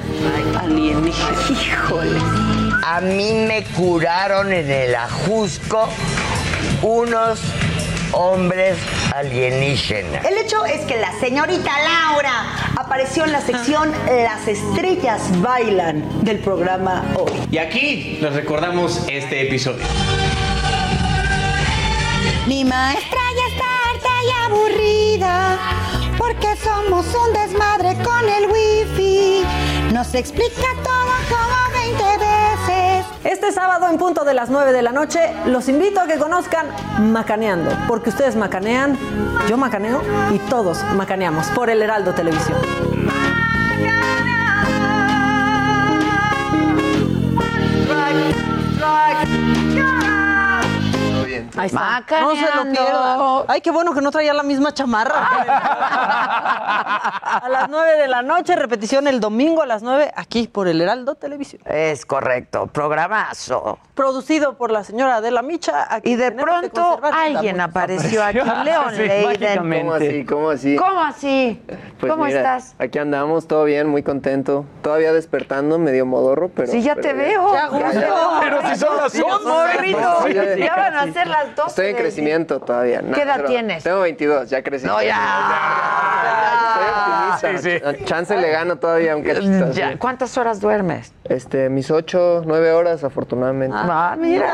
alienígena. 0.60 1.38
Híjole. 1.50 2.18
A 2.84 3.00
mí 3.00 3.32
me 3.46 3.64
curaron 3.76 4.52
en 4.52 4.70
el 4.70 4.94
Ajusco 4.94 5.88
unos 6.82 7.40
hombres 8.12 8.76
alienígenas. 9.14 10.24
El 10.24 10.38
hecho 10.38 10.64
es 10.64 10.80
que 10.82 10.96
la 10.96 11.12
señorita 11.20 11.70
Laura 11.82 12.42
apareció 12.76 13.24
en 13.24 13.32
la 13.32 13.40
sección 13.40 13.92
Las 14.06 14.46
estrellas 14.48 15.22
bailan 15.40 16.24
del 16.24 16.38
programa 16.38 17.04
Hoy. 17.16 17.32
Y 17.50 17.58
aquí 17.58 18.18
les 18.20 18.32
recordamos 18.34 19.04
este 19.08 19.46
episodio. 19.46 19.84
Mi 22.46 22.64
maestra 22.64 23.20
ya 23.36 23.46
está 23.54 23.66
harta 23.90 24.08
y 24.24 24.30
aburrida 24.46 25.58
porque 26.16 26.48
somos 26.56 27.06
un 27.14 27.32
desmadre 27.32 27.94
con 28.02 28.28
el 28.28 28.46
wifi. 28.50 29.44
Nos 29.92 30.14
explica 30.14 30.68
todo 30.82 31.12
como 31.28 31.58
20 31.58 31.58
veces. 31.58 31.67
Este 33.24 33.50
sábado 33.52 33.88
en 33.88 33.98
punto 33.98 34.24
de 34.24 34.32
las 34.32 34.48
9 34.48 34.72
de 34.72 34.82
la 34.82 34.92
noche 34.92 35.32
los 35.46 35.68
invito 35.68 36.00
a 36.00 36.06
que 36.06 36.18
conozcan 36.18 36.66
Macaneando, 37.12 37.70
porque 37.88 38.10
ustedes 38.10 38.36
macanean, 38.36 38.96
yo 39.48 39.56
macaneo 39.56 40.02
y 40.32 40.38
todos 40.50 40.82
macaneamos 40.94 41.48
por 41.48 41.68
el 41.68 41.82
Heraldo 41.82 42.14
Televisión. 42.14 42.58
bien. 49.24 49.67
Ahí 51.58 51.66
está. 51.66 52.04
No 52.20 52.34
se 52.34 52.42
lo 52.54 52.62
pierdan. 52.70 53.44
Ay, 53.48 53.60
qué 53.60 53.70
bueno 53.70 53.92
que 53.94 54.00
no 54.00 54.10
traía 54.10 54.32
la 54.34 54.42
misma 54.42 54.72
chamarra. 54.72 55.14
a 56.62 57.48
las 57.50 57.68
9 57.68 57.96
de 57.96 58.08
la 58.08 58.22
noche, 58.22 58.56
repetición 58.56 59.06
el 59.08 59.20
domingo 59.20 59.62
a 59.62 59.66
las 59.66 59.82
9, 59.82 60.12
aquí 60.16 60.46
por 60.48 60.68
el 60.68 60.80
Heraldo 60.80 61.14
Televisión. 61.14 61.62
Es 61.66 62.04
correcto, 62.06 62.66
programazo. 62.66 63.78
Producido 63.94 64.56
por 64.56 64.70
la 64.70 64.84
señora 64.84 65.16
Adela 65.16 65.42
Micha. 65.42 65.92
a 65.92 66.00
Y 66.04 66.16
de 66.16 66.30
pronto 66.32 67.00
la 67.02 67.08
alguien 67.08 67.60
apareció 67.60 68.22
aquí, 68.24 68.38
León 68.64 68.96
Leiden. 68.96 69.58
¿Cómo 69.68 69.92
así? 69.94 70.24
¿Cómo 70.24 70.50
así? 70.50 70.76
¿Cómo 70.76 71.00
así? 71.02 71.62
Pues 71.98 72.12
¿Cómo 72.12 72.24
mira, 72.24 72.38
estás? 72.38 72.74
Aquí 72.78 72.98
andamos, 72.98 73.48
todo 73.48 73.64
bien, 73.64 73.88
muy 73.88 74.02
contento. 74.02 74.64
Todavía 74.82 75.12
despertando, 75.12 75.78
medio 75.78 76.06
modorro, 76.06 76.48
pero... 76.48 76.70
Sí, 76.70 76.82
ya 76.82 76.94
pero 76.94 77.08
te 77.08 77.14
bien. 77.14 77.28
veo. 77.28 77.52
Ya, 77.52 77.92
ya. 77.92 78.40
Pero 78.40 78.68
si 78.68 78.76
son 78.76 78.96
las 78.96 79.12
Sí, 79.12 79.18
dos. 79.20 79.42
Morrito, 79.44 79.98
Sí, 80.26 80.32
sí, 80.54 80.60
ya 80.60 80.76
van 80.76 80.94
a 80.96 81.04
sí. 81.04 81.12
ser 81.12 81.26
las 81.26 81.47
Estoy 81.66 81.86
en 81.88 81.96
crecimiento 81.96 82.60
todavía. 82.60 83.02
¿Qué 83.14 83.22
edad 83.22 83.44
tienes? 83.44 83.84
Tengo 83.84 84.00
22, 84.00 84.50
ya 84.50 84.62
crecí. 84.62 84.86
No, 84.86 85.02
ya. 85.02 85.18
Soy 87.40 87.54
optimista. 87.56 88.04
Chance 88.04 88.36
le 88.36 88.50
gano 88.50 88.76
todavía, 88.76 89.12
aunque... 89.12 89.34
Ya, 89.72 89.90
sí. 89.92 89.96
¿Cuántas 89.98 90.36
horas 90.38 90.60
duermes? 90.60 91.12
Este, 91.24 91.68
mis 91.68 91.90
8, 91.90 92.42
9 92.46 92.72
horas, 92.72 93.04
afortunadamente. 93.04 93.76
Ah, 93.78 94.16
mira. 94.18 94.52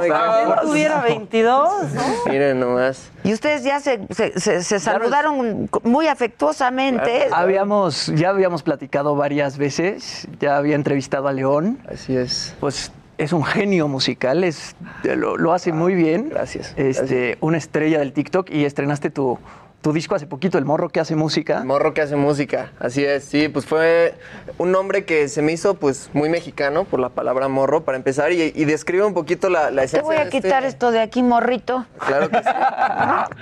¿Quién 0.00 0.68
tuviera 0.68 1.00
22? 1.02 1.82
¿no? 1.94 2.02
Miren 2.26 2.60
nomás. 2.60 3.10
Y 3.24 3.32
ustedes 3.32 3.62
ya 3.64 3.80
se, 3.80 4.00
se, 4.10 4.38
se- 4.38 4.62
se 4.62 4.80
saludaron 4.80 5.68
muy 5.82 6.06
afectuosamente. 6.06 7.28
Habíamos, 7.32 8.06
ya 8.14 8.30
habíamos 8.30 8.62
platicado 8.62 9.16
varias 9.16 9.58
veces, 9.58 10.26
ya 10.38 10.56
había 10.56 10.74
entrevistado 10.76 11.28
a 11.28 11.32
León. 11.32 11.78
Así 11.92 12.16
es. 12.16 12.54
Pues 12.60 12.92
es 13.20 13.34
un 13.34 13.44
genio 13.44 13.86
musical, 13.86 14.44
es, 14.44 14.74
lo, 15.04 15.36
lo 15.36 15.52
hace 15.52 15.72
muy 15.72 15.94
bien. 15.94 16.30
Gracias. 16.30 16.72
Este, 16.76 17.36
una 17.40 17.58
estrella 17.58 17.98
del 17.98 18.14
TikTok 18.14 18.50
y 18.50 18.64
estrenaste 18.64 19.10
tu, 19.10 19.38
tu 19.80 19.92
disco 19.92 20.14
hace 20.14 20.26
poquito, 20.26 20.58
El 20.58 20.64
Morro 20.64 20.88
que 20.90 21.00
hace 21.00 21.16
música. 21.16 21.64
Morro 21.64 21.94
que 21.94 22.02
hace 22.02 22.16
música, 22.16 22.70
así 22.78 23.04
es, 23.04 23.24
sí, 23.24 23.48
pues 23.48 23.64
fue 23.64 24.14
un 24.58 24.70
nombre 24.72 25.04
que 25.04 25.28
se 25.28 25.40
me 25.42 25.52
hizo 25.52 25.74
pues 25.74 26.10
muy 26.12 26.28
mexicano 26.28 26.84
por 26.84 27.00
la 27.00 27.08
palabra 27.08 27.48
morro 27.48 27.82
para 27.84 27.96
empezar 27.96 28.32
y, 28.32 28.52
y 28.54 28.64
describe 28.66 29.04
un 29.04 29.14
poquito 29.14 29.48
la, 29.48 29.70
la 29.70 29.86
Te 29.86 30.02
voy 30.02 30.16
a 30.16 30.20
de 30.20 30.24
este- 30.26 30.40
quitar 30.42 30.64
esto 30.64 30.90
de 30.90 31.00
aquí, 31.00 31.22
morrito. 31.22 31.86
Claro 32.06 32.28
que 32.28 32.38
sí. 32.38 32.50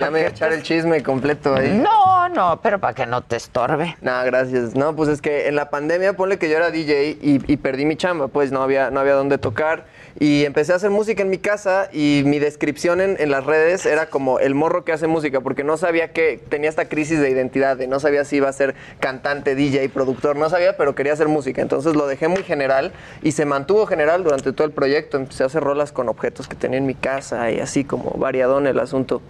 Ya 0.00 0.10
me 0.10 0.10
voy 0.10 0.20
a 0.20 0.28
echar 0.28 0.52
el 0.52 0.62
chisme 0.62 1.02
completo 1.02 1.54
ahí. 1.56 1.70
No, 1.82 2.28
no, 2.28 2.60
pero 2.62 2.78
para 2.78 2.94
que 2.94 3.06
no 3.06 3.22
te 3.22 3.36
estorbe. 3.36 3.96
No, 4.00 4.22
gracias. 4.24 4.74
No, 4.74 4.94
pues 4.94 5.08
es 5.08 5.20
que 5.20 5.48
en 5.48 5.56
la 5.56 5.70
pandemia, 5.70 6.12
ponle 6.14 6.38
que 6.38 6.48
yo 6.48 6.56
era 6.56 6.70
DJ 6.70 7.18
y, 7.20 7.40
y 7.52 7.56
perdí 7.56 7.84
mi 7.84 7.96
chamba, 7.96 8.28
pues 8.28 8.52
no 8.52 8.62
había, 8.62 8.90
no 8.90 9.00
había 9.00 9.14
dónde 9.14 9.38
tocar. 9.38 9.86
Y 10.20 10.44
empecé 10.44 10.72
a 10.72 10.76
hacer 10.76 10.90
música 10.90 11.22
en 11.22 11.30
mi 11.30 11.38
casa 11.38 11.88
y 11.92 12.22
mi 12.24 12.40
descripción 12.40 13.00
en, 13.00 13.16
en 13.20 13.30
las 13.30 13.46
redes 13.46 13.86
era 13.86 14.06
como 14.06 14.40
el 14.40 14.56
morro 14.56 14.84
que 14.84 14.92
hace 14.92 15.06
música, 15.06 15.40
porque 15.40 15.62
no 15.62 15.76
sabía 15.76 16.12
que 16.12 16.40
tenía 16.48 16.68
esta 16.68 16.88
crisis 16.88 17.20
de 17.20 17.30
identidad, 17.30 17.76
de 17.76 17.86
no 17.86 18.00
sabía 18.00 18.24
si 18.24 18.36
iba 18.36 18.48
a 18.48 18.52
ser 18.52 18.74
cantante, 18.98 19.54
DJ, 19.54 19.88
productor, 19.90 20.34
no 20.34 20.50
sabía, 20.50 20.76
pero 20.76 20.96
quería 20.96 21.12
hacer 21.12 21.28
música. 21.28 21.62
Entonces 21.62 21.94
lo 21.94 22.08
dejé 22.08 22.26
muy 22.26 22.42
general 22.42 22.92
y 23.22 23.32
se 23.32 23.44
mantuvo 23.44 23.86
general 23.86 24.24
durante 24.24 24.52
todo 24.52 24.66
el 24.66 24.72
proyecto. 24.72 25.18
Empecé 25.18 25.44
a 25.44 25.46
hacer 25.46 25.62
rolas 25.62 25.92
con 25.92 26.08
objetos 26.08 26.48
que 26.48 26.56
tenía 26.56 26.78
en 26.78 26.86
mi 26.86 26.94
casa 26.94 27.52
y 27.52 27.60
así 27.60 27.84
como 27.84 28.10
variadón 28.18 28.66
el 28.66 28.80
asunto. 28.80 29.22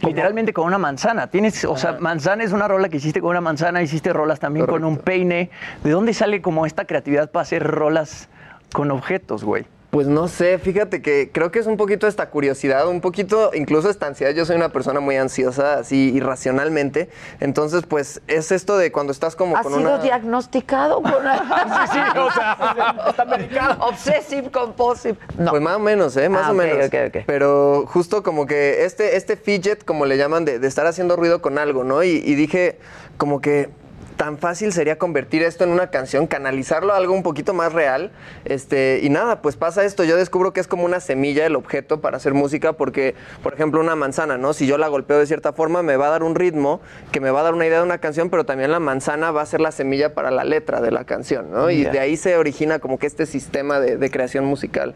Literalmente 0.00 0.54
con 0.54 0.66
una 0.66 0.78
manzana. 0.78 1.26
Tienes, 1.26 1.64
o 1.66 1.76
sea, 1.76 1.98
manzana 2.00 2.44
es 2.44 2.52
una 2.52 2.66
rola 2.66 2.88
que 2.88 2.96
hiciste 2.96 3.20
con 3.20 3.30
una 3.30 3.42
manzana, 3.42 3.82
hiciste 3.82 4.12
rolas 4.12 4.40
también 4.40 4.64
con 4.64 4.84
un 4.84 4.96
peine. 4.96 5.50
¿De 5.82 5.90
dónde 5.90 6.14
sale 6.14 6.40
como 6.40 6.64
esta 6.64 6.86
creatividad 6.86 7.30
para 7.30 7.42
hacer 7.42 7.62
rolas 7.62 8.30
con 8.72 8.90
objetos, 8.90 9.44
güey? 9.44 9.66
Pues 9.94 10.08
no 10.08 10.26
sé, 10.26 10.58
fíjate 10.58 11.02
que 11.02 11.30
creo 11.32 11.52
que 11.52 11.60
es 11.60 11.66
un 11.68 11.76
poquito 11.76 12.08
esta 12.08 12.28
curiosidad, 12.28 12.88
un 12.88 13.00
poquito 13.00 13.52
incluso 13.54 13.88
esta 13.88 14.08
ansiedad. 14.08 14.32
Yo 14.32 14.44
soy 14.44 14.56
una 14.56 14.70
persona 14.70 14.98
muy 14.98 15.14
ansiosa, 15.14 15.74
así 15.78 16.12
irracionalmente. 16.16 17.08
Entonces, 17.38 17.84
pues 17.86 18.20
es 18.26 18.50
esto 18.50 18.76
de 18.76 18.90
cuando 18.90 19.12
estás 19.12 19.36
como 19.36 19.56
¿Has 19.56 19.62
con 19.62 19.74
sido 19.76 19.94
una. 19.94 19.98
diagnosticado 20.02 21.00
con 21.00 21.12
Sí, 21.12 21.88
sí, 21.92 22.18
o 22.18 22.30
sea, 22.32 22.96
está 23.08 23.24
medicado. 23.24 23.84
Obsessive 23.86 24.50
compulsive. 24.50 25.16
No. 25.38 25.52
Pues 25.52 25.62
más 25.62 25.76
o 25.76 25.78
menos, 25.78 26.16
¿eh? 26.16 26.28
Más 26.28 26.46
Ah, 26.46 26.50
o 26.50 26.54
ok, 26.54 26.58
menos. 26.58 26.86
ok, 26.88 26.94
ok. 27.14 27.22
Pero 27.28 27.84
justo 27.86 28.24
como 28.24 28.46
que 28.46 28.84
este, 28.84 29.14
este 29.16 29.36
fidget, 29.36 29.84
como 29.84 30.06
le 30.06 30.16
llaman, 30.16 30.44
de, 30.44 30.58
de 30.58 30.66
estar 30.66 30.88
haciendo 30.88 31.14
ruido 31.14 31.40
con 31.40 31.56
algo, 31.56 31.84
¿no? 31.84 32.02
Y, 32.02 32.08
y 32.16 32.34
dije, 32.34 32.80
como 33.16 33.40
que 33.40 33.68
tan 34.16 34.38
fácil 34.38 34.72
sería 34.72 34.98
convertir 34.98 35.42
esto 35.42 35.64
en 35.64 35.70
una 35.70 35.90
canción, 35.90 36.26
canalizarlo 36.26 36.92
a 36.92 36.96
algo 36.96 37.14
un 37.14 37.22
poquito 37.22 37.54
más 37.54 37.72
real. 37.72 38.12
Este, 38.44 39.00
y 39.02 39.08
nada, 39.08 39.42
pues 39.42 39.56
pasa 39.56 39.84
esto. 39.84 40.04
Yo 40.04 40.16
descubro 40.16 40.52
que 40.52 40.60
es 40.60 40.68
como 40.68 40.84
una 40.84 41.00
semilla 41.00 41.46
el 41.46 41.56
objeto 41.56 42.00
para 42.00 42.16
hacer 42.16 42.34
música, 42.34 42.74
porque, 42.74 43.14
por 43.42 43.54
ejemplo, 43.54 43.80
una 43.80 43.96
manzana, 43.96 44.38
¿no? 44.38 44.52
Si 44.52 44.66
yo 44.66 44.78
la 44.78 44.88
golpeo 44.88 45.18
de 45.18 45.26
cierta 45.26 45.52
forma, 45.52 45.82
me 45.82 45.96
va 45.96 46.06
a 46.06 46.10
dar 46.10 46.22
un 46.22 46.34
ritmo 46.34 46.80
que 47.12 47.20
me 47.20 47.30
va 47.30 47.40
a 47.40 47.42
dar 47.44 47.54
una 47.54 47.66
idea 47.66 47.78
de 47.78 47.84
una 47.84 47.98
canción, 47.98 48.30
pero 48.30 48.44
también 48.44 48.70
la 48.70 48.80
manzana 48.80 49.30
va 49.30 49.42
a 49.42 49.46
ser 49.46 49.60
la 49.60 49.72
semilla 49.72 50.14
para 50.14 50.30
la 50.30 50.44
letra 50.44 50.80
de 50.80 50.90
la 50.90 51.04
canción, 51.04 51.50
¿no? 51.50 51.70
Y 51.70 51.84
de 51.84 51.98
ahí 51.98 52.16
se 52.16 52.36
origina 52.36 52.78
como 52.78 52.98
que 52.98 53.06
este 53.06 53.26
sistema 53.26 53.80
de, 53.80 53.96
de 53.96 54.10
creación 54.10 54.44
musical. 54.44 54.94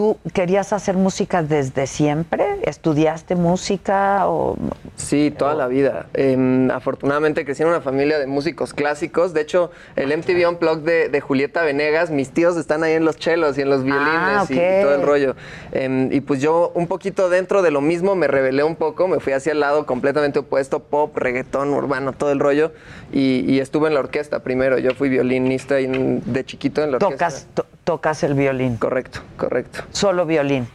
¿Tú 0.00 0.16
querías 0.32 0.72
hacer 0.72 0.96
música 0.96 1.42
desde 1.42 1.86
siempre? 1.86 2.46
¿Estudiaste 2.62 3.34
música 3.36 4.26
o 4.28 4.56
Sí, 4.96 5.30
toda 5.30 5.52
la 5.54 5.66
vida. 5.66 6.06
Em, 6.14 6.70
afortunadamente 6.70 7.44
crecí 7.44 7.62
en 7.64 7.68
una 7.68 7.82
familia 7.82 8.18
de 8.18 8.26
músicos 8.26 8.72
clásicos. 8.72 9.34
De 9.34 9.42
hecho, 9.42 9.70
el 9.96 10.10
MTV 10.16 10.48
Unplugged 10.48 10.84
de, 10.84 11.08
de 11.10 11.20
Julieta 11.20 11.62
Venegas, 11.64 12.10
mis 12.10 12.30
tíos 12.30 12.56
están 12.56 12.82
ahí 12.82 12.94
en 12.94 13.04
los 13.04 13.16
chelos 13.18 13.58
y 13.58 13.60
en 13.60 13.68
los 13.68 13.84
violines 13.84 14.08
Ah, 14.10 14.46
y- 14.48 14.54
ok. 14.54 14.60
y, 14.78 14.82
todo 14.82 14.94
el 14.94 15.02
rollo. 15.02 15.36
Em, 15.72 16.10
y 16.10 16.22
pues 16.22 16.40
yo 16.40 16.72
un 16.74 16.86
poquito 16.86 17.28
dentro 17.28 17.60
de 17.60 17.70
lo 17.70 17.82
mismo 17.82 18.14
me 18.14 18.26
rebelé 18.26 18.62
un 18.64 18.76
poco, 18.76 19.06
me 19.06 19.20
fui 19.20 19.34
hacia 19.34 19.52
el 19.52 19.60
lado 19.60 19.84
completamente 19.84 20.38
opuesto, 20.38 20.80
pop, 20.80 21.14
reggaetón, 21.14 21.74
urbano, 21.74 22.14
todo 22.14 22.32
el 22.32 22.38
rollo. 22.40 22.72
Y, 23.12 23.44
y 23.46 23.60
estuve 23.60 23.88
en 23.88 23.94
la 23.94 24.00
orquesta 24.00 24.38
primero. 24.38 24.78
Yo 24.78 24.94
fui 24.94 25.10
violinista 25.10 25.78
y 25.78 25.86
de 26.24 26.44
chiquito 26.46 26.82
en 26.82 26.92
la 26.92 26.96
orquesta. 26.96 27.16
tocas, 27.16 27.46
to- 27.52 27.66
tocas 27.84 28.22
el 28.22 28.32
violín? 28.34 28.76
Correcto, 28.76 29.20
correcto. 29.36 29.80
Solo 29.92 30.26
violín. 30.26 30.68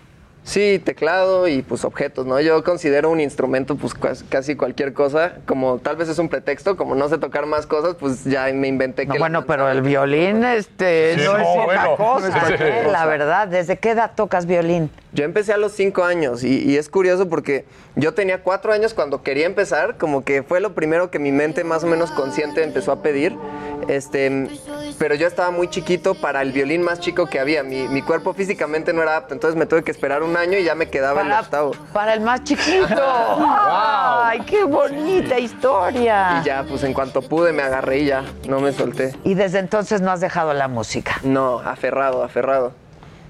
Sí, 0.44 0.80
teclado 0.86 1.48
y 1.48 1.64
pues 1.64 1.84
objetos, 1.86 2.28
¿no? 2.28 2.40
Yo 2.40 2.64
considero 2.64 3.10
un 3.10 3.20
instrumento 3.20 3.76
pues 3.78 3.96
casi 4.30 4.56
cualquier 4.56 4.94
cosa, 4.94 5.38
como 5.48 5.80
tal 5.80 5.96
vez 5.96 6.08
es 6.08 6.20
un 6.20 6.30
pretexto, 6.30 6.78
como 6.78 6.94
no 6.94 7.10
sé 7.10 7.18
tocar 7.18 7.48
más 7.48 7.66
cosas, 7.66 7.96
pues 8.00 8.24
ya 8.26 8.46
me 8.54 8.68
inventé 8.68 9.08
No, 9.08 9.14
que... 9.14 9.18
bueno, 9.20 9.48
pero 9.48 9.68
el 9.72 9.82
violín 9.82 10.44
este, 10.44 11.16
Sí, 11.18 11.24
no, 11.26 11.36
no, 11.40 11.40
es 11.40 11.66
bueno, 11.66 11.96
cosa, 11.96 12.30
no 12.30 12.48
es 12.54 12.62
¿eh? 12.62 12.88
la 12.92 13.06
verdad. 13.08 13.48
¿Desde 13.48 13.78
qué 13.78 13.90
edad 13.90 14.12
tocas 14.16 14.46
violín? 14.46 14.92
Yo 15.14 15.24
empecé 15.24 15.52
a 15.52 15.58
los 15.58 15.72
cinco 15.72 16.04
años 16.04 16.44
y, 16.44 16.60
y 16.60 16.78
es 16.78 16.90
curioso 16.90 17.28
porque 17.28 17.66
yo 17.96 18.14
tenía 18.14 18.44
cuatro 18.44 18.72
años 18.72 18.94
cuando 18.94 19.24
quería 19.24 19.48
empezar, 19.48 19.98
como 19.98 20.24
que 20.24 20.44
fue 20.44 20.60
lo 20.60 20.76
primero 20.76 21.10
que 21.10 21.18
mi 21.18 21.32
mente 21.32 21.64
más 21.64 21.84
o 21.84 21.88
menos 21.88 22.12
consciente 22.12 22.62
empezó 22.62 22.92
a 22.92 23.02
pedir, 23.02 23.36
este, 23.88 24.48
pero 24.99 25.16
yo 25.16 25.28
estaba 25.28 25.52
muy 25.52 25.70
chiquito 25.70 26.16
para 26.16 26.41
el 26.41 26.52
violín 26.52 26.82
más 26.82 26.99
chico 26.99 27.26
que 27.28 27.40
había, 27.40 27.64
mi, 27.64 27.88
mi 27.88 28.02
cuerpo 28.02 28.34
físicamente 28.34 28.94
no 28.94 29.02
era 29.02 29.18
apto, 29.18 29.34
entonces 29.34 29.57
me 29.57 29.66
tuve 29.66 29.84
que 29.84 29.91
esperar 29.91 30.24
un 30.24 30.36
año 30.38 30.57
y 30.57 30.64
ya 30.64 30.76
me 30.76 30.90
quedaba 30.90 31.22
el 31.22 31.28
Para- 31.30 31.41
octavo. 31.41 31.72
Para 31.94 32.14
el 32.14 32.22
más 32.22 32.44
chiquito. 32.44 32.86
¡Ay, 33.48 34.41
qué 34.41 34.64
bonita 34.64 35.38
historia! 35.40 36.40
Y 36.41 36.45
ya, 36.45 36.64
pues 36.68 36.84
en 36.84 36.94
cuanto 36.94 37.22
pude 37.22 37.52
me 37.53 37.64
agarré 37.64 37.99
y 37.99 38.06
ya, 38.06 38.24
no 38.48 38.60
me 38.60 38.72
solté. 38.72 39.16
Y 39.24 39.34
desde 39.34 39.60
entonces 39.60 40.02
no 40.02 40.12
has 40.12 40.22
dejado 40.22 40.53
la 40.53 40.68
música. 40.68 41.20
No, 41.24 41.60
aferrado, 41.60 42.24
aferrado. 42.24 42.74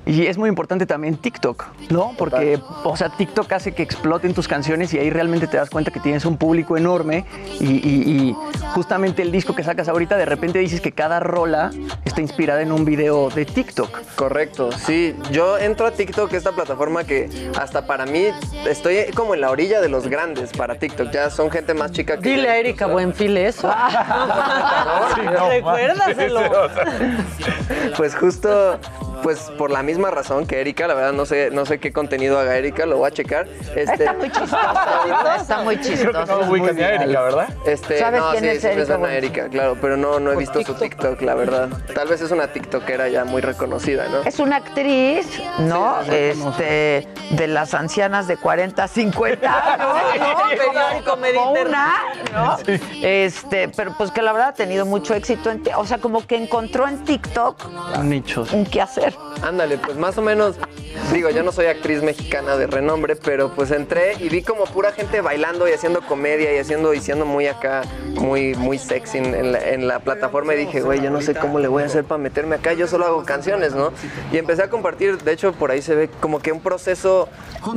Y 0.05 0.27
es 0.27 0.37
muy 0.37 0.49
importante 0.49 0.85
también 0.85 1.17
TikTok, 1.17 1.65
¿no? 1.89 2.13
Porque, 2.17 2.59
o 2.83 2.95
sea, 2.95 3.09
TikTok 3.09 3.51
hace 3.53 3.71
que 3.73 3.81
exploten 3.81 4.33
tus 4.35 4.47
canciones 4.47 4.93
y 4.93 4.99
ahí 4.99 5.09
realmente 5.09 5.47
te 5.47 5.57
das 5.57 5.69
cuenta 5.71 5.89
que 5.91 5.99
tienes 5.99 6.25
un 6.25 6.37
público 6.37 6.77
enorme 6.77 7.25
y, 7.59 7.65
y- 7.65 8.03
y 8.29 8.35
justamente 8.75 9.23
el 9.23 9.31
disco 9.31 9.55
que 9.55 9.63
sacas 9.63 9.87
ahorita, 9.87 10.15
de 10.17 10.25
repente 10.25 10.59
dices 10.59 10.79
que 10.79 10.91
cada 10.91 11.19
rola 11.19 11.71
está 12.05 12.21
inspirada 12.21 12.61
en 12.61 12.71
un 12.71 12.85
video 12.85 13.29
de 13.31 13.45
TikTok. 13.45 13.99
Correcto, 14.15 14.71
sí. 14.71 15.15
Yo 15.31 15.57
entro 15.57 15.87
a 15.87 15.91
TikTok, 15.91 16.31
esta 16.33 16.51
plataforma 16.51 17.03
que 17.03 17.29
hasta 17.59 17.87
para 17.87 18.05
mí 18.05 18.25
estoy 18.67 18.97
como 19.15 19.33
en 19.33 19.41
la 19.41 19.49
orilla 19.49 19.81
de 19.81 19.89
los 19.89 20.07
grandes 20.07 20.51
para 20.51 20.75
TikTok. 20.75 21.09
Ya 21.11 21.29
son 21.31 21.49
gente 21.49 21.73
más 21.73 21.91
chica 21.91 22.17
que... 22.19 22.29
Dile 22.29 22.49
a 22.49 22.57
Erika 22.57 22.85
Buenfil 22.85 23.37
eso. 23.37 23.73
Recuérdaselo. 25.49 26.41
Pues 27.97 28.13
justo, 28.15 28.77
pues 29.23 29.39
por 29.57 29.71
la 29.71 29.81
misma 29.81 29.94
razón 29.99 30.45
que 30.47 30.61
Erika, 30.61 30.87
la 30.87 30.93
verdad 30.93 31.13
no 31.13 31.25
sé, 31.25 31.49
no 31.51 31.65
sé 31.65 31.79
qué 31.79 31.91
contenido 31.91 32.39
haga 32.39 32.55
Erika, 32.57 32.85
lo 32.85 32.97
voy 32.97 33.07
a 33.07 33.11
checar. 33.11 33.47
Este, 33.75 33.93
Está 34.05 34.13
muy 34.13 34.29
chistoso. 34.31 34.57
Está 35.37 35.57
muy 35.63 35.81
chistoso. 35.81 36.11
Creo 36.11 36.25
que 36.25 36.31
no 36.45 36.51
ubican 36.51 36.79
a 36.79 36.89
Erika, 36.89 37.21
¿verdad? 37.21 37.49
Este, 37.65 37.99
¿Sabes 37.99 38.21
no, 38.21 38.31
quién 38.31 38.43
sí, 38.43 38.49
es 38.49 38.61
sí 38.61 38.67
Erika 38.67 38.97
Buenfil? 38.97 39.17
Erika, 39.17 39.49
claro, 39.49 39.77
pero 39.81 39.97
no, 39.97 40.19
no 40.19 40.31
he 40.31 40.35
visto 40.35 40.61
su 40.63 40.73
TikTok, 40.73 41.21
la 41.21 41.35
verdad. 41.35 41.69
Tal 41.93 42.07
vez 42.07 42.21
es 42.21 42.31
una 42.31 42.47
TikTokera 42.47 43.07
ya 43.09 43.25
muy 43.25 43.41
reconocida, 43.41 44.07
¿no? 44.09 44.21
Es 44.23 44.39
una 44.39 44.57
actriz, 44.57 45.27
¿no? 45.59 46.01
este, 46.01 47.07
de 47.31 47.47
las 47.47 47.73
ancianas 47.73 48.27
de 48.27 48.37
40, 48.37 48.87
50 48.87 49.73
años, 49.73 50.65
¿no? 50.73 51.05
Como 51.05 51.21
Mediterráneo. 51.21 51.61
una, 51.67 51.93
¿no? 52.33 52.57
Este, 53.01 53.69
pero 53.69 53.93
pues 53.97 54.11
que 54.11 54.21
la 54.21 54.31
verdad 54.33 54.49
ha 54.49 54.53
tenido 54.53 54.85
mucho 54.85 55.13
éxito 55.13 55.49
en, 55.51 55.63
ti- 55.63 55.71
o 55.75 55.85
sea, 55.85 55.97
como 55.97 56.25
que 56.25 56.35
encontró 56.35 56.87
en 56.87 57.03
TikTok 57.03 57.63
Nichos. 58.03 58.51
un 58.53 58.65
qué 58.65 58.81
hacer. 58.81 59.15
Ándale, 59.43 59.77
pues 59.85 59.97
más 59.97 60.17
o 60.17 60.21
menos. 60.21 60.55
digo, 61.13 61.29
yo 61.29 61.43
no 61.43 61.51
soy 61.51 61.67
actriz 61.67 62.01
mexicana 62.01 62.57
de 62.57 62.67
renombre, 62.67 63.15
pero 63.15 63.53
pues 63.53 63.71
entré 63.71 64.13
y 64.19 64.29
vi 64.29 64.41
como 64.41 64.65
pura 64.65 64.91
gente 64.91 65.21
bailando 65.21 65.67
y 65.67 65.71
haciendo 65.71 66.01
comedia 66.01 66.53
y 66.55 66.57
haciendo, 66.57 66.93
y 66.93 66.99
siendo 66.99 67.25
muy 67.25 67.47
acá, 67.47 67.83
muy, 68.15 68.55
muy 68.55 68.77
sexy 68.77 69.17
en 69.19 69.87
la, 69.87 69.99
plataforma 69.99 70.53
y 70.53 70.57
dije, 70.57 70.81
güey, 70.81 71.01
yo 71.01 71.09
no 71.09 71.21
sé 71.21 71.33
cómo 71.33 71.59
le 71.59 71.67
voy 71.67 71.83
a 71.83 71.85
hacer 71.87 72.03
para 72.03 72.17
meterme 72.17 72.55
acá, 72.55 72.73
yo 72.73 72.87
solo 72.87 73.05
hago 73.05 73.23
canciones, 73.23 73.73
¿no? 73.73 73.91
Y 74.31 74.37
empecé 74.37 74.63
a 74.63 74.69
compartir, 74.69 75.17
de 75.17 75.31
hecho 75.31 75.53
por 75.53 75.71
ahí 75.71 75.81
se 75.81 75.95
ve 75.95 76.09
como 76.19 76.39
que 76.39 76.51
un 76.51 76.61
proceso, 76.61 77.27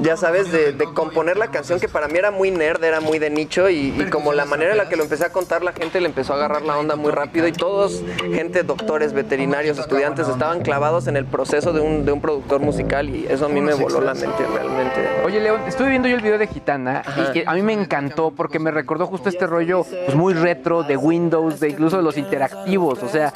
ya 0.00 0.16
sabes, 0.16 0.52
de, 0.52 0.72
de 0.72 0.84
componer 0.92 1.36
la 1.36 1.50
canción 1.50 1.80
que 1.80 1.88
para 1.88 2.08
mí 2.08 2.18
era 2.18 2.30
muy 2.30 2.50
nerd, 2.50 2.82
era 2.84 3.00
muy 3.00 3.18
de 3.18 3.30
nicho 3.30 3.68
y, 3.70 3.94
y 3.98 4.10
como 4.10 4.32
la 4.32 4.44
manera 4.44 4.72
en 4.72 4.78
la 4.78 4.88
que 4.88 4.96
lo 4.96 5.04
empecé 5.04 5.24
a 5.24 5.30
contar, 5.30 5.62
la 5.62 5.72
gente 5.72 6.00
le 6.00 6.06
empezó 6.06 6.34
a 6.34 6.36
agarrar 6.36 6.62
la 6.62 6.76
onda 6.76 6.96
muy 6.96 7.12
rápido 7.12 7.46
y 7.46 7.52
todos, 7.52 8.02
gente, 8.32 8.62
doctores, 8.62 9.12
veterinarios, 9.12 9.78
estudiantes, 9.78 10.28
estaban 10.28 10.62
clavados 10.62 11.06
en 11.06 11.16
el 11.16 11.24
proceso 11.24 11.72
de 11.72 11.80
un, 11.80 11.97
de 12.04 12.12
un 12.12 12.20
productor 12.20 12.60
musical 12.60 13.08
y 13.08 13.26
eso 13.28 13.46
a 13.46 13.48
mí 13.48 13.60
me 13.60 13.74
voló 13.74 14.00
la 14.00 14.14
mente 14.14 14.44
realmente. 14.52 15.08
Oye, 15.24 15.40
León, 15.40 15.60
estuve 15.66 15.90
viendo 15.90 16.08
yo 16.08 16.16
el 16.16 16.22
video 16.22 16.38
de 16.38 16.46
Gitana 16.46 17.02
y 17.16 17.32
que 17.32 17.44
a 17.46 17.54
mí 17.54 17.62
me 17.62 17.72
encantó 17.72 18.30
porque 18.30 18.58
me 18.58 18.70
recordó 18.70 19.06
justo 19.06 19.28
este 19.28 19.46
rollo 19.46 19.84
pues, 19.84 20.14
muy 20.14 20.34
retro 20.34 20.82
de 20.82 20.96
Windows, 20.96 21.60
de 21.60 21.70
incluso 21.70 21.96
de 21.96 22.02
los 22.02 22.16
interactivos. 22.16 23.02
O 23.02 23.08
sea, 23.08 23.32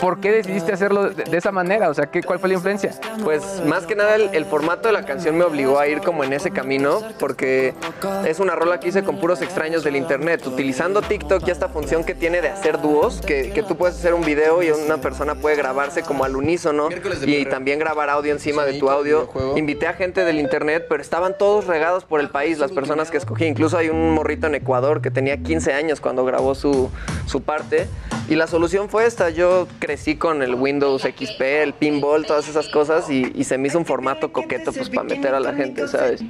¿por 0.00 0.20
qué 0.20 0.32
decidiste 0.32 0.72
hacerlo 0.72 1.10
de, 1.10 1.24
de 1.24 1.36
esa 1.36 1.52
manera? 1.52 1.88
O 1.88 1.94
sea, 1.94 2.06
¿qué, 2.06 2.22
¿cuál 2.22 2.38
fue 2.38 2.48
la 2.48 2.54
influencia? 2.54 2.92
Pues 3.22 3.62
más 3.66 3.86
que 3.86 3.94
nada 3.94 4.16
el, 4.16 4.30
el 4.32 4.44
formato 4.44 4.88
de 4.88 4.92
la 4.92 5.04
canción 5.04 5.36
me 5.36 5.44
obligó 5.44 5.78
a 5.78 5.86
ir 5.86 6.00
como 6.00 6.24
en 6.24 6.32
ese 6.32 6.50
camino 6.50 7.00
porque 7.18 7.74
es 8.26 8.40
una 8.40 8.54
rola 8.54 8.80
que 8.80 8.88
hice 8.88 9.02
con 9.02 9.18
puros 9.18 9.42
extraños 9.42 9.84
del 9.84 9.96
internet, 9.96 10.46
utilizando 10.46 11.02
TikTok 11.02 11.46
y 11.46 11.50
esta 11.50 11.68
función 11.68 12.04
que 12.04 12.14
tiene 12.14 12.40
de 12.40 12.48
hacer 12.48 12.80
dúos, 12.80 13.20
que, 13.20 13.50
que 13.50 13.62
tú 13.62 13.76
puedes 13.76 13.96
hacer 13.96 14.14
un 14.14 14.22
video 14.22 14.62
y 14.62 14.70
una 14.70 14.98
persona 14.98 15.34
puede 15.34 15.56
grabarse 15.56 16.02
como 16.02 16.24
al 16.24 16.36
unísono 16.36 16.88
y 17.26 17.44
también 17.44 17.78
grabar 17.78 17.99
audio 18.08 18.32
encima 18.32 18.64
de 18.64 18.78
tu 18.78 18.90
audio. 18.90 19.28
Invité 19.56 19.86
a 19.86 19.92
gente 19.92 20.24
del 20.24 20.38
internet, 20.38 20.86
pero 20.88 21.02
estaban 21.02 21.36
todos 21.36 21.66
regados 21.66 22.04
por 22.04 22.20
el 22.20 22.30
país, 22.30 22.58
las 22.58 22.72
personas 22.72 23.10
que 23.10 23.16
escogí. 23.16 23.44
Incluso 23.44 23.76
hay 23.76 23.88
un 23.88 24.12
morrito 24.12 24.46
en 24.46 24.54
Ecuador 24.54 25.02
que 25.02 25.10
tenía 25.10 25.36
15 25.36 25.72
años 25.72 26.00
cuando 26.00 26.24
grabó 26.24 26.54
su, 26.54 26.90
su 27.26 27.42
parte. 27.42 27.88
Y 28.30 28.36
la 28.36 28.46
solución 28.46 28.88
fue 28.88 29.06
esta. 29.06 29.30
Yo 29.30 29.66
crecí 29.80 30.14
con 30.14 30.40
el 30.44 30.54
Windows 30.54 31.02
XP, 31.02 31.40
el 31.40 31.72
pinball, 31.72 32.24
todas 32.24 32.48
esas 32.48 32.68
cosas 32.68 33.10
y, 33.10 33.32
y 33.34 33.42
se 33.42 33.58
me 33.58 33.66
hizo 33.66 33.78
un 33.78 33.84
formato 33.84 34.32
coqueto 34.32 34.72
pues 34.72 34.88
para 34.88 35.02
meter 35.02 35.34
a 35.34 35.40
la 35.40 35.52
gente, 35.52 35.88
¿sabes? 35.88 36.22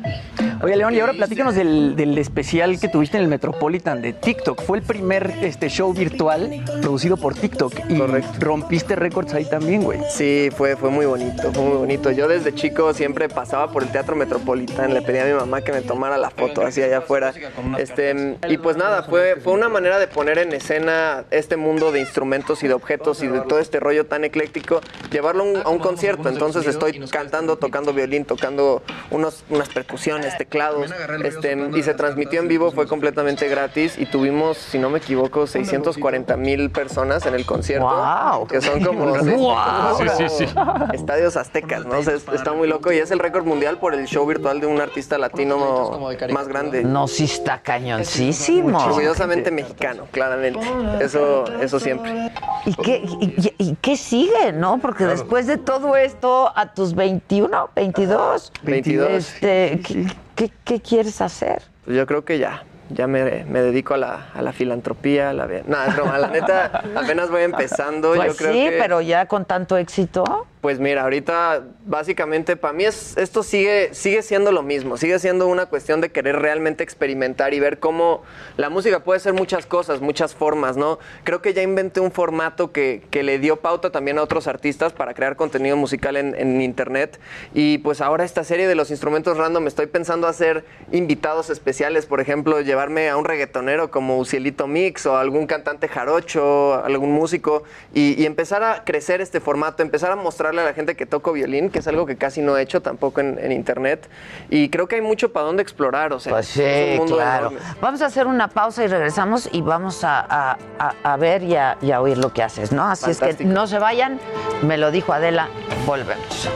Oye, 0.62 0.77
León, 0.77 0.94
y 0.94 1.01
ahora 1.01 1.12
platícanos 1.12 1.55
del, 1.55 1.97
del 1.97 2.16
especial 2.18 2.81
que 2.81 2.89
tuviste 2.89 3.18
en 3.18 3.24
el 3.24 3.28
Metropolitan 3.28 4.01
de 4.01 4.14
TikTok. 4.14 4.62
Fue 4.62 4.78
el 4.78 4.85
primer 4.85 5.31
este, 5.43 5.68
show 5.68 5.93
virtual 5.93 6.64
producido 6.81 7.18
por 7.18 7.35
TikTok 7.35 7.72
y 7.90 7.98
rompiste 8.39 8.97
récords 8.97 9.35
ahí 9.35 9.44
también, 9.44 9.82
güey. 9.82 10.01
Sí, 10.10 10.51
fue, 10.56 10.77
fue 10.77 10.90
muy 10.90 11.05
bonito, 11.05 11.52
fue 11.52 11.64
muy 11.64 11.77
bonito. 11.78 12.10
Yo 12.12 12.28
desde 12.28 12.55
chico 12.55 12.94
siempre 12.94 13.28
pasaba 13.28 13.72
por 13.72 13.82
el 13.82 13.90
Teatro 13.90 14.16
Metropolitan, 14.16 14.94
le 14.94 15.02
pedía 15.02 15.24
a 15.24 15.27
mi 15.27 15.32
mamá 15.32 15.62
que 15.62 15.72
me 15.72 15.82
tomara 15.82 16.16
la 16.16 16.31
foto 16.31 16.62
así 16.62 16.82
allá 16.82 16.98
afuera. 16.98 17.32
Este, 17.78 18.39
y 18.48 18.59
pues 18.59 18.77
nada, 18.77 19.02
fue, 19.02 19.36
fue 19.36 19.52
una 19.52 19.68
manera 19.68 19.98
de 19.98 20.09
poner 20.09 20.39
en 20.39 20.52
escena 20.52 21.24
este 21.31 21.56
mundo 21.56 21.90
de 21.93 22.01
instrumentos 22.01 22.62
y 22.62 22.69
de 22.69 22.75
objetos 22.75 23.23
y 23.23 23.29
de 23.29 23.41
todo 23.41 23.59
este 23.59 23.81
rollo 23.81 24.07
tan 24.07 24.25
ecléctico, 24.25 24.81
llevarlo 25.11 25.43
a 25.43 25.47
un, 25.47 25.57
a 25.65 25.69
un 25.69 25.79
concierto. 25.79 26.29
Entonces 26.29 26.67
estoy 26.67 26.99
cantando, 27.11 27.57
tocando 27.57 27.93
violín, 27.93 28.25
tocando 28.25 28.83
unos, 29.11 29.45
unas 29.51 29.69
percusiones, 29.69 30.37
teclados, 30.39 30.91
este, 31.25 31.57
y 31.75 31.83
se 31.83 31.95
transmitió 31.95 32.41
en 32.41 32.49
vivo, 32.49 32.71
fue 32.73 32.87
completamente 32.87 33.49
gratis 33.49 33.97
y 33.99 34.07
tuvimos, 34.07 34.57
si 34.57 34.79
no 34.79 34.91
me 34.91 34.99
equivoco, 34.99 35.47
640 35.47 36.37
mil 36.37 36.71
personas 36.71 37.27
en 37.27 37.35
el 37.35 37.45
concierto, 37.47 37.87
Wow. 37.87 38.47
que 38.47 38.61
son 38.61 38.83
como, 38.85 39.07
Wow. 39.07 39.97
como 39.97 40.17
Sí, 40.17 40.25
sí, 40.29 40.47
sí. 40.47 40.55
estadios 40.93 41.37
aztecas, 41.37 41.85
¿no? 41.87 41.99
O 41.99 42.03
sea, 42.03 42.15
está 42.15 42.53
muy 42.53 42.69
loco 42.69 42.93
y 42.93 42.99
es 42.99 43.11
el 43.11 43.19
récord 43.19 43.45
mundial 43.45 43.79
por 43.79 43.95
el 43.95 44.07
show 44.07 44.27
virtual 44.27 44.61
de 44.61 44.67
un 44.67 44.81
artista 44.81 45.19
latino 45.19 45.99
más 46.33 46.49
grande. 46.49 46.85
No, 46.85 47.07
sí 47.09 47.25
está 47.25 47.61
cañoncísimo. 47.62 48.79
Orgullosamente 48.85 49.51
mexicano, 49.51 50.07
claramente. 50.11 50.61
Eso, 51.01 51.45
eso 51.61 51.69
siempre. 51.78 52.32
¿Y 52.66 52.74
qué, 52.74 53.02
y, 53.05 53.55
y- 53.59 53.76
qué 53.80 53.97
sigue, 53.97 54.52
no? 54.52 54.78
Porque 54.78 55.05
después 55.05 55.47
de 55.47 55.59
todo 55.59 55.94
esto, 55.97 56.51
a 56.56 56.72
tus 56.74 56.94
21, 56.94 57.70
22, 57.76 58.52
22. 58.62 59.09
este, 59.10 59.80
¿qué, 59.86 60.06
qué- 60.34 60.52
qué 60.64 60.80
quieres 60.80 61.20
hacer? 61.20 61.62
Pues 61.84 61.97
yo 61.97 62.06
creo 62.06 62.24
que 62.24 62.38
ya. 62.38 62.64
Ya 62.91 63.07
me, 63.07 63.45
me 63.45 63.62
dedico 63.62 63.95
a 63.95 63.99
la, 63.99 64.31
a 64.35 64.43
la 64.43 64.53
filantropía, 64.53 65.31
a 65.31 65.33
la... 65.33 65.47
No, 65.67 65.85
es 65.85 65.95
broma, 65.97 66.19
la 66.19 66.29
neta, 66.29 66.83
apenas 66.97 67.31
voy 67.31 67.43
empezando. 67.43 68.15
Pues 68.15 68.33
yo 68.33 68.37
creo 68.37 68.53
sí, 68.53 68.71
que... 68.71 68.79
pero 68.79 69.01
ya 69.01 69.27
con 69.27 69.45
tanto 69.45 69.77
éxito. 69.77 70.47
Pues 70.61 70.79
mira, 70.79 71.05
ahorita 71.05 71.62
básicamente 71.87 72.55
para 72.55 72.75
mí 72.75 72.85
es, 72.85 73.17
esto 73.17 73.43
sigue, 73.43 73.95
sigue 73.95 74.21
siendo 74.21 74.53
lo 74.53 74.62
mismo, 74.62 74.99
sigue 74.99 75.19
siendo 75.19 75.47
una 75.47 75.67
cuestión 75.67 76.03
de 76.03 76.11
querer 76.11 76.37
realmente 76.37 76.85
experimentar 76.85 77.55
y 77.55 77.61
ver 77.61 77.79
cómo 77.79 78.23
la 78.59 78.69
música 78.69 79.03
puede 79.03 79.21
ser 79.21 79.33
muchas 79.33 79.65
cosas, 79.65 80.03
muchas 80.03 80.35
formas, 80.35 80.77
¿no? 80.77 80.99
Creo 81.25 81.41
que 81.41 81.55
ya 81.55 81.62
inventé 81.62 82.01
un 82.01 82.12
formato 82.12 82.73
que, 82.73 83.03
que 83.11 83.23
le 83.23 83.39
dio 83.39 83.57
pauta 83.57 83.91
también 83.91 84.19
a 84.19 84.23
otros 84.23 84.47
artistas 84.47 84.93
para 84.93 85.15
crear 85.15 85.35
contenido 85.35 85.79
musical 85.79 86.19
en, 86.19 86.35
en 86.39 86.61
internet 86.61 87.19
y 87.55 87.79
pues 87.79 88.03
ahora 88.03 88.25
esta 88.25 88.45
serie 88.45 88.69
de 88.69 88.75
los 88.75 88.91
instrumentos 88.91 89.39
random 89.39 89.67
estoy 89.67 89.87
pensando 89.87 90.27
hacer 90.27 90.67
invitados 90.93 91.49
especiales, 91.49 92.05
por 92.05 92.21
ejemplo, 92.21 92.61
llevarme 92.81 93.11
a 93.11 93.16
un 93.19 93.27
reggaetonero 93.27 93.90
como 93.90 94.16
Ucielito 94.16 94.66
Mix 94.66 95.05
o 95.05 95.19
algún 95.19 95.47
cantante 95.47 95.86
jarocho, 95.86 96.82
algún 96.82 97.12
músico 97.12 97.62
y, 97.93 98.20
y 98.20 98.24
empezar 98.24 98.62
a 98.62 98.85
crecer 98.85 99.20
este 99.20 99.39
formato, 99.39 99.82
empezar 99.82 100.11
a 100.12 100.16
mostrarle 100.16 100.62
a 100.62 100.65
la 100.65 100.73
gente 100.73 100.97
que 100.97 101.05
toco 101.05 101.32
violín, 101.32 101.69
que 101.69 101.81
es 101.81 101.86
algo 101.89 102.07
que 102.07 102.16
casi 102.16 102.40
no 102.40 102.57
he 102.57 102.62
hecho 102.62 102.81
tampoco 102.81 103.20
en, 103.20 103.39
en 103.39 103.52
internet. 103.52 104.09
Y 104.48 104.70
creo 104.70 104.89
que 104.89 104.94
hay 104.97 105.02
mucho 105.02 105.31
para 105.31 105.44
dónde 105.44 105.62
explorar, 105.62 106.15
o 106.15 106.20
sea, 106.20 106.32
Pues 106.32 106.47
sí, 106.47 106.62
es 106.62 106.93
un 106.93 106.97
mundo 107.05 107.16
claro. 107.16 107.48
enorme. 107.51 107.61
Vamos 107.82 108.01
a 108.01 108.07
hacer 108.07 108.27
una 108.27 108.48
pausa 108.48 108.82
y 108.82 108.86
regresamos 108.86 109.51
y 109.52 109.61
vamos 109.61 110.02
a, 110.02 110.20
a- 110.20 110.59
a- 110.78 110.94
a 111.12 111.16
ver 111.19 111.43
y 111.43 111.57
a, 111.57 111.77
y 111.82 111.90
a 111.93 112.01
oír 112.01 112.16
lo 112.16 112.32
que 112.32 112.43
haces, 112.43 112.73
¿no? 112.73 112.85
Así 112.86 113.11
es 113.11 113.19
que 113.19 113.27
Fantástico. 113.27 113.51
no 113.51 113.66
se 113.66 113.78
vayan, 113.78 114.19
me 114.62 114.78
lo 114.78 114.90
dijo 114.90 115.12
Adela, 115.12 115.48
volvemos. 115.85 116.48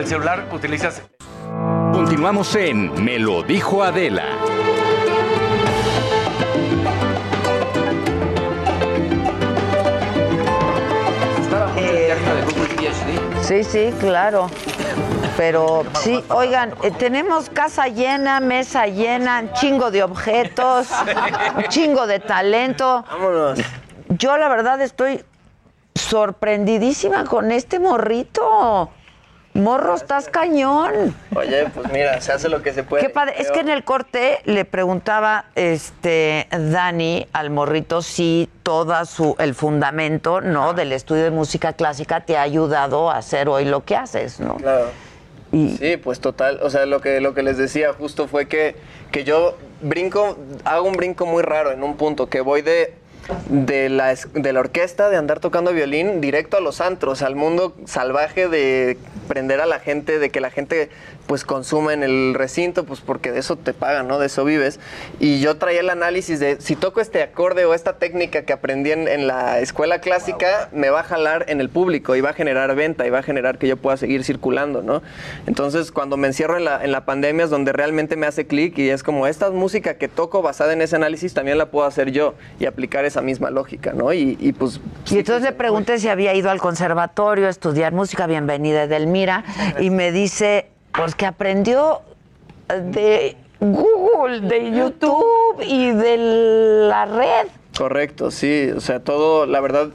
El 0.00 0.06
celular 0.06 0.48
utilizas 0.50 1.02
Continuamos 1.92 2.54
en 2.54 3.04
Me 3.04 3.18
lo 3.18 3.42
dijo 3.42 3.82
Adela. 3.82 4.24
Sí, 13.42 13.64
sí, 13.64 13.92
claro. 14.00 14.48
Pero 15.36 15.84
sí, 16.00 16.24
oigan, 16.28 16.74
eh, 16.82 16.90
tenemos 16.92 17.50
casa 17.50 17.88
llena, 17.88 18.40
mesa 18.40 18.86
llena, 18.86 19.40
un 19.40 19.52
chingo 19.52 19.90
de 19.90 20.02
objetos, 20.02 20.88
un 21.56 21.64
chingo 21.64 22.06
de 22.06 22.20
talento. 22.20 23.04
Vámonos. 23.10 23.58
Yo 24.08 24.38
la 24.38 24.48
verdad 24.48 24.80
estoy 24.80 25.24
sorprendidísima 25.94 27.24
con 27.24 27.50
este 27.50 27.78
morrito. 27.78 28.90
Morro, 29.60 29.94
estás 29.94 30.28
cañón. 30.28 31.14
Oye, 31.34 31.66
pues 31.74 31.92
mira, 31.92 32.20
se 32.20 32.32
hace 32.32 32.48
lo 32.48 32.62
que 32.62 32.72
se 32.72 32.82
puede. 32.82 33.02
Qué 33.02 33.10
padre. 33.10 33.34
Es 33.38 33.50
que 33.50 33.60
en 33.60 33.68
el 33.68 33.84
corte 33.84 34.38
le 34.44 34.64
preguntaba 34.64 35.46
este 35.54 36.48
Dani 36.50 37.26
al 37.32 37.50
morrito 37.50 38.02
si 38.02 38.48
todo 38.62 39.04
su 39.04 39.36
el 39.38 39.54
fundamento, 39.54 40.40
¿no? 40.40 40.72
del 40.72 40.92
estudio 40.92 41.24
de 41.24 41.30
música 41.30 41.72
clásica 41.72 42.20
te 42.20 42.36
ha 42.36 42.42
ayudado 42.42 43.10
a 43.10 43.18
hacer 43.18 43.48
hoy 43.48 43.64
lo 43.64 43.84
que 43.84 43.96
haces, 43.96 44.40
¿no? 44.40 44.56
Claro. 44.56 44.86
Sí, 45.52 45.96
pues 45.96 46.20
total. 46.20 46.60
O 46.62 46.70
sea, 46.70 46.86
lo 46.86 47.00
que, 47.00 47.20
lo 47.20 47.34
que 47.34 47.42
les 47.42 47.56
decía 47.58 47.92
justo 47.92 48.28
fue 48.28 48.46
que, 48.46 48.76
que 49.10 49.24
yo 49.24 49.56
brinco, 49.80 50.38
hago 50.64 50.86
un 50.86 50.94
brinco 50.94 51.26
muy 51.26 51.42
raro 51.42 51.72
en 51.72 51.82
un 51.82 51.96
punto, 51.96 52.28
que 52.28 52.40
voy 52.40 52.62
de, 52.62 52.94
de, 53.48 53.88
la, 53.88 54.14
de 54.14 54.52
la 54.52 54.60
orquesta, 54.60 55.10
de 55.10 55.16
andar 55.16 55.40
tocando 55.40 55.72
violín, 55.72 56.20
directo 56.20 56.56
a 56.56 56.60
los 56.60 56.80
antros, 56.80 57.22
al 57.22 57.36
mundo 57.36 57.74
salvaje 57.84 58.48
de 58.48 58.98
prender 59.28 59.60
a 59.60 59.66
la 59.66 59.78
gente, 59.78 60.18
de 60.18 60.30
que 60.30 60.40
la 60.40 60.50
gente 60.50 60.90
pues 61.26 61.44
consuma 61.44 61.94
en 61.94 62.02
el 62.02 62.34
recinto, 62.34 62.84
pues 62.84 63.00
porque 63.00 63.30
de 63.30 63.38
eso 63.38 63.54
te 63.54 63.72
pagan, 63.72 64.08
¿no? 64.08 64.18
De 64.18 64.26
eso 64.26 64.44
vives. 64.44 64.80
Y 65.20 65.40
yo 65.40 65.58
traía 65.58 65.78
el 65.78 65.90
análisis 65.90 66.40
de 66.40 66.60
si 66.60 66.74
toco 66.74 67.00
este 67.00 67.22
acorde 67.22 67.64
o 67.64 67.72
esta 67.72 67.98
técnica 67.98 68.42
que 68.42 68.52
aprendí 68.52 68.90
en, 68.90 69.06
en 69.06 69.28
la 69.28 69.60
escuela 69.60 70.00
clásica, 70.00 70.68
me 70.72 70.90
va 70.90 71.00
a 71.00 71.04
jalar 71.04 71.44
en 71.48 71.60
el 71.60 71.68
público 71.68 72.16
y 72.16 72.20
va 72.20 72.30
a 72.30 72.32
generar 72.32 72.74
venta 72.74 73.06
y 73.06 73.10
va 73.10 73.20
a 73.20 73.22
generar 73.22 73.58
que 73.58 73.68
yo 73.68 73.76
pueda 73.76 73.96
seguir 73.96 74.24
circulando, 74.24 74.82
¿no? 74.82 75.02
Entonces, 75.46 75.92
cuando 75.92 76.16
me 76.16 76.26
encierro 76.26 76.56
en 76.56 76.64
la, 76.64 76.84
en 76.84 76.90
la 76.90 77.04
pandemia 77.04 77.44
es 77.44 77.50
donde 77.50 77.72
realmente 77.72 78.16
me 78.16 78.26
hace 78.26 78.48
clic 78.48 78.76
y 78.78 78.90
es 78.90 79.04
como 79.04 79.28
esta 79.28 79.50
música 79.50 79.94
que 79.94 80.08
toco 80.08 80.42
basada 80.42 80.72
en 80.72 80.82
ese 80.82 80.96
análisis 80.96 81.32
también 81.32 81.58
la 81.58 81.66
puedo 81.66 81.86
hacer 81.86 82.10
yo 82.10 82.34
y 82.58 82.66
aplicar 82.66 83.04
esa 83.10 83.20
misma 83.22 83.50
lógica, 83.50 83.92
¿no? 83.92 84.12
Y, 84.12 84.36
y 84.40 84.52
pues 84.52 84.80
Y 85.10 85.18
entonces 85.18 85.42
le 85.42 85.52
pregunté 85.52 85.98
si 85.98 86.08
había 86.08 86.34
ido 86.34 86.50
al 86.50 86.60
conservatorio 86.60 87.46
a 87.46 87.50
estudiar 87.50 87.92
música, 87.92 88.26
bienvenida 88.26 88.84
Edelmira, 88.84 89.44
y 89.78 89.90
me 89.90 90.12
dice, 90.12 90.68
Pues 90.92 91.14
que 91.14 91.26
aprendió 91.26 92.00
de 92.68 93.36
Google, 93.60 94.40
de 94.40 94.70
YouTube 94.72 95.62
y 95.66 95.90
de 95.90 96.16
la 96.88 97.04
red. 97.04 97.48
Correcto, 97.76 98.30
sí. 98.30 98.70
O 98.74 98.80
sea, 98.80 99.00
todo, 99.00 99.46
la 99.46 99.60
verdad, 99.60 99.88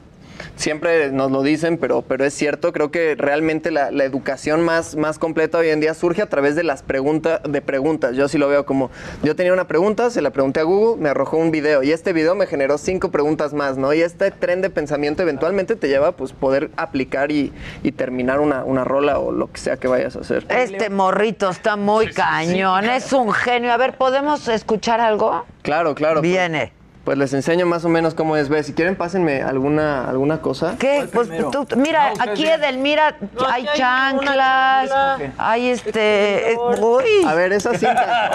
siempre 0.55 1.11
nos 1.11 1.31
lo 1.31 1.41
dicen, 1.43 1.77
pero, 1.77 2.01
pero 2.01 2.25
es 2.25 2.33
cierto. 2.33 2.73
Creo 2.73 2.91
que 2.91 3.15
realmente 3.15 3.71
la, 3.71 3.91
la 3.91 4.03
educación 4.03 4.61
más, 4.61 4.95
más 4.95 5.19
completa 5.19 5.57
hoy 5.57 5.69
en 5.69 5.79
día 5.79 5.93
surge 5.93 6.21
a 6.21 6.29
través 6.29 6.55
de 6.55 6.63
las 6.63 6.83
preguntas, 6.83 7.41
de 7.47 7.61
preguntas. 7.61 8.15
Yo 8.15 8.27
sí 8.27 8.37
lo 8.37 8.47
veo 8.47 8.65
como, 8.65 8.89
yo 9.23 9.35
tenía 9.35 9.53
una 9.53 9.67
pregunta, 9.67 10.09
se 10.09 10.21
la 10.21 10.31
pregunté 10.31 10.59
a 10.59 10.63
Google, 10.63 11.01
me 11.01 11.09
arrojó 11.09 11.37
un 11.37 11.51
video 11.51 11.83
y 11.83 11.91
este 11.91 12.13
video 12.13 12.35
me 12.35 12.47
generó 12.47 12.77
cinco 12.77 13.11
preguntas 13.11 13.53
más, 13.53 13.77
¿no? 13.77 13.93
Y 13.93 14.01
este 14.01 14.31
tren 14.31 14.61
de 14.61 14.69
pensamiento 14.69 15.21
eventualmente 15.21 15.75
te 15.75 15.87
lleva 15.87 16.07
a 16.09 16.11
pues, 16.13 16.33
poder 16.33 16.69
aplicar 16.77 17.31
y, 17.31 17.53
y 17.83 17.91
terminar 17.91 18.39
una, 18.39 18.63
una 18.63 18.83
rola 18.83 19.19
o 19.19 19.31
lo 19.31 19.51
que 19.51 19.59
sea 19.59 19.77
que 19.77 19.87
vayas 19.87 20.15
a 20.15 20.19
hacer. 20.19 20.45
Este 20.49 20.89
morrito 20.89 21.49
está 21.49 21.75
muy 21.75 22.07
cañón, 22.11 22.85
es 22.85 23.11
un 23.13 23.31
genio. 23.33 23.71
A 23.71 23.77
ver, 23.77 23.97
¿podemos 23.97 24.47
escuchar 24.47 24.99
algo? 25.01 25.45
Claro, 25.61 25.95
claro. 25.95 26.21
pues- 26.21 26.31
Viene. 26.31 26.71
Pues, 26.75 26.84
les 27.13 27.33
enseño 27.33 27.65
más 27.65 27.85
o 27.85 27.89
menos 27.89 28.13
cómo 28.15 28.35
es. 28.35 28.49
Ve, 28.49 28.63
si 28.63 28.73
quieren, 28.73 28.95
pásenme 28.95 29.41
alguna, 29.43 30.09
alguna 30.09 30.41
cosa. 30.41 30.75
¿Qué? 30.79 31.07
Pues 31.13 31.29
tú, 31.51 31.67
mira, 31.75 32.13
aquí 32.19 32.45
Edelmira 32.47 33.15
hay 33.47 33.65
chanclas, 33.75 34.91
hay 35.37 35.69
este... 35.69 36.53
eh, 36.53 36.57
uy. 36.79 37.03
A 37.27 37.33
ver, 37.35 37.53
esa 37.53 37.77
cinta. 37.77 38.31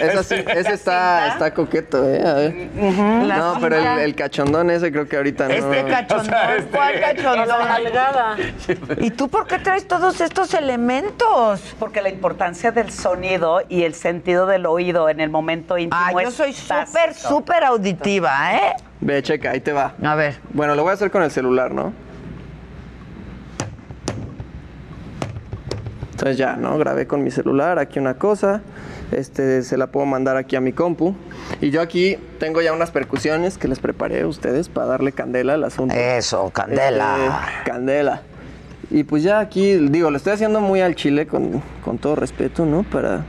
esa 0.00 0.22
sí- 0.22 0.44
ese 0.54 0.72
está, 0.72 1.28
está 1.28 1.54
coqueto, 1.54 2.08
¿eh? 2.08 2.22
A 2.26 2.34
ver. 2.34 2.70
La 3.26 3.36
No, 3.36 3.56
pero 3.60 3.76
el, 3.76 4.14
cachondón 4.14 4.70
ese 4.70 4.92
creo 4.92 5.08
que 5.08 5.16
ahorita 5.16 5.48
no. 5.48 5.54
Este 5.54 5.84
cachondón, 5.90 6.68
¿cuál 6.72 7.00
cachondón? 7.00 7.56
¿Y 8.98 9.10
tú 9.10 9.28
por 9.28 9.46
qué 9.46 9.58
traes 9.58 9.86
todos 9.88 10.20
estos 10.20 10.54
elementos? 10.54 11.60
Porque 11.78 12.00
la 12.02 12.08
importancia 12.08 12.70
del 12.72 12.90
sonido 12.92 13.62
y 13.68 13.82
el 13.84 13.94
sentido 13.94 14.46
del 14.46 14.66
oído 14.66 15.08
en 15.08 15.20
el 15.20 15.30
momento 15.30 15.78
íntimo 15.78 16.00
Ah, 16.02 16.12
yo 16.22 16.30
soy 16.30 16.52
súper, 16.52 17.14
súper 17.14 17.64
auditiva, 17.64 18.11
¿eh? 18.16 18.74
Ve, 19.00 19.22
checa, 19.22 19.50
ahí 19.50 19.60
te 19.60 19.72
va. 19.72 19.94
A 20.02 20.14
ver. 20.14 20.38
Bueno, 20.52 20.74
lo 20.74 20.82
voy 20.82 20.90
a 20.90 20.94
hacer 20.94 21.10
con 21.10 21.22
el 21.22 21.30
celular, 21.30 21.72
¿no? 21.72 21.92
Entonces 26.12 26.36
ya, 26.36 26.56
¿no? 26.56 26.78
Grabé 26.78 27.06
con 27.06 27.24
mi 27.24 27.30
celular 27.30 27.78
aquí 27.78 27.98
una 27.98 28.14
cosa. 28.14 28.62
Este, 29.10 29.62
se 29.62 29.76
la 29.76 29.88
puedo 29.88 30.06
mandar 30.06 30.36
aquí 30.36 30.56
a 30.56 30.60
mi 30.60 30.72
compu. 30.72 31.14
Y 31.60 31.70
yo 31.70 31.80
aquí 31.80 32.16
tengo 32.38 32.62
ya 32.62 32.72
unas 32.72 32.90
percusiones 32.90 33.58
que 33.58 33.68
les 33.68 33.80
preparé 33.80 34.22
a 34.22 34.26
ustedes 34.26 34.68
para 34.68 34.86
darle 34.86 35.12
candela 35.12 35.54
al 35.54 35.64
asunto. 35.64 35.94
Eso, 35.94 36.50
candela. 36.50 37.16
Este, 37.16 37.70
candela. 37.70 38.22
Y 38.90 39.04
pues 39.04 39.22
ya 39.22 39.40
aquí, 39.40 39.74
digo, 39.74 40.10
lo 40.10 40.16
estoy 40.16 40.34
haciendo 40.34 40.60
muy 40.60 40.80
al 40.80 40.94
chile 40.94 41.26
con, 41.26 41.62
con 41.84 41.98
todo 41.98 42.14
respeto, 42.14 42.66
¿no? 42.66 42.82
Para, 42.84 43.24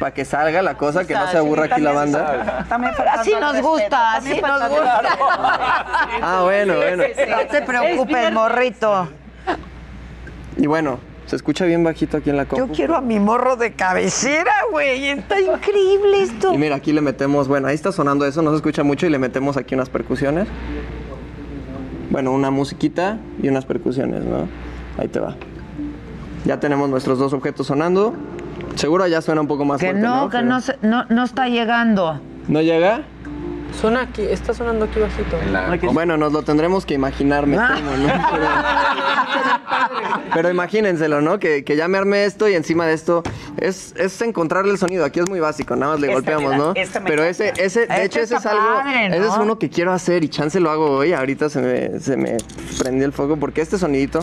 para 0.00 0.14
que 0.14 0.24
salga 0.24 0.62
la 0.62 0.78
cosa, 0.78 1.06
que 1.06 1.14
no 1.14 1.30
se 1.30 1.36
aburra 1.36 1.66
aquí 1.66 1.80
la 1.80 1.92
banda. 1.92 2.64
También 2.68 2.94
Así 3.12 3.32
nos 3.38 3.60
gusta, 3.60 4.14
así 4.14 4.40
nos 4.40 4.68
gusta. 4.68 5.02
Ah, 6.22 6.40
bueno, 6.42 6.76
bueno. 6.76 7.04
No 7.28 7.46
te 7.46 7.62
preocupes, 7.62 8.32
morrito. 8.32 9.08
Y 10.56 10.66
bueno, 10.66 10.98
se 11.26 11.36
escucha 11.36 11.66
bien 11.66 11.84
bajito 11.84 12.16
aquí 12.16 12.30
en 12.30 12.38
la 12.38 12.46
compu. 12.46 12.66
Yo 12.66 12.72
quiero 12.72 12.96
a 12.96 13.02
mi 13.02 13.20
morro 13.20 13.56
de 13.56 13.74
cabecera, 13.74 14.52
güey. 14.72 15.10
Está 15.10 15.38
increíble 15.38 16.22
esto. 16.22 16.54
Y 16.54 16.58
mira, 16.58 16.76
aquí 16.76 16.92
le 16.92 17.02
metemos, 17.02 17.46
bueno, 17.46 17.68
ahí 17.68 17.74
está 17.74 17.92
sonando 17.92 18.24
eso, 18.24 18.40
no 18.40 18.50
se 18.50 18.56
escucha 18.56 18.82
mucho 18.82 19.06
y 19.06 19.10
le 19.10 19.18
metemos 19.18 19.58
aquí 19.58 19.74
unas 19.74 19.90
percusiones. 19.90 20.48
Bueno, 22.10 22.32
una 22.32 22.50
musiquita 22.50 23.18
y 23.42 23.48
unas 23.48 23.66
percusiones, 23.66 24.24
¿no? 24.24 24.48
Ahí 24.98 25.08
te 25.08 25.20
va. 25.20 25.36
Ya 26.46 26.58
tenemos 26.58 26.88
nuestros 26.88 27.18
dos 27.18 27.34
objetos 27.34 27.66
sonando. 27.66 28.14
Seguro 28.76 29.06
ya 29.06 29.20
suena 29.22 29.40
un 29.40 29.46
poco 29.48 29.64
más 29.64 29.80
Que 29.80 29.86
fuerte, 29.88 30.02
no, 30.02 30.16
¿no? 30.22 30.28
que 30.30 30.36
Pero- 30.38 30.48
no, 30.48 30.60
se- 30.60 30.78
no, 30.82 31.04
no 31.08 31.24
está 31.24 31.48
llegando. 31.48 32.20
¿No 32.48 32.60
llega? 32.62 33.02
Suena 33.80 34.00
aquí, 34.02 34.22
está 34.22 34.52
sonando 34.52 34.86
aquí 34.86 34.98
bajito. 34.98 35.36
Bueno, 35.92 36.16
nos 36.16 36.32
lo 36.32 36.42
tendremos 36.42 36.84
que 36.84 36.94
imaginar, 36.94 37.46
me 37.46 37.56
Ah. 37.56 37.74
temo, 37.76 37.90
¿no? 37.96 38.12
Pero, 38.32 38.46
pero 40.34 40.50
imagínenselo, 40.50 41.20
¿no? 41.20 41.38
Que, 41.38 41.64
que 41.64 41.76
ya 41.76 41.86
me 41.88 41.96
armé 41.98 42.24
esto 42.24 42.48
y 42.48 42.54
encima 42.54 42.86
de 42.86 42.94
esto 42.94 43.22
es, 43.58 43.94
es 43.96 44.20
encontrarle 44.22 44.72
el 44.72 44.78
sonido. 44.78 45.04
Aquí 45.04 45.20
es 45.20 45.28
muy 45.28 45.38
básico, 45.40 45.76
nada 45.76 45.92
más 45.92 46.00
le 46.00 46.12
golpeamos, 46.12 46.56
¿no? 46.56 46.72
me 46.72 46.84
pero 47.06 47.24
encanta. 47.24 47.28
ese, 47.28 47.52
ese, 47.64 47.80
de 47.80 47.84
Este 47.86 48.04
hecho, 48.04 48.20
ese 48.20 48.34
es 48.34 48.38
está 48.44 48.50
algo, 48.50 48.64
padre, 48.82 49.08
¿no? 49.08 49.14
ese 49.16 49.26
es 49.28 49.34
uno 49.38 49.58
que 49.58 49.70
quiero 49.70 49.92
hacer 49.92 50.24
y 50.24 50.28
chance 50.28 50.58
lo 50.60 50.70
hago 50.70 50.90
hoy. 50.90 51.12
Ahorita 51.12 51.48
se 51.48 51.60
me, 51.60 52.00
se 52.00 52.16
me 52.16 52.36
prendió 52.78 53.06
el 53.06 53.12
fuego 53.12 53.36
porque 53.36 53.60
este 53.60 53.78
sonidito 53.78 54.20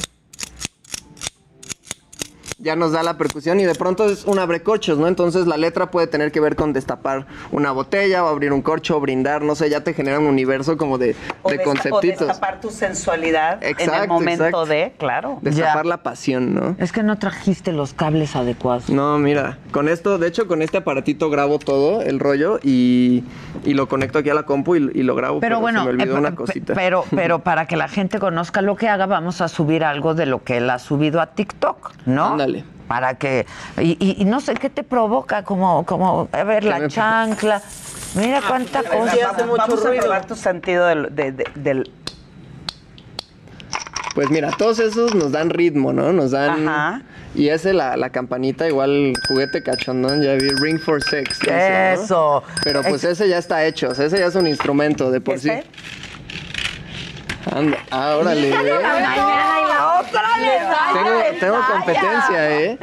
ya 2.59 2.75
nos 2.75 2.91
da 2.91 3.03
la 3.03 3.17
percusión 3.17 3.59
y 3.59 3.65
de 3.65 3.75
pronto 3.75 4.05
es 4.05 4.25
un 4.25 4.39
abrecorchos, 4.39 4.97
¿no? 4.97 5.07
Entonces 5.07 5.47
la 5.47 5.57
letra 5.57 5.91
puede 5.91 6.07
tener 6.07 6.31
que 6.31 6.39
ver 6.39 6.55
con 6.55 6.73
destapar 6.73 7.25
una 7.51 7.71
botella 7.71 8.23
o 8.23 8.27
abrir 8.27 8.53
un 8.53 8.61
corcho 8.61 8.97
o 8.97 8.99
brindar, 8.99 9.41
no 9.41 9.55
sé, 9.55 9.69
ya 9.69 9.81
te 9.81 9.93
genera 9.93 10.19
un 10.19 10.25
universo 10.25 10.77
como 10.77 10.97
de, 10.97 11.15
O 11.41 11.49
de 11.49 11.61
conceptitos. 11.61 12.21
O 12.21 12.27
destapar 12.27 12.61
tu 12.61 12.69
sensualidad 12.69 13.63
en 13.63 13.75
el 13.75 13.81
Exacto, 13.81 14.13
momento 14.13 14.45
exacto. 14.45 14.65
de, 14.65 14.93
claro. 14.97 15.39
Destapar 15.41 15.85
la 15.85 15.97
pasión, 16.03 16.55
¿no? 16.55 16.75
Es 16.79 16.91
que 16.91 17.03
no 17.03 17.17
trajiste 17.17 17.71
los 17.71 17.93
cables 17.93 18.35
adecuados. 18.35 18.89
No, 18.89 19.17
mira, 19.19 19.57
con 19.71 19.89
esto, 19.89 20.17
de 20.17 20.27
hecho 20.27 20.47
con 20.47 20.61
este 20.61 20.77
aparatito 20.77 21.29
grabo 21.29 21.59
todo 21.59 22.01
el 22.01 22.19
rollo 22.19 22.59
y, 22.63 23.23
y 23.65 23.73
lo 23.73 23.87
conecto 23.87 24.19
aquí 24.19 24.29
a 24.29 24.33
la 24.33 24.43
compu 24.43 24.75
y, 24.75 24.91
y 24.93 25.03
lo 25.03 25.15
grabo, 25.15 25.39
Pero 25.39 25.57
pero, 25.57 25.61
bueno, 25.61 25.79
se 25.79 25.85
me 25.85 25.91
olvidó 25.91 26.15
eh, 26.15 26.19
una 26.19 26.35
cosita. 26.35 26.73
Pero, 26.73 27.05
pero 27.15 27.39
para 27.39 27.65
que 27.67 27.77
la 27.77 27.87
gente 27.87 28.19
conozca 28.19 28.61
lo 28.61 28.75
que 28.75 28.89
haga, 28.89 29.05
vamos 29.05 29.41
a 29.41 29.47
subir 29.47 29.83
algo 29.83 30.13
de 30.13 30.25
lo 30.25 30.43
que 30.43 30.57
él 30.57 30.69
ha 30.69 30.79
subido 30.79 31.21
a 31.21 31.27
TikTok, 31.27 31.93
¿no? 32.05 32.31
Ándale. 32.31 32.56
Para 32.87 33.15
que. 33.15 33.45
Y, 33.79 33.97
y- 33.99 34.15
y 34.21 34.25
no 34.25 34.39
sé 34.39 34.53
qué 34.55 34.69
te 34.69 34.83
provoca, 34.83 35.43
como, 35.43 35.85
como 35.85 36.29
a 36.31 36.43
ver, 36.43 36.63
la 36.63 36.79
me- 36.79 36.87
chancla. 36.87 37.61
Mira 38.15 38.41
cuánta 38.47 38.81
Vamos, 38.81 39.09
cosa. 39.11 39.33
vamos, 39.37 39.57
vamos 39.57 39.85
a 39.85 39.91
probar 39.91 40.25
tu 40.25 40.35
sentido 40.35 40.85
del, 40.87 41.13
de- 41.15 41.31
de- 41.33 41.47
del- 41.55 41.91
Pues 44.15 44.29
mira, 44.31 44.49
todos 44.57 44.79
esos 44.79 45.13
nos 45.13 45.31
dan 45.31 45.49
ritmo, 45.51 45.93
¿no? 45.93 46.11
Nos 46.11 46.31
dan... 46.31 47.03
Y 47.35 47.49
ese, 47.49 47.71
la, 47.73 47.97
la 47.97 48.09
campanita, 48.09 48.67
igual 48.67 49.13
juguete 49.27 49.61
cachondón, 49.61 50.23
ya 50.23 50.33
vi, 50.33 50.49
Ring 50.59 50.79
for 50.79 51.03
Sex. 51.03 51.39
Eso. 51.45 52.41
Pero 52.63 52.81
pues 52.81 53.03
ese 53.03 53.29
ya 53.29 53.37
está 53.37 53.63
hecho, 53.65 53.89
o 53.89 53.93
sea, 53.95 54.05
ese 54.05 54.17
ya 54.17 54.25
es 54.25 54.33
un 54.35 54.47
instrumento 54.47 55.11
de 55.11 55.21
por 55.21 55.37
sí. 55.37 55.51
Anda, 57.51 57.77
ah, 57.91 58.17
órale. 58.19 58.51
Una 58.51 58.61
¿eh? 58.61 58.73
mañana 58.81 59.61
y 59.61 59.67
la 59.67 59.99
otra 59.99 60.21
le 60.37 60.59
Tengo, 60.93 61.39
tengo 61.39 61.57
competencia. 61.71 62.59
¿eh? 62.59 62.79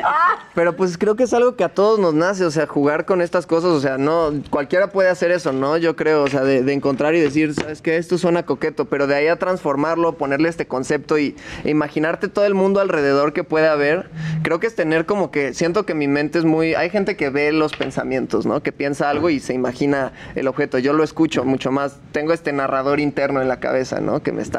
Pero 0.54 0.76
pues 0.76 0.96
creo 0.98 1.16
que 1.16 1.24
es 1.24 1.34
algo 1.34 1.56
que 1.56 1.64
a 1.64 1.68
todos 1.68 1.98
nos 1.98 2.14
nace, 2.14 2.44
o 2.44 2.50
sea, 2.50 2.66
jugar 2.66 3.04
con 3.04 3.20
estas 3.20 3.46
cosas, 3.46 3.70
o 3.70 3.80
sea, 3.80 3.98
no, 3.98 4.32
cualquiera 4.50 4.88
puede 4.88 5.08
hacer 5.08 5.30
eso, 5.30 5.52
¿no? 5.52 5.76
Yo 5.76 5.96
creo, 5.96 6.22
o 6.22 6.28
sea, 6.28 6.42
de, 6.42 6.62
de 6.62 6.72
encontrar 6.72 7.14
y 7.14 7.20
decir, 7.20 7.54
¿sabes 7.54 7.82
qué? 7.82 7.96
Esto 7.96 8.18
suena 8.18 8.44
coqueto, 8.44 8.84
pero 8.86 9.06
de 9.06 9.16
ahí 9.16 9.28
a 9.28 9.36
transformarlo, 9.36 10.14
ponerle 10.14 10.48
este 10.48 10.66
concepto 10.66 11.18
y 11.18 11.36
e 11.64 11.70
imaginarte 11.70 12.28
todo 12.28 12.44
el 12.44 12.54
mundo 12.54 12.80
alrededor 12.80 13.32
que 13.32 13.44
puede 13.44 13.68
haber, 13.68 14.10
creo 14.42 14.60
que 14.60 14.66
es 14.66 14.74
tener 14.74 15.06
como 15.06 15.30
que, 15.30 15.54
siento 15.54 15.84
que 15.86 15.94
mi 15.94 16.08
mente 16.08 16.38
es 16.38 16.44
muy, 16.44 16.74
hay 16.74 16.90
gente 16.90 17.16
que 17.16 17.30
ve 17.30 17.52
los 17.52 17.74
pensamientos, 17.74 18.46
¿no? 18.46 18.62
Que 18.62 18.72
piensa 18.72 19.10
algo 19.10 19.30
y 19.30 19.40
se 19.40 19.54
imagina 19.54 20.12
el 20.34 20.48
objeto, 20.48 20.78
yo 20.78 20.92
lo 20.92 21.02
escucho 21.02 21.44
mucho 21.44 21.70
más, 21.70 21.98
tengo 22.12 22.32
este 22.32 22.52
narrador 22.52 23.00
interno 23.00 23.42
en 23.42 23.48
la 23.48 23.60
cabeza, 23.60 24.00
¿no? 24.00 24.22
Que 24.22 24.32
me 24.32 24.42
está 24.42 24.53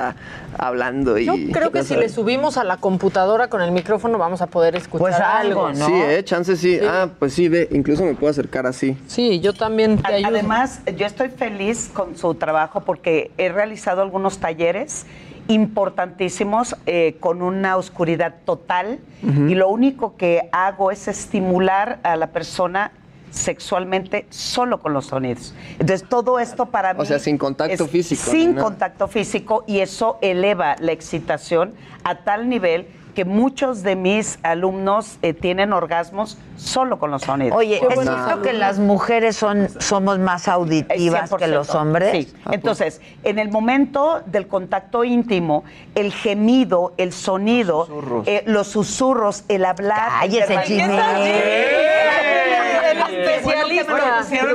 hablando 0.57 1.17
y... 1.17 1.25
Yo 1.25 1.33
creo 1.51 1.71
que 1.71 1.83
si 1.83 1.95
le 1.95 2.09
subimos 2.09 2.57
a 2.57 2.63
la 2.63 2.77
computadora 2.77 3.49
con 3.49 3.61
el 3.61 3.71
micrófono 3.71 4.17
vamos 4.17 4.41
a 4.41 4.47
poder 4.47 4.75
escuchar 4.75 4.99
Pues 4.99 5.15
algo, 5.15 5.67
algo. 5.67 5.85
Sí, 5.85 5.93
eh, 5.93 6.23
chance 6.23 6.55
sí. 6.55 6.79
Ah, 6.83 7.09
pues 7.17 7.33
sí, 7.33 7.49
ve, 7.49 7.67
incluso 7.71 8.03
me 8.03 8.13
puedo 8.13 8.31
acercar 8.31 8.65
así. 8.65 8.97
Sí, 9.07 9.39
yo 9.39 9.53
también 9.53 9.97
te 9.97 10.13
ayudo. 10.13 10.29
Además, 10.29 10.81
yo 10.97 11.05
estoy 11.05 11.29
feliz 11.29 11.89
con 11.93 12.17
su 12.17 12.33
trabajo 12.35 12.81
porque 12.81 13.31
he 13.37 13.49
realizado 13.49 14.01
algunos 14.01 14.39
talleres 14.39 15.05
importantísimos 15.47 16.75
eh, 16.85 17.17
con 17.19 17.41
una 17.41 17.77
oscuridad 17.77 18.35
total 18.45 18.99
y 19.47 19.55
lo 19.55 19.69
único 19.69 20.17
que 20.17 20.49
hago 20.51 20.91
es 20.91 21.07
estimular 21.07 21.99
a 22.03 22.15
la 22.15 22.27
persona 22.27 22.91
sexualmente 23.35 24.25
solo 24.29 24.79
con 24.79 24.93
los 24.93 25.07
sonidos. 25.07 25.53
Entonces 25.79 26.07
todo 26.07 26.39
esto 26.39 26.67
para 26.67 26.93
mí... 26.93 27.01
O 27.01 27.05
sea, 27.05 27.19
sin 27.19 27.37
contacto 27.37 27.87
físico, 27.87 28.31
Sin 28.31 28.55
¿no? 28.55 28.63
contacto 28.63 29.07
físico 29.07 29.63
y 29.67 29.79
eso 29.79 30.17
eleva 30.21 30.75
la 30.79 30.91
excitación 30.91 31.73
a 32.03 32.23
tal 32.23 32.49
nivel 32.49 32.87
que 33.15 33.25
muchos 33.25 33.81
de 33.81 33.95
mis 33.95 34.37
alumnos 34.43 35.17
eh, 35.23 35.33
tienen 35.33 35.73
orgasmos 35.73 36.37
solo 36.57 36.99
con 36.99 37.09
los 37.09 37.23
sonidos. 37.23 37.57
Oye, 37.57 37.81
¿es 37.89 37.99
cierto 37.99 38.41
que 38.43 38.53
las 38.53 38.77
mujeres 38.77 39.35
son, 39.35 39.69
somos 39.79 40.19
más 40.19 40.47
auditivas 40.47 41.33
que 41.33 41.47
los 41.47 41.69
100%. 41.69 41.81
hombres? 41.81 42.11
Sí. 42.11 42.33
Entonces, 42.51 43.01
en 43.23 43.39
el 43.39 43.49
momento 43.49 44.21
del 44.27 44.47
contacto 44.47 45.03
íntimo, 45.03 45.63
el 45.95 46.13
gemido, 46.13 46.93
el 46.97 47.13
sonido, 47.13 47.87
eh, 48.27 48.43
los 48.45 48.67
susurros, 48.67 49.45
el 49.47 49.65
hablar. 49.65 50.09
Cállese, 50.19 50.55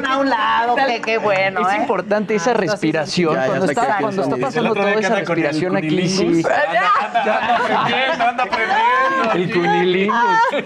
a 0.06 0.18
un 0.18 0.30
lado, 0.30 0.76
que 0.76 1.00
qué 1.00 1.18
bueno, 1.18 1.68
Es 1.68 1.74
¿eh? 1.74 1.80
importante 1.80 2.34
esa 2.34 2.54
respiración. 2.54 3.34
Ya, 3.34 3.40
ya 3.42 3.46
cuando 3.46 3.66
está, 3.66 3.96
cuando 4.00 4.22
está 4.22 4.36
pasando 4.36 4.74
toda 4.74 4.92
esa 4.92 5.06
anda 5.06 5.18
respiración 5.20 5.76
aquí. 5.76 6.08
sí. 6.08 6.42
Anda 6.44 7.56
aprendiendo, 7.56 8.24
anda 8.24 8.44
aprendiendo. 8.44 8.49
El 9.34 9.52
cunilingus. 9.52 10.16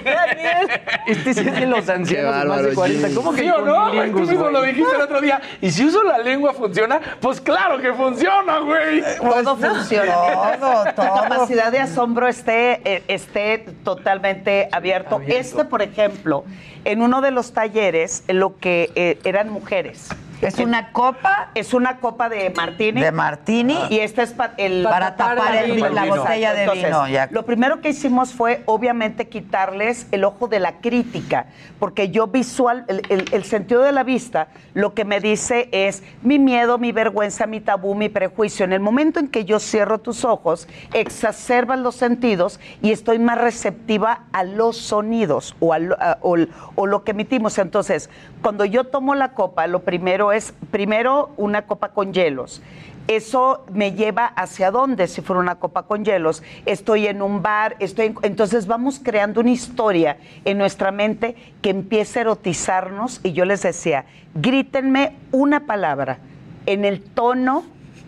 Este 1.06 1.34
sí 1.34 1.40
es 1.40 1.54
de 1.60 1.66
los 1.66 1.86
ancianos 1.88 2.32
de 2.34 2.44
más 2.48 2.62
de 2.62 2.68
bárbaro, 2.68 2.74
40. 2.74 3.08
Jimmy. 3.08 3.14
¿Cómo 3.14 3.32
que 3.34 3.42
¿Sí 3.42 3.50
o 3.50 3.60
no? 3.60 3.90
Tú 4.10 4.20
mismo 4.20 4.48
lo 4.50 4.62
dijiste 4.62 4.96
el 4.96 5.02
otro 5.02 5.20
día. 5.20 5.40
¿Y 5.60 5.70
si 5.70 5.84
uso 5.84 6.02
la 6.02 6.16
lengua 6.18 6.54
funciona? 6.54 6.98
Pues 7.20 7.42
claro 7.42 7.78
que 7.78 7.92
funciona, 7.92 8.60
güey. 8.60 9.02
Todo 9.18 9.56
funciona. 9.56 10.14
Todo, 10.58 10.84
Tu 10.84 10.92
todo. 10.96 11.14
capacidad 11.14 11.70
de 11.70 11.80
asombro 11.80 12.26
esté, 12.26 12.80
eh, 12.84 13.02
esté 13.08 13.58
totalmente 13.84 14.68
abierto. 14.72 15.20
Este, 15.26 15.66
por 15.66 15.82
ejemplo, 15.82 16.44
en 16.86 17.02
uno 17.02 17.20
de 17.20 17.32
los 17.32 17.52
talleres, 17.52 18.24
lo 18.28 18.56
que 18.58 18.90
eh, 18.94 19.18
eran 19.24 19.50
mujeres. 19.50 20.08
¿Es 20.40 20.58
una 20.58 20.92
copa? 20.92 21.50
Es 21.54 21.72
una 21.72 21.98
copa 21.98 22.28
de 22.28 22.50
martini. 22.50 23.00
De 23.00 23.12
martini. 23.12 23.76
Y 23.88 24.00
esta 24.00 24.22
es 24.22 24.32
pa- 24.32 24.52
el, 24.58 24.82
Para 24.82 25.16
tapar 25.16 25.56
el- 25.56 25.72
vino. 25.72 25.88
la 25.88 26.04
botella 26.04 26.52
de 26.52 26.60
Entonces, 26.62 26.84
vino, 26.86 27.08
ya. 27.08 27.28
Lo 27.30 27.44
primero 27.46 27.80
que 27.80 27.88
hicimos 27.90 28.32
fue, 28.34 28.62
obviamente, 28.66 29.28
quitarles 29.28 30.06
el 30.12 30.24
ojo 30.24 30.46
de 30.48 30.60
la 30.60 30.72
crítica, 30.80 31.46
porque 31.78 32.10
yo 32.10 32.26
visual, 32.26 32.84
el, 32.88 33.02
el- 33.08 33.24
el 33.32 33.44
sentido 33.44 33.82
de 33.82 33.92
la 33.92 34.02
vista, 34.02 34.48
lo 34.74 34.92
que 34.92 35.04
me 35.04 35.20
dice 35.20 35.68
es 35.72 36.02
mi 36.22 36.38
miedo, 36.38 36.76
mi 36.78 36.92
vergüenza, 36.92 37.46
mi 37.46 37.60
tabú, 37.60 37.94
mi 37.94 38.08
prejuicio. 38.10 38.64
En 38.64 38.72
el 38.72 38.80
momento 38.80 39.20
en 39.20 39.28
que 39.28 39.44
yo 39.46 39.58
cierro 39.60 39.98
tus 39.98 40.24
ojos, 40.24 40.68
exacerbas 40.92 41.78
los 41.78 41.94
sentidos 41.94 42.60
y 42.82 42.90
estoy 42.92 43.18
más 43.18 43.38
receptiva 43.38 44.24
a 44.32 44.44
los 44.44 44.76
sonidos 44.76 45.56
o, 45.60 45.72
a 45.72 45.78
lo, 45.78 45.94
a- 46.00 46.18
o- 46.20 46.36
o 46.74 46.86
lo 46.86 47.04
que 47.04 47.12
emitimos. 47.12 47.56
Entonces, 47.58 48.10
cuando 48.42 48.64
yo 48.64 48.84
tomo 48.84 49.14
la 49.14 49.32
copa, 49.32 49.66
lo 49.66 49.80
primero 49.84 50.23
es, 50.32 50.52
primero, 50.70 51.30
una 51.36 51.62
copa 51.62 51.88
con 51.90 52.12
hielos. 52.12 52.62
Eso 53.06 53.66
me 53.70 53.92
lleva 53.92 54.24
hacia 54.26 54.70
dónde 54.70 55.08
si 55.08 55.20
fuera 55.20 55.40
una 55.40 55.56
copa 55.56 55.82
con 55.82 56.04
hielos. 56.06 56.42
Estoy 56.64 57.06
en 57.06 57.20
un 57.20 57.42
bar, 57.42 57.76
estoy 57.78 58.06
en- 58.06 58.14
entonces 58.22 58.66
vamos 58.66 58.98
creando 59.02 59.40
una 59.42 59.50
historia 59.50 60.16
en 60.46 60.56
nuestra 60.56 60.90
mente 60.90 61.36
que 61.60 61.68
empieza 61.68 62.20
a 62.20 62.22
erotizarnos 62.22 63.20
y 63.22 63.32
yo 63.32 63.44
les 63.44 63.60
decía, 63.62 64.06
grítenme 64.34 65.16
una 65.32 65.66
palabra 65.66 66.18
en 66.64 66.86
el 66.86 67.02
tono 67.02 67.64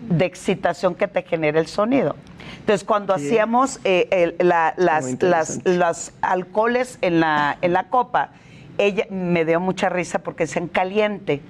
de 0.09 0.25
excitación 0.25 0.95
que 0.95 1.09
te 1.09 1.23
genera 1.25 1.61
el 1.61 1.67
sonido. 1.67 2.17
Entonces, 2.61 2.83
cuando 2.85 3.13
hacíamos 3.13 3.81
eh, 3.85 4.09
el- 4.11 4.49
la- 4.49 4.73
las, 4.79 5.05
las, 5.05 5.11
interesante. 5.11 5.75
los 5.77 6.13
alcoholes 6.23 6.99
en 7.03 7.21
la, 7.21 7.59
en 7.61 7.75
la 7.75 7.89
copa, 7.89 8.31
ella 8.79 9.05
me 9.11 9.45
dio 9.45 9.61
mucha 9.61 9.91
risa 9.91 10.21
porque 10.21 10.45
decían 10.45 10.69
caliente. 10.69 11.43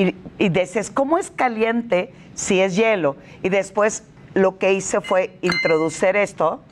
Y, 0.00 0.14
y 0.38 0.48
dices, 0.48 0.90
¿cómo 0.90 1.18
es 1.18 1.30
caliente 1.30 2.14
si 2.34 2.60
es 2.60 2.74
hielo? 2.74 3.16
Y 3.42 3.50
después 3.50 4.04
lo 4.32 4.56
que 4.58 4.72
hice 4.72 5.00
fue 5.00 5.36
introducir 5.42 6.16
esto. 6.16 6.62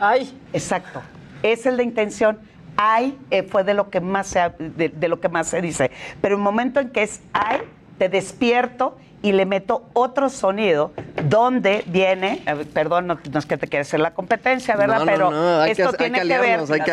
Ay. 0.00 0.38
Exacto. 0.52 1.00
Es 1.42 1.64
el 1.66 1.76
de 1.76 1.84
intención. 1.84 2.38
Ay 2.76 3.18
eh, 3.30 3.42
fue 3.42 3.64
de 3.64 3.74
lo 3.74 3.90
que 3.90 4.00
más 4.00 4.28
se 4.28 4.52
de 4.58 5.08
lo 5.08 5.18
que 5.20 5.28
más 5.28 5.48
se 5.48 5.60
dice. 5.60 5.90
Pero 6.20 6.36
el 6.36 6.42
momento 6.42 6.78
en 6.78 6.90
que 6.90 7.02
es 7.02 7.20
ay, 7.32 7.62
te 7.98 8.08
despierto 8.08 8.96
y 9.22 9.32
le 9.32 9.46
meto 9.46 9.88
otro 9.94 10.28
sonido 10.28 10.92
donde 11.24 11.82
viene, 11.86 12.42
ver, 12.44 12.66
perdón, 12.68 13.06
no, 13.08 13.18
no 13.30 13.38
es 13.38 13.46
que 13.46 13.56
te 13.56 13.66
quiera 13.66 13.82
hacer 13.82 14.00
la 14.00 14.12
competencia, 14.12 14.76
¿verdad? 14.76 15.00
No, 15.00 15.04
no, 15.04 15.12
Pero 15.12 15.30
no, 15.30 15.60
hay 15.60 15.74
que 15.74 15.82
esto 15.82 15.94
hay 15.98 16.10
tiene 16.10 16.20
que 16.22 16.28
que, 16.28 16.38
ver, 16.38 16.60
hay 16.60 16.80
que 16.80 16.92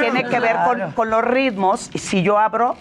tiene, 0.00 0.24
que 0.24 0.40
ver 0.40 0.56
con, 0.66 0.92
con 0.92 1.10
los 1.10 1.24
ritmos. 1.24 1.90
Y 1.94 1.98
si 1.98 2.22
yo 2.22 2.38
abro 2.38 2.76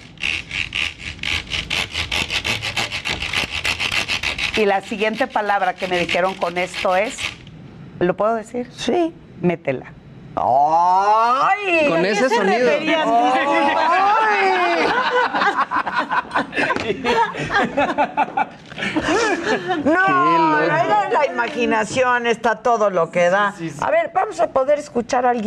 y 4.58 4.66
la 4.66 4.82
siguiente 4.82 5.28
palabra 5.28 5.74
que 5.74 5.88
me 5.88 5.98
dijeron 5.98 6.36
con 6.36 6.58
esto 6.58 6.96
es, 6.96 7.18
¿lo 8.00 8.16
puedo 8.16 8.36
decir? 8.36 8.68
Sí. 8.72 9.14
Métela. 9.42 9.94
¡Ay! 10.36 11.88
Con 11.90 12.06
ese 12.06 12.30
sonido. 12.30 12.72
No, 19.84 20.62
la, 20.62 21.10
la 21.12 21.26
imaginación 21.32 22.28
está 22.28 22.56
todo 22.58 22.90
lo 22.90 23.12
que 23.12 23.30
da. 23.30 23.54
A 23.82 23.92
ver, 23.92 24.12
vamos 24.14 24.40
a 24.40 24.48
poder 24.52 24.80
escuchar 24.80 25.26
algo. 25.26 25.42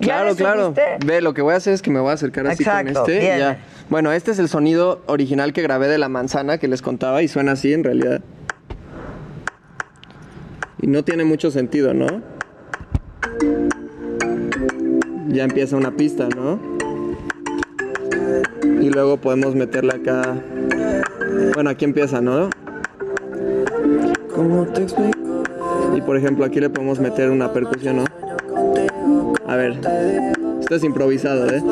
Claro, 0.00 0.36
claro. 0.36 0.74
Ve, 1.04 1.20
lo 1.20 1.34
que 1.34 1.42
voy 1.42 1.54
a 1.54 1.56
hacer 1.56 1.72
es 1.74 1.82
que 1.82 1.90
me 1.90 2.00
voy 2.00 2.10
a 2.10 2.14
acercar 2.14 2.46
así 2.46 2.62
Exacto, 2.62 3.02
con 3.02 3.12
este. 3.12 3.38
Ya. 3.38 3.58
Bueno, 3.88 4.12
este 4.12 4.30
es 4.30 4.38
el 4.38 4.48
sonido 4.48 5.02
original 5.06 5.52
que 5.52 5.62
grabé 5.62 5.88
de 5.88 5.98
la 5.98 6.08
manzana 6.08 6.58
que 6.58 6.68
les 6.68 6.82
contaba 6.82 7.22
y 7.22 7.28
suena 7.28 7.52
así 7.52 7.72
en 7.72 7.84
realidad. 7.84 8.20
Y 10.80 10.86
no 10.86 11.02
tiene 11.04 11.24
mucho 11.24 11.50
sentido, 11.50 11.92
¿no? 11.94 12.06
Ya 15.30 15.44
empieza 15.44 15.76
una 15.76 15.92
pista, 15.92 16.28
¿no? 16.28 16.58
Y 18.80 18.90
luego 18.90 19.16
podemos 19.16 19.54
meterle 19.54 19.94
acá. 19.94 20.34
Bueno, 21.54 21.70
aquí 21.70 21.84
empieza, 21.84 22.20
¿no? 22.20 22.50
¿Cómo 24.34 24.66
te 24.66 24.82
explico? 24.82 25.44
Y 25.96 26.00
por 26.00 26.16
ejemplo, 26.16 26.44
aquí 26.44 26.60
le 26.60 26.68
podemos 26.68 26.98
meter 26.98 27.30
una 27.30 27.52
percusión, 27.52 27.98
¿no? 27.98 28.04
A 29.46 29.56
ver, 29.56 29.78
esto 30.60 30.74
es 30.74 30.84
improvisado, 30.84 31.46
¿eh? 31.48 31.62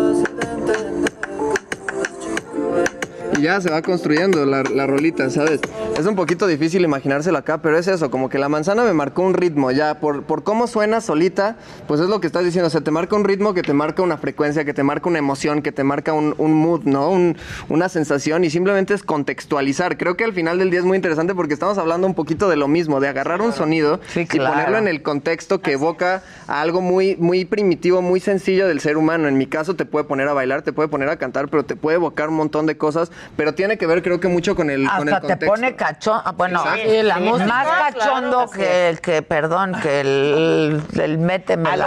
Ya 3.41 3.61
se 3.61 3.71
va 3.71 3.83
construyendo 3.83 4.45
la, 4.47 4.63
la 4.63 4.87
rolita, 4.87 5.31
¿sabes? 5.31 5.61
Es 5.97 6.07
un 6.07 6.17
poquito 6.17 6.47
difícil 6.47 6.83
imaginárselo 6.85 7.39
acá, 7.39 7.59
pero 7.63 7.79
es 7.79 7.87
eso, 7.89 8.11
como 8.11 8.29
que 8.29 8.39
la 8.39 8.49
manzana 8.49 8.85
me 8.85 8.93
marcó 8.93 9.23
un 9.23 9.35
ritmo, 9.35 9.71
ya, 9.71 10.01
por, 10.01 10.23
por 10.25 10.43
cómo 10.43 10.67
suena 10.67 11.01
solita, 11.01 11.57
pues 11.87 12.01
es 12.01 12.09
lo 12.09 12.21
que 12.21 12.27
estás 12.27 12.45
diciendo, 12.45 12.67
o 12.69 12.71
sea, 12.71 12.81
te 12.81 12.91
marca 12.91 13.17
un 13.17 13.25
ritmo 13.25 13.55
que 13.55 13.63
te 13.63 13.73
marca 13.73 14.03
una 14.03 14.17
frecuencia, 14.19 14.65
que 14.65 14.75
te 14.75 14.83
marca 14.83 15.09
una 15.09 15.19
emoción, 15.19 15.63
que 15.63 15.73
te 15.73 15.85
marca 15.85 16.13
un, 16.13 16.35
un 16.39 16.53
mood, 16.55 16.83
¿no? 16.85 17.11
Un- 17.11 17.37
una 17.69 17.89
sensación 17.89 18.45
y 18.45 18.51
simplemente 18.51 18.95
es 18.95 19.03
contextualizar. 19.03 19.99
Creo 19.99 20.17
que 20.17 20.25
al 20.25 20.33
final 20.33 20.59
del 20.59 20.71
día 20.71 20.81
es 20.81 20.87
muy 20.87 20.97
interesante 20.97 21.35
porque 21.35 21.55
estamos 21.55 21.79
hablando 21.79 22.07
un 22.07 22.15
poquito 22.15 22.49
de 22.49 22.57
lo 22.57 22.69
mismo, 22.69 23.01
de 23.01 23.09
agarrar 23.09 23.41
un 23.43 23.53
sonido 23.53 24.01
y 24.17 24.27
claro. 24.27 24.53
ponerlo 24.55 24.79
en 24.79 24.89
el 24.89 25.03
contexto 25.03 25.61
que 25.61 25.73
evoca 25.73 26.23
a 26.47 26.61
algo 26.61 26.81
muy, 26.81 27.17
muy 27.17 27.45
primitivo, 27.45 28.03
muy 28.03 28.21
sencillo 28.21 28.67
del 28.67 28.81
ser 28.81 28.97
humano. 28.97 29.29
En 29.29 29.37
mi 29.39 29.47
caso 29.47 29.75
te 29.77 29.85
puede 29.85 30.05
poner 30.05 30.29
a 30.29 30.33
bailar, 30.33 30.63
te 30.63 30.73
puede 30.73 30.89
poner 30.89 31.09
a 31.09 31.17
cantar, 31.17 31.49
pero 31.49 31.65
te 31.65 31.77
puede 31.77 31.97
evocar 31.97 32.29
un 32.29 32.37
montón 32.37 32.67
de 32.67 32.77
cosas, 32.77 33.11
pero 33.37 33.55
tiene 33.55 33.79
que 33.79 33.87
ver 33.87 34.03
creo 34.03 34.21
que 34.21 34.29
mucho 34.29 34.55
con 34.57 34.71
el, 34.71 34.89
con 34.89 35.09
el 35.09 35.15
Hasta 35.15 35.27
te 35.27 35.47
contexto. 35.47 35.55
pone 35.55 35.77
cachón, 35.77 36.21
ah, 36.25 36.33
bueno, 36.33 36.61
Exacto. 36.61 36.91
Sí, 36.91 37.03
la 37.03 37.19
música, 37.19 37.47
más 37.47 37.67
claro, 37.67 37.99
cachondo 37.99 38.51
que 38.51 38.89
el 38.89 39.01
que, 39.01 39.23
perdón, 39.23 39.73
que 39.81 40.01
el, 40.01 40.83
el 41.01 41.19
méteme 41.19 41.77
la... 41.77 41.87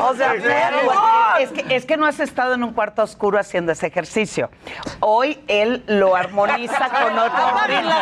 O 0.00 0.14
sea, 0.14 0.32
perdón. 0.32 0.96
es 1.40 1.50
que, 1.50 1.76
es 1.76 1.84
que 1.86 1.96
no 1.96 2.06
has 2.06 2.20
estado 2.20 2.54
en 2.54 2.62
un 2.62 2.72
cuarto 2.72 3.02
oscuro 3.02 3.38
haciendo 3.38 3.72
ese 3.72 3.86
ejercicio. 3.86 4.50
Hoy 5.00 5.40
él 5.48 5.82
lo 5.86 6.16
armoniza 6.16 6.88
con 6.90 7.18
otro 7.18 7.50
ritmo. 7.66 7.92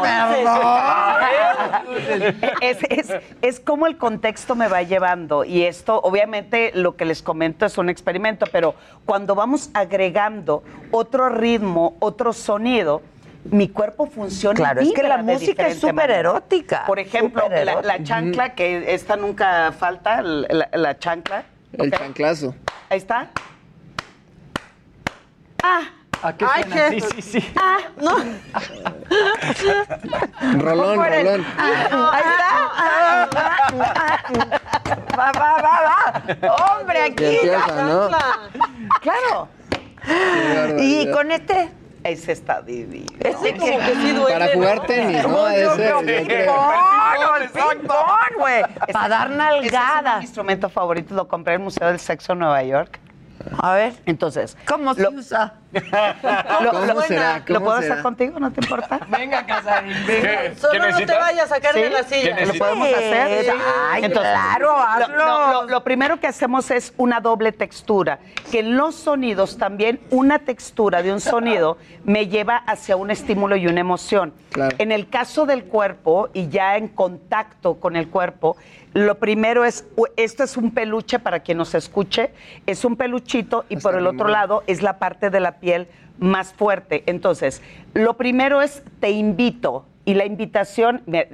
Es, 2.60 2.78
es, 2.88 3.12
es 3.42 3.60
como 3.60 3.86
el 3.86 3.96
contexto 3.96 4.54
me 4.54 4.68
va 4.68 4.82
llevando. 4.82 5.44
Y 5.44 5.64
esto, 5.64 6.00
obviamente, 6.00 6.72
lo 6.74 6.96
que 6.96 7.04
les 7.04 7.22
comento 7.22 7.66
es 7.66 7.78
un 7.78 7.88
experimento, 7.88 8.46
pero 8.50 8.74
cuando 9.04 9.34
vamos 9.34 9.70
agregando 9.74 10.49
otro 10.90 11.28
ritmo, 11.28 11.96
otro 12.00 12.32
sonido, 12.32 13.02
mi 13.44 13.68
cuerpo 13.68 14.06
funciona. 14.06 14.56
Claro, 14.56 14.80
es 14.80 14.92
que 14.92 15.02
la 15.02 15.18
música 15.18 15.66
es 15.66 15.78
súper 15.78 16.10
erótica, 16.10 16.84
Por 16.86 16.98
ejemplo, 16.98 17.48
la, 17.48 18.02
chancla, 18.02 18.54
que 18.54 18.92
esta 18.94 19.16
nunca 19.16 19.72
falta, 19.72 20.22
la, 20.22 20.68
la 20.72 20.98
chancla. 20.98 21.44
El 21.72 21.90
chanclazo. 21.90 22.54
Ahí 22.88 22.98
está. 22.98 23.30
Ah. 25.62 25.82
¿A 26.22 26.36
qué 26.36 26.44
Ay, 26.46 26.64
suena? 26.64 26.90
Sí, 26.90 27.00
sí, 27.00 27.22
sí. 27.22 27.52
Ah, 27.56 27.78
no. 27.98 28.16
Rolón, 30.58 30.96
rolón. 30.96 31.46
Ahí 31.56 32.24
está. 32.30 32.50
Va, 35.18 35.32
va, 35.32 35.62
va, 35.62 35.76
va. 35.86 36.76
Hombre, 36.78 37.02
aquí. 37.04 37.24
Empieza, 37.24 37.82
¿no? 37.84 38.10
Claro. 39.00 39.48
Y 40.78 41.10
con 41.10 41.30
este. 41.30 41.70
Ese 42.02 42.32
está 42.32 42.62
divino. 42.62 43.06
Ese 43.20 43.56
como 43.56 43.78
que 43.78 43.94
sí 43.94 44.12
duele, 44.12 44.38
Para 44.38 44.52
jugar 44.54 44.86
tenis, 44.86 45.22
¿no? 45.28 45.48
Ese, 45.48 45.92
güey. 48.38 48.62
Para 48.92 49.08
dar 49.08 49.26
Ese 49.26 49.34
es 49.34 49.62
mi 49.62 49.68
nalgadas. 49.70 50.22
instrumento 50.22 50.68
favorito, 50.70 51.14
lo 51.14 51.28
compré 51.28 51.54
en 51.54 51.60
el 51.60 51.64
Museo 51.64 51.88
del 51.88 52.00
Sexo 52.00 52.32
en 52.32 52.38
Nueva 52.38 52.62
York. 52.62 52.98
A 53.58 53.74
ver. 53.74 53.92
Entonces, 54.06 54.56
¿Cómo 54.66 54.94
se 54.94 55.06
usa? 55.08 55.54
Lo- 55.72 55.80
¿Cómo 56.70 56.86
lo- 56.86 56.94
¿Cómo 57.46 57.64
puedo 57.64 57.78
será? 57.78 57.92
hacer 57.92 58.02
contigo? 58.02 58.38
¿No 58.40 58.50
te 58.50 58.60
importa? 58.60 59.00
Venga, 59.08 59.44
Casarín, 59.46 59.94
venga. 60.06 60.54
Solo 60.56 60.90
no 60.90 60.96
te 60.98 61.06
vayas 61.14 61.52
a 61.52 61.60
caer 61.60 61.74
de 61.76 61.90
la 61.90 62.02
silla. 62.02 62.44
¿Lo 62.44 62.54
podemos 62.54 62.88
hacer? 62.88 63.44
Sí. 63.44 63.50
Ay, 63.90 64.02
claro, 64.10 64.66
lo, 64.72 64.76
hazlo. 64.78 65.16
lo- 65.16 65.52
lo- 65.52 65.68
lo 65.68 65.84
primero 65.84 66.18
que 66.20 66.26
hacemos 66.26 66.70
es 66.70 66.92
una 66.96 67.20
doble 67.20 67.52
textura. 67.52 68.18
Que 68.50 68.60
en 68.60 68.76
los 68.76 68.94
sonidos 68.94 69.58
también 69.58 70.00
una 70.10 70.40
textura 70.40 71.02
de 71.02 71.12
un 71.12 71.20
sonido 71.20 71.78
me 72.04 72.26
lleva 72.26 72.56
hacia 72.56 72.96
un 72.96 73.10
estímulo 73.10 73.56
y 73.56 73.66
una 73.66 73.80
emoción. 73.80 74.32
En 74.78 74.90
el 74.90 75.08
caso 75.08 75.46
del 75.46 75.64
cuerpo 75.64 76.28
y 76.32 76.48
ya 76.48 76.76
en 76.76 76.88
contacto 76.88 77.78
con 77.78 77.94
el 77.94 78.08
cuerpo, 78.08 78.56
lo 78.94 79.14
primero 79.18 79.64
es, 79.64 79.84
esto 80.16 80.42
es 80.42 80.56
un 80.56 80.72
peluche 80.72 81.20
para 81.20 81.38
quien 81.40 81.58
nos 81.58 81.76
escuche, 81.76 82.32
es 82.66 82.84
un 82.84 82.96
peluchito 82.96 83.64
y 83.68 83.76
por 83.76 83.94
el 83.94 84.08
otro 84.08 84.26
lado 84.26 84.64
es 84.66 84.82
la 84.82 84.98
parte 84.98 85.30
de 85.30 85.38
la 85.38 85.59
piel 85.60 85.88
más 86.18 86.52
fuerte. 86.52 87.02
Entonces, 87.06 87.62
lo 87.94 88.14
primero 88.16 88.62
es 88.62 88.82
te 89.00 89.10
invito. 89.10 89.86
Y 90.06 90.14
la 90.14 90.24
invitación, 90.24 91.02
me- 91.06 91.28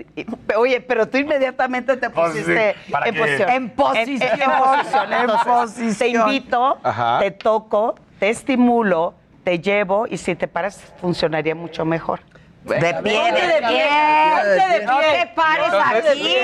oye, 0.56 0.80
pero 0.80 1.08
tú 1.08 1.16
inmediatamente 1.18 1.96
te 1.96 2.08
sí, 2.08 2.12
pusiste 2.12 2.74
¿para 2.90 3.06
en 3.08 3.14
posición. 3.14 3.48
En 3.50 3.70
posición. 3.70 4.28
En, 4.32 4.42
en 4.42 4.58
posición. 4.58 5.12
En 5.12 5.20
Entonces, 5.20 5.46
posición. 5.46 5.96
Te 5.98 6.08
invito, 6.08 6.78
Ajá. 6.82 7.18
te 7.20 7.30
toco, 7.30 7.94
te 8.18 8.28
estimulo, 8.28 9.14
te 9.44 9.60
llevo 9.60 10.06
y 10.10 10.16
si 10.18 10.34
te 10.34 10.48
paras 10.48 10.92
funcionaría 11.00 11.54
mucho 11.54 11.84
mejor. 11.84 12.20
De 12.66 12.78
pie, 12.80 12.92
de 12.92 13.02
pie. 13.02 13.12
de 13.42 13.68
pie. 13.68 14.84
No 14.86 14.98
te 14.98 15.26
pares 15.34 15.72
aquí. 16.10 16.34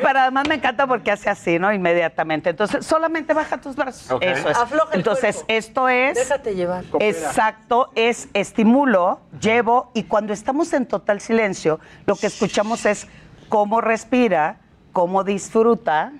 Pero 0.00 0.18
además 0.20 0.48
me 0.48 0.54
encanta 0.54 0.86
porque 0.86 1.10
hace 1.10 1.28
así, 1.28 1.58
¿no? 1.58 1.72
Inmediatamente. 1.72 2.50
Entonces, 2.50 2.86
solamente 2.86 3.34
baja 3.34 3.58
tus 3.60 3.74
brazos. 3.74 4.16
Eso 4.20 4.48
es. 4.48 4.56
Afloja 4.56 4.92
el 4.92 5.00
Entonces, 5.00 5.36
cuerpo. 5.36 5.52
esto 5.52 5.88
es. 5.88 6.14
Déjate 6.16 6.54
llevar. 6.54 6.84
Exacto, 7.00 7.90
es 7.96 8.28
estimulo, 8.32 9.20
llevo 9.40 9.90
y 9.94 10.04
cuando 10.04 10.32
estamos 10.32 10.72
en 10.72 10.86
total 10.86 11.20
silencio, 11.20 11.80
lo 12.06 12.14
que 12.16 12.28
escuchamos 12.28 12.86
es 12.86 13.08
cómo 13.48 13.80
respira, 13.80 14.58
cómo 14.92 15.24
disfruta, 15.24 16.12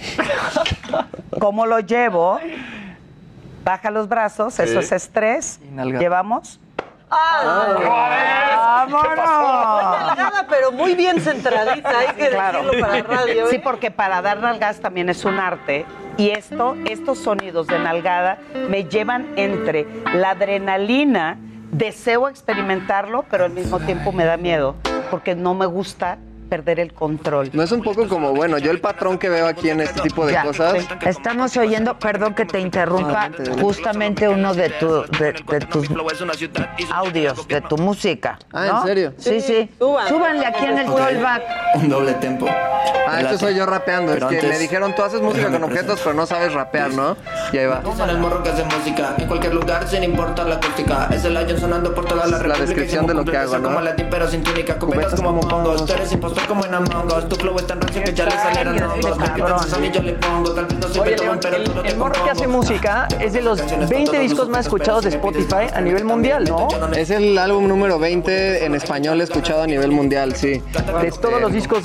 cómo 1.40 1.66
lo 1.66 1.80
llevo, 1.80 2.38
baja 3.64 3.90
los 3.90 4.08
brazos, 4.08 4.54
Sí. 4.54 4.62
eso 4.62 4.80
es 4.80 4.92
estrés, 4.92 5.60
llevamos. 5.98 6.60
¡Ah! 7.10 8.86
¡Vámonos! 8.88 10.16
delgada, 10.16 10.46
pero 10.48 10.72
muy 10.72 10.94
bien 10.94 11.20
centradita, 11.20 11.98
hay 11.98 12.14
que 12.14 12.30
decirlo 12.30 12.72
para 12.80 13.02
radio. 13.02 13.44
¿eh? 13.46 13.48
Sí, 13.50 13.58
porque 13.58 13.90
para 13.90 14.22
dar 14.22 14.38
nalgadas 14.38 14.80
también 14.80 15.08
es 15.08 15.24
un 15.24 15.38
arte. 15.38 15.84
Y 16.16 16.30
esto, 16.30 16.76
estos 16.88 17.18
sonidos 17.18 17.66
de 17.66 17.78
nalgada 17.78 18.38
me 18.68 18.84
llevan 18.84 19.26
entre 19.36 19.86
la 20.14 20.30
adrenalina, 20.30 21.38
deseo 21.70 22.28
experimentarlo, 22.28 23.24
pero 23.30 23.44
al 23.44 23.52
mismo 23.52 23.78
tiempo 23.80 24.12
me 24.12 24.24
da 24.24 24.36
miedo, 24.36 24.76
porque 25.10 25.34
no 25.34 25.54
me 25.54 25.66
gusta 25.66 26.18
perder 26.50 26.80
el 26.80 26.92
control. 26.92 27.48
No 27.52 27.62
es 27.62 27.70
un 27.70 27.80
poco 27.82 28.08
como, 28.08 28.34
bueno, 28.34 28.58
yo 28.58 28.72
el 28.72 28.80
patrón 28.80 29.18
que 29.18 29.28
veo 29.28 29.46
aquí 29.46 29.70
en 29.70 29.80
este 29.80 30.00
tipo 30.02 30.26
de 30.26 30.32
Ya, 30.32 30.42
cosas. 30.42 30.84
Estamos 31.06 31.56
oyendo, 31.56 31.98
perdón 31.98 32.34
que 32.34 32.44
te 32.44 32.60
interrumpa, 32.60 33.30
justamente 33.60 34.28
uno 34.28 34.52
de, 34.52 34.68
tu, 34.70 35.02
de, 35.18 35.32
de 35.32 35.60
tus 35.60 35.88
audios, 36.92 37.46
de 37.46 37.60
tu 37.60 37.78
música. 37.78 38.38
Ah, 38.52 38.80
¿en 38.80 38.86
serio? 38.86 39.14
Sí, 39.16 39.40
sí. 39.40 39.70
Súbanle 39.78 40.44
aquí 40.44 40.64
en 40.66 40.78
el 40.78 40.86
tollback. 40.86 41.42
Un 41.74 41.88
doble 41.88 42.14
tempo. 42.14 42.46
Ah, 43.10 43.20
esto 43.22 43.38
soy 43.38 43.54
yo 43.56 43.66
rapeando. 43.66 44.12
Pero 44.12 44.26
es 44.26 44.30
que 44.30 44.36
antes- 44.36 44.50
me 44.50 44.58
dijeron, 44.58 44.94
tú 44.94 45.02
haces 45.02 45.20
música 45.20 45.50
con 45.50 45.64
objetos, 45.64 46.00
pero 46.02 46.14
no 46.14 46.26
sabes 46.26 46.52
rapear, 46.52 46.92
¿no? 46.92 47.16
Y 47.52 47.58
ahí 47.58 47.66
va. 47.66 47.82
Son 47.96 48.08
el 48.08 48.18
morro 48.18 48.42
que 48.42 48.50
hace 48.50 48.64
música 48.64 49.14
en 49.18 49.26
cualquier 49.26 49.54
lugar 49.54 49.88
sin 49.88 50.04
importar 50.04 50.46
la 50.46 50.56
acústica. 50.56 51.08
Es 51.12 51.24
el 51.24 51.36
año 51.36 51.58
sonando 51.58 51.92
por 51.94 52.04
toda 52.06 52.26
la 52.26 52.36
Es 52.36 52.46
la 52.46 52.56
descripción 52.56 53.06
de 53.06 53.14
lo 53.14 53.24
que 53.24 53.36
hago, 53.36 53.58
¿no? 53.58 53.68
Como 53.68 53.80
latín 53.80 54.06
pero 54.10 54.28
sin 54.28 54.42
túnica, 54.42 54.78
cubetas 54.78 55.14
como 55.14 55.40
pongos. 55.40 55.84
Tú 55.84 55.92
eres 55.92 56.12
impostor 56.12 56.46
como 56.46 56.64
en 56.64 56.74
Among 56.74 57.06
Us. 57.06 57.28
Tu 57.28 57.36
flow 57.36 57.56
es 57.58 57.66
tan 57.66 57.80
rancio 57.80 58.02
que 58.04 58.14
ya 58.14 58.24
le 58.26 58.30
salieron 58.32 58.82
hongos. 58.82 59.72
A 59.72 59.78
mí 59.78 59.90
yo 59.92 60.02
le 60.02 60.12
pongo. 60.14 60.50
Tal 60.52 60.66
vez 60.66 60.78
no 60.78 60.88
soy 60.88 61.08
Beethoven, 61.08 61.38
pero 61.40 61.56
el, 61.56 61.64
tú 61.64 61.74
no 61.74 61.82
te 61.82 61.88
el 61.88 61.96
morro 61.96 62.24
que 62.24 62.30
hace 62.30 62.46
música 62.46 63.08
es 63.18 63.32
de 63.32 63.42
los 63.42 63.60
20 63.88 64.18
discos 64.20 64.48
más 64.48 64.66
escuchados 64.66 65.04
de 65.04 65.10
Spotify 65.10 65.66
a 65.74 65.80
nivel 65.80 66.04
mundial, 66.04 66.44
¿no? 66.44 66.68
Es 66.96 67.10
el 67.10 67.36
álbum 67.38 67.66
número 67.66 67.98
20 67.98 68.64
en 68.64 68.74
español 68.74 69.20
escuchado 69.20 69.62
a 69.62 69.66
nivel 69.66 69.90
mundial, 69.90 70.34
sí. 70.36 70.62
De 71.02 71.10
todos 71.10 71.40
los 71.40 71.52
discos. 71.60 71.84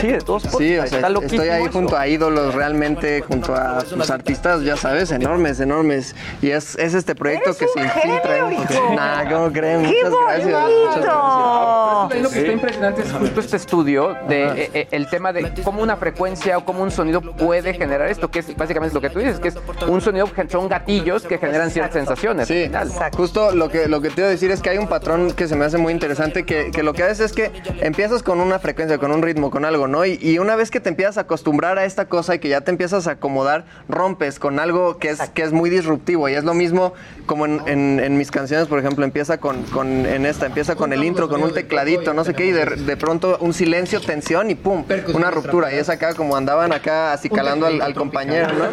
Sí, 0.00 0.06
de 0.06 0.18
todos. 0.18 0.42
Sí, 0.42 0.78
o 0.78 0.86
sea, 0.86 0.98
Está 0.98 1.08
estoy 1.08 1.48
ahí 1.48 1.62
eso. 1.62 1.72
junto 1.72 1.96
a 1.96 2.06
ídolos, 2.06 2.54
realmente, 2.54 3.22
junto 3.22 3.54
a 3.54 3.84
pues, 3.94 4.10
artistas, 4.10 4.62
ya 4.62 4.76
sabes, 4.76 5.10
enormes, 5.10 5.60
enormes. 5.60 6.14
Y 6.42 6.50
es, 6.50 6.76
es 6.76 6.94
este 6.94 7.14
proyecto 7.14 7.56
que 7.56 7.66
se 7.68 7.80
infiltra. 7.80 8.50
Nah, 8.94 9.30
¿cómo 9.30 9.52
creen? 9.52 9.82
¡Qué 9.82 10.04
Muchas 10.04 10.12
gracias. 10.26 10.46
Muchas 10.46 11.04
gracias. 11.04 12.22
Lo 12.22 12.30
que 12.30 12.38
está 12.38 12.52
impresionante 12.52 13.02
es 13.02 13.12
justo 13.12 13.40
este 13.40 13.56
estudio 13.56 14.16
de 14.28 14.44
eh, 14.44 14.70
eh, 14.74 14.88
el 14.90 15.08
tema 15.08 15.32
de 15.32 15.52
cómo 15.62 15.82
una 15.82 15.96
frecuencia 15.96 16.58
o 16.58 16.64
cómo 16.64 16.82
un 16.82 16.90
sonido 16.90 17.20
puede 17.20 17.74
generar 17.74 18.08
esto, 18.08 18.30
que 18.30 18.40
es 18.40 18.56
básicamente 18.56 18.94
lo 18.94 19.00
que 19.00 19.10
tú 19.10 19.18
dices, 19.18 19.40
que 19.40 19.48
es 19.48 19.56
un 19.86 20.00
sonido 20.00 20.26
son 20.48 20.68
gatillos 20.68 21.24
que 21.24 21.38
generan 21.38 21.70
ciertas 21.70 21.94
sensaciones. 21.94 22.48
Sí, 22.48 22.70
justo 23.16 23.52
lo 23.52 23.68
que, 23.68 23.88
lo 23.88 24.00
que 24.00 24.10
te 24.10 24.20
iba 24.20 24.28
a 24.28 24.30
decir 24.30 24.50
es 24.50 24.60
que 24.60 24.70
hay 24.70 24.78
un 24.78 24.88
patrón 24.88 25.32
que 25.32 25.48
se 25.48 25.56
me 25.56 25.64
hace 25.64 25.78
muy 25.78 25.92
interesante, 25.92 26.44
que, 26.44 26.70
que 26.70 26.82
lo 26.82 26.92
que 26.92 27.02
haces 27.02 27.20
es 27.20 27.32
que 27.32 27.50
empiezas 27.80 28.22
con 28.22 28.40
una 28.40 28.58
frecuencia, 28.58 28.75
con 28.76 29.10
un 29.10 29.22
ritmo, 29.22 29.50
con 29.50 29.64
algo, 29.64 29.88
¿no? 29.88 30.04
Y, 30.04 30.38
una 30.38 30.54
vez 30.54 30.70
que 30.70 30.80
te 30.80 30.90
empiezas 30.90 31.16
a 31.16 31.22
acostumbrar 31.22 31.78
a 31.78 31.84
esta 31.86 32.04
cosa 32.04 32.34
y 32.34 32.38
que 32.40 32.48
ya 32.48 32.60
te 32.60 32.70
empiezas 32.70 33.06
a 33.06 33.12
acomodar, 33.12 33.64
rompes 33.88 34.38
con 34.38 34.60
algo 34.60 34.98
que 34.98 35.08
es, 35.10 35.20
que 35.30 35.42
es 35.42 35.52
muy 35.52 35.70
disruptivo. 35.70 36.28
Y 36.28 36.34
es 36.34 36.44
lo 36.44 36.52
mismo 36.52 36.92
como 37.24 37.46
en, 37.46 38.18
mis 38.18 38.30
canciones, 38.30 38.68
por 38.68 38.78
ejemplo, 38.78 39.04
empieza 39.04 39.38
con, 39.38 39.62
con- 39.64 40.04
en 40.06 40.26
esta, 40.26 40.46
empieza 40.46 40.76
con 40.76 40.92
el 40.92 41.02
intro, 41.04 41.28
con 41.28 41.42
un 41.42 41.54
tecladito, 41.54 42.12
no 42.12 42.22
sé 42.24 42.34
qué, 42.34 42.46
y 42.46 42.52
de, 42.52 42.64
de 42.66 42.96
pronto 42.98 43.38
un 43.40 43.54
silencio, 43.54 44.00
tensión 44.00 44.50
y 44.50 44.54
pum, 44.54 44.84
una 45.14 45.30
ruptura. 45.30 45.72
Y 45.72 45.76
es 45.78 45.88
acá 45.88 46.14
como 46.14 46.36
andaban 46.36 46.72
acá 46.72 47.12
así 47.14 47.30
calando 47.30 47.66
al, 47.66 47.80
al 47.80 47.94
compañero, 47.94 48.48
¿no? 48.52 48.64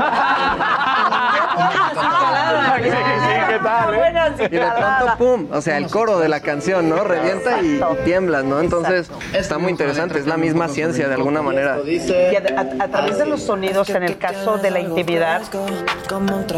Y 4.45 4.49
de 4.49 4.59
pronto, 4.59 5.17
pum, 5.17 5.47
o 5.51 5.61
sea, 5.61 5.77
el 5.77 5.88
coro 5.88 6.19
de 6.19 6.27
la 6.30 6.39
canción, 6.41 6.89
¿no? 6.89 7.03
Revienta 7.03 7.61
y, 7.61 7.75
y 7.77 8.03
tiemblas, 8.05 8.43
¿no? 8.43 8.59
Entonces, 8.59 9.09
está 9.34 9.57
muy 9.57 9.71
interesante, 9.71 9.93
es 9.98 10.26
la 10.28 10.38
misma 10.38 10.68
ciencia 10.68 11.07
de 11.07 11.14
alguna 11.15 11.41
manera. 11.41 11.78
Y 11.86 11.99
a, 12.36 12.60
a- 12.60 12.84
a 12.84 12.88
través 12.88 13.18
de 13.18 13.26
los 13.26 13.41
sonidos, 13.44 13.90
en 13.90 14.03
el 14.03 14.18
caso 14.18 14.57
de 14.57 14.72
la 14.72 14.80
intimidad, 14.80 15.41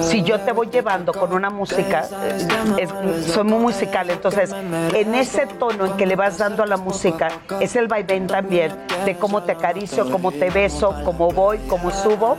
si 0.02 0.24
yo 0.24 0.40
te 0.42 0.52
voy 0.52 0.68
llevando 0.68 1.14
con 1.14 1.34
una 1.34 1.50
música, 1.50 2.06
eh, 2.24 2.48
es- 2.78 3.26
soy 3.34 3.44
muy 3.44 3.60
musical, 3.60 4.10
entonces 4.10 4.52
en 4.94 5.16
ese 5.16 5.46
tono 5.48 5.86
en 5.86 5.94
que 5.98 6.06
le 6.06 6.16
vas 6.16 6.38
dando 6.38 6.64
a 6.64 6.66
la 6.66 6.78
música, 6.78 7.28
es 7.60 7.76
el 7.76 7.88
vaivén 7.88 8.28
también 8.28 8.72
de 9.06 9.16
cómo 9.18 9.44
te 9.44 9.52
acaricio, 9.54 10.10
cómo 10.10 10.32
te 10.32 10.50
beso, 10.50 10.96
cómo 11.04 11.30
voy, 11.32 11.60
cómo 11.70 11.92
subo 11.92 12.38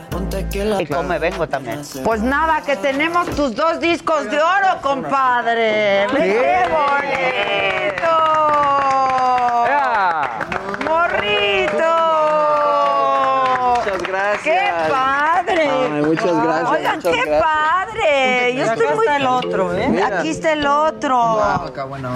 y 0.79 0.85
cómo 0.85 1.03
me 1.03 1.19
vengo 1.19 1.47
también. 1.47 1.81
Pues 2.03 2.21
nada, 2.21 2.61
que 2.61 2.75
tenemos 2.75 3.27
tus 3.31 3.55
dos 3.55 3.79
discos 3.79 4.29
de 4.29 4.37
oro, 4.41 4.81
compadre. 4.81 6.05
¡Qué 6.11 6.65
bonito! 6.69 8.07
¡Morrito! 10.87 11.93
Muchas 13.77 14.01
gracias. 14.03 14.43
¡Qué 14.43 14.59
padre! 14.89 15.69
Ay, 15.69 16.01
muchas 16.01 16.43
gracias, 16.43 16.71
Oigan, 16.71 16.95
muchas 16.95 17.13
qué 17.13 17.21
gracias. 17.25 17.43
padre. 17.43 18.53
Yo 18.55 18.63
Acá 18.63 18.73
estoy 18.73 18.87
muy... 18.95 19.05
está 19.05 19.17
el 19.17 19.25
otro, 19.27 19.73
¿eh? 19.75 19.87
Mira. 19.89 20.19
Aquí 20.19 20.29
está 20.29 20.53
el 20.53 20.67
otro. 20.67 21.39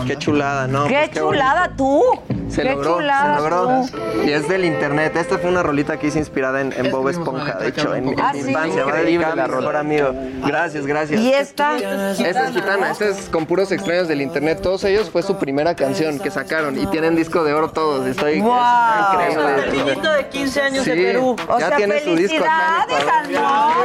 Qué 0.08 0.18
chulada, 0.18 0.68
¿no? 0.68 0.88
qué 0.88 1.10
Pues 1.12 1.12
chulada 1.12 1.72
tú. 1.76 2.04
Se 2.52 2.64
qué 2.64 2.72
logró, 2.72 2.96
chulada 2.98 3.36
se 3.36 3.42
logró. 3.50 3.86
tú. 3.92 4.24
Y 4.24 4.32
es 4.32 4.48
del 4.50 4.66
internet. 4.66 5.16
Esta 5.16 5.38
fue 5.38 5.50
una 5.50 5.64
rolita 5.64 5.98
que 5.98 6.08
hice 6.08 6.20
inspirada 6.20 6.62
en, 6.62 6.74
en 6.74 6.92
Bob 6.92 7.08
Esponja, 7.10 7.54
de 7.60 7.70
hecho, 7.70 7.96
en, 7.96 8.14
Ah, 8.20 8.32
mi 8.34 8.42
¿sí? 8.42 8.50
infancia. 8.50 8.86
Va 8.86 8.94
dedicada 8.98 9.34
a 9.34 9.36
la 9.36 9.44
mi 9.44 9.50
rola. 9.50 9.60
mejor 9.62 9.76
amigo. 9.78 10.14
Gracias, 10.46 10.86
gracias. 10.86 11.20
¿Y 11.22 11.34
esta? 11.34 11.78
Esta 11.78 12.48
es 12.48 12.54
gitana, 12.54 12.92
esta 12.92 13.06
es 13.06 13.30
con 13.30 13.46
puros 13.46 13.72
extraños 13.72 14.08
del 14.08 14.22
internet. 14.22 14.60
Todos 14.62 14.84
ellos 14.84 15.10
fue 15.10 15.24
su 15.24 15.38
primera 15.38 15.76
canción 15.76 16.20
que 16.20 16.30
sacaron 16.30 16.78
y 16.80 16.86
tienen 16.88 17.16
disco 17.16 17.44
de 17.44 17.54
oro 17.54 17.70
todos. 17.72 18.06
Estoy 18.06 18.42
¡Wow! 18.42 18.54
es 18.58 19.34
increíble. 19.34 19.64
El 19.64 19.86
niñito 19.86 20.12
de 20.12 20.28
15 20.28 20.62
años 20.62 20.86
de 20.86 20.94
Sí, 20.96 21.02
Perú. 21.02 21.36
O 21.48 21.60
ya 21.60 21.68
sea, 21.68 21.78
tiene 21.78 22.00
su 22.04 22.16
disco 22.16 22.44
felicidades 22.44 23.32
morro. 23.32 23.76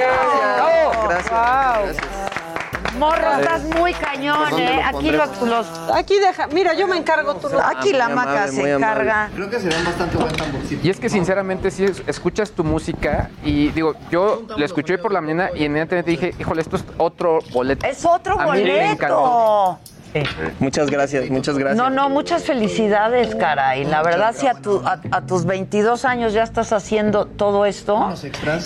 Gracias, 1.08 1.30
gracias. 1.30 1.96
Morro, 2.98 3.32
estás 3.38 3.62
muy 3.64 3.92
cañón, 4.34 4.50
¿Dónde 4.50 4.64
¿eh? 4.74 4.82
Aquí 4.84 5.10
los, 5.10 5.42
los- 5.42 5.90
Aquí 5.94 6.18
deja, 6.18 6.46
mira, 6.48 6.74
yo 6.74 6.86
me 6.86 6.96
encargo 6.96 7.34
tú. 7.36 7.48
Aquí 7.58 7.92
la 7.92 8.06
Muy 8.06 8.16
maca 8.16 8.48
se 8.48 8.72
encarga. 8.74 9.30
Creo 9.34 9.50
que 9.50 9.60
serían 9.60 9.84
bastante 9.84 10.16
buen 10.16 10.32
tamborcito. 10.34 10.86
Y 10.86 10.90
es 10.90 10.98
que 11.00 11.08
sinceramente 11.08 11.70
si 11.70 11.84
es- 11.84 12.02
escuchas 12.06 12.50
tu 12.52 12.64
música 12.64 13.30
y 13.44 13.68
digo, 13.70 13.94
yo 14.10 14.42
la 14.56 14.64
escuché 14.64 14.94
hoy 14.94 15.00
por 15.00 15.12
la 15.12 15.20
mañana 15.20 15.50
y 15.54 15.64
inmediatamente 15.64 16.10
dije, 16.10 16.34
híjole, 16.38 16.62
esto 16.62 16.76
es 16.76 16.84
otro 16.98 17.38
boleto. 17.52 17.86
Es 17.86 18.04
otro 18.04 18.38
A 18.40 18.52
mí 18.54 18.62
me 18.62 18.92
encantó. 18.92 19.78
Muchas 20.60 20.90
gracias, 20.90 21.28
muchas 21.30 21.58
gracias. 21.58 21.76
No, 21.76 21.90
no, 21.90 22.08
muchas 22.08 22.44
felicidades, 22.44 23.34
cara. 23.34 23.76
Y 23.76 23.84
la 23.84 24.02
verdad, 24.02 24.34
si 24.36 24.46
a, 24.46 24.54
tu- 24.54 24.82
a, 24.84 25.00
a 25.10 25.20
tus 25.22 25.44
22 25.44 26.04
años 26.04 26.32
ya 26.32 26.42
estás 26.42 26.72
haciendo 26.72 27.26
todo 27.26 27.66
esto. 27.66 28.12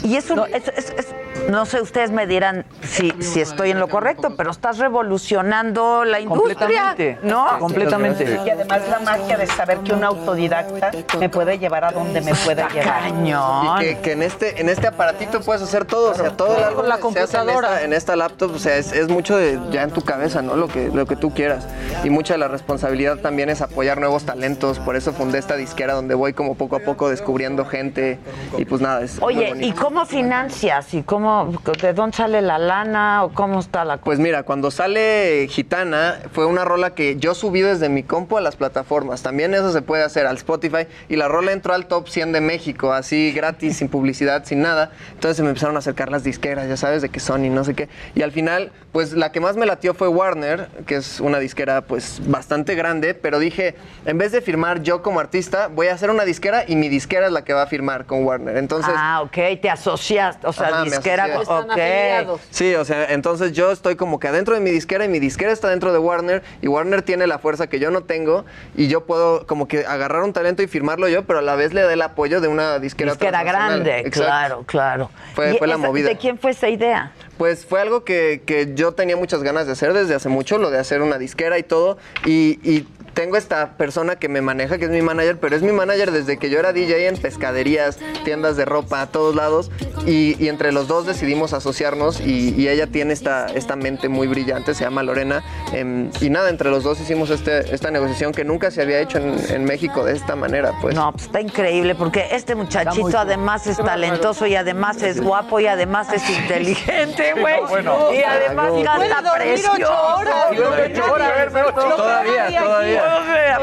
Y 0.02 0.16
es, 0.16 0.30
un- 0.30 0.40
es, 0.52 0.68
es- 0.68 0.90
es 0.96 1.06
no 1.48 1.64
sé, 1.64 1.80
ustedes 1.80 2.10
me 2.10 2.26
dirán 2.26 2.64
si, 2.82 3.12
si 3.20 3.40
estoy 3.40 3.70
en 3.70 3.78
lo 3.78 3.88
correcto, 3.88 4.34
pero 4.36 4.50
estás 4.50 4.78
revolucionando 4.78 6.04
la 6.04 6.20
industria, 6.20 6.56
Completamente. 6.94 7.18
¿no? 7.22 7.58
Completamente. 7.58 8.40
Y 8.44 8.50
además 8.50 8.82
la 8.88 8.98
magia 9.00 9.36
de 9.38 9.46
saber 9.46 9.78
que 9.78 9.92
un 9.92 10.04
autodidacta 10.04 10.90
me 11.18 11.28
puede 11.28 11.58
llevar 11.58 11.84
a 11.84 11.92
donde 11.92 12.20
me 12.20 12.34
puede 12.34 12.64
llevar. 12.72 13.02
Y 13.08 13.84
que, 13.84 13.98
que 14.00 14.12
en 14.12 14.22
este 14.22 14.60
en 14.60 14.68
este 14.68 14.88
aparatito 14.88 15.40
puedes 15.40 15.62
hacer 15.62 15.84
todo, 15.84 16.10
o 16.10 16.14
sea, 16.14 16.30
todo 16.36 16.74
Con 16.74 16.88
la 16.88 16.96
en 16.96 17.00
computadora. 17.00 17.68
esta, 17.74 17.82
en 17.84 17.92
esta 17.92 18.16
laptop, 18.16 18.54
o 18.54 18.58
sea, 18.58 18.76
es, 18.76 18.92
es 18.92 19.08
mucho 19.08 19.36
de 19.36 19.58
ya 19.70 19.82
en 19.82 19.90
tu 19.90 20.02
cabeza, 20.02 20.42
¿no? 20.42 20.56
Lo 20.56 20.68
que, 20.68 20.88
lo 20.92 21.06
que 21.06 21.16
tú 21.16 21.32
quieras. 21.40 21.66
Y 22.04 22.10
mucha 22.10 22.34
de 22.34 22.38
la 22.38 22.48
responsabilidad 22.48 23.16
también 23.16 23.48
es 23.48 23.62
apoyar 23.62 23.98
nuevos 23.98 24.24
talentos, 24.24 24.78
por 24.78 24.94
eso 24.94 25.14
fundé 25.14 25.38
esta 25.38 25.56
disquera 25.56 25.94
donde 25.94 26.14
voy 26.14 26.34
como 26.34 26.54
poco 26.54 26.76
a 26.76 26.80
poco 26.80 27.08
descubriendo 27.08 27.64
gente 27.64 28.18
y 28.58 28.66
pues 28.66 28.82
nada, 28.82 29.00
es 29.00 29.16
Oye. 29.22 29.54
¿y 29.60 29.72
cómo 29.72 30.04
financias? 30.04 30.92
¿Y 30.92 31.02
cómo, 31.02 31.50
de 31.80 31.94
dónde 31.94 32.14
sale 32.18 32.42
la 32.42 32.58
lana 32.58 33.24
o 33.24 33.30
cómo 33.30 33.60
está 33.60 33.86
la 33.86 33.94
cosa? 33.94 34.04
Pues 34.04 34.18
mira, 34.18 34.42
cuando 34.42 34.70
sale 34.70 35.46
Gitana, 35.48 36.18
fue 36.32 36.44
una 36.44 36.66
rola 36.66 36.94
que 36.94 37.16
yo 37.16 37.34
subí 37.34 37.62
desde 37.62 37.88
mi 37.88 38.02
compu 38.02 38.36
a 38.36 38.42
las 38.42 38.56
plataformas. 38.56 39.22
También 39.22 39.54
eso 39.54 39.72
se 39.72 39.80
puede 39.80 40.02
hacer 40.02 40.26
al 40.26 40.36
Spotify. 40.36 40.86
Y 41.08 41.16
la 41.16 41.28
rola 41.28 41.52
entró 41.52 41.72
al 41.72 41.86
top 41.86 42.08
100 42.08 42.32
de 42.32 42.40
México, 42.42 42.92
así 42.92 43.32
gratis, 43.32 43.78
sin 43.78 43.88
publicidad, 43.88 44.44
sin 44.44 44.60
nada. 44.60 44.90
Entonces 45.14 45.38
se 45.38 45.42
me 45.42 45.48
empezaron 45.48 45.76
a 45.76 45.78
acercar 45.78 46.10
las 46.10 46.22
disqueras, 46.22 46.68
ya 46.68 46.76
sabes, 46.76 47.00
de 47.00 47.08
que 47.08 47.20
Sony, 47.20 47.48
no 47.50 47.64
sé 47.64 47.74
qué. 47.74 47.88
Y 48.14 48.22
al 48.22 48.32
final, 48.32 48.72
pues 48.92 49.12
la 49.14 49.32
que 49.32 49.40
más 49.40 49.56
me 49.56 49.66
latió 49.66 49.94
fue 49.94 50.08
Warner, 50.08 50.68
que 50.86 50.96
es 50.96 51.19
una 51.20 51.38
disquera 51.38 51.82
pues 51.82 52.20
bastante 52.26 52.74
grande. 52.74 53.14
Pero 53.14 53.38
dije, 53.38 53.74
en 54.06 54.18
vez 54.18 54.32
de 54.32 54.40
firmar 54.40 54.82
yo 54.82 55.02
como 55.02 55.20
artista, 55.20 55.68
voy 55.68 55.88
a 55.88 55.94
hacer 55.94 56.10
una 56.10 56.24
disquera 56.24 56.64
y 56.66 56.76
mi 56.76 56.88
disquera 56.88 57.26
es 57.26 57.32
la 57.32 57.44
que 57.44 57.52
va 57.52 57.62
a 57.62 57.66
firmar 57.66 58.06
con 58.06 58.24
Warner. 58.24 58.56
Entonces... 58.56 58.92
ah, 58.96 59.22
ok, 59.22 59.60
te 59.60 59.70
asociaste, 59.70 60.46
o 60.46 60.52
sea, 60.52 60.68
Ajá, 60.68 60.84
disquera, 60.84 61.28
ok. 61.40 62.40
Sí, 62.50 62.74
o 62.74 62.84
sea, 62.84 63.06
entonces 63.12 63.52
yo 63.52 63.70
estoy 63.70 63.96
como 63.96 64.18
que 64.18 64.28
adentro 64.28 64.54
de 64.54 64.60
mi 64.60 64.70
disquera 64.70 65.04
y 65.04 65.08
mi 65.08 65.18
disquera 65.18 65.52
está 65.52 65.68
dentro 65.68 65.92
de 65.92 65.98
Warner 65.98 66.42
y 66.62 66.68
Warner 66.68 67.02
tiene 67.02 67.26
la 67.26 67.38
fuerza 67.38 67.66
que 67.68 67.78
yo 67.78 67.90
no 67.90 68.02
tengo 68.02 68.44
y 68.76 68.88
yo 68.88 69.04
puedo 69.06 69.46
como 69.46 69.68
que 69.68 69.84
agarrar 69.86 70.22
un 70.22 70.32
talento 70.32 70.62
y 70.62 70.66
firmarlo 70.66 71.08
yo, 71.08 71.24
pero 71.24 71.38
a 71.40 71.42
la 71.42 71.54
vez 71.56 71.72
le 71.72 71.82
doy 71.82 71.94
el 71.94 72.02
apoyo 72.02 72.40
de 72.40 72.48
una 72.48 72.78
disquera 72.78 73.12
Disquera 73.12 73.42
grande, 73.42 73.98
Exacto. 74.00 74.20
claro, 74.20 74.62
claro. 74.66 75.10
Fue- 75.34 75.54
¿Y 75.54 75.58
fue 75.58 75.66
la 75.66 75.74
esa- 75.74 75.86
movida. 75.86 76.08
¿De 76.08 76.16
quién 76.16 76.38
fue 76.38 76.52
esa 76.52 76.68
idea? 76.68 77.12
Pues 77.40 77.64
fue 77.64 77.80
algo 77.80 78.04
que, 78.04 78.42
que 78.44 78.74
yo 78.74 78.92
tenía 78.92 79.16
muchas 79.16 79.42
ganas 79.42 79.64
de 79.64 79.72
hacer 79.72 79.94
desde 79.94 80.14
hace 80.14 80.28
mucho, 80.28 80.58
lo 80.58 80.70
de 80.70 80.78
hacer 80.78 81.00
una 81.00 81.16
disquera 81.16 81.56
y 81.56 81.62
todo. 81.62 81.96
Y, 82.26 82.58
y 82.62 82.86
tengo 83.14 83.36
esta 83.36 83.72
persona 83.76 84.16
que 84.16 84.28
me 84.28 84.40
maneja, 84.40 84.78
que 84.78 84.84
es 84.86 84.90
mi 84.90 85.02
manager, 85.02 85.38
pero 85.38 85.56
es 85.56 85.62
mi 85.62 85.72
manager 85.72 86.10
desde 86.10 86.38
que 86.38 86.50
yo 86.50 86.58
era 86.58 86.72
DJ 86.72 87.08
en 87.08 87.16
pescaderías, 87.16 87.98
tiendas 88.24 88.56
de 88.56 88.64
ropa, 88.64 89.02
a 89.02 89.06
todos 89.06 89.34
lados. 89.34 89.70
Y, 90.06 90.36
y 90.42 90.48
entre 90.48 90.72
los 90.72 90.88
dos 90.88 91.06
decidimos 91.06 91.52
asociarnos 91.52 92.20
y, 92.20 92.54
y 92.56 92.68
ella 92.68 92.86
tiene 92.86 93.12
esta, 93.12 93.46
esta 93.46 93.76
mente 93.76 94.08
muy 94.08 94.26
brillante, 94.26 94.74
se 94.74 94.84
llama 94.84 95.02
Lorena. 95.02 95.42
em, 95.72 96.10
y 96.20 96.30
nada, 96.30 96.48
entre 96.50 96.70
los 96.70 96.84
dos 96.84 97.00
hicimos 97.00 97.30
este, 97.30 97.74
esta 97.74 97.90
negociación 97.90 98.32
que 98.32 98.44
nunca 98.44 98.70
se 98.70 98.82
había 98.82 99.00
hecho 99.00 99.18
en, 99.18 99.36
en 99.50 99.64
México 99.64 100.04
de 100.04 100.14
esta 100.14 100.36
manera. 100.36 100.72
Pues. 100.80 100.94
No, 100.94 101.12
pues 101.12 101.24
está 101.24 101.40
increíble 101.40 101.94
porque 101.94 102.28
este 102.32 102.54
muchachito 102.54 103.02
cool. 103.02 103.16
además 103.16 103.66
es 103.66 103.76
talentoso 103.76 104.46
y 104.46 104.56
además 104.56 105.02
es 105.02 105.20
guapo 105.20 105.60
y 105.60 105.66
además 105.66 106.12
es 106.12 106.28
inteligente, 106.30 107.32
güey. 107.38 107.60
No, 107.60 107.68
bueno. 107.68 108.12
Y 108.12 108.22
además 108.22 108.72
canta 108.84 109.34
precioso. 109.34 109.72
ocho 109.74 110.16
horas. 110.16 110.46
Y 110.52 110.56
luego 110.56 110.74
ocho 110.84 111.12
horas, 111.12 111.30
a 111.30 111.34
ver, 111.36 111.50
pero 111.52 111.66
que 111.66 111.80
todavía, 111.80 112.60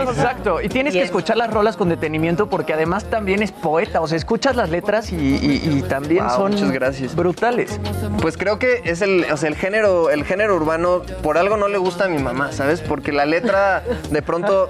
Exacto. 0.10 0.62
Y 0.62 0.70
tienes 0.70 0.94
que 0.94 1.02
escuchar 1.02 1.38
las 1.38 1.52
rolas 1.54 1.78
con 1.78 1.90
detenimiento 1.90 2.50
porque 2.50 2.74
además 2.74 3.06
también 3.06 3.42
es 3.44 3.52
poeta. 3.52 4.02
O 4.02 4.08
sea, 4.08 4.18
escuchas 4.18 4.56
las 4.56 4.70
letras 4.70 5.12
y, 5.12 5.16
y- 5.16 5.62
y 5.78 5.82
también 5.84 6.26
Wow, 6.26 6.36
son 6.36 6.52
muchas 6.54 6.72
gracias. 6.72 7.16
brutales. 7.16 7.80
Pues 8.22 8.38
creo 8.38 8.60
que 8.60 8.82
es 8.86 9.02
el, 9.02 9.26
o 9.32 9.38
sea, 9.38 9.50
el 9.50 9.56
género, 9.56 10.10
el 10.10 10.24
género 10.24 10.56
urbano, 10.56 11.02
por 11.22 11.38
algo 11.38 11.58
no 11.58 11.68
le 11.68 11.78
gusta 11.78 12.06
a 12.06 12.08
mi 12.08 12.20
mamá, 12.22 12.52
¿sabes? 12.52 12.82
Porque 12.82 13.12
la 13.12 13.26
letra 13.26 13.84
de 14.10 14.22
pronto 14.22 14.70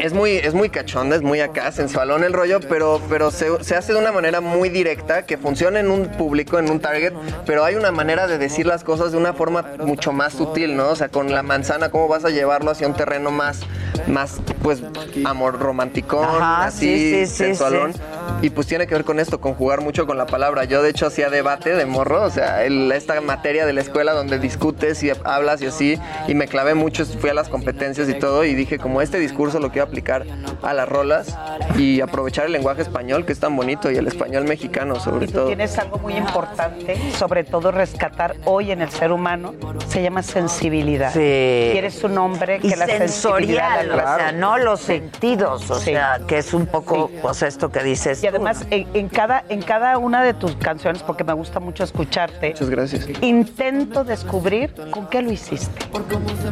es 0.00 0.12
muy, 0.12 0.32
es 0.36 0.54
muy 0.54 0.68
cachonda, 0.68 1.16
es 1.16 1.22
muy 1.22 1.40
acá, 1.40 1.72
sensualón 1.72 2.24
el 2.24 2.32
rollo, 2.32 2.60
pero, 2.60 3.00
pero 3.08 3.30
se, 3.30 3.62
se 3.64 3.74
hace 3.74 3.92
de 3.92 3.98
una 3.98 4.12
manera 4.12 4.40
muy 4.40 4.68
directa, 4.68 5.24
que 5.26 5.36
funciona 5.38 5.80
en 5.80 5.90
un 5.90 6.06
público, 6.06 6.58
en 6.58 6.70
un 6.70 6.80
target, 6.80 7.12
pero 7.46 7.64
hay 7.64 7.74
una 7.74 7.90
manera 7.90 8.26
de 8.26 8.38
decir 8.38 8.66
las 8.66 8.84
cosas 8.84 9.12
de 9.12 9.18
una 9.18 9.32
forma 9.32 9.64
mucho 9.78 10.12
más 10.12 10.34
sutil, 10.34 10.76
¿no? 10.76 10.88
O 10.90 10.96
sea, 10.96 11.08
con 11.08 11.32
la 11.32 11.42
manzana, 11.42 11.90
¿cómo 11.90 12.08
vas 12.08 12.24
a 12.24 12.30
llevarlo 12.30 12.70
hacia 12.70 12.86
un 12.86 12.94
terreno 12.94 13.30
más, 13.30 13.60
más 14.06 14.36
pues, 14.62 14.82
amor 15.24 15.58
romanticón, 15.58 16.24
Ajá, 16.24 16.64
así, 16.66 16.86
sí, 16.96 17.26
sí, 17.26 17.36
sensualón? 17.36 17.92
sí. 17.94 18.00
Y 18.42 18.50
pues 18.50 18.66
tiene 18.66 18.86
que 18.86 18.94
ver 18.94 19.04
con 19.04 19.18
esto, 19.20 19.40
con 19.40 19.54
jugar 19.54 19.80
mucho 19.80 20.06
con 20.06 20.16
la 20.16 20.24
palabra. 20.26 20.64
Yo 20.64 20.82
de 20.82 20.90
hecho 20.90 21.06
hacía 21.06 21.28
debate 21.30 21.74
de 21.74 21.84
morro, 21.84 22.22
o 22.22 22.30
sea, 22.30 22.64
el- 22.64 22.90
esta 22.92 23.20
materia 23.20 23.66
de 23.66 23.72
la 23.72 23.80
escuela 23.80 24.12
donde 24.12 24.38
discutes 24.38 25.02
y 25.02 25.10
hablas 25.24 25.60
y 25.62 25.66
así, 25.66 25.98
y 26.28 26.34
me 26.34 26.46
clavé 26.46 26.74
mucho, 26.74 27.04
fui 27.04 27.28
a 27.30 27.34
las 27.34 27.48
competencias 27.48 28.08
y 28.08 28.14
todo, 28.14 28.44
y 28.44 28.54
dije 28.54 28.78
como 28.78 29.02
este 29.02 29.18
discurso 29.30 29.60
lo 29.60 29.70
quiero 29.70 29.86
aplicar 29.86 30.24
a 30.62 30.72
las 30.74 30.88
rolas 30.88 31.36
y 31.76 32.00
aprovechar 32.00 32.46
el 32.46 32.52
lenguaje 32.52 32.82
español 32.82 33.24
que 33.24 33.32
es 33.32 33.40
tan 33.40 33.54
bonito 33.56 33.90
y 33.90 33.96
el 33.96 34.06
español 34.06 34.44
mexicano 34.44 34.96
sobre 34.98 35.26
Tú 35.26 35.32
todo. 35.32 35.46
tienes 35.46 35.78
algo 35.78 35.98
muy 35.98 36.14
importante, 36.14 36.96
sobre 37.12 37.44
todo 37.44 37.70
rescatar 37.70 38.34
hoy 38.44 38.72
en 38.72 38.82
el 38.82 38.90
ser 38.90 39.12
humano, 39.12 39.54
se 39.88 40.02
llama 40.02 40.22
sensibilidad. 40.22 41.12
Sí. 41.12 41.20
Eres 41.20 42.02
un 42.04 42.18
hombre 42.18 42.58
que 42.60 42.66
Y 42.68 42.70
la 42.70 42.86
sensibilidad 42.86 43.08
sensorial, 43.08 43.88
la 43.88 43.94
o 44.14 44.16
sea, 44.18 44.32
no 44.32 44.58
los 44.58 44.80
sentidos, 44.80 45.70
o 45.70 45.76
Sí. 45.76 45.86
sea, 45.92 46.20
que 46.26 46.38
es 46.38 46.52
un 46.52 46.66
poco, 46.66 47.10
pues 47.22 47.42
esto 47.42 47.70
que 47.70 47.82
dices. 47.82 48.22
Y 48.22 48.26
además, 48.26 48.66
en, 48.70 48.86
en 48.94 49.08
cada, 49.08 49.44
en 49.48 49.62
cada 49.62 49.96
una 49.98 50.22
de 50.22 50.34
tus 50.34 50.56
canciones, 50.56 51.02
porque 51.02 51.24
me 51.24 51.32
gusta 51.32 51.60
mucho 51.60 51.84
escucharte, 51.84 52.50
Muchas 52.50 52.70
gracias. 52.70 53.08
intento 53.22 54.04
descubrir 54.04 54.74
con 54.90 55.06
qué 55.08 55.22
lo 55.22 55.30
hiciste. 55.30 55.70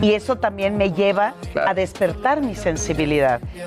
Y 0.01 0.13
eso 0.13 0.37
también 0.37 0.77
me 0.77 0.93
lleva 0.93 1.35
a 1.67 1.75
despertar 1.75 2.41
mi 2.41 2.55
sensibilidad. 2.55 2.68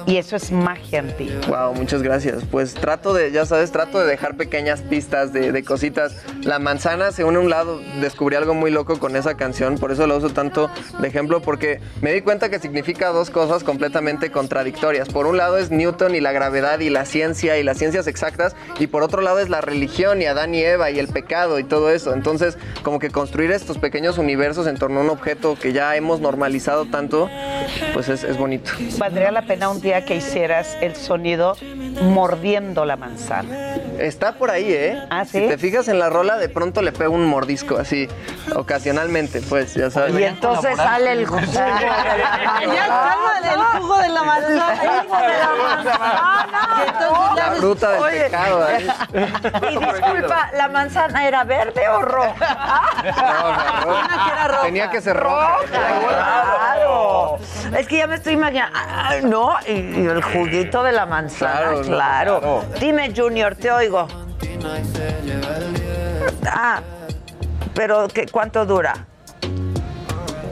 Y 0.05 0.17
eso 0.17 0.35
es 0.35 0.51
magia 0.51 0.99
en 0.99 1.15
ti. 1.17 1.29
Wow, 1.47 1.73
muchas 1.73 2.01
gracias. 2.01 2.43
Pues 2.49 2.73
trato 2.73 3.13
de, 3.13 3.31
ya 3.31 3.45
sabes, 3.45 3.71
trato 3.71 3.99
de 3.99 4.05
dejar 4.05 4.37
pequeñas 4.37 4.81
pistas 4.81 5.33
de, 5.33 5.63
cositas. 5.63 6.15
La 6.43 6.59
manzana 6.59 7.11
se 7.11 7.23
une 7.23 7.37
a 7.37 7.41
un 7.41 7.49
lado, 7.49 7.79
descubrí 7.99 8.35
algo 8.35 8.53
muy 8.53 8.71
loco 8.71 8.99
con 8.99 9.15
esa 9.15 9.35
canción, 9.35 9.77
por 9.77 9.91
eso 9.91 10.07
la 10.07 10.15
uso 10.15 10.29
tanto 10.29 10.69
de 10.99 11.07
ejemplo, 11.07 11.41
porque 11.41 11.79
me 12.01 12.13
di 12.13 12.21
cuenta 12.21 12.49
que 12.49 12.59
significa 12.59 13.09
dos 13.09 13.29
cosas 13.29 13.63
completamente 13.63 14.31
contradictorias. 14.31 15.09
Por 15.09 15.27
un 15.27 15.37
lado 15.37 15.57
es 15.57 15.71
Newton 15.71 16.15
y 16.15 16.19
la 16.19 16.31
gravedad 16.31 16.79
y 16.79 16.89
la 16.89 17.05
ciencia 17.05 17.57
y 17.57 17.63
las 17.63 17.77
ciencias 17.77 18.07
exactas, 18.07 18.55
y 18.79 18.87
por 18.87 19.03
otro 19.03 19.21
lado 19.21 19.39
es 19.39 19.49
la 19.49 19.61
religión 19.61 20.21
y 20.21 20.25
Adán 20.25 20.55
y 20.55 20.61
Eva 20.61 20.91
y 20.91 20.99
el 20.99 21.07
pecado 21.07 21.59
y 21.59 21.63
todo 21.63 21.89
eso. 21.91 22.13
Entonces, 22.13 22.57
como 22.83 22.99
que 22.99 23.09
construir 23.09 23.51
estos 23.51 23.77
pequeños 23.77 24.17
universos 24.17 24.67
en 24.67 24.77
torno 24.77 24.99
a 24.99 25.03
un 25.03 25.09
objeto 25.09 25.57
que 25.59 25.73
ya 25.73 25.95
hemos 25.95 26.19
normalizado 26.19 26.85
tanto, 26.85 27.29
pues 27.93 28.09
es, 28.09 28.23
es 28.23 28.37
bonito. 28.37 28.71
Valdría 28.97 29.31
la 29.31 29.41
pena 29.43 29.69
un 29.69 29.81
día 29.81 30.05
que 30.05 30.15
hicieras 30.15 30.77
el 30.81 30.95
sonido 30.95 31.55
mordiendo 32.03 32.85
la 32.85 32.97
manzana. 32.97 33.77
Está 34.01 34.33
por 34.33 34.49
ahí, 34.51 34.71
¿eh? 34.73 34.99
¿Ah, 35.09 35.25
sí? 35.25 35.39
Si 35.41 35.47
te 35.47 35.57
fijas 35.57 35.87
en 35.87 35.99
la 35.99 36.09
rola, 36.09 36.37
de 36.37 36.49
pronto 36.49 36.81
le 36.81 36.91
pego 36.91 37.13
un 37.13 37.25
mordisco 37.25 37.77
así, 37.77 38.07
ocasionalmente, 38.55 39.41
pues, 39.41 39.73
ya 39.75 39.89
sabes. 39.91 40.17
Y 40.19 40.23
entonces 40.23 40.75
sale 40.75 41.11
el 41.11 41.25
jugo 41.27 41.39
la 41.41 41.69
Ya 42.61 43.53
el 43.53 43.59
jugo 43.81 43.97
de 43.97 44.09
la 44.09 44.23
manzana. 44.23 44.71
De 44.71 44.85
la 44.87 45.49
manzana. 45.63 46.47
Y 46.77 46.89
entonces 46.89 47.35
ya 47.35 47.45
La 47.49 47.51
fruta 47.55 47.91
del 47.91 48.01
Oye, 48.01 48.19
pecado. 48.23 48.69
¿eh? 48.69 48.87
Y 49.71 49.77
disculpa, 49.77 50.49
¿la 50.53 50.67
manzana 50.69 51.27
era 51.27 51.43
verde 51.43 51.87
o 51.89 52.01
roja? 52.01 52.81
Que 53.01 53.09
era 53.09 54.47
roja. 54.47 54.61
Tenía 54.63 54.89
que 54.89 55.01
ser 55.01 55.15
roja. 55.17 55.57
Claro. 55.69 57.37
Es 57.77 57.87
que 57.87 57.97
ya 57.97 58.07
me 58.07 58.15
estoy 58.15 58.33
imaginando. 58.33 58.73
ah, 58.77 59.13
No, 59.23 59.55
y, 59.67 59.71
y 59.71 60.05
el 60.07 60.21
juguito 60.23 60.83
de 60.83 60.91
la 60.91 61.05
manzana, 61.05 61.51
Claro, 61.51 61.81
claro. 61.81 62.33
no, 62.33 62.39
claro. 62.59 62.63
Dime, 62.79 63.13
Junior, 63.15 63.55
te 63.55 63.71
oigo. 63.71 63.90
Ah, 66.47 66.81
pero 67.73 68.07
¿qué, 68.07 68.25
¿cuánto 68.27 68.65
dura? 68.65 69.05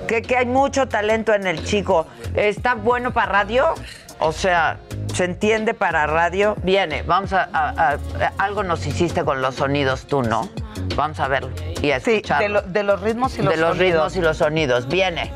Que, 0.07 0.21
que 0.21 0.37
hay 0.37 0.45
mucho 0.45 0.87
talento 0.87 1.33
en 1.33 1.45
el 1.47 1.63
chico. 1.63 2.07
¿Está 2.35 2.73
bueno 2.75 3.11
para 3.11 3.31
radio? 3.31 3.73
O 4.19 4.31
sea, 4.31 4.77
¿se 5.13 5.25
entiende 5.25 5.73
para 5.73 6.05
radio? 6.07 6.55
Viene, 6.63 7.03
vamos 7.03 7.31
a, 7.33 7.49
a- 7.53 7.69
a- 7.93 7.97
algo 8.37 8.63
nos 8.63 8.85
hiciste 8.85 9.23
con 9.23 9.41
los 9.41 9.55
sonidos 9.55 10.05
tú, 10.07 10.21
¿no? 10.23 10.49
Vamos 10.95 11.19
a 11.19 11.27
verlo 11.27 11.51
y 11.81 11.91
a 11.91 11.99
Sí, 11.99 12.21
de, 12.39 12.49
lo- 12.49 12.61
de 12.61 12.83
los 12.83 13.01
ritmos 13.01 13.37
y 13.37 13.41
los 13.43 13.53
de 13.53 13.59
los 13.61 13.69
sonidos. 13.77 13.93
ritmos 13.93 14.15
y 14.15 14.21
los 14.21 14.37
sonidos. 14.37 14.87
Viene. 14.87 15.31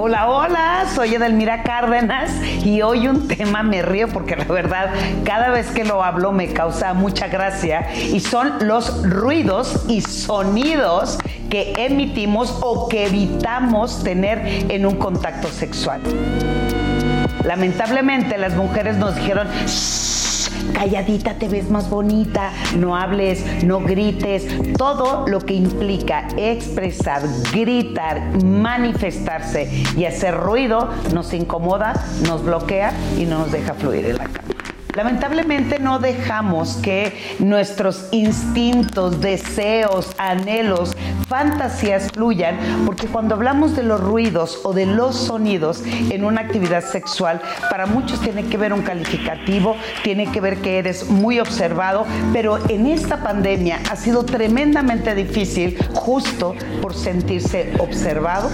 Hola, 0.00 0.28
hola, 0.28 0.86
soy 0.94 1.16
Edelmira 1.16 1.64
Cárdenas 1.64 2.30
y 2.64 2.82
hoy 2.82 3.08
un 3.08 3.26
tema 3.26 3.64
me 3.64 3.82
río 3.82 4.06
porque 4.06 4.36
la 4.36 4.44
verdad 4.44 4.90
cada 5.24 5.50
vez 5.50 5.72
que 5.72 5.82
lo 5.82 6.04
hablo 6.04 6.30
me 6.30 6.52
causa 6.52 6.94
mucha 6.94 7.26
gracia 7.26 7.92
y 7.96 8.20
son 8.20 8.52
los 8.60 9.02
ruidos 9.02 9.86
y 9.88 10.00
sonidos 10.02 11.18
que 11.50 11.72
emitimos 11.76 12.58
o 12.60 12.88
que 12.88 13.06
evitamos 13.06 14.04
tener 14.04 14.40
en 14.70 14.86
un 14.86 14.94
contacto 14.94 15.48
sexual. 15.48 16.00
Lamentablemente 17.44 18.38
las 18.38 18.54
mujeres 18.54 18.98
nos 18.98 19.16
dijeron, 19.16 19.48
"Shh, 19.66 20.07
calladita 20.72 21.34
te 21.34 21.48
ves 21.48 21.70
más 21.70 21.90
bonita, 21.90 22.52
no 22.76 22.96
hables, 22.96 23.64
no 23.64 23.80
grites, 23.80 24.46
todo 24.76 25.26
lo 25.26 25.40
que 25.40 25.54
implica 25.54 26.28
expresar, 26.36 27.22
gritar, 27.52 28.42
manifestarse 28.44 29.70
y 29.96 30.04
hacer 30.04 30.34
ruido 30.34 30.88
nos 31.14 31.32
incomoda, 31.34 31.94
nos 32.26 32.44
bloquea 32.44 32.92
y 33.18 33.24
no 33.24 33.38
nos 33.40 33.52
deja 33.52 33.74
fluir 33.74 34.06
en 34.06 34.18
la 34.18 34.24
cama. 34.24 34.57
Lamentablemente 34.94 35.78
no 35.78 35.98
dejamos 35.98 36.76
que 36.76 37.12
nuestros 37.38 38.08
instintos, 38.10 39.20
deseos, 39.20 40.14
anhelos, 40.18 40.96
fantasías 41.28 42.10
fluyan, 42.12 42.56
porque 42.86 43.06
cuando 43.06 43.34
hablamos 43.34 43.76
de 43.76 43.82
los 43.82 44.00
ruidos 44.00 44.60
o 44.64 44.72
de 44.72 44.86
los 44.86 45.14
sonidos 45.14 45.82
en 45.84 46.24
una 46.24 46.40
actividad 46.40 46.82
sexual, 46.82 47.40
para 47.70 47.86
muchos 47.86 48.20
tiene 48.20 48.44
que 48.44 48.56
ver 48.56 48.72
un 48.72 48.82
calificativo, 48.82 49.76
tiene 50.02 50.32
que 50.32 50.40
ver 50.40 50.56
que 50.62 50.78
eres 50.78 51.08
muy 51.08 51.38
observado, 51.38 52.06
pero 52.32 52.58
en 52.68 52.86
esta 52.86 53.22
pandemia 53.22 53.80
ha 53.90 53.96
sido 53.96 54.24
tremendamente 54.24 55.14
difícil 55.14 55.78
justo 55.92 56.54
por 56.80 56.94
sentirse 56.94 57.72
observado. 57.78 58.50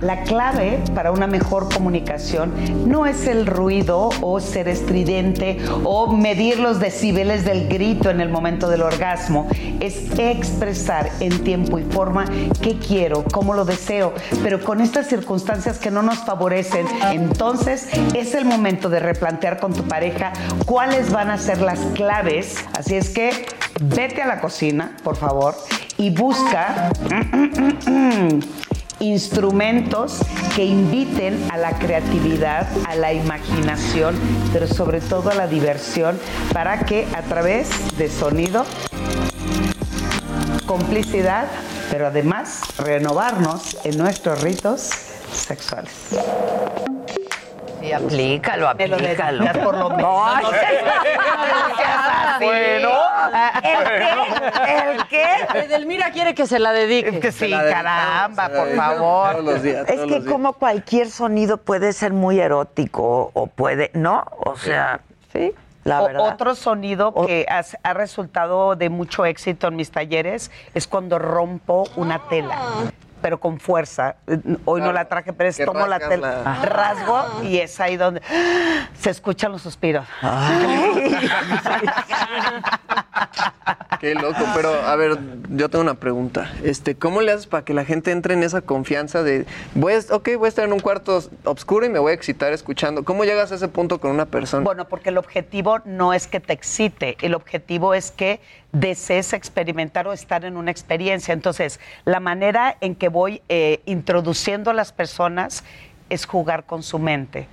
La 0.00 0.22
clave 0.24 0.80
para 0.94 1.12
una 1.12 1.26
mejor 1.26 1.72
comunicación 1.72 2.52
no 2.86 3.06
es 3.06 3.26
el 3.26 3.46
ruido 3.46 4.10
o 4.20 4.40
ser 4.40 4.68
estridente 4.68 5.43
o 5.84 6.12
medir 6.12 6.58
los 6.58 6.80
decibeles 6.80 7.44
del 7.44 7.68
grito 7.68 8.10
en 8.10 8.20
el 8.20 8.28
momento 8.28 8.68
del 8.68 8.82
orgasmo, 8.82 9.48
es 9.80 10.18
expresar 10.18 11.10
en 11.20 11.44
tiempo 11.44 11.78
y 11.78 11.84
forma 11.84 12.24
qué 12.62 12.78
quiero, 12.78 13.24
cómo 13.24 13.54
lo 13.54 13.64
deseo, 13.64 14.12
pero 14.42 14.62
con 14.62 14.80
estas 14.80 15.08
circunstancias 15.08 15.78
que 15.78 15.90
no 15.90 16.02
nos 16.02 16.18
favorecen, 16.18 16.86
entonces 17.12 17.88
es 18.14 18.34
el 18.34 18.44
momento 18.44 18.88
de 18.88 19.00
replantear 19.00 19.58
con 19.58 19.72
tu 19.72 19.84
pareja 19.84 20.32
cuáles 20.66 21.10
van 21.10 21.30
a 21.30 21.38
ser 21.38 21.60
las 21.60 21.80
claves. 21.94 22.56
Así 22.72 22.94
es 22.94 23.10
que 23.10 23.46
vete 23.80 24.22
a 24.22 24.26
la 24.26 24.40
cocina, 24.40 24.96
por 25.02 25.16
favor, 25.16 25.54
y 25.96 26.10
busca 26.10 26.90
instrumentos 29.00 30.20
que 30.54 30.64
inviten 30.64 31.48
a 31.50 31.56
la 31.56 31.78
creatividad, 31.78 32.66
a 32.86 32.94
la 32.94 33.12
imaginación, 33.12 34.18
pero 34.52 34.66
sobre 34.66 35.00
todo 35.00 35.30
a 35.30 35.34
la 35.34 35.46
diversión, 35.46 36.18
para 36.52 36.84
que 36.84 37.06
a 37.14 37.22
través 37.22 37.96
de 37.98 38.08
sonido, 38.08 38.64
complicidad, 40.66 41.46
pero 41.90 42.06
además 42.06 42.60
renovarnos 42.78 43.78
en 43.84 43.98
nuestros 43.98 44.42
ritos 44.42 44.90
sexuales. 45.32 45.92
Sí, 47.84 47.92
aplícalo, 47.92 48.68
aplícalo. 48.68 49.44
por 49.62 49.76
lo 49.76 49.90
menos. 49.90 50.02
No. 50.42 50.50
Bueno. 52.40 52.90
¿El 53.62 53.84
qué? 53.84 54.90
¿El 54.90 55.06
qué? 55.08 55.24
Edelmira 55.60 56.10
quiere 56.10 56.34
que 56.34 56.46
se 56.46 56.58
la 56.58 56.72
dedique. 56.72 57.20
Que 57.20 57.30
sí, 57.32 57.50
caramba, 57.50 58.48
por 58.48 58.74
favor. 58.74 59.54
es 59.64 60.00
que 60.06 60.24
como 60.24 60.54
cualquier 60.54 61.10
sonido 61.10 61.58
puede 61.58 61.92
ser 61.92 62.12
muy 62.12 62.40
erótico 62.40 63.30
o 63.34 63.46
puede, 63.46 63.90
¿no? 63.94 64.24
O 64.38 64.56
sea, 64.56 65.00
sí, 65.32 65.52
la 65.84 66.02
O- 66.02 66.06
verdad. 66.06 66.28
Otro 66.34 66.54
sonido 66.54 67.14
que 67.26 67.46
has- 67.48 67.76
ha 67.82 67.92
resultado 67.94 68.74
de 68.76 68.88
mucho 68.88 69.24
éxito 69.26 69.68
en 69.68 69.76
mis 69.76 69.90
talleres 69.90 70.50
es 70.74 70.86
cuando 70.88 71.18
rompo 71.18 71.84
una 71.96 72.18
tela. 72.28 72.56
Pero 73.24 73.40
con 73.40 73.58
fuerza. 73.58 74.16
Hoy 74.66 74.82
no 74.82 74.92
la 74.92 75.06
traje, 75.06 75.32
pero 75.32 75.48
es 75.48 75.56
tomo 75.56 75.86
la 75.86 75.98
la- 75.98 76.62
rasgo 76.66 77.24
y 77.42 77.56
es 77.56 77.80
ahí 77.80 77.96
donde 77.96 78.20
se 79.00 79.08
escuchan 79.08 79.50
los 79.50 79.62
suspiros. 79.62 80.06
Qué 83.98 84.14
loco, 84.14 84.44
pero 84.54 84.74
a 84.74 84.94
ver, 84.96 85.16
yo 85.48 85.70
tengo 85.70 85.82
una 85.82 85.94
pregunta. 85.94 86.52
Este, 86.62 86.96
¿cómo 86.96 87.22
le 87.22 87.32
haces 87.32 87.46
para 87.46 87.64
que 87.64 87.72
la 87.72 87.86
gente 87.86 88.10
entre 88.10 88.34
en 88.34 88.42
esa 88.42 88.60
confianza 88.60 89.22
de 89.22 89.46
voy 89.74 89.94
a, 89.94 90.14
ok, 90.14 90.28
voy 90.36 90.44
a 90.44 90.48
estar 90.48 90.66
en 90.66 90.74
un 90.74 90.80
cuarto 90.80 91.22
oscuro 91.44 91.86
y 91.86 91.88
me 91.88 91.98
voy 92.00 92.10
a 92.12 92.14
excitar 92.14 92.52
escuchando? 92.52 93.04
¿Cómo 93.04 93.24
llegas 93.24 93.52
a 93.52 93.54
ese 93.54 93.68
punto 93.68 94.00
con 94.00 94.10
una 94.10 94.26
persona? 94.26 94.64
Bueno, 94.64 94.86
porque 94.86 95.08
el 95.08 95.16
objetivo 95.16 95.78
no 95.86 96.12
es 96.12 96.26
que 96.26 96.40
te 96.40 96.52
excite, 96.52 97.16
el 97.22 97.34
objetivo 97.34 97.94
es 97.94 98.10
que 98.10 98.40
desees 98.74 99.32
experimentar 99.32 100.06
o 100.06 100.12
estar 100.12 100.44
en 100.44 100.56
una 100.56 100.70
experiencia. 100.70 101.32
Entonces, 101.32 101.80
la 102.04 102.20
manera 102.20 102.76
en 102.80 102.94
que 102.94 103.08
voy 103.08 103.40
eh, 103.48 103.80
introduciendo 103.86 104.70
a 104.70 104.74
las 104.74 104.92
personas 104.92 105.64
es 106.10 106.26
jugar 106.26 106.66
con 106.66 106.82
su 106.82 106.98
mente. 106.98 107.48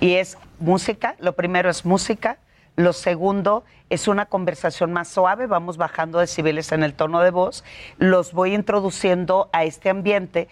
Y 0.00 0.14
es 0.14 0.36
música, 0.58 1.14
lo 1.20 1.34
primero 1.34 1.70
es 1.70 1.84
música, 1.84 2.38
lo 2.76 2.92
segundo 2.92 3.64
es 3.88 4.08
una 4.08 4.26
conversación 4.26 4.92
más 4.92 5.08
suave, 5.08 5.46
vamos 5.46 5.76
bajando 5.76 6.18
decibeles 6.18 6.72
en 6.72 6.82
el 6.82 6.92
tono 6.94 7.20
de 7.20 7.30
voz, 7.30 7.62
los 7.98 8.32
voy 8.32 8.52
introduciendo 8.52 9.48
a 9.52 9.62
este 9.62 9.90
ambiente 9.90 10.48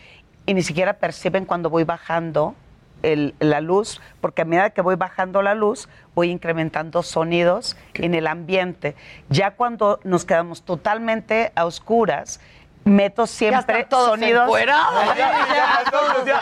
y 0.46 0.54
ni 0.54 0.62
siquiera 0.62 0.94
perciben 0.94 1.44
cuando 1.44 1.68
voy 1.68 1.82
bajando 1.82 2.54
el- 3.02 3.34
la 3.40 3.60
luz, 3.60 4.00
porque 4.20 4.42
a 4.42 4.44
medida 4.44 4.70
que 4.70 4.80
voy 4.82 4.94
bajando 4.96 5.42
la 5.42 5.54
luz, 5.54 5.88
voy 6.14 6.30
incrementando 6.30 7.02
sonidos 7.02 7.76
en 7.94 8.14
el 8.14 8.26
ambiente. 8.26 8.94
Ya 9.28 9.52
cuando 9.52 10.00
nos 10.04 10.24
quedamos 10.24 10.62
totalmente 10.62 11.52
a 11.54 11.64
oscuras, 11.66 12.40
meto 12.84 13.28
siempre 13.28 13.60
están 13.80 13.88
todos 13.88 14.08
sonidos. 14.10 14.44
encuerados. 14.44 14.92
Ya, 15.06 15.14
ya, 15.16 16.32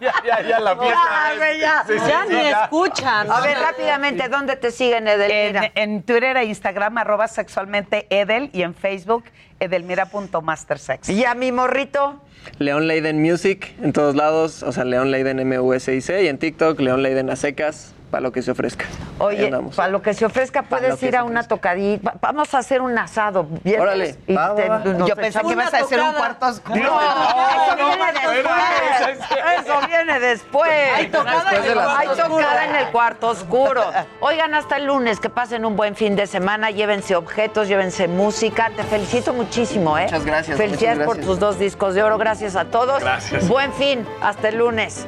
Ya, 0.00 0.14
ya, 0.24 0.40
ya, 0.48 0.60
la 0.60 0.76
fiesta. 0.76 1.00
Ya, 1.38 1.52
ya, 1.52 1.84
Sí, 1.86 1.92
sí, 1.98 2.04
ya 2.08 2.22
sí, 2.26 2.34
ni 2.34 2.42
ya. 2.50 2.64
escuchan. 2.64 3.30
A 3.30 3.40
ver, 3.40 3.58
rápidamente, 3.58 4.28
¿dónde 4.28 4.56
te 4.56 4.70
siguen? 4.70 5.06
En, 5.08 5.70
en 5.74 6.02
Twitter 6.02 6.36
e 6.36 6.44
Instagram, 6.46 6.98
arroba 6.98 7.28
sexualmente 7.28 8.06
Edel, 8.10 8.50
y 8.52 8.62
en 8.62 8.74
Facebook, 8.74 9.24
edelmira.mastersex. 9.60 11.08
¿Y 11.08 11.24
a 11.24 11.34
mi 11.34 11.52
morrito? 11.52 12.20
León 12.58 12.86
Leiden 12.86 13.20
Music 13.20 13.74
en 13.82 13.92
todos 13.92 14.14
lados, 14.14 14.62
o 14.62 14.72
sea, 14.72 14.84
León 14.84 15.10
Leiden 15.10 15.40
M-U-S-I-C 15.40 16.22
y 16.22 16.28
en 16.28 16.38
TikTok, 16.38 16.78
León 16.80 17.02
Leiden 17.02 17.28
a 17.30 17.36
secas, 17.36 17.95
para 18.16 18.22
lo 18.22 18.32
que 18.32 18.40
se 18.40 18.50
ofrezca. 18.50 18.86
Oye, 19.18 19.52
para 19.76 19.88
lo 19.90 20.00
que 20.00 20.14
se 20.14 20.24
ofrezca, 20.24 20.62
puedes 20.62 21.02
ir 21.02 21.14
a 21.18 21.22
una 21.24 21.42
tocadita. 21.42 22.12
Va- 22.12 22.14
Vamos 22.22 22.54
a 22.54 22.58
hacer 22.58 22.80
un 22.80 22.96
asado. 22.96 23.46
Órale, 23.78 24.16
Y 24.26 24.34
va, 24.34 24.48
va, 24.48 24.54
te- 24.54 24.68
va. 24.70 24.78
nos 24.78 25.06
Yo 25.06 25.14
pensé 25.14 25.38
que 25.42 25.52
ibas 25.52 25.74
a 25.74 25.76
hacer 25.78 26.00
un 26.00 26.12
cuarto 26.14 26.46
oscuro. 26.46 26.80
No, 26.82 26.98
eso 26.98 27.76
viene 27.76 28.20
después. 28.32 29.64
Eso 29.66 29.80
viene 29.86 30.20
después. 30.20 30.70
Hay 30.96 31.08
tocada 31.08 31.50
Después 31.50 31.62
de 31.64 31.70
Hay 31.72 32.06
cuarto 32.06 32.10
oscuro. 32.22 32.36
tocada 32.38 32.64
en 32.64 32.76
el 32.76 32.86
cuarto 32.86 33.28
oscuro. 33.28 33.82
Oigan, 34.20 34.54
hasta 34.54 34.76
el 34.78 34.86
lunes, 34.86 35.20
que 35.20 35.28
pasen 35.28 35.66
un 35.66 35.76
buen 35.76 35.94
fin 35.94 36.16
de 36.16 36.26
semana. 36.26 36.70
Llévense 36.70 37.16
objetos, 37.16 37.68
llévense 37.68 38.08
música. 38.08 38.70
Te 38.74 38.82
felicito 38.84 39.34
muchísimo, 39.34 39.98
¿eh? 39.98 40.04
Muchas 40.04 40.24
gracias, 40.24 40.56
Felicidades 40.56 40.96
muchas 41.00 41.06
por 41.06 41.16
gracias. 41.16 41.26
tus 41.26 41.38
dos 41.38 41.58
discos 41.58 41.94
de 41.94 42.02
oro. 42.02 42.16
Gracias 42.16 42.56
a 42.56 42.64
todos. 42.64 43.00
Gracias. 43.02 43.46
Buen 43.46 43.74
fin. 43.74 44.06
Hasta 44.22 44.48
el 44.48 44.56
lunes. 44.56 45.06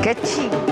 Qué 0.00 0.14
chido. 0.22 0.71